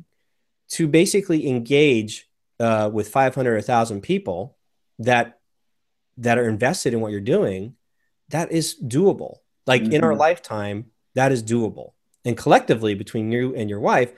to 0.71 0.89
basically 0.89 1.47
engage 1.47 2.27
uh, 2.59 2.89
with 2.91 3.07
500 3.07 3.49
or 3.49 3.55
1,000 3.55 4.01
people 4.01 4.57
that 4.99 5.39
that 6.17 6.37
are 6.37 6.49
invested 6.49 6.93
in 6.93 6.99
what 6.99 7.13
you're 7.13 7.21
doing, 7.21 7.77
that 8.27 8.51
is 8.51 8.75
doable. 8.75 9.37
Like 9.65 9.83
mm-hmm. 9.83 9.93
in 9.93 10.03
our 10.03 10.11
mm-hmm. 10.11 10.19
lifetime, 10.19 10.87
that 11.15 11.31
is 11.31 11.41
doable. 11.41 11.93
And 12.25 12.37
collectively, 12.37 12.95
between 12.95 13.31
you 13.31 13.55
and 13.55 13.69
your 13.69 13.79
wife, 13.79 14.13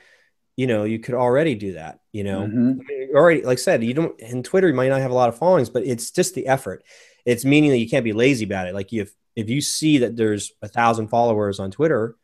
you 0.56 0.68
know, 0.68 0.84
you 0.84 1.00
could 1.00 1.16
already 1.16 1.56
do 1.56 1.74
that. 1.74 2.00
You 2.12 2.24
know, 2.24 2.42
mm-hmm. 2.42 3.16
Already, 3.16 3.44
like 3.44 3.58
I 3.58 3.62
said, 3.62 3.84
you 3.84 3.94
don't, 3.94 4.20
in 4.20 4.44
Twitter, 4.44 4.68
you 4.68 4.74
might 4.74 4.90
not 4.90 5.02
have 5.02 5.12
a 5.12 5.16
lot 5.16 5.30
of 5.30 5.38
followings, 5.38 5.70
but 5.70 5.86
it's 5.86 6.12
just 6.12 6.34
the 6.34 6.48
effort. 6.48 6.84
It's 7.26 7.46
meaning 7.46 7.72
that 7.72 7.78
you 7.78 7.90
can't 7.90 8.04
be 8.04 8.14
lazy 8.14 8.46
about 8.46 8.68
it. 8.68 8.74
Like 8.74 8.92
if, 8.94 9.14
if 9.36 9.50
you 9.50 9.62
see 9.62 10.00
that 10.00 10.16
there's 10.16 10.52
a 10.62 10.68
thousand 10.68 11.10
followers 11.10 11.60
on 11.60 11.72
Twitter, 11.72 12.16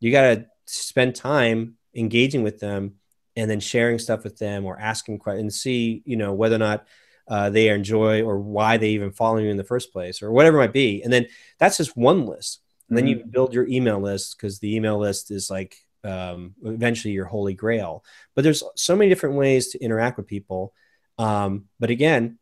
you 0.00 0.12
got 0.12 0.22
to 0.22 0.46
spend 0.66 1.14
time 1.14 1.76
engaging 1.94 2.42
with 2.42 2.58
them 2.58 2.94
and 3.36 3.50
then 3.50 3.60
sharing 3.60 3.98
stuff 3.98 4.24
with 4.24 4.38
them 4.38 4.64
or 4.64 4.78
asking 4.78 5.18
questions 5.18 5.40
and 5.40 5.52
see, 5.52 6.02
you 6.04 6.16
know, 6.16 6.32
whether 6.32 6.56
or 6.56 6.58
not 6.58 6.86
uh, 7.28 7.50
they 7.50 7.68
enjoy 7.68 8.22
or 8.22 8.38
why 8.38 8.76
they 8.76 8.90
even 8.90 9.12
follow 9.12 9.38
you 9.38 9.50
in 9.50 9.56
the 9.56 9.64
first 9.64 9.92
place 9.92 10.22
or 10.22 10.30
whatever 10.30 10.58
it 10.58 10.60
might 10.60 10.72
be. 10.72 11.02
And 11.02 11.12
then 11.12 11.26
that's 11.58 11.76
just 11.76 11.96
one 11.96 12.26
list. 12.26 12.60
And 12.94 12.98
then 12.98 13.08
you 13.08 13.16
mm-hmm. 13.16 13.30
build 13.30 13.52
your 13.52 13.66
email 13.66 13.98
list 13.98 14.36
because 14.36 14.60
the 14.60 14.76
email 14.76 14.98
list 14.98 15.32
is 15.32 15.50
like 15.50 15.76
um, 16.04 16.54
eventually 16.62 17.12
your 17.12 17.24
holy 17.24 17.54
grail. 17.54 18.04
But 18.36 18.44
there's 18.44 18.62
so 18.76 18.94
many 18.94 19.08
different 19.08 19.34
ways 19.34 19.68
to 19.68 19.80
interact 19.80 20.16
with 20.16 20.28
people. 20.28 20.72
Um, 21.18 21.64
but 21.80 21.90
again, 21.90 22.38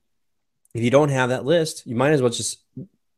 if 0.74 0.82
you 0.82 0.90
don't 0.90 1.09
have 1.09 1.30
that 1.30 1.46
list, 1.46 1.86
you 1.86 1.96
might 1.96 2.12
as 2.12 2.20
well 2.20 2.30
just 2.30 2.59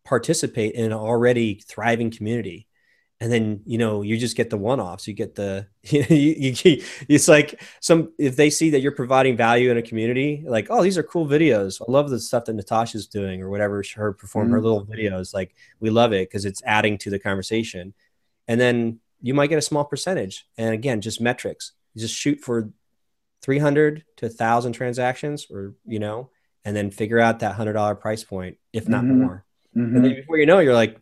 participate 0.04 0.74
in 0.74 0.84
an 0.84 0.92
already 0.92 1.54
thriving 1.66 2.12
community. 2.12 2.68
And 3.24 3.32
then 3.32 3.62
you 3.64 3.78
know 3.78 4.02
you 4.02 4.18
just 4.18 4.36
get 4.36 4.50
the 4.50 4.58
one-offs. 4.58 5.08
You 5.08 5.14
get 5.14 5.34
the 5.34 5.66
you, 5.82 6.04
you, 6.10 6.54
you, 6.62 6.84
it's 7.08 7.26
like 7.26 7.58
some 7.80 8.12
if 8.18 8.36
they 8.36 8.50
see 8.50 8.68
that 8.68 8.80
you're 8.80 8.92
providing 8.92 9.34
value 9.34 9.70
in 9.70 9.78
a 9.78 9.82
community, 9.82 10.44
like 10.46 10.66
oh 10.68 10.82
these 10.82 10.98
are 10.98 11.02
cool 11.02 11.26
videos. 11.26 11.80
I 11.80 11.90
love 11.90 12.10
the 12.10 12.20
stuff 12.20 12.44
that 12.44 12.52
Natasha's 12.52 13.06
doing 13.06 13.40
or 13.40 13.48
whatever 13.48 13.82
her 13.96 14.12
perform 14.12 14.48
mm-hmm. 14.48 14.54
her 14.56 14.60
little 14.60 14.84
videos. 14.84 15.32
Like 15.32 15.54
we 15.80 15.88
love 15.88 16.12
it 16.12 16.28
because 16.28 16.44
it's 16.44 16.62
adding 16.66 16.98
to 16.98 17.08
the 17.08 17.18
conversation. 17.18 17.94
And 18.46 18.60
then 18.60 19.00
you 19.22 19.32
might 19.32 19.46
get 19.46 19.56
a 19.56 19.62
small 19.62 19.86
percentage. 19.86 20.46
And 20.58 20.74
again, 20.74 21.00
just 21.00 21.18
metrics. 21.18 21.72
You 21.94 22.02
just 22.02 22.14
shoot 22.14 22.40
for 22.40 22.72
300 23.40 24.04
to 24.18 24.26
1,000 24.26 24.74
transactions, 24.74 25.46
or 25.50 25.76
you 25.86 25.98
know, 25.98 26.28
and 26.66 26.76
then 26.76 26.90
figure 26.90 27.20
out 27.20 27.38
that 27.38 27.54
hundred 27.54 27.72
dollar 27.72 27.94
price 27.94 28.22
point, 28.22 28.58
if 28.74 28.86
not 28.86 29.04
mm-hmm. 29.04 29.22
more. 29.22 29.46
Mm-hmm. 29.74 29.96
And 29.96 30.04
then 30.04 30.14
before 30.14 30.36
you 30.36 30.44
know, 30.44 30.58
you're 30.58 30.74
like, 30.74 31.00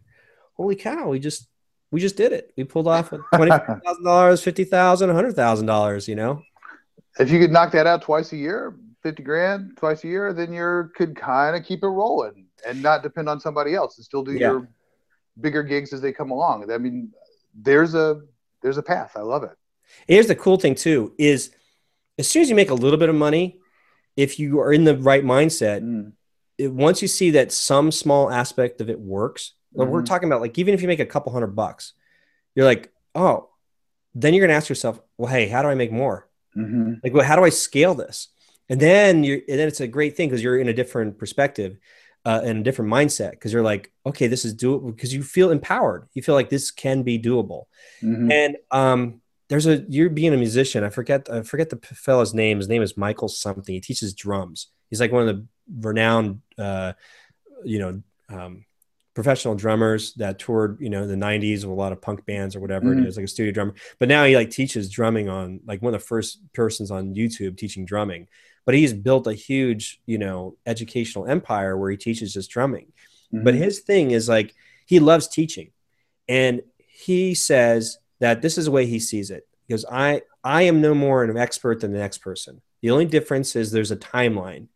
"Holy 0.52 0.76
cow! 0.76 1.08
We 1.08 1.18
just 1.18 1.48
we 1.93 2.01
just 2.01 2.16
did 2.16 2.32
it. 2.32 2.53
We 2.57 2.64
pulled 2.64 2.88
off 2.88 3.11
twenty 3.34 3.51
thousand 3.51 4.05
dollars, 4.05 4.43
fifty 4.45 4.64
thousand, 4.64 5.11
a 5.11 5.14
hundred 5.14 5.36
thousand 5.36 5.66
dollars. 5.66 6.09
You 6.09 6.16
know, 6.16 6.43
if 7.20 7.30
you 7.30 7.38
could 7.38 7.53
knock 7.53 7.70
that 7.72 7.86
out 7.86 8.03
twice 8.03 8.32
a 8.32 8.36
year, 8.36 8.74
fifty 9.03 9.22
grand 9.22 9.76
twice 9.76 10.03
a 10.03 10.09
year, 10.09 10.32
then 10.32 10.53
you 10.53 10.90
could 10.97 11.14
kind 11.14 11.55
of 11.55 11.64
keep 11.64 11.84
it 11.84 11.88
rolling 11.88 12.47
and 12.66 12.82
not 12.82 13.03
depend 13.03 13.28
on 13.28 13.38
somebody 13.38 13.74
else 13.74 13.99
and 13.99 14.05
still 14.05 14.24
do 14.24 14.32
yeah. 14.32 14.38
your 14.38 14.68
bigger 15.40 15.62
gigs 15.62 15.93
as 15.93 16.01
they 16.01 16.12
come 16.12 16.30
along. 16.30 16.70
I 16.72 16.78
mean, 16.78 17.12
there's 17.55 17.95
a 17.95 18.22
there's 18.62 18.78
a 18.78 18.82
path. 18.82 19.12
I 19.14 19.20
love 19.20 19.45
it. 19.45 19.57
Here's 20.09 20.26
the 20.26 20.34
cool 20.34 20.57
thing 20.57 20.74
too 20.74 21.12
is 21.18 21.51
as 22.18 22.26
soon 22.26 22.43
as 22.43 22.49
you 22.49 22.57
make 22.57 22.70
a 22.70 22.74
little 22.74 22.99
bit 22.99 23.11
of 23.11 23.14
money, 23.14 23.61
if 24.16 24.38
you 24.38 24.61
are 24.61 24.72
in 24.72 24.84
the 24.84 24.97
right 24.97 25.24
mindset, 25.24 25.82
mm. 25.82 26.12
it, 26.57 26.72
once 26.72 27.03
you 27.03 27.09
see 27.09 27.32
that 27.32 27.53
some 27.53 27.93
small 27.93 28.30
aspect 28.30 28.80
of 28.80 28.88
it 28.88 28.99
works, 28.99 29.53
mm. 29.76 29.88
we're 29.88 30.02
talking 30.02 30.28
about 30.28 30.40
like 30.40 30.58
even 30.58 30.74
if 30.74 30.82
you 30.82 30.88
make 30.88 31.00
a 31.00 31.06
couple 31.06 31.32
hundred 31.32 31.54
bucks, 31.56 31.92
you're 32.54 32.66
like, 32.66 32.92
oh, 33.14 33.48
then 34.14 34.34
you're 34.34 34.46
gonna 34.46 34.56
ask 34.56 34.68
yourself, 34.68 35.00
well, 35.16 35.32
hey, 35.32 35.48
how 35.48 35.62
do 35.62 35.68
I 35.68 35.74
make 35.74 35.92
more? 35.92 36.28
Mm-hmm. 36.56 36.94
Like, 37.02 37.14
well, 37.14 37.24
how 37.24 37.36
do 37.36 37.44
I 37.44 37.48
scale 37.48 37.94
this? 37.94 38.28
And 38.68 38.80
then 38.80 39.24
you're, 39.24 39.40
and 39.48 39.58
then 39.58 39.68
it's 39.68 39.80
a 39.80 39.86
great 39.86 40.16
thing 40.16 40.28
because 40.28 40.42
you're 40.42 40.58
in 40.58 40.68
a 40.68 40.74
different 40.74 41.18
perspective 41.18 41.78
uh, 42.24 42.40
and 42.44 42.58
a 42.58 42.62
different 42.62 42.90
mindset 42.90 43.32
because 43.32 43.52
you're 43.52 43.62
like, 43.62 43.92
okay, 44.06 44.26
this 44.26 44.44
is 44.44 44.54
doable 44.54 44.94
because 44.94 45.12
you 45.12 45.22
feel 45.22 45.50
empowered. 45.50 46.08
You 46.14 46.22
feel 46.22 46.34
like 46.34 46.50
this 46.50 46.70
can 46.70 47.02
be 47.02 47.18
doable. 47.18 47.64
Mm-hmm. 48.02 48.30
And 48.30 48.56
um, 48.70 49.20
there's 49.48 49.66
a 49.66 49.84
you're 49.88 50.10
being 50.10 50.32
a 50.32 50.38
musician. 50.38 50.84
I 50.84 50.90
forget 50.90 51.28
I 51.30 51.42
forget 51.42 51.70
the 51.70 51.76
fellow's 51.76 52.32
name. 52.32 52.58
His 52.58 52.68
name 52.68 52.82
is 52.82 52.96
Michael 52.96 53.28
something. 53.28 53.74
He 53.74 53.80
teaches 53.80 54.14
drums. 54.14 54.68
He's 54.88 55.00
like 55.00 55.12
one 55.12 55.28
of 55.28 55.36
the 55.36 55.46
renowned, 55.80 56.42
uh, 56.58 56.92
you 57.64 57.78
know, 57.78 58.02
um, 58.28 58.64
professional 59.14 59.54
drummers 59.54 60.14
that 60.14 60.38
toured, 60.38 60.78
you 60.80 60.88
know, 60.88 61.02
in 61.02 61.08
the 61.08 61.26
'90s 61.26 61.56
with 61.56 61.64
a 61.64 61.68
lot 61.72 61.92
of 61.92 62.00
punk 62.00 62.24
bands 62.24 62.56
or 62.56 62.60
whatever. 62.60 62.86
Mm-hmm. 62.86 63.00
He 63.00 63.06
was 63.06 63.16
like 63.16 63.24
a 63.24 63.28
studio 63.28 63.52
drummer, 63.52 63.74
but 63.98 64.08
now 64.08 64.24
he 64.24 64.36
like 64.36 64.50
teaches 64.50 64.88
drumming 64.88 65.28
on 65.28 65.60
like 65.66 65.82
one 65.82 65.94
of 65.94 66.00
the 66.00 66.06
first 66.06 66.40
persons 66.52 66.90
on 66.90 67.14
YouTube 67.14 67.56
teaching 67.56 67.84
drumming. 67.84 68.28
But 68.64 68.74
he's 68.74 68.92
built 68.92 69.26
a 69.26 69.34
huge 69.34 70.00
you 70.06 70.18
know 70.18 70.56
educational 70.66 71.26
empire 71.26 71.76
where 71.76 71.90
he 71.90 71.96
teaches 71.96 72.32
just 72.32 72.50
drumming. 72.50 72.92
Mm-hmm. 73.32 73.44
but 73.44 73.54
his 73.54 73.80
thing 73.80 74.10
is 74.10 74.28
like 74.28 74.54
he 74.86 75.00
loves 75.00 75.28
teaching. 75.28 75.70
And 76.28 76.62
he 76.76 77.34
says 77.34 77.98
that 78.20 78.42
this 78.42 78.58
is 78.58 78.66
the 78.66 78.70
way 78.70 78.86
he 78.86 79.00
sees 79.00 79.30
it. 79.30 79.46
Because 79.66 79.84
i 79.90 80.22
i 80.44 80.62
am 80.62 80.80
no 80.80 80.94
more 80.94 81.24
an 81.24 81.36
expert 81.36 81.80
than 81.80 81.92
the 81.92 81.98
next 81.98 82.18
person. 82.18 82.60
The 82.82 82.90
only 82.90 83.06
difference 83.06 83.56
is 83.56 83.70
there's 83.70 83.90
a 83.90 83.96
timeline. 83.96 84.68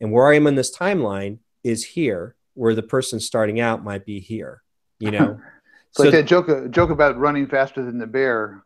And 0.00 0.12
where 0.12 0.28
i 0.28 0.36
am 0.36 0.46
in 0.46 0.54
this 0.54 0.76
timeline 0.76 1.38
is 1.64 1.84
here 1.84 2.34
where 2.54 2.74
the 2.74 2.82
person 2.82 3.20
starting 3.20 3.60
out 3.60 3.84
might 3.84 4.04
be 4.04 4.20
here 4.20 4.62
you 4.98 5.10
know 5.12 5.40
it's 5.88 5.98
so 5.98 6.04
like 6.04 6.12
that 6.12 6.26
joke 6.26 6.70
joke 6.70 6.90
about 6.90 7.18
running 7.18 7.46
faster 7.46 7.84
than 7.84 7.98
the 7.98 8.06
bear 8.06 8.62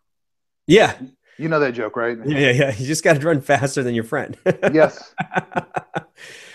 yeah 0.66 0.96
you 1.38 1.48
know 1.48 1.60
that 1.60 1.72
joke, 1.72 1.96
right? 1.96 2.18
Yeah, 2.24 2.50
yeah. 2.50 2.74
You 2.76 2.86
just 2.86 3.04
got 3.04 3.20
to 3.20 3.26
run 3.26 3.40
faster 3.40 3.82
than 3.82 3.94
your 3.94 4.04
friend. 4.04 4.36
yes. 4.72 5.14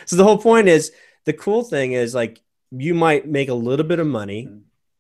so 0.06 0.16
the 0.16 0.24
whole 0.24 0.38
point 0.38 0.68
is 0.68 0.92
the 1.26 1.34
cool 1.34 1.64
thing 1.64 1.94
is 1.94 2.16
like 2.16 2.42
you 2.72 2.94
might 2.94 3.28
make 3.28 3.50
a 3.50 3.54
little 3.54 3.86
bit 3.86 4.00
of 4.00 4.08
money 4.08 4.46
mm-hmm. 4.46 4.60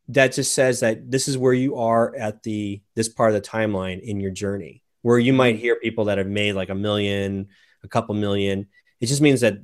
that 0.09 0.33
just 0.33 0.53
says 0.53 0.81
that 0.81 1.09
this 1.09 1.27
is 1.27 1.37
where 1.37 1.53
you 1.53 1.77
are 1.77 2.15
at 2.15 2.43
the 2.43 2.81
this 2.95 3.09
part 3.09 3.33
of 3.33 3.41
the 3.41 3.47
timeline 3.47 4.01
in 4.01 4.19
your 4.19 4.31
journey 4.31 4.83
where 5.01 5.17
you 5.17 5.33
might 5.33 5.57
hear 5.57 5.75
people 5.77 6.05
that 6.05 6.19
have 6.19 6.27
made 6.27 6.53
like 6.53 6.69
a 6.69 6.75
million, 6.75 7.47
a 7.83 7.87
couple 7.87 8.13
million. 8.13 8.67
It 8.99 9.07
just 9.07 9.21
means 9.21 9.41
that 9.41 9.55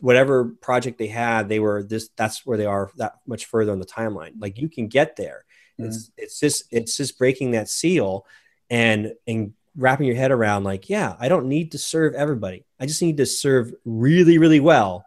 whatever 0.00 0.44
project 0.44 0.98
they 0.98 1.06
had, 1.06 1.48
they 1.48 1.60
were 1.60 1.82
this. 1.82 2.10
That's 2.16 2.44
where 2.44 2.58
they 2.58 2.66
are 2.66 2.90
that 2.96 3.14
much 3.26 3.46
further 3.46 3.72
on 3.72 3.78
the 3.78 3.86
timeline. 3.86 4.34
Like 4.38 4.58
you 4.58 4.68
can 4.68 4.88
get 4.88 5.16
there. 5.16 5.44
Mm-hmm. 5.80 5.88
It's 5.88 6.10
it's 6.16 6.40
just 6.40 6.64
it's 6.70 6.96
just 6.96 7.18
breaking 7.18 7.52
that 7.52 7.68
seal 7.68 8.26
and 8.70 9.14
and 9.26 9.54
wrapping 9.76 10.06
your 10.06 10.16
head 10.16 10.30
around 10.30 10.64
like, 10.64 10.90
yeah, 10.90 11.16
I 11.18 11.28
don't 11.28 11.48
need 11.48 11.72
to 11.72 11.78
serve 11.78 12.14
everybody. 12.14 12.66
I 12.78 12.86
just 12.86 13.02
need 13.02 13.16
to 13.18 13.26
serve 13.26 13.72
really 13.84 14.38
really 14.38 14.60
well 14.60 15.06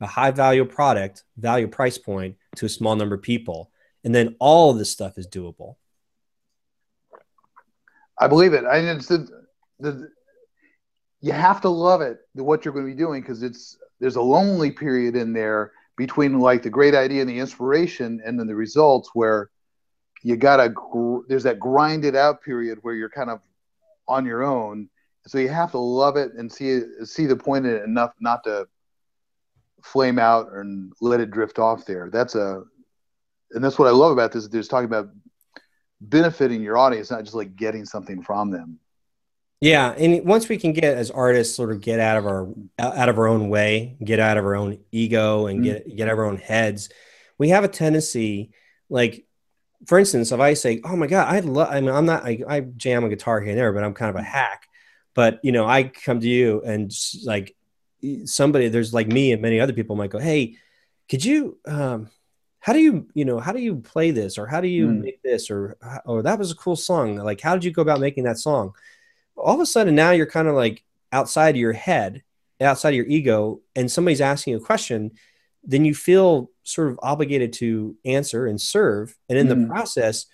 a 0.00 0.06
high 0.06 0.30
value 0.30 0.64
product, 0.64 1.24
value 1.36 1.68
price 1.68 1.98
point 1.98 2.36
to 2.56 2.66
a 2.66 2.68
small 2.68 2.96
number 2.96 3.14
of 3.14 3.22
people, 3.22 3.70
and 4.04 4.14
then 4.14 4.36
all 4.38 4.70
of 4.70 4.78
this 4.78 4.90
stuff 4.90 5.18
is 5.18 5.26
doable. 5.26 5.76
I 8.18 8.28
believe 8.28 8.52
it. 8.52 8.64
I 8.64 8.78
it's 8.78 9.08
the, 9.08 9.28
the 9.80 10.10
you 11.20 11.32
have 11.32 11.60
to 11.62 11.68
love 11.68 12.02
it 12.02 12.18
what 12.34 12.64
you're 12.64 12.74
going 12.74 12.86
to 12.86 12.92
be 12.92 12.98
doing 12.98 13.20
because 13.20 13.42
it's 13.42 13.78
there's 14.00 14.16
a 14.16 14.22
lonely 14.22 14.70
period 14.70 15.16
in 15.16 15.32
there 15.32 15.72
between 15.96 16.38
like 16.38 16.62
the 16.62 16.70
great 16.70 16.94
idea 16.94 17.20
and 17.20 17.30
the 17.30 17.38
inspiration 17.38 18.20
and 18.24 18.38
then 18.38 18.46
the 18.46 18.54
results 18.54 19.10
where 19.14 19.50
you 20.22 20.36
gotta 20.36 20.74
there's 21.28 21.44
that 21.44 21.58
grinded 21.58 22.16
out 22.16 22.42
period 22.42 22.78
where 22.82 22.94
you're 22.94 23.10
kind 23.10 23.30
of 23.30 23.40
on 24.08 24.24
your 24.24 24.42
own. 24.42 24.88
So 25.26 25.38
you 25.38 25.48
have 25.48 25.72
to 25.72 25.78
love 25.78 26.16
it 26.16 26.32
and 26.34 26.50
see 26.50 26.82
see 27.04 27.26
the 27.26 27.36
point 27.36 27.66
in 27.66 27.74
it 27.74 27.82
enough 27.82 28.12
not 28.20 28.44
to 28.44 28.66
flame 29.82 30.18
out 30.18 30.52
and 30.52 30.92
let 31.00 31.20
it 31.20 31.30
drift 31.30 31.58
off 31.58 31.84
there. 31.86 32.10
That's 32.12 32.34
a 32.34 32.62
and 33.52 33.62
that's 33.62 33.78
what 33.78 33.88
i 33.88 33.90
love 33.90 34.12
about 34.12 34.32
this 34.32 34.44
is 34.44 34.68
talking 34.68 34.86
about 34.86 35.08
benefiting 36.00 36.62
your 36.62 36.76
audience 36.76 37.10
not 37.10 37.22
just 37.24 37.34
like 37.34 37.56
getting 37.56 37.84
something 37.84 38.22
from 38.22 38.50
them 38.50 38.78
yeah, 39.60 39.92
and 39.92 40.24
once 40.26 40.48
we 40.48 40.58
can 40.58 40.72
get 40.72 40.96
as 40.96 41.10
artists 41.10 41.56
sort 41.56 41.72
of 41.72 41.80
get 41.80 41.98
out 41.98 42.18
of 42.18 42.26
our 42.26 42.48
out 42.78 43.08
of 43.08 43.18
our 43.18 43.26
own 43.26 43.48
way, 43.48 43.96
get 44.04 44.20
out 44.20 44.36
of 44.36 44.44
our 44.44 44.54
own 44.54 44.78
ego, 44.92 45.46
and 45.46 45.64
get 45.64 45.86
mm-hmm. 45.86 45.96
get 45.96 46.08
out 46.08 46.12
of 46.12 46.18
our 46.18 46.26
own 46.26 46.36
heads, 46.36 46.90
we 47.38 47.48
have 47.48 47.64
a 47.64 47.68
tendency, 47.68 48.50
like, 48.90 49.24
for 49.86 49.98
instance, 49.98 50.30
if 50.30 50.40
I 50.40 50.52
say, 50.54 50.80
"Oh 50.84 50.94
my 50.94 51.06
god, 51.06 51.32
I 51.32 51.40
love," 51.40 51.68
I 51.70 51.80
mean, 51.80 51.90
I'm 51.90 52.04
not, 52.04 52.24
I, 52.24 52.42
I 52.46 52.60
jam 52.60 53.04
a 53.04 53.08
guitar 53.08 53.40
here 53.40 53.50
and 53.50 53.58
there, 53.58 53.72
but 53.72 53.82
I'm 53.82 53.94
kind 53.94 54.10
of 54.10 54.16
a 54.16 54.18
mm-hmm. 54.18 54.28
hack. 54.28 54.68
But 55.14 55.40
you 55.42 55.52
know, 55.52 55.66
I 55.66 55.84
come 55.84 56.20
to 56.20 56.28
you 56.28 56.62
and 56.62 56.92
like 57.24 57.56
somebody, 58.26 58.68
there's 58.68 58.92
like 58.92 59.08
me 59.08 59.32
and 59.32 59.40
many 59.40 59.58
other 59.58 59.72
people 59.72 59.96
might 59.96 60.10
go, 60.10 60.18
"Hey, 60.18 60.56
could 61.08 61.24
you?" 61.24 61.58
um 61.66 62.10
how 62.60 62.72
do 62.72 62.80
you 62.80 63.06
you 63.14 63.24
know 63.24 63.38
how 63.38 63.52
do 63.52 63.60
you 63.60 63.76
play 63.76 64.10
this 64.10 64.38
or 64.38 64.46
how 64.48 64.60
do 64.60 64.66
you 64.66 64.88
mm. 64.88 65.00
make 65.00 65.22
this 65.22 65.52
or 65.52 65.76
or 66.04 66.22
that 66.22 66.36
was 66.36 66.50
a 66.50 66.56
cool 66.56 66.74
song 66.74 67.14
like 67.14 67.40
how 67.40 67.54
did 67.54 67.62
you 67.62 67.70
go 67.70 67.80
about 67.80 68.00
making 68.00 68.24
that 68.24 68.38
song 68.38 68.72
all 69.36 69.54
of 69.54 69.60
a 69.60 69.66
sudden 69.66 69.94
now 69.94 70.10
you're 70.10 70.26
kind 70.26 70.48
of 70.48 70.54
like 70.54 70.82
outside 71.12 71.50
of 71.50 71.60
your 71.60 71.72
head, 71.72 72.22
outside 72.60 72.90
of 72.90 72.96
your 72.96 73.06
ego, 73.06 73.60
and 73.74 73.90
somebody's 73.90 74.20
asking 74.20 74.54
a 74.54 74.60
question, 74.60 75.12
then 75.62 75.84
you 75.84 75.94
feel 75.94 76.50
sort 76.62 76.88
of 76.88 76.98
obligated 77.02 77.52
to 77.54 77.96
answer 78.04 78.46
and 78.46 78.60
serve. 78.60 79.16
And 79.28 79.38
in 79.38 79.46
mm. 79.46 79.50
the 79.50 79.68
process, 79.68 80.26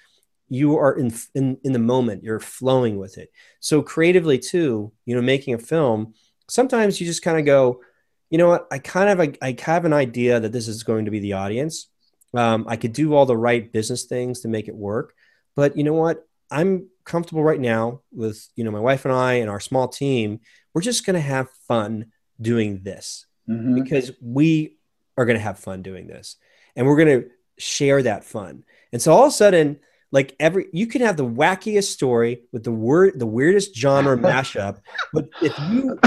you 0.49 0.77
are 0.77 0.93
in, 0.93 1.13
in 1.35 1.59
in 1.65 1.73
the 1.73 1.79
moment, 1.79 2.23
you're 2.23 2.41
flowing 2.41 2.99
with 2.99 3.17
it. 3.17 3.31
So 3.61 3.81
creatively 3.81 4.39
too, 4.39 4.93
you 5.07 5.15
know, 5.15 5.23
making 5.23 5.55
a 5.55 5.59
film, 5.59 6.15
sometimes 6.49 7.01
you 7.01 7.07
just 7.07 7.23
kind 7.23 7.39
of 7.39 7.47
go, 7.47 7.81
you 8.29 8.37
know 8.39 8.49
what, 8.49 8.67
I 8.71 8.79
kind 8.79 9.09
of 9.09 9.21
I, 9.21 9.33
I 9.41 9.57
have 9.63 9.87
an 9.87 9.95
idea 9.95 10.41
that 10.41 10.53
this 10.53 10.69
is 10.69 10.83
going 10.83 11.07
to 11.07 11.11
be 11.11 11.21
the 11.21 11.35
audience. 11.35 11.89
Um, 12.35 12.67
I 12.69 12.77
could 12.77 12.93
do 12.93 13.15
all 13.15 13.27
the 13.27 13.37
right 13.37 13.73
business 13.73 14.05
things 14.05 14.41
to 14.41 14.49
make 14.49 14.69
it 14.69 14.75
work, 14.75 15.15
but 15.57 15.77
you 15.77 15.85
know 15.85 15.95
what? 15.95 16.27
I'm 16.51 16.89
comfortable 17.05 17.43
right 17.43 17.61
now 17.61 18.01
with 18.13 18.49
you 18.57 18.65
know 18.65 18.71
my 18.71 18.81
wife 18.81 19.05
and 19.05 19.15
I 19.15 19.35
and 19.35 19.51
our 19.51 19.61
small 19.61 19.89
team. 19.89 20.41
We're 20.75 20.83
just 20.83 21.05
going 21.05 21.15
to 21.15 21.21
have 21.21 21.51
fun 21.69 22.13
doing 22.41 22.83
this 22.83 23.27
mm-hmm. 23.49 23.83
because 23.83 24.13
we 24.21 24.79
are 25.17 25.25
going 25.25 25.37
to 25.37 25.43
have 25.43 25.59
fun 25.59 25.83
doing 25.83 26.07
this, 26.07 26.37
and 26.77 26.87
we're 26.87 26.97
going 26.97 27.23
to 27.23 27.29
share 27.59 28.03
that 28.03 28.25
fun. 28.25 28.65
And 28.93 29.01
so 29.01 29.13
all 29.13 29.25
of 29.25 29.29
a 29.29 29.33
sudden, 29.33 29.79
like 30.11 30.37
every 30.39 30.67
you 30.73 30.87
can 30.87 31.01
have 31.03 31.17
the 31.17 31.27
wackiest 31.27 31.91
story 31.91 32.43
with 32.53 32.65
the 32.65 32.73
word 32.73 33.19
the 33.19 33.27
weirdest 33.27 33.75
genre 33.75 34.17
mashup, 34.19 34.81
but 35.13 35.29
if 35.41 35.59
you 35.71 35.99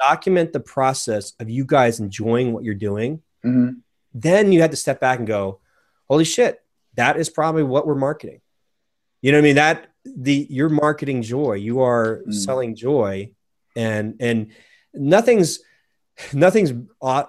document 0.00 0.52
the 0.52 0.60
process 0.60 1.32
of 1.40 1.50
you 1.50 1.64
guys 1.64 2.00
enjoying 2.00 2.52
what 2.52 2.64
you're 2.64 2.74
doing, 2.74 3.22
mm-hmm. 3.44 3.78
then 4.14 4.52
you 4.52 4.60
have 4.60 4.70
to 4.70 4.76
step 4.76 5.00
back 5.00 5.18
and 5.18 5.26
go, 5.26 5.60
"Holy 6.08 6.24
shit, 6.24 6.62
that 6.94 7.16
is 7.16 7.30
probably 7.30 7.62
what 7.62 7.86
we're 7.86 7.94
marketing." 7.94 8.40
You 9.20 9.32
know 9.32 9.38
what 9.38 9.42
I 9.42 9.48
mean? 9.48 9.56
That 9.56 9.88
the 10.16 10.46
you're 10.50 10.68
marketing 10.68 11.22
joy. 11.22 11.54
You 11.54 11.80
are 11.80 12.22
mm. 12.26 12.34
selling 12.34 12.74
joy, 12.74 13.32
and 13.76 14.16
and 14.20 14.52
nothing's 14.94 15.60
nothing's 16.32 16.72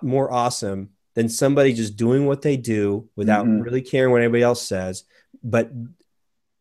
more 0.01 0.32
awesome 0.32 0.89
than 1.15 1.30
somebody 1.30 1.73
just 1.73 1.95
doing 1.95 2.25
what 2.25 2.41
they 2.41 2.57
do 2.57 3.09
without 3.15 3.45
mm-hmm. 3.45 3.61
really 3.61 3.82
caring 3.82 4.11
what 4.11 4.21
anybody 4.21 4.43
else 4.43 4.61
says, 4.61 5.03
but 5.43 5.71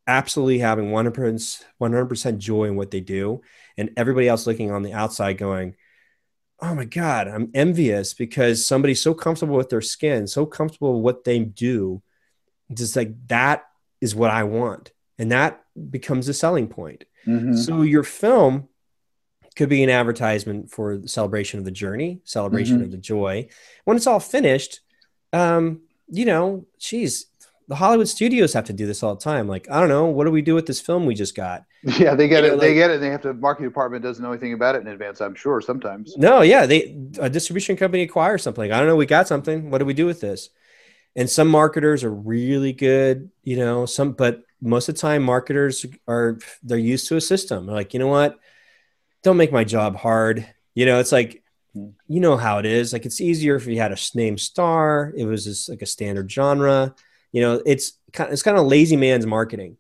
absolutely 0.07 0.59
having 0.59 0.91
100%, 0.91 1.63
100% 1.81 2.39
joy 2.39 2.65
in 2.65 2.77
what 2.77 2.91
they 2.91 3.01
do, 3.01 3.43
and 3.77 3.91
everybody 3.97 4.27
else 4.27 4.47
looking 4.47 4.71
on 4.71 4.83
the 4.83 4.93
outside 4.93 5.39
going, 5.39 5.75
"Oh 6.61 6.75
my 6.75 6.85
god, 6.85 7.29
I'm 7.29 7.51
envious 7.55 8.15
because 8.15 8.67
somebody's 8.67 9.03
so 9.03 9.15
comfortable 9.15 9.57
with 9.57 9.69
their 9.69 9.81
skin, 9.81 10.27
so 10.27 10.47
comfortable 10.47 10.95
with 10.95 11.05
what 11.05 11.25
they 11.25 11.41
do." 11.41 12.03
Just 12.73 12.97
like 12.97 13.15
that 13.29 13.65
is 14.01 14.15
what 14.15 14.31
I 14.31 14.45
want 14.45 14.93
and 15.19 15.33
that 15.33 15.65
becomes 15.91 16.29
a 16.29 16.35
selling 16.35 16.69
point. 16.69 17.05
Mm-hmm. 17.27 17.55
So 17.55 17.83
your 17.83 18.05
film 18.05 18.69
could 19.57 19.69
be 19.69 19.83
an 19.83 19.91
advertisement 19.91 20.71
for 20.71 20.99
the 20.99 21.09
celebration 21.09 21.59
of 21.59 21.65
the 21.65 21.71
journey, 21.71 22.21
celebration 22.25 22.77
mm-hmm. 22.77 22.85
of 22.85 22.91
the 22.93 22.99
joy. 22.99 23.49
When 23.85 23.97
it's 23.97 24.07
all 24.07 24.21
finished, 24.21 24.81
um, 25.33 25.81
you 26.09 26.25
know, 26.25 26.67
geez, 26.79 27.27
the 27.67 27.75
Hollywood 27.75 28.09
studios 28.09 28.55
have 28.55 28.65
to 28.65 28.73
do 28.73 28.87
this 28.87 29.03
all 29.03 29.15
the 29.15 29.21
time. 29.21 29.47
Like, 29.47 29.71
I 29.71 29.81
don't 29.81 29.91
know, 29.91 30.07
what 30.07 30.25
do 30.25 30.31
we 30.31 30.43
do 30.43 30.55
with 30.55 30.67
this 30.67 30.81
film 30.81 31.07
we 31.07 31.15
just 31.15 31.35
got? 31.35 31.65
Yeah, 31.99 32.17
they 32.17 32.27
get 32.27 32.43
you 32.43 32.51
it. 32.51 32.53
Know, 32.55 32.61
they 32.61 32.69
like, 32.69 32.77
get 32.77 32.91
it. 32.91 33.01
They 33.01 33.09
have 33.09 33.23
to. 33.23 33.33
Marketing 33.35 33.69
department 33.69 34.03
doesn't 34.03 34.23
know 34.23 34.33
anything 34.33 34.53
about 34.53 34.75
it 34.75 34.81
in 34.81 34.89
advance. 34.89 35.21
I'm 35.21 35.37
sure 35.37 35.61
sometimes. 35.61 36.17
No, 36.17 36.41
yeah, 36.43 36.67
they 36.67 36.99
a 37.21 37.31
distribution 37.31 37.77
company 37.77 38.03
acquires 38.03 38.43
something. 38.43 38.73
I 38.73 38.79
don't 38.79 38.89
know. 38.89 38.97
We 38.97 39.07
got 39.07 39.29
something. 39.29 39.71
What 39.71 39.79
do 39.79 39.85
we 39.85 39.95
do 39.95 40.05
with 40.05 40.21
this? 40.21 40.51
And 41.15 41.31
some 41.31 41.47
marketers 41.47 42.03
are 42.03 42.13
really 42.13 42.73
good, 42.73 43.31
you 43.45 43.57
know. 43.57 43.87
Some, 43.87 44.13
but 44.13 44.43
most 44.61 44.89
of 44.89 44.95
the 44.95 45.01
time 45.01 45.23
marketers 45.23 45.87
are 46.07 46.39
they're 46.63 46.79
used 46.79 47.09
to 47.09 47.17
a 47.17 47.21
system. 47.21 47.67
They're 47.67 47.75
like 47.75 47.95
you 47.95 48.01
know 48.01 48.09
what? 48.09 48.39
Don't 49.23 49.37
make 49.37 49.53
my 49.53 49.65
job 49.65 49.97
hard. 49.97 50.47
You 50.75 50.87
know 50.87 50.99
it's 51.01 51.13
like 51.13 51.43
you 51.75 52.21
know 52.21 52.37
how 52.37 52.59
it 52.59 52.67
is. 52.67 52.93
Like 52.93 53.07
it's 53.07 53.21
easier 53.21 53.57
if 53.57 53.67
you 53.67 53.79
had 53.79 53.93
a 53.93 53.99
name 54.15 54.39
star. 54.39 55.13
It 55.17 55.25
was 55.25 55.45
just 55.45 55.69
like 55.69 55.83
a 55.83 55.87
standard 55.87 56.31
genre. 56.31 56.95
You 57.33 57.43
know 57.43 57.63
it's 57.67 57.99
kind 58.13 58.29
of, 58.29 58.33
it's 58.33 58.43
kind 58.43 58.57
of 58.57 58.67
lazy 58.67 58.97
man's 58.97 59.27
marketing 59.27 59.77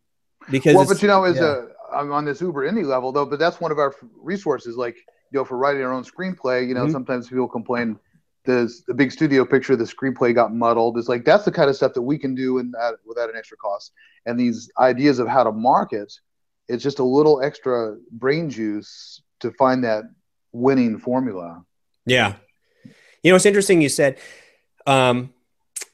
because 0.50 0.74
well 0.74 0.86
but 0.86 1.00
you 1.02 1.08
know 1.08 1.24
as 1.24 1.36
yeah. 1.36 1.64
a 1.92 1.96
i'm 1.96 2.12
on 2.12 2.24
this 2.24 2.40
uber 2.40 2.70
indie 2.70 2.84
level 2.84 3.12
though 3.12 3.26
but 3.26 3.38
that's 3.38 3.60
one 3.60 3.72
of 3.72 3.78
our 3.78 3.94
resources 4.16 4.76
like 4.76 4.96
you 5.32 5.38
know 5.38 5.44
for 5.44 5.56
writing 5.56 5.82
our 5.82 5.92
own 5.92 6.04
screenplay 6.04 6.66
you 6.66 6.74
know 6.74 6.84
mm-hmm. 6.84 6.92
sometimes 6.92 7.28
people 7.28 7.48
complain 7.48 7.98
the, 8.48 8.74
the 8.86 8.94
big 8.94 9.12
studio 9.12 9.44
picture, 9.44 9.76
the 9.76 9.84
screenplay 9.84 10.34
got 10.34 10.54
muddled. 10.54 10.96
It's 10.96 11.06
like 11.06 11.22
that's 11.22 11.44
the 11.44 11.52
kind 11.52 11.68
of 11.68 11.76
stuff 11.76 11.92
that 11.92 12.00
we 12.00 12.16
can 12.16 12.34
do 12.34 12.58
and 12.58 12.74
without 13.06 13.28
an 13.28 13.36
extra 13.36 13.58
cost. 13.58 13.92
And 14.24 14.40
these 14.40 14.70
ideas 14.78 15.18
of 15.18 15.28
how 15.28 15.44
to 15.44 15.52
market, 15.52 16.10
it's 16.66 16.82
just 16.82 16.98
a 16.98 17.04
little 17.04 17.42
extra 17.42 17.98
brain 18.10 18.48
juice 18.48 19.20
to 19.40 19.50
find 19.52 19.84
that 19.84 20.04
winning 20.52 20.98
formula. 20.98 21.62
Yeah, 22.06 22.36
you 23.22 23.30
know, 23.30 23.36
it's 23.36 23.44
interesting. 23.44 23.82
You 23.82 23.90
said 23.90 24.16
um, 24.86 25.34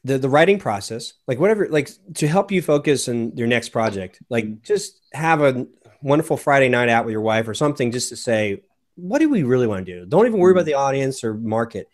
the 0.05 0.17
the 0.17 0.29
writing 0.29 0.61
process, 0.61 1.15
like 1.27 1.41
whatever, 1.41 1.69
like 1.69 1.91
to 2.15 2.29
help 2.29 2.53
you 2.53 2.63
focus 2.63 3.09
on 3.09 3.37
your 3.37 3.49
next 3.49 3.71
project. 3.71 4.21
Like 4.31 4.63
just 4.63 5.01
have 5.13 5.43
a 5.43 5.67
wonderful 6.03 6.37
Friday 6.37 6.69
night 6.69 6.89
out 6.89 7.05
with 7.05 7.11
your 7.11 7.21
wife 7.21 7.49
or 7.49 7.55
something, 7.55 7.91
just 7.91 8.11
to 8.11 8.17
say, 8.17 8.63
what 8.95 9.19
do 9.19 9.29
we 9.29 9.43
really 9.43 9.67
want 9.67 9.85
to 9.85 9.93
do? 9.93 10.07
Don't 10.07 10.25
even 10.25 10.39
worry 10.39 10.53
about 10.53 10.67
the 10.67 10.75
audience 10.75 11.25
or 11.25 11.35
market 11.35 11.89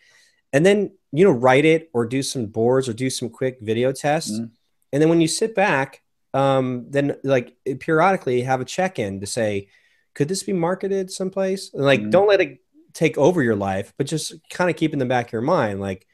and 0.53 0.65
then 0.65 0.91
you 1.11 1.23
know 1.25 1.31
write 1.31 1.65
it 1.65 1.89
or 1.93 2.05
do 2.05 2.23
some 2.23 2.45
boards 2.45 2.87
or 2.87 2.93
do 2.93 3.09
some 3.09 3.29
quick 3.29 3.59
video 3.61 3.91
tests 3.91 4.31
mm-hmm. 4.31 4.45
and 4.91 5.01
then 5.01 5.09
when 5.09 5.21
you 5.21 5.27
sit 5.27 5.55
back 5.55 6.01
um, 6.33 6.85
then 6.89 7.17
like 7.23 7.57
periodically 7.79 8.41
have 8.41 8.61
a 8.61 8.65
check-in 8.65 9.19
to 9.19 9.25
say 9.25 9.67
could 10.13 10.27
this 10.27 10.43
be 10.43 10.53
marketed 10.53 11.11
someplace 11.11 11.73
and 11.73 11.83
like 11.83 11.99
mm-hmm. 11.99 12.09
don't 12.09 12.27
let 12.27 12.41
it 12.41 12.59
take 12.93 13.17
over 13.17 13.41
your 13.41 13.55
life 13.55 13.93
but 13.97 14.07
just 14.07 14.33
kind 14.49 14.69
of 14.69 14.75
keep 14.75 14.93
in 14.93 14.99
the 14.99 15.05
back 15.05 15.27
of 15.27 15.33
your 15.33 15.41
mind 15.41 15.79
like 15.79 16.07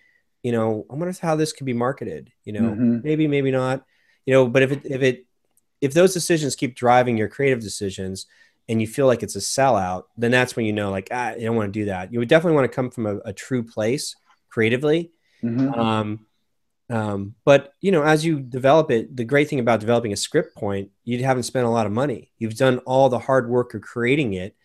you 0.43 0.51
know 0.51 0.85
i 0.89 0.95
wonder 0.95 1.13
how 1.21 1.35
this 1.35 1.53
could 1.53 1.65
be 1.65 1.73
marketed 1.73 2.31
you 2.43 2.53
know 2.53 2.61
mm-hmm. 2.61 2.99
maybe 3.03 3.27
maybe 3.27 3.51
not 3.51 3.83
you 4.25 4.33
know 4.33 4.47
but 4.47 4.61
if 4.61 4.71
it 4.71 4.81
if 4.85 5.01
it 5.01 5.25
if 5.81 5.93
those 5.93 6.13
decisions 6.13 6.55
keep 6.55 6.75
driving 6.75 7.17
your 7.17 7.27
creative 7.27 7.59
decisions 7.59 8.25
and 8.69 8.81
you 8.81 8.87
feel 8.87 9.07
like 9.07 9.23
it's 9.23 9.35
a 9.35 9.39
sellout 9.39 10.03
then 10.17 10.31
that's 10.31 10.55
when 10.55 10.65
you 10.65 10.73
know 10.73 10.91
like 10.91 11.07
ah, 11.11 11.29
i 11.29 11.39
don't 11.39 11.55
want 11.55 11.71
to 11.71 11.79
do 11.79 11.85
that 11.85 12.13
you 12.13 12.19
would 12.19 12.29
definitely 12.29 12.55
want 12.55 12.69
to 12.69 12.75
come 12.75 12.91
from 12.91 13.05
a, 13.07 13.17
a 13.25 13.33
true 13.33 13.63
place 13.63 14.15
creatively. 14.49 15.11
Mm-hmm. 15.43 15.73
Um, 15.73 16.25
um, 16.89 17.35
but 17.45 17.73
you 17.81 17.91
know, 17.91 18.03
as 18.03 18.25
you 18.25 18.39
develop 18.39 18.91
it, 18.91 19.15
the 19.15 19.25
great 19.25 19.49
thing 19.49 19.59
about 19.59 19.79
developing 19.79 20.13
a 20.13 20.17
script 20.17 20.55
point, 20.55 20.91
you 21.03 21.23
haven't 21.23 21.43
spent 21.43 21.65
a 21.65 21.69
lot 21.69 21.85
of 21.85 21.91
money. 21.91 22.31
You've 22.37 22.57
done 22.57 22.79
all 22.79 23.09
the 23.09 23.19
hard 23.19 23.49
work 23.49 23.73
of 23.73 23.81
creating 23.81 24.33
it. 24.33 24.55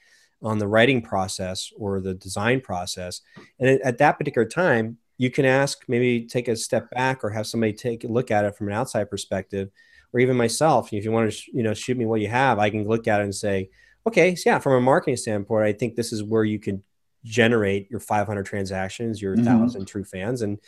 on 0.43 0.59
the 0.59 0.67
writing 0.67 1.01
process 1.01 1.73
or 1.79 2.01
the 2.01 2.15
design 2.15 2.61
process. 2.61 3.21
And 3.61 3.81
at 3.83 3.99
that 3.99 4.19
particular 4.19 4.47
time, 4.47 4.99
you 5.19 5.31
can 5.31 5.45
ask, 5.45 5.85
maybe 5.89 6.27
take 6.27 6.49
a 6.49 6.57
step 6.57 6.91
back 6.91 7.23
or 7.23 7.31
have 7.31 7.47
somebody 7.47 7.73
take 7.73 8.05
a 8.05 8.09
look 8.09 8.31
at 8.31 8.45
it 8.45 8.57
from 8.57 8.69
an 8.69 8.75
outside 8.75 9.09
perspective, 9.09 9.71
or 10.13 10.21
even 10.21 10.37
myself. 10.37 10.93
If 10.93 11.05
you 11.05 11.13
want 11.13 11.33
to, 11.33 11.43
you 11.53 11.63
know, 11.63 11.75
shoot 11.75 11.97
me 11.97 12.07
what 12.07 12.21
you 12.21 12.29
have, 12.29 12.59
I 12.59 12.71
can 12.71 12.87
look 12.87 13.07
at 13.07 13.21
it 13.21 13.25
and 13.25 13.35
say, 13.35 13.71
okay, 14.07 14.35
so 14.35 14.51
yeah, 14.51 14.59
from 14.59 14.75
a 14.75 14.81
marketing 14.81 15.17
standpoint, 15.17 15.65
I 15.65 15.73
think 15.73 15.95
this 15.95 16.13
is 16.13 16.25
where 16.25 16.45
you 16.45 16.59
can 16.59 16.83
generate 17.25 17.91
your 17.91 18.01
500 18.01 18.45
transactions, 18.45 19.21
your 19.21 19.37
mm-hmm. 19.37 19.45
thousand 19.45 19.87
true 19.87 20.05
fans, 20.05 20.43
and 20.43 20.59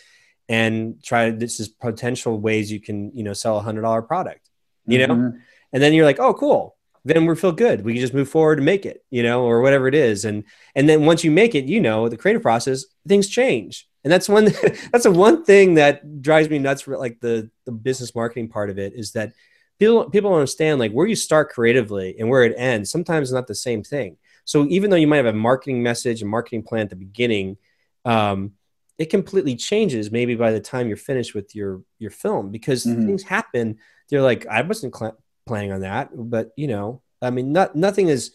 and 0.48 1.02
try 1.02 1.31
this 1.31 1.60
is 1.60 1.68
potential 1.68 2.39
ways 2.39 2.70
you 2.70 2.81
can 2.81 3.16
you 3.16 3.24
know 3.24 3.32
sell 3.32 3.59
a 3.59 3.62
hundred 3.62 3.82
dollar 3.82 4.02
product, 4.02 4.48
you 4.86 4.98
mm-hmm. 4.98 5.20
know, 5.20 5.39
and 5.72 5.82
then 5.82 5.93
you're 5.93 6.06
like, 6.06 6.20
oh, 6.20 6.35
cool 6.35 6.76
then 7.05 7.26
we 7.26 7.35
feel 7.36 7.52
good. 7.52 7.85
We 7.85 7.93
can 7.93 8.01
just 8.01 8.14
move 8.14 8.28
forward 8.28 8.59
and 8.59 8.64
make 8.64 8.86
it, 8.86 9.05
you 9.10 9.22
know, 9.22 9.44
or 9.44 9.60
whatever 9.60 9.86
it 9.89 9.94
is. 9.94 10.24
And 10.24 10.44
and 10.74 10.89
then 10.89 11.05
once 11.05 11.22
you 11.22 11.31
make 11.31 11.55
it, 11.55 11.66
you 11.66 11.81
know, 11.81 12.09
the 12.09 12.16
creative 12.16 12.43
process, 12.43 12.86
things 13.06 13.28
change. 13.28 13.89
And 14.02 14.12
that's 14.12 14.28
one 14.28 14.44
that's 14.93 15.05
the 15.05 15.12
one 15.12 15.44
thing 15.44 15.74
that 15.74 16.22
drives 16.22 16.48
me 16.48 16.59
nuts 16.59 16.82
for 16.82 16.97
like 16.97 17.20
the 17.20 17.51
the 17.66 17.72
business 17.72 18.14
marketing 18.14 18.48
part 18.48 18.70
of 18.70 18.78
it 18.78 18.94
is 18.94 19.12
that 19.12 19.35
people 19.78 20.09
people 20.09 20.31
don't 20.31 20.40
understand 20.40 20.81
like 20.81 20.93
where 20.93 21.06
you 21.06 21.16
start 21.16 21.51
creatively 21.51 22.16
and 22.18 22.28
where 22.28 22.43
it 22.43 22.55
ends 22.56 22.90
sometimes 22.90 23.32
not 23.32 23.47
the 23.47 23.55
same 23.55 23.82
thing. 23.82 24.16
So 24.44 24.66
even 24.68 24.90
though 24.90 24.96
you 24.96 25.06
might 25.06 25.18
have 25.18 25.26
a 25.26 25.32
marketing 25.32 25.82
message 25.82 26.20
and 26.20 26.30
marketing 26.30 26.62
plan 26.62 26.82
at 26.82 26.90
the 26.90 26.96
beginning, 26.96 27.56
um, 28.04 28.52
it 28.98 29.06
completely 29.06 29.56
changes 29.56 30.10
maybe 30.10 30.34
by 30.34 30.52
the 30.52 30.60
time 30.60 30.86
you're 30.86 30.96
finished 30.96 31.34
with 31.34 31.54
your 31.54 31.82
your 31.98 32.10
film 32.10 32.50
because 32.50 32.84
mm-hmm. 32.84 33.06
things 33.06 33.22
happen. 33.22 33.78
They're 34.08 34.22
like 34.22 34.46
I 34.46 34.62
wasn't 34.62 34.94
cl- 34.96 35.18
planning 35.46 35.72
on 35.72 35.80
that. 35.80 36.10
But 36.14 36.52
you 36.56 36.68
know, 36.68 37.02
I 37.20 37.30
mean, 37.30 37.52
not 37.52 37.74
nothing 37.74 38.08
is. 38.08 38.32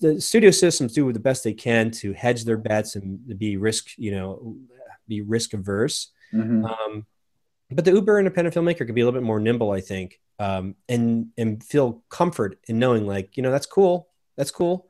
The 0.00 0.20
studio 0.20 0.52
systems 0.52 0.92
do 0.92 1.12
the 1.12 1.18
best 1.18 1.42
they 1.42 1.52
can 1.52 1.90
to 1.90 2.12
hedge 2.12 2.44
their 2.44 2.56
bets 2.56 2.94
and 2.94 3.36
be 3.36 3.56
risk, 3.56 3.98
you 3.98 4.12
know, 4.12 4.56
be 5.08 5.22
risk 5.22 5.54
averse. 5.54 6.12
Mm-hmm. 6.32 6.64
Um, 6.64 7.06
but 7.70 7.84
the 7.84 7.90
Uber 7.90 8.20
independent 8.20 8.54
filmmaker 8.54 8.86
could 8.86 8.94
be 8.94 9.00
a 9.00 9.04
little 9.04 9.20
bit 9.20 9.26
more 9.26 9.40
nimble, 9.40 9.72
I 9.72 9.80
think, 9.80 10.20
um, 10.38 10.76
and 10.88 11.28
and 11.36 11.62
feel 11.62 12.04
comfort 12.08 12.58
in 12.68 12.78
knowing, 12.78 13.06
like, 13.06 13.36
you 13.36 13.42
know, 13.42 13.50
that's 13.50 13.66
cool, 13.66 14.08
that's 14.36 14.52
cool. 14.52 14.88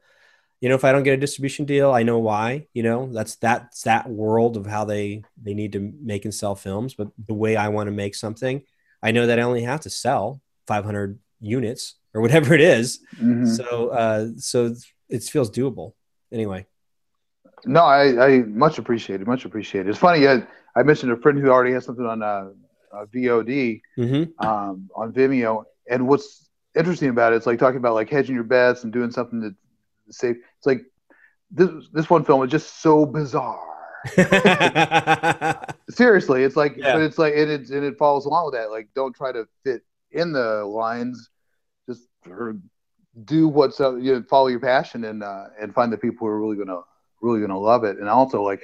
You 0.60 0.68
know, 0.70 0.74
if 0.74 0.84
I 0.84 0.92
don't 0.92 1.02
get 1.02 1.14
a 1.14 1.18
distribution 1.18 1.64
deal, 1.64 1.92
I 1.92 2.02
know 2.02 2.18
why. 2.18 2.66
You 2.72 2.82
know, 2.82 3.12
that's 3.12 3.36
that's 3.36 3.82
that 3.82 4.08
world 4.08 4.56
of 4.56 4.66
how 4.66 4.84
they 4.84 5.22
they 5.40 5.54
need 5.54 5.72
to 5.72 5.92
make 6.02 6.24
and 6.24 6.34
sell 6.34 6.54
films. 6.54 6.94
But 6.94 7.08
the 7.26 7.34
way 7.34 7.56
I 7.56 7.68
want 7.68 7.88
to 7.88 7.92
make 7.92 8.14
something, 8.14 8.62
I 9.02 9.10
know 9.10 9.26
that 9.26 9.38
I 9.38 9.42
only 9.42 9.62
have 9.62 9.82
to 9.82 9.90
sell 9.90 10.40
500 10.66 11.18
units 11.40 11.96
or 12.14 12.20
whatever 12.22 12.54
it 12.54 12.60
is. 12.60 13.00
Mm-hmm. 13.16 13.46
So, 13.46 13.88
uh, 13.88 14.28
so 14.38 14.74
it 15.08 15.22
feels 15.24 15.50
doable 15.50 15.92
anyway. 16.32 16.66
No, 17.64 17.82
I, 17.82 18.26
I 18.26 18.38
much 18.42 18.78
appreciate 18.78 19.20
it. 19.20 19.26
Much 19.26 19.44
appreciated. 19.44 19.88
It's 19.88 19.98
funny. 19.98 20.26
I, 20.28 20.46
I 20.74 20.82
mentioned 20.82 21.12
a 21.12 21.16
friend 21.16 21.38
who 21.38 21.50
already 21.50 21.72
has 21.72 21.84
something 21.84 22.04
on 22.04 22.22
uh, 22.22 22.50
uh, 22.92 23.06
VOD 23.06 23.80
mm-hmm. 23.98 24.46
um, 24.46 24.88
on 24.94 25.12
Vimeo, 25.12 25.64
and 25.88 26.06
what's 26.06 26.48
interesting 26.76 27.08
about 27.08 27.32
it, 27.32 27.36
it's 27.36 27.46
like 27.46 27.58
talking 27.58 27.78
about 27.78 27.94
like 27.94 28.10
hedging 28.10 28.34
your 28.34 28.44
bets 28.44 28.84
and 28.84 28.92
doing 28.92 29.10
something 29.10 29.40
to 29.40 29.54
safe. 30.10 30.36
It's 30.58 30.66
like 30.66 30.82
this 31.50 31.70
this 31.92 32.10
one 32.10 32.24
film 32.24 32.42
is 32.44 32.50
just 32.50 32.82
so 32.82 33.06
bizarre. 33.06 33.62
Seriously, 35.90 36.44
it's 36.44 36.56
like, 36.56 36.76
yeah. 36.76 36.92
but 36.92 37.02
it's 37.02 37.18
like, 37.18 37.34
and 37.34 37.50
it 37.50 37.70
and 37.70 37.84
it 37.84 37.98
follows 37.98 38.26
along 38.26 38.46
with 38.46 38.54
that. 38.54 38.70
Like, 38.70 38.88
don't 38.94 39.14
try 39.14 39.32
to 39.32 39.46
fit 39.64 39.82
in 40.12 40.32
the 40.32 40.64
lines 40.64 41.30
just 41.88 42.08
do 43.24 43.48
what's 43.48 43.80
uh, 43.80 43.96
you 43.96 44.14
know, 44.14 44.24
follow 44.28 44.48
your 44.48 44.60
passion 44.60 45.04
and 45.04 45.22
uh, 45.22 45.44
and 45.60 45.74
find 45.74 45.92
the 45.92 45.96
people 45.96 46.26
who 46.26 46.32
are 46.32 46.40
really 46.40 46.56
gonna 46.56 46.80
really 47.22 47.40
gonna 47.40 47.58
love 47.58 47.84
it, 47.84 47.98
and 47.98 48.08
also 48.08 48.42
like 48.42 48.60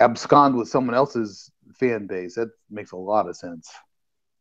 abscond 0.00 0.56
with 0.56 0.68
someone 0.68 0.94
else's 0.94 1.50
fan 1.74 2.06
base. 2.06 2.34
That 2.34 2.50
makes 2.70 2.92
a 2.92 2.96
lot 2.96 3.28
of 3.28 3.36
sense. 3.36 3.70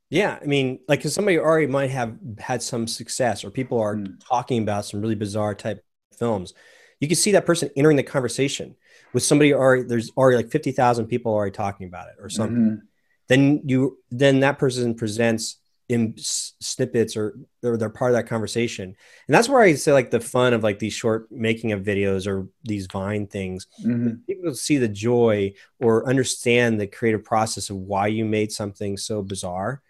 Yeah, 0.10 0.40
I 0.42 0.46
mean, 0.46 0.80
like 0.88 1.00
because 1.00 1.14
somebody 1.14 1.38
already 1.38 1.68
might 1.68 1.92
have 1.92 2.18
had 2.40 2.64
some 2.64 2.88
success, 2.88 3.44
or 3.44 3.52
people 3.52 3.80
are 3.80 3.96
mm. 3.96 4.20
talking 4.28 4.64
about 4.64 4.86
some 4.86 5.02
really 5.02 5.16
bizarre 5.16 5.54
type 5.54 5.84
films. 6.20 6.54
You 7.00 7.08
can 7.08 7.16
see 7.16 7.32
that 7.32 7.46
person 7.46 7.72
entering 7.76 7.98
the 7.98 8.04
conversation 8.04 8.76
with 9.14 9.24
somebody 9.24 9.54
already. 9.54 9.84
There's 9.84 10.12
already 10.18 10.38
like 10.38 10.52
fifty 10.52 10.72
thousand 10.72 11.08
people 11.08 11.34
already 11.34 11.56
talking 11.56 11.88
about 11.88 12.10
it, 12.10 12.16
or 12.20 12.30
something. 12.30 12.58
Mm-hmm. 12.58 12.86
Then 13.28 13.62
you, 13.66 13.98
then 14.12 14.42
that 14.42 14.60
person 14.60 14.96
presents 14.96 15.58
in 15.90 16.14
snippets 16.18 17.18
or, 17.18 17.38
or 17.64 17.76
they're 17.76 17.90
part 17.90 18.12
of 18.12 18.16
that 18.16 18.30
conversation 18.30 18.86
and 18.86 19.36
that's 19.36 19.50
where 19.50 19.60
i 19.60 19.74
say 19.74 19.92
like 19.92 20.12
the 20.12 20.20
fun 20.20 20.54
of 20.54 20.64
like 20.64 20.78
these 20.78 20.94
short 20.94 21.30
making 21.32 21.72
of 21.72 21.82
videos 21.82 22.28
or 22.28 22.48
these 22.64 22.86
vine 22.86 23.26
things 23.26 23.66
mm-hmm. 23.84 24.14
people 24.28 24.54
see 24.54 24.78
the 24.78 24.88
joy 24.88 25.52
or 25.80 26.08
understand 26.08 26.80
the 26.80 26.86
creative 26.86 27.24
process 27.24 27.72
of 27.72 27.76
why 27.76 28.06
you 28.06 28.24
made 28.24 28.52
something 28.52 28.96
so 28.98 29.24
bizarre 29.24 29.82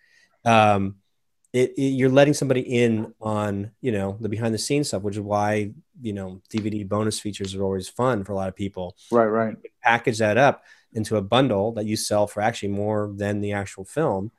um, 0.46 0.96
it, 1.52 1.74
it, 1.78 1.82
you're 1.82 2.10
letting 2.10 2.34
somebody 2.34 2.62
in 2.62 3.14
on 3.20 3.72
you 3.82 3.92
know 3.92 4.18
the 4.22 4.30
behind 4.30 4.54
the 4.54 4.58
scenes 4.58 4.88
stuff 4.88 5.04
which 5.04 5.18
is 5.18 5.22
why 5.22 5.70
you 6.02 6.14
know 6.14 6.42
dvd 6.50 6.88
bonus 6.88 7.20
features 7.20 7.56
are 7.56 7.64
always 7.64 7.90
fun 7.90 8.24
for 8.24 8.34
a 8.34 8.36
lot 8.36 8.50
of 8.50 8.56
people 8.56 8.96
right 9.12 9.26
right 9.26 9.56
package 9.84 10.20
that 10.20 10.38
up 10.38 10.64
into 10.94 11.18
a 11.18 11.22
bundle 11.22 11.72
that 11.72 11.86
you 11.86 11.96
sell 11.96 12.26
for 12.28 12.42
actually 12.42 12.70
more 12.70 13.12
than 13.16 13.42
the 13.42 13.54
actual 13.54 13.86
film 13.86 14.32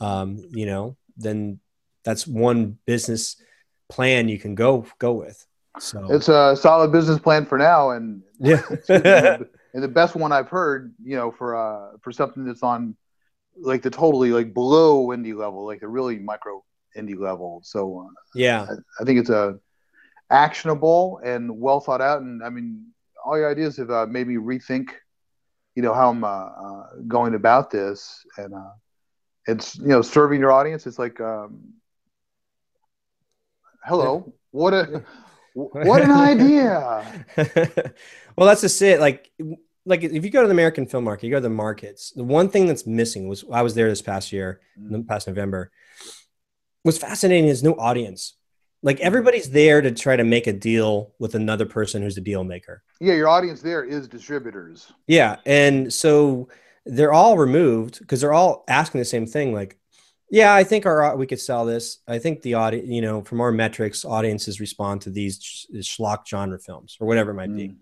um, 0.00 0.38
you 0.50 0.66
know 0.66 0.96
then 1.16 1.58
that's 2.04 2.26
one 2.26 2.78
business 2.86 3.36
plan 3.88 4.28
you 4.28 4.38
can 4.38 4.54
go 4.54 4.86
go 4.98 5.12
with. 5.12 5.44
So 5.78 6.06
it's 6.10 6.28
a 6.28 6.56
solid 6.56 6.92
business 6.92 7.18
plan 7.18 7.44
for 7.44 7.58
now, 7.58 7.90
and 7.90 8.22
yeah, 8.38 8.62
and 8.88 9.82
the 9.82 9.88
best 9.88 10.14
one 10.14 10.32
I've 10.32 10.48
heard, 10.48 10.94
you 11.02 11.16
know, 11.16 11.30
for 11.30 11.56
uh 11.56 11.98
for 12.00 12.12
something 12.12 12.44
that's 12.44 12.62
on 12.62 12.96
like 13.58 13.82
the 13.82 13.90
totally 13.90 14.30
like 14.30 14.54
below 14.54 15.08
indie 15.08 15.36
level, 15.36 15.66
like 15.66 15.80
the 15.80 15.88
really 15.88 16.18
micro 16.18 16.64
indie 16.96 17.18
level. 17.18 17.60
So 17.64 18.06
uh, 18.06 18.12
yeah, 18.34 18.62
I, 18.62 19.02
I, 19.02 19.04
think 19.04 19.18
it's 19.18 19.30
a 19.30 19.58
actionable 20.30 21.20
and 21.24 21.50
well 21.58 21.80
thought 21.80 22.00
out. 22.00 22.22
And 22.22 22.42
I 22.42 22.50
mean, 22.50 22.86
all 23.24 23.36
your 23.36 23.50
ideas 23.50 23.76
have 23.76 23.90
uh, 23.90 24.06
made 24.06 24.26
me 24.26 24.36
rethink, 24.36 24.90
you 25.74 25.82
know, 25.82 25.94
how 25.94 26.10
I'm 26.10 26.24
uh, 26.24 26.28
uh, 26.28 26.86
going 27.06 27.34
about 27.34 27.70
this, 27.70 28.24
and 28.38 28.54
uh, 28.54 28.70
it's 29.46 29.76
you 29.76 29.88
know 29.88 30.02
serving 30.02 30.40
your 30.40 30.52
audience 30.52 30.86
it's 30.86 30.98
like 30.98 31.20
um, 31.20 31.74
hello 33.84 34.32
what 34.50 34.74
a 34.74 35.02
what 35.54 36.02
an 36.02 36.10
idea 36.10 37.24
well 38.36 38.46
that's 38.46 38.60
just 38.60 38.80
it 38.82 39.00
like 39.00 39.30
like 39.84 40.02
if 40.02 40.24
you 40.24 40.30
go 40.30 40.42
to 40.42 40.48
the 40.48 40.52
american 40.52 40.86
film 40.86 41.04
market 41.04 41.26
you 41.26 41.30
go 41.30 41.38
to 41.38 41.42
the 41.42 41.48
markets 41.48 42.12
the 42.16 42.24
one 42.24 42.48
thing 42.48 42.66
that's 42.66 42.86
missing 42.86 43.28
was 43.28 43.44
i 43.52 43.62
was 43.62 43.74
there 43.74 43.88
this 43.88 44.02
past 44.02 44.32
year 44.32 44.60
mm. 44.78 45.06
past 45.06 45.26
november 45.26 45.70
what's 46.82 46.98
fascinating 46.98 47.48
is 47.48 47.62
no 47.62 47.72
audience 47.74 48.34
like 48.86 49.00
everybody's 49.00 49.50
there 49.50 49.80
to 49.80 49.90
try 49.90 50.14
to 50.14 50.22
make 50.22 50.46
a 50.46 50.52
deal 50.52 51.12
with 51.18 51.34
another 51.34 51.66
person 51.66 52.02
who's 52.02 52.16
a 52.16 52.20
deal 52.20 52.44
maker. 52.44 52.82
Yeah 53.00 53.14
your 53.14 53.28
audience 53.28 53.60
there 53.60 53.84
is 53.84 54.06
distributors. 54.08 54.92
Yeah 55.06 55.36
and 55.44 55.92
so 55.92 56.48
they're 56.86 57.12
all 57.12 57.36
removed 57.36 57.98
because 57.98 58.20
they're 58.20 58.32
all 58.32 58.64
asking 58.68 59.00
the 59.00 59.04
same 59.04 59.26
thing 59.26 59.52
like 59.52 59.76
yeah 60.30 60.54
i 60.54 60.62
think 60.62 60.86
our 60.86 61.16
we 61.16 61.26
could 61.26 61.40
sell 61.40 61.64
this. 61.64 61.98
I 62.06 62.20
think 62.20 62.42
the 62.42 62.54
audience 62.54 62.88
you 62.88 63.02
know 63.02 63.22
from 63.22 63.40
our 63.40 63.50
metrics 63.50 64.04
audiences 64.04 64.60
respond 64.60 65.02
to 65.02 65.10
these 65.10 65.66
schlock 65.78 66.26
genre 66.26 66.58
films 66.58 66.96
or 67.00 67.08
whatever 67.08 67.32
it 67.32 67.34
might 67.34 67.50
mm. 67.50 67.56
be 67.56 67.74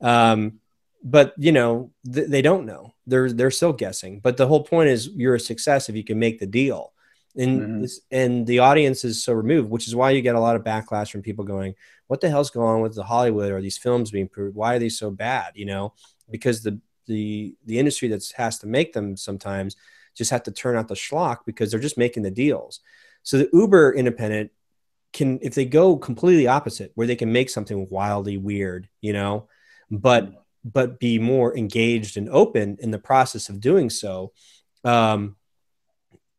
um, 0.00 0.60
but 1.02 1.34
you 1.36 1.52
know 1.52 1.90
th- 2.12 2.28
they 2.28 2.42
don't 2.42 2.66
know. 2.66 2.94
They're 3.06 3.32
they're 3.32 3.50
still 3.50 3.72
guessing. 3.72 4.20
But 4.20 4.36
the 4.36 4.46
whole 4.46 4.64
point 4.64 4.88
is 4.88 5.08
you're 5.08 5.34
a 5.34 5.40
success 5.40 5.88
if 5.88 5.96
you 5.96 6.04
can 6.04 6.18
make 6.18 6.40
the 6.40 6.46
deal 6.46 6.93
and 7.36 7.60
mm-hmm. 7.60 7.82
this, 7.82 8.00
and 8.10 8.46
the 8.46 8.60
audience 8.60 9.04
is 9.04 9.24
so 9.24 9.32
removed 9.32 9.68
which 9.68 9.88
is 9.88 9.96
why 9.96 10.10
you 10.10 10.22
get 10.22 10.34
a 10.34 10.40
lot 10.40 10.56
of 10.56 10.64
backlash 10.64 11.10
from 11.10 11.22
people 11.22 11.44
going 11.44 11.74
what 12.06 12.20
the 12.20 12.30
hell's 12.30 12.50
going 12.50 12.76
on 12.76 12.80
with 12.80 12.94
the 12.94 13.02
hollywood 13.02 13.50
or 13.50 13.60
these 13.60 13.78
films 13.78 14.10
being 14.10 14.28
proved 14.28 14.54
why 14.54 14.74
are 14.74 14.78
they 14.78 14.88
so 14.88 15.10
bad 15.10 15.52
you 15.54 15.66
know 15.66 15.92
because 16.30 16.62
the 16.62 16.78
the 17.06 17.54
the 17.66 17.78
industry 17.78 18.08
that 18.08 18.24
has 18.36 18.58
to 18.58 18.66
make 18.66 18.92
them 18.92 19.16
sometimes 19.16 19.76
just 20.14 20.30
have 20.30 20.44
to 20.44 20.50
turn 20.50 20.76
out 20.76 20.88
the 20.88 20.94
schlock 20.94 21.38
because 21.44 21.70
they're 21.70 21.80
just 21.80 21.98
making 21.98 22.22
the 22.22 22.30
deals. 22.30 22.80
So 23.22 23.38
the 23.38 23.50
Uber 23.52 23.94
independent 23.94 24.52
can, 25.12 25.38
if 25.42 25.54
they 25.54 25.64
go 25.64 25.96
completely 25.96 26.46
opposite, 26.46 26.92
where 26.94 27.06
they 27.06 27.16
can 27.16 27.32
make 27.32 27.50
something 27.50 27.88
wildly 27.90 28.36
weird, 28.36 28.88
you 29.00 29.12
know, 29.12 29.48
but 29.90 30.32
but 30.64 30.98
be 30.98 31.18
more 31.18 31.54
engaged 31.54 32.16
and 32.16 32.30
open 32.30 32.78
in 32.80 32.90
the 32.90 32.98
process 32.98 33.50
of 33.50 33.60
doing 33.60 33.90
so. 33.90 34.32
Um, 34.82 35.36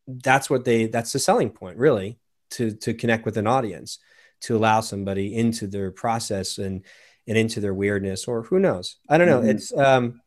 that's 0.08 0.50
what 0.50 0.66
they 0.66 0.88
that's 0.88 1.14
the 1.14 1.20
selling 1.20 1.50
point 1.50 1.78
really 1.78 2.18
to 2.52 2.72
to 2.72 2.94
connect 2.94 3.26
with 3.26 3.38
an 3.38 3.48
audience 3.48 4.00
to 4.42 4.56
allow 4.56 4.82
somebody 4.82 5.36
into 5.36 5.68
their 5.68 5.92
process 5.92 6.58
and 6.58 6.86
and 7.28 7.38
into 7.38 7.60
their 7.60 7.74
weirdness 7.74 8.28
or 8.28 8.44
who 8.44 8.60
knows 8.60 8.98
i 9.10 9.18
don't 9.18 9.28
know 9.28 9.40
mm-hmm. 9.40 9.50
it's 9.50 9.76
um 9.76 10.22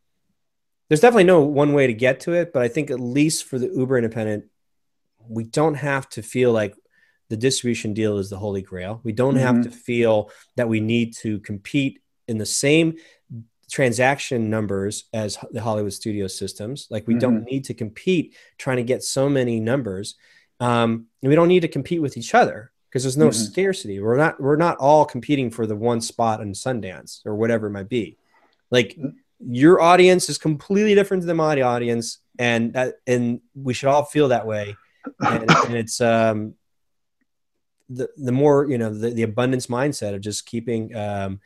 there's 0.89 1.01
definitely 1.01 1.25
no 1.25 1.43
one 1.43 1.75
way 1.75 1.87
to 1.87 1.93
get 1.93 2.21
to 2.21 2.33
it, 2.33 2.53
but 2.53 2.63
I 2.63 2.69
think 2.69 2.91
at 2.91 3.01
least 3.01 3.45
for 3.45 3.59
the 3.59 3.69
Uber 3.69 3.99
independent, 3.99 4.47
we 5.29 5.45
don't 5.45 5.75
have 5.75 6.09
to 6.11 6.23
feel 6.23 6.53
like 6.53 6.75
the 7.29 7.37
distribution 7.37 7.93
deal 7.93 8.17
is 8.17 8.31
the 8.31 8.39
holy 8.39 8.63
grail. 8.63 9.01
We 9.05 9.13
don't 9.13 9.35
Mhm. 9.35 9.41
have 9.41 9.63
to 9.65 9.71
feel 9.71 10.31
that 10.57 10.69
we 10.69 10.81
need 10.81 11.15
to 11.17 11.41
compete 11.41 12.01
in 12.27 12.39
the 12.39 12.47
same 12.47 12.97
transaction 13.71 14.51
numbers 14.51 15.05
as 15.13 15.39
the 15.51 15.61
Hollywood 15.61 15.93
studio 15.93 16.27
systems. 16.27 16.87
Like 16.91 17.07
we 17.07 17.15
don't 17.15 17.45
need 17.45 17.65
to 17.65 17.75
compete 17.75 18.35
trying 18.57 18.79
to 18.79 18.83
get 18.83 19.03
so 19.05 19.29
many 19.29 19.61
numbers. 19.61 20.17
Um, 20.61 21.07
we 21.23 21.35
don't 21.35 21.49
need 21.49 21.61
to 21.61 21.69
compete 21.69 22.01
with 22.03 22.17
each 22.17 22.35
other 22.35 22.73
because 22.89 23.03
there's 23.03 23.17
no 23.17 23.29
Mhm. 23.29 23.35
scarcity. 23.35 24.01
We're 24.01 24.17
not 24.17 24.41
we're 24.41 24.57
not 24.57 24.79
all 24.79 25.05
competing 25.05 25.51
for 25.51 25.67
the 25.67 25.77
one 25.77 26.01
spot 26.01 26.41
in 26.41 26.53
Sundance 26.53 27.25
or 27.27 27.35
whatever 27.37 27.67
it 27.67 27.73
might 27.73 27.89
be. 27.89 28.17
Like 28.71 28.97
Mm. 28.97 29.15
your 29.41 29.81
audience 29.81 30.29
is 30.29 30.39
completely 30.39 30.95
different 30.95 31.25
than 31.25 31.37
my 31.37 31.61
audience, 31.61 32.19
and 32.39 32.73
that 32.73 32.97
and 33.07 33.41
we 33.55 33.75
should 33.75 33.89
all 33.89 34.05
feel 34.05 34.29
that 34.29 34.47
way. 34.47 34.77
And, 35.21 35.45
and 35.67 35.75
it's 35.77 36.01
um 36.01 36.55
the 37.91 38.09
the 38.17 38.33
more 38.33 38.67
you 38.69 38.79
know 38.79 38.93
the, 38.93 39.11
the 39.11 39.23
abundance 39.23 39.67
mindset 39.69 40.15
of 40.15 40.21
just 40.21 40.47
keeping 40.47 40.95
um 40.97 41.41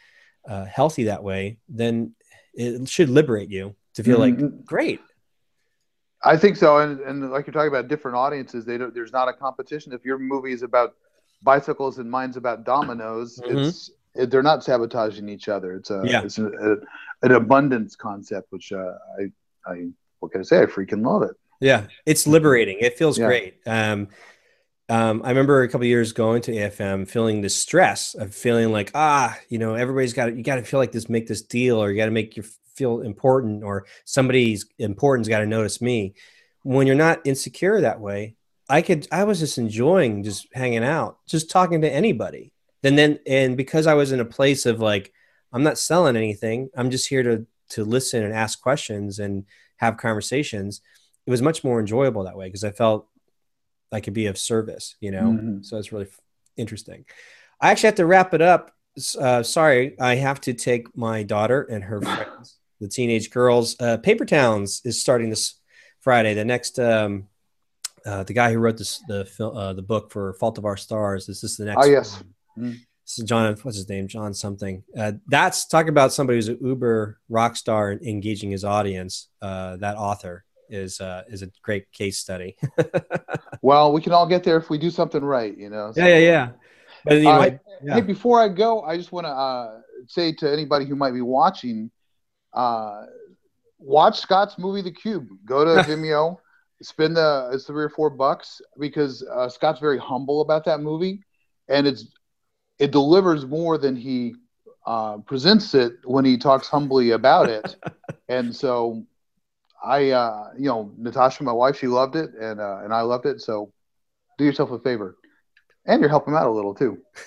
uh, 0.48 0.64
healthy 0.64 1.04
that 1.04 1.22
way, 1.22 1.58
then 1.68 2.14
it 2.54 2.88
should 2.88 3.08
liberate 3.08 3.50
you 3.50 3.74
to 3.94 4.02
feel 4.02 4.18
like 4.18 4.36
Mhm. 4.36 4.64
great. 4.64 5.00
I 6.24 6.36
think 6.36 6.56
so, 6.56 6.78
and 6.78 7.00
and 7.00 7.30
like 7.30 7.46
you're 7.46 7.52
talking 7.52 7.68
about 7.68 7.88
different 7.88 8.16
audiences, 8.16 8.64
they 8.64 8.78
don't, 8.78 8.94
there's 8.94 9.12
not 9.12 9.28
a 9.28 9.32
competition. 9.32 9.92
If 9.92 10.04
your 10.04 10.18
movie 10.18 10.52
is 10.52 10.62
about 10.62 10.94
bicycles 11.42 11.98
and 11.98 12.08
mine's 12.10 12.36
about 12.36 12.64
dominoes, 12.64 13.40
Mhm. 13.40 13.58
it's 13.58 13.90
it, 14.14 14.30
they're 14.30 14.42
not 14.42 14.62
sabotaging 14.62 15.28
each 15.28 15.48
other. 15.48 15.74
It's 15.74 15.90
a 15.90 16.02
Yeah. 16.04 16.22
it's 16.22 16.38
a, 16.38 16.46
a, 16.46 16.76
an 17.22 17.32
abundance 17.32 17.96
concept, 17.96 18.52
which 18.52 18.72
uh, 18.72 18.94
I 19.18 19.32
I 19.66 19.88
what 20.20 20.30
can 20.32 20.40
I 20.40 20.44
say? 20.44 20.62
I 20.62 20.66
freaking 20.66 21.04
love 21.04 21.22
it. 21.22 21.36
Yeah, 21.60 21.86
it's 22.06 22.26
liberating. 22.26 22.78
It 22.80 22.96
feels 22.98 23.18
Yeah. 23.18 23.26
great. 23.26 23.54
Um, 23.66 24.08
um, 24.92 25.22
I 25.24 25.30
remember 25.30 25.62
a 25.62 25.68
couple 25.70 25.86
years 25.86 26.12
going 26.12 26.42
to 26.42 26.52
AFM, 26.52 27.08
feeling 27.08 27.40
the 27.40 27.48
stress 27.48 28.12
of 28.12 28.34
feeling 28.34 28.72
like, 28.72 28.90
ah, 28.94 29.38
you 29.48 29.56
know, 29.58 29.72
everybody's 29.72 30.12
got 30.12 30.26
to, 30.26 30.34
you 30.34 30.42
got 30.42 30.56
to 30.56 30.62
feel 30.62 30.78
like 30.78 30.92
this, 30.92 31.08
make 31.08 31.26
this 31.26 31.40
deal, 31.40 31.82
or 31.82 31.90
you 31.90 31.96
got 31.96 32.04
to 32.04 32.10
make 32.10 32.36
you 32.36 32.44
feel 32.74 33.00
important, 33.00 33.64
or 33.64 33.86
somebody's 34.04 34.66
important's 34.78 35.30
got 35.30 35.38
to 35.38 35.46
notice 35.46 35.80
me. 35.80 36.12
When 36.62 36.86
you're 36.86 36.94
not 36.94 37.26
insecure 37.26 37.80
that 37.80 38.00
way, 38.00 38.36
I 38.68 38.82
could, 38.82 39.08
I 39.10 39.24
was 39.24 39.38
just 39.38 39.56
enjoying 39.56 40.24
just 40.24 40.46
hanging 40.52 40.84
out, 40.84 41.16
just 41.26 41.50
talking 41.50 41.80
to 41.80 41.90
anybody. 41.90 42.52
And 42.82 42.98
then, 42.98 43.18
and 43.26 43.56
because 43.56 43.86
I 43.86 43.94
was 43.94 44.12
in 44.12 44.20
a 44.20 44.26
place 44.26 44.66
of 44.66 44.80
like, 44.80 45.10
I'm 45.54 45.62
not 45.62 45.78
selling 45.78 46.16
anything, 46.16 46.68
I'm 46.76 46.90
just 46.90 47.08
here 47.08 47.22
to 47.22 47.46
to 47.70 47.84
listen 47.86 48.22
and 48.22 48.34
ask 48.34 48.60
questions 48.60 49.18
and 49.18 49.46
have 49.78 49.96
conversations 49.96 50.82
it 51.26 51.30
was 51.30 51.42
much 51.42 51.62
more 51.62 51.78
enjoyable 51.78 52.24
that 52.24 52.36
way 52.36 52.46
because 52.46 52.64
I 52.64 52.70
felt 52.70 53.06
I 53.92 54.00
could 54.00 54.14
be 54.14 54.26
of 54.26 54.38
service, 54.38 54.96
you 55.00 55.10
know. 55.10 55.24
Mhm. 55.32 55.64
So 55.64 55.78
it's 55.78 55.92
really 55.92 56.06
f- 56.06 56.20
interesting. 56.56 57.04
I 57.60 57.70
actually 57.70 57.88
have 57.88 57.94
to 57.96 58.06
wrap 58.06 58.34
it 58.34 58.42
up. 58.42 58.72
Uh, 59.18 59.42
sorry, 59.42 59.98
I 60.00 60.16
have 60.16 60.40
to 60.42 60.52
take 60.54 60.94
my 60.96 61.22
daughter 61.22 61.62
and 61.62 61.84
her 61.84 62.00
friends, 62.00 62.58
the 62.80 62.88
teenage 62.88 63.30
girls. 63.30 63.76
Uh, 63.80 63.96
Paper 63.98 64.24
Towns 64.24 64.80
is 64.84 65.00
starting 65.00 65.30
this 65.30 65.54
Friday. 66.00 66.34
The 66.34 66.44
next, 66.44 66.78
um, 66.78 67.28
uh, 68.04 68.24
the 68.24 68.32
guy 68.34 68.52
who 68.52 68.58
wrote 68.58 68.76
this 68.78 69.00
the 69.08 69.24
film, 69.24 69.56
uh, 69.56 69.72
the 69.72 69.82
book 69.82 70.10
for 70.10 70.34
Fault 70.34 70.58
of 70.58 70.64
Our 70.64 70.76
Stars. 70.76 71.26
This 71.26 71.44
is 71.44 71.56
the 71.56 71.66
next. 71.66 71.86
Oh, 71.86 71.88
yes. 71.88 72.22
Mhm. 72.58 72.78
So 73.04 73.24
John, 73.24 73.54
what's 73.62 73.76
his 73.76 73.88
name? 73.88 74.08
John 74.08 74.32
something. 74.32 74.82
Uh, 74.96 75.12
that's 75.28 75.66
talk 75.66 75.86
about 75.88 76.12
somebody 76.12 76.38
who's 76.38 76.48
an 76.48 76.58
Uber 76.62 77.18
rock 77.28 77.56
star 77.56 77.90
and 77.90 78.02
engaging 78.02 78.50
his 78.50 78.64
audience. 78.64 79.28
Uh, 79.40 79.76
that 79.78 79.96
author 79.96 80.44
is 80.72 81.00
uh, 81.00 81.22
is 81.28 81.42
a 81.42 81.48
great 81.62 81.92
case 81.92 82.18
study. 82.18 82.56
Well, 83.62 83.92
we 83.92 84.00
can 84.02 84.12
all 84.12 84.26
get 84.26 84.42
there 84.42 84.56
if 84.56 84.68
we 84.70 84.76
do 84.76 84.90
something 84.90 85.24
right, 85.24 85.56
you 85.56 85.70
know. 85.70 85.92
yeah, 85.94 86.08
yeah, 86.08 86.18
yeah. 86.18 86.48
But 87.04 87.22
know, 87.22 87.30
Uh, 87.30 87.50
yeah. 87.84 87.94
Hey, 87.94 88.00
before 88.00 88.40
I 88.40 88.48
go, 88.48 88.82
I 88.82 88.96
just 88.96 89.12
want 89.12 89.24
to 89.26 89.30
uh, 89.30 89.80
say 90.08 90.32
to 90.32 90.52
anybody 90.52 90.84
who 90.84 90.96
might 90.96 91.12
be 91.12 91.20
watching, 91.20 91.90
uh, 92.52 93.04
watch 93.78 94.18
Scott's 94.18 94.58
movie 94.58 94.82
The 94.82 94.90
Cube. 94.90 95.28
Go 95.44 95.64
to 95.64 95.82
Vimeo, 95.88 96.38
spend 96.82 97.16
the 97.16 97.62
three 97.64 97.84
or 97.84 97.88
four 97.88 98.10
bucks 98.10 98.60
because 98.80 99.24
uh, 99.32 99.48
Scott's 99.48 99.78
very 99.78 99.98
humble 99.98 100.40
about 100.40 100.64
that 100.64 100.80
movie, 100.80 101.20
and 101.68 101.86
it's 101.86 102.06
it 102.80 102.90
delivers 102.90 103.46
more 103.46 103.78
than 103.78 103.94
he 103.94 104.34
uh, 104.86 105.18
presents 105.18 105.72
it 105.74 105.92
when 106.04 106.24
he 106.24 106.36
talks 106.36 106.66
humbly 106.66 107.12
about 107.12 107.48
it, 107.48 107.76
and 108.28 108.54
so. 108.54 109.06
I, 109.84 110.10
uh, 110.10 110.50
you 110.56 110.66
know, 110.66 110.92
Natasha, 110.96 111.42
my 111.42 111.52
wife, 111.52 111.78
she 111.78 111.86
loved 111.86 112.16
it, 112.16 112.30
and 112.40 112.60
uh, 112.60 112.80
and 112.84 112.92
I 112.92 113.02
loved 113.02 113.26
it. 113.26 113.40
So, 113.40 113.72
do 114.38 114.44
yourself 114.44 114.70
a 114.70 114.78
favor, 114.78 115.16
and 115.86 116.00
you're 116.00 116.10
helping 116.10 116.34
out 116.34 116.46
a 116.46 116.50
little 116.50 116.74
too. 116.74 117.02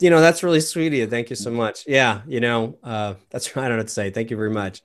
you 0.00 0.10
know, 0.10 0.20
that's 0.20 0.42
really 0.42 0.60
sweet 0.60 0.88
of 0.88 0.94
you. 0.94 1.06
Thank 1.06 1.30
you 1.30 1.36
so 1.36 1.50
much. 1.50 1.84
Yeah, 1.86 2.22
you 2.26 2.40
know, 2.40 2.78
uh, 2.82 3.14
that's 3.30 3.56
I 3.56 3.68
don't 3.68 3.78
to 3.78 3.88
say. 3.88 4.10
Thank 4.10 4.30
you 4.30 4.36
very 4.36 4.50
much. 4.50 4.82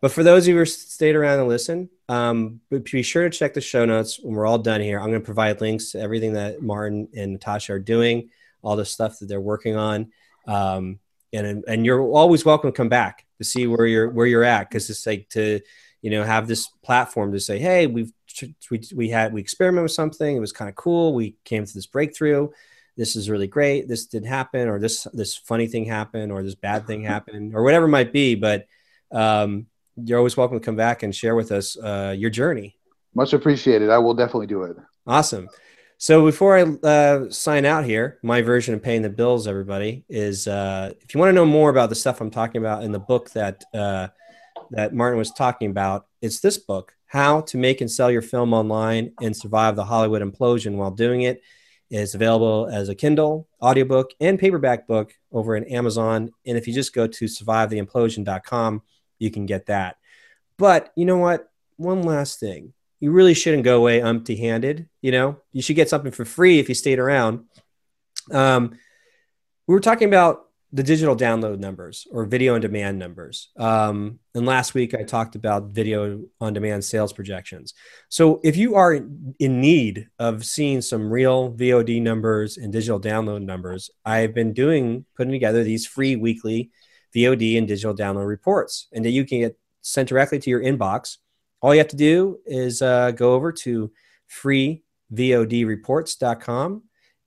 But 0.00 0.12
for 0.12 0.22
those 0.22 0.44
of 0.44 0.54
you 0.54 0.58
who 0.58 0.64
stayed 0.64 1.16
around 1.16 1.40
and 1.40 1.48
listen, 1.48 1.90
um, 2.08 2.60
be 2.70 3.02
sure 3.02 3.28
to 3.28 3.36
check 3.36 3.54
the 3.54 3.60
show 3.60 3.84
notes 3.84 4.20
when 4.20 4.34
we're 4.34 4.46
all 4.46 4.58
done 4.58 4.80
here. 4.80 5.00
I'm 5.00 5.08
going 5.08 5.20
to 5.20 5.24
provide 5.24 5.60
links 5.60 5.90
to 5.92 6.00
everything 6.00 6.34
that 6.34 6.62
Martin 6.62 7.08
and 7.16 7.32
Natasha 7.32 7.72
are 7.72 7.78
doing, 7.80 8.30
all 8.62 8.76
the 8.76 8.84
stuff 8.84 9.18
that 9.18 9.26
they're 9.26 9.40
working 9.40 9.74
on, 9.74 10.12
um, 10.46 11.00
and 11.32 11.64
and 11.66 11.84
you're 11.84 12.00
always 12.00 12.44
welcome 12.44 12.70
to 12.70 12.76
come 12.76 12.88
back 12.88 13.26
to 13.38 13.44
see 13.44 13.66
where 13.66 13.86
you're 13.86 14.08
where 14.08 14.26
you're 14.26 14.44
at 14.44 14.68
because 14.68 14.88
it's 14.88 15.06
like 15.06 15.28
to 15.30 15.60
you 16.02 16.10
know 16.10 16.24
have 16.24 16.46
this 16.46 16.68
platform 16.82 17.32
to 17.32 17.40
say, 17.40 17.58
hey, 17.58 17.86
we've 17.86 18.12
we, 18.70 18.82
we 18.94 19.08
had 19.08 19.32
we 19.32 19.40
experimented 19.40 19.84
with 19.84 19.92
something, 19.92 20.36
it 20.36 20.40
was 20.40 20.52
kind 20.52 20.68
of 20.68 20.74
cool, 20.74 21.14
we 21.14 21.36
came 21.44 21.64
to 21.64 21.74
this 21.74 21.86
breakthrough. 21.86 22.48
This 22.96 23.14
is 23.14 23.30
really 23.30 23.46
great. 23.46 23.86
This 23.86 24.06
did 24.06 24.24
happen 24.24 24.68
or 24.68 24.78
this 24.78 25.06
this 25.12 25.36
funny 25.36 25.66
thing 25.66 25.84
happened 25.84 26.32
or 26.32 26.42
this 26.42 26.56
bad 26.56 26.86
thing 26.86 27.02
happened 27.02 27.54
or 27.54 27.62
whatever 27.62 27.86
it 27.86 27.90
might 27.90 28.12
be. 28.12 28.34
But 28.34 28.66
um, 29.12 29.66
you're 29.96 30.18
always 30.18 30.36
welcome 30.36 30.58
to 30.58 30.64
come 30.64 30.76
back 30.76 31.02
and 31.02 31.14
share 31.14 31.34
with 31.34 31.52
us 31.52 31.76
uh, 31.78 32.14
your 32.16 32.30
journey. 32.30 32.76
Much 33.14 33.32
appreciated. 33.32 33.90
I 33.90 33.98
will 33.98 34.14
definitely 34.14 34.48
do 34.48 34.62
it. 34.64 34.76
awesome. 35.06 35.48
So 36.00 36.24
before 36.24 36.56
i 36.56 36.62
uh, 36.62 37.28
sign 37.30 37.64
out 37.64 37.84
here 37.84 38.18
my 38.22 38.40
version 38.40 38.72
of 38.74 38.82
paying 38.82 39.02
the 39.02 39.10
bills 39.10 39.48
everybody 39.48 40.04
is 40.08 40.46
uh, 40.46 40.92
if 41.00 41.12
you 41.12 41.18
want 41.18 41.30
to 41.30 41.34
know 41.34 41.44
more 41.44 41.70
about 41.70 41.88
the 41.88 41.96
stuff 41.96 42.20
i'm 42.20 42.30
talking 42.30 42.60
about 42.60 42.84
in 42.84 42.92
the 42.92 43.00
book 43.00 43.30
that 43.30 43.64
uh, 43.74 44.06
that 44.70 44.94
martin 44.94 45.18
was 45.18 45.30
talking 45.30 45.70
about 45.70 46.06
it's 46.22 46.40
this 46.40 46.58
book 46.58 46.94
how 47.06 47.40
to 47.40 47.56
make 47.56 47.80
and 47.80 47.90
sell 47.90 48.10
your 48.10 48.22
film 48.22 48.52
online 48.52 49.12
and 49.22 49.36
survive 49.36 49.76
the 49.76 49.84
hollywood 49.84 50.22
implosion 50.22 50.76
while 50.76 50.90
doing 50.90 51.22
It. 51.22 51.36
it 51.36 51.42
is 51.90 52.14
available 52.14 52.68
as 52.70 52.88
a 52.88 52.94
Kindle, 52.94 53.48
audiobook, 53.62 54.10
and 54.20 54.38
paperback 54.38 54.86
book 54.86 55.12
over 55.32 55.56
in 55.56 55.64
Amazon. 55.64 56.30
And 56.46 56.58
if 56.58 56.66
you 56.66 56.74
just 56.74 56.94
go 56.94 57.06
to 57.06 57.24
survivetheimplosion.com, 57.24 58.82
you 59.18 59.30
can 59.30 59.46
get 59.46 59.66
that. 59.66 59.96
But 60.58 60.92
you 60.96 61.04
know 61.04 61.18
what? 61.18 61.50
One 61.76 62.02
last 62.02 62.40
thing. 62.40 62.72
You 63.00 63.12
really 63.12 63.34
shouldn't 63.34 63.64
go 63.64 63.78
away 63.78 64.02
empty 64.02 64.36
handed. 64.36 64.88
You 65.00 65.12
know, 65.12 65.40
you 65.52 65.62
should 65.62 65.76
get 65.76 65.88
something 65.88 66.12
for 66.12 66.24
free 66.24 66.58
if 66.58 66.68
you 66.68 66.74
stayed 66.74 66.98
around. 66.98 67.44
Um, 68.32 68.76
we 69.66 69.74
were 69.74 69.80
talking 69.80 70.08
about 70.08 70.47
the 70.70 70.82
digital 70.82 71.16
download 71.16 71.58
numbers 71.58 72.06
or 72.10 72.26
video 72.26 72.54
on 72.54 72.60
demand 72.60 72.98
numbers. 72.98 73.48
Um, 73.56 74.18
and 74.34 74.44
last 74.44 74.74
week 74.74 74.94
I 74.94 75.02
talked 75.02 75.34
about 75.34 75.70
video 75.70 76.24
on 76.42 76.52
demand 76.52 76.84
sales 76.84 77.14
projections. 77.14 77.72
So 78.10 78.38
if 78.44 78.54
you 78.56 78.74
are 78.74 78.92
in 78.92 79.60
need 79.60 80.08
of 80.18 80.44
seeing 80.44 80.82
some 80.82 81.10
real 81.10 81.54
VOD 81.54 82.02
numbers 82.02 82.58
and 82.58 82.70
digital 82.70 83.00
download 83.00 83.40
numbers, 83.42 83.88
I've 84.04 84.34
been 84.34 84.52
doing 84.52 85.06
putting 85.16 85.32
together 85.32 85.64
these 85.64 85.86
free 85.86 86.16
weekly 86.16 86.70
VOD 87.16 87.56
and 87.56 87.66
digital 87.66 87.96
download 87.96 88.26
reports, 88.26 88.88
and 88.92 89.02
that 89.06 89.10
you 89.10 89.24
can 89.24 89.40
get 89.40 89.58
sent 89.80 90.10
directly 90.10 90.38
to 90.38 90.50
your 90.50 90.60
inbox. 90.60 91.16
All 91.62 91.74
you 91.74 91.78
have 91.78 91.88
to 91.88 91.96
do 91.96 92.40
is 92.44 92.82
uh, 92.82 93.12
go 93.12 93.32
over 93.32 93.52
to 93.52 93.90
freevodreports.com 94.42 96.82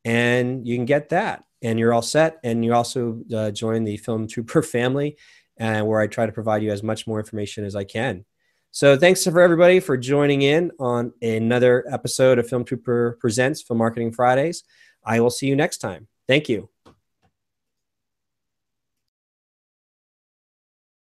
and 0.06 0.68
you 0.68 0.76
can 0.76 0.86
get 0.86 1.10
that 1.10 1.44
and 1.62 1.80
you're 1.80 1.94
all 1.94 2.02
set. 2.02 2.40
And 2.44 2.64
you 2.66 2.74
also 2.74 3.22
uh, 3.34 3.52
join 3.52 3.84
the 3.84 3.98
Film 3.98 4.28
Trooper 4.28 4.62
family, 4.64 5.18
and 5.58 5.84
uh, 5.84 5.86
where 5.86 6.02
I 6.02 6.08
try 6.08 6.26
to 6.26 6.32
provide 6.32 6.64
you 6.64 6.72
as 6.72 6.84
much 6.84 7.08
more 7.08 7.20
information 7.20 7.66
as 7.66 7.76
I 7.76 7.84
can. 7.84 8.26
So 8.74 8.98
thanks 8.98 9.24
for 9.24 9.42
everybody 9.42 9.82
for 9.82 9.98
joining 9.98 10.44
in 10.44 10.72
on 10.80 11.12
another 11.22 11.86
episode 11.92 12.40
of 12.40 12.48
Film 12.48 12.64
Trooper 12.64 13.18
Presents 13.20 13.62
Film 13.62 13.78
Marketing 13.80 14.14
Fridays. 14.14 14.64
I 15.04 15.20
will 15.20 15.30
see 15.30 15.48
you 15.48 15.56
next 15.56 15.80
time. 15.80 16.08
Thank 16.28 16.48
you. 16.48 16.71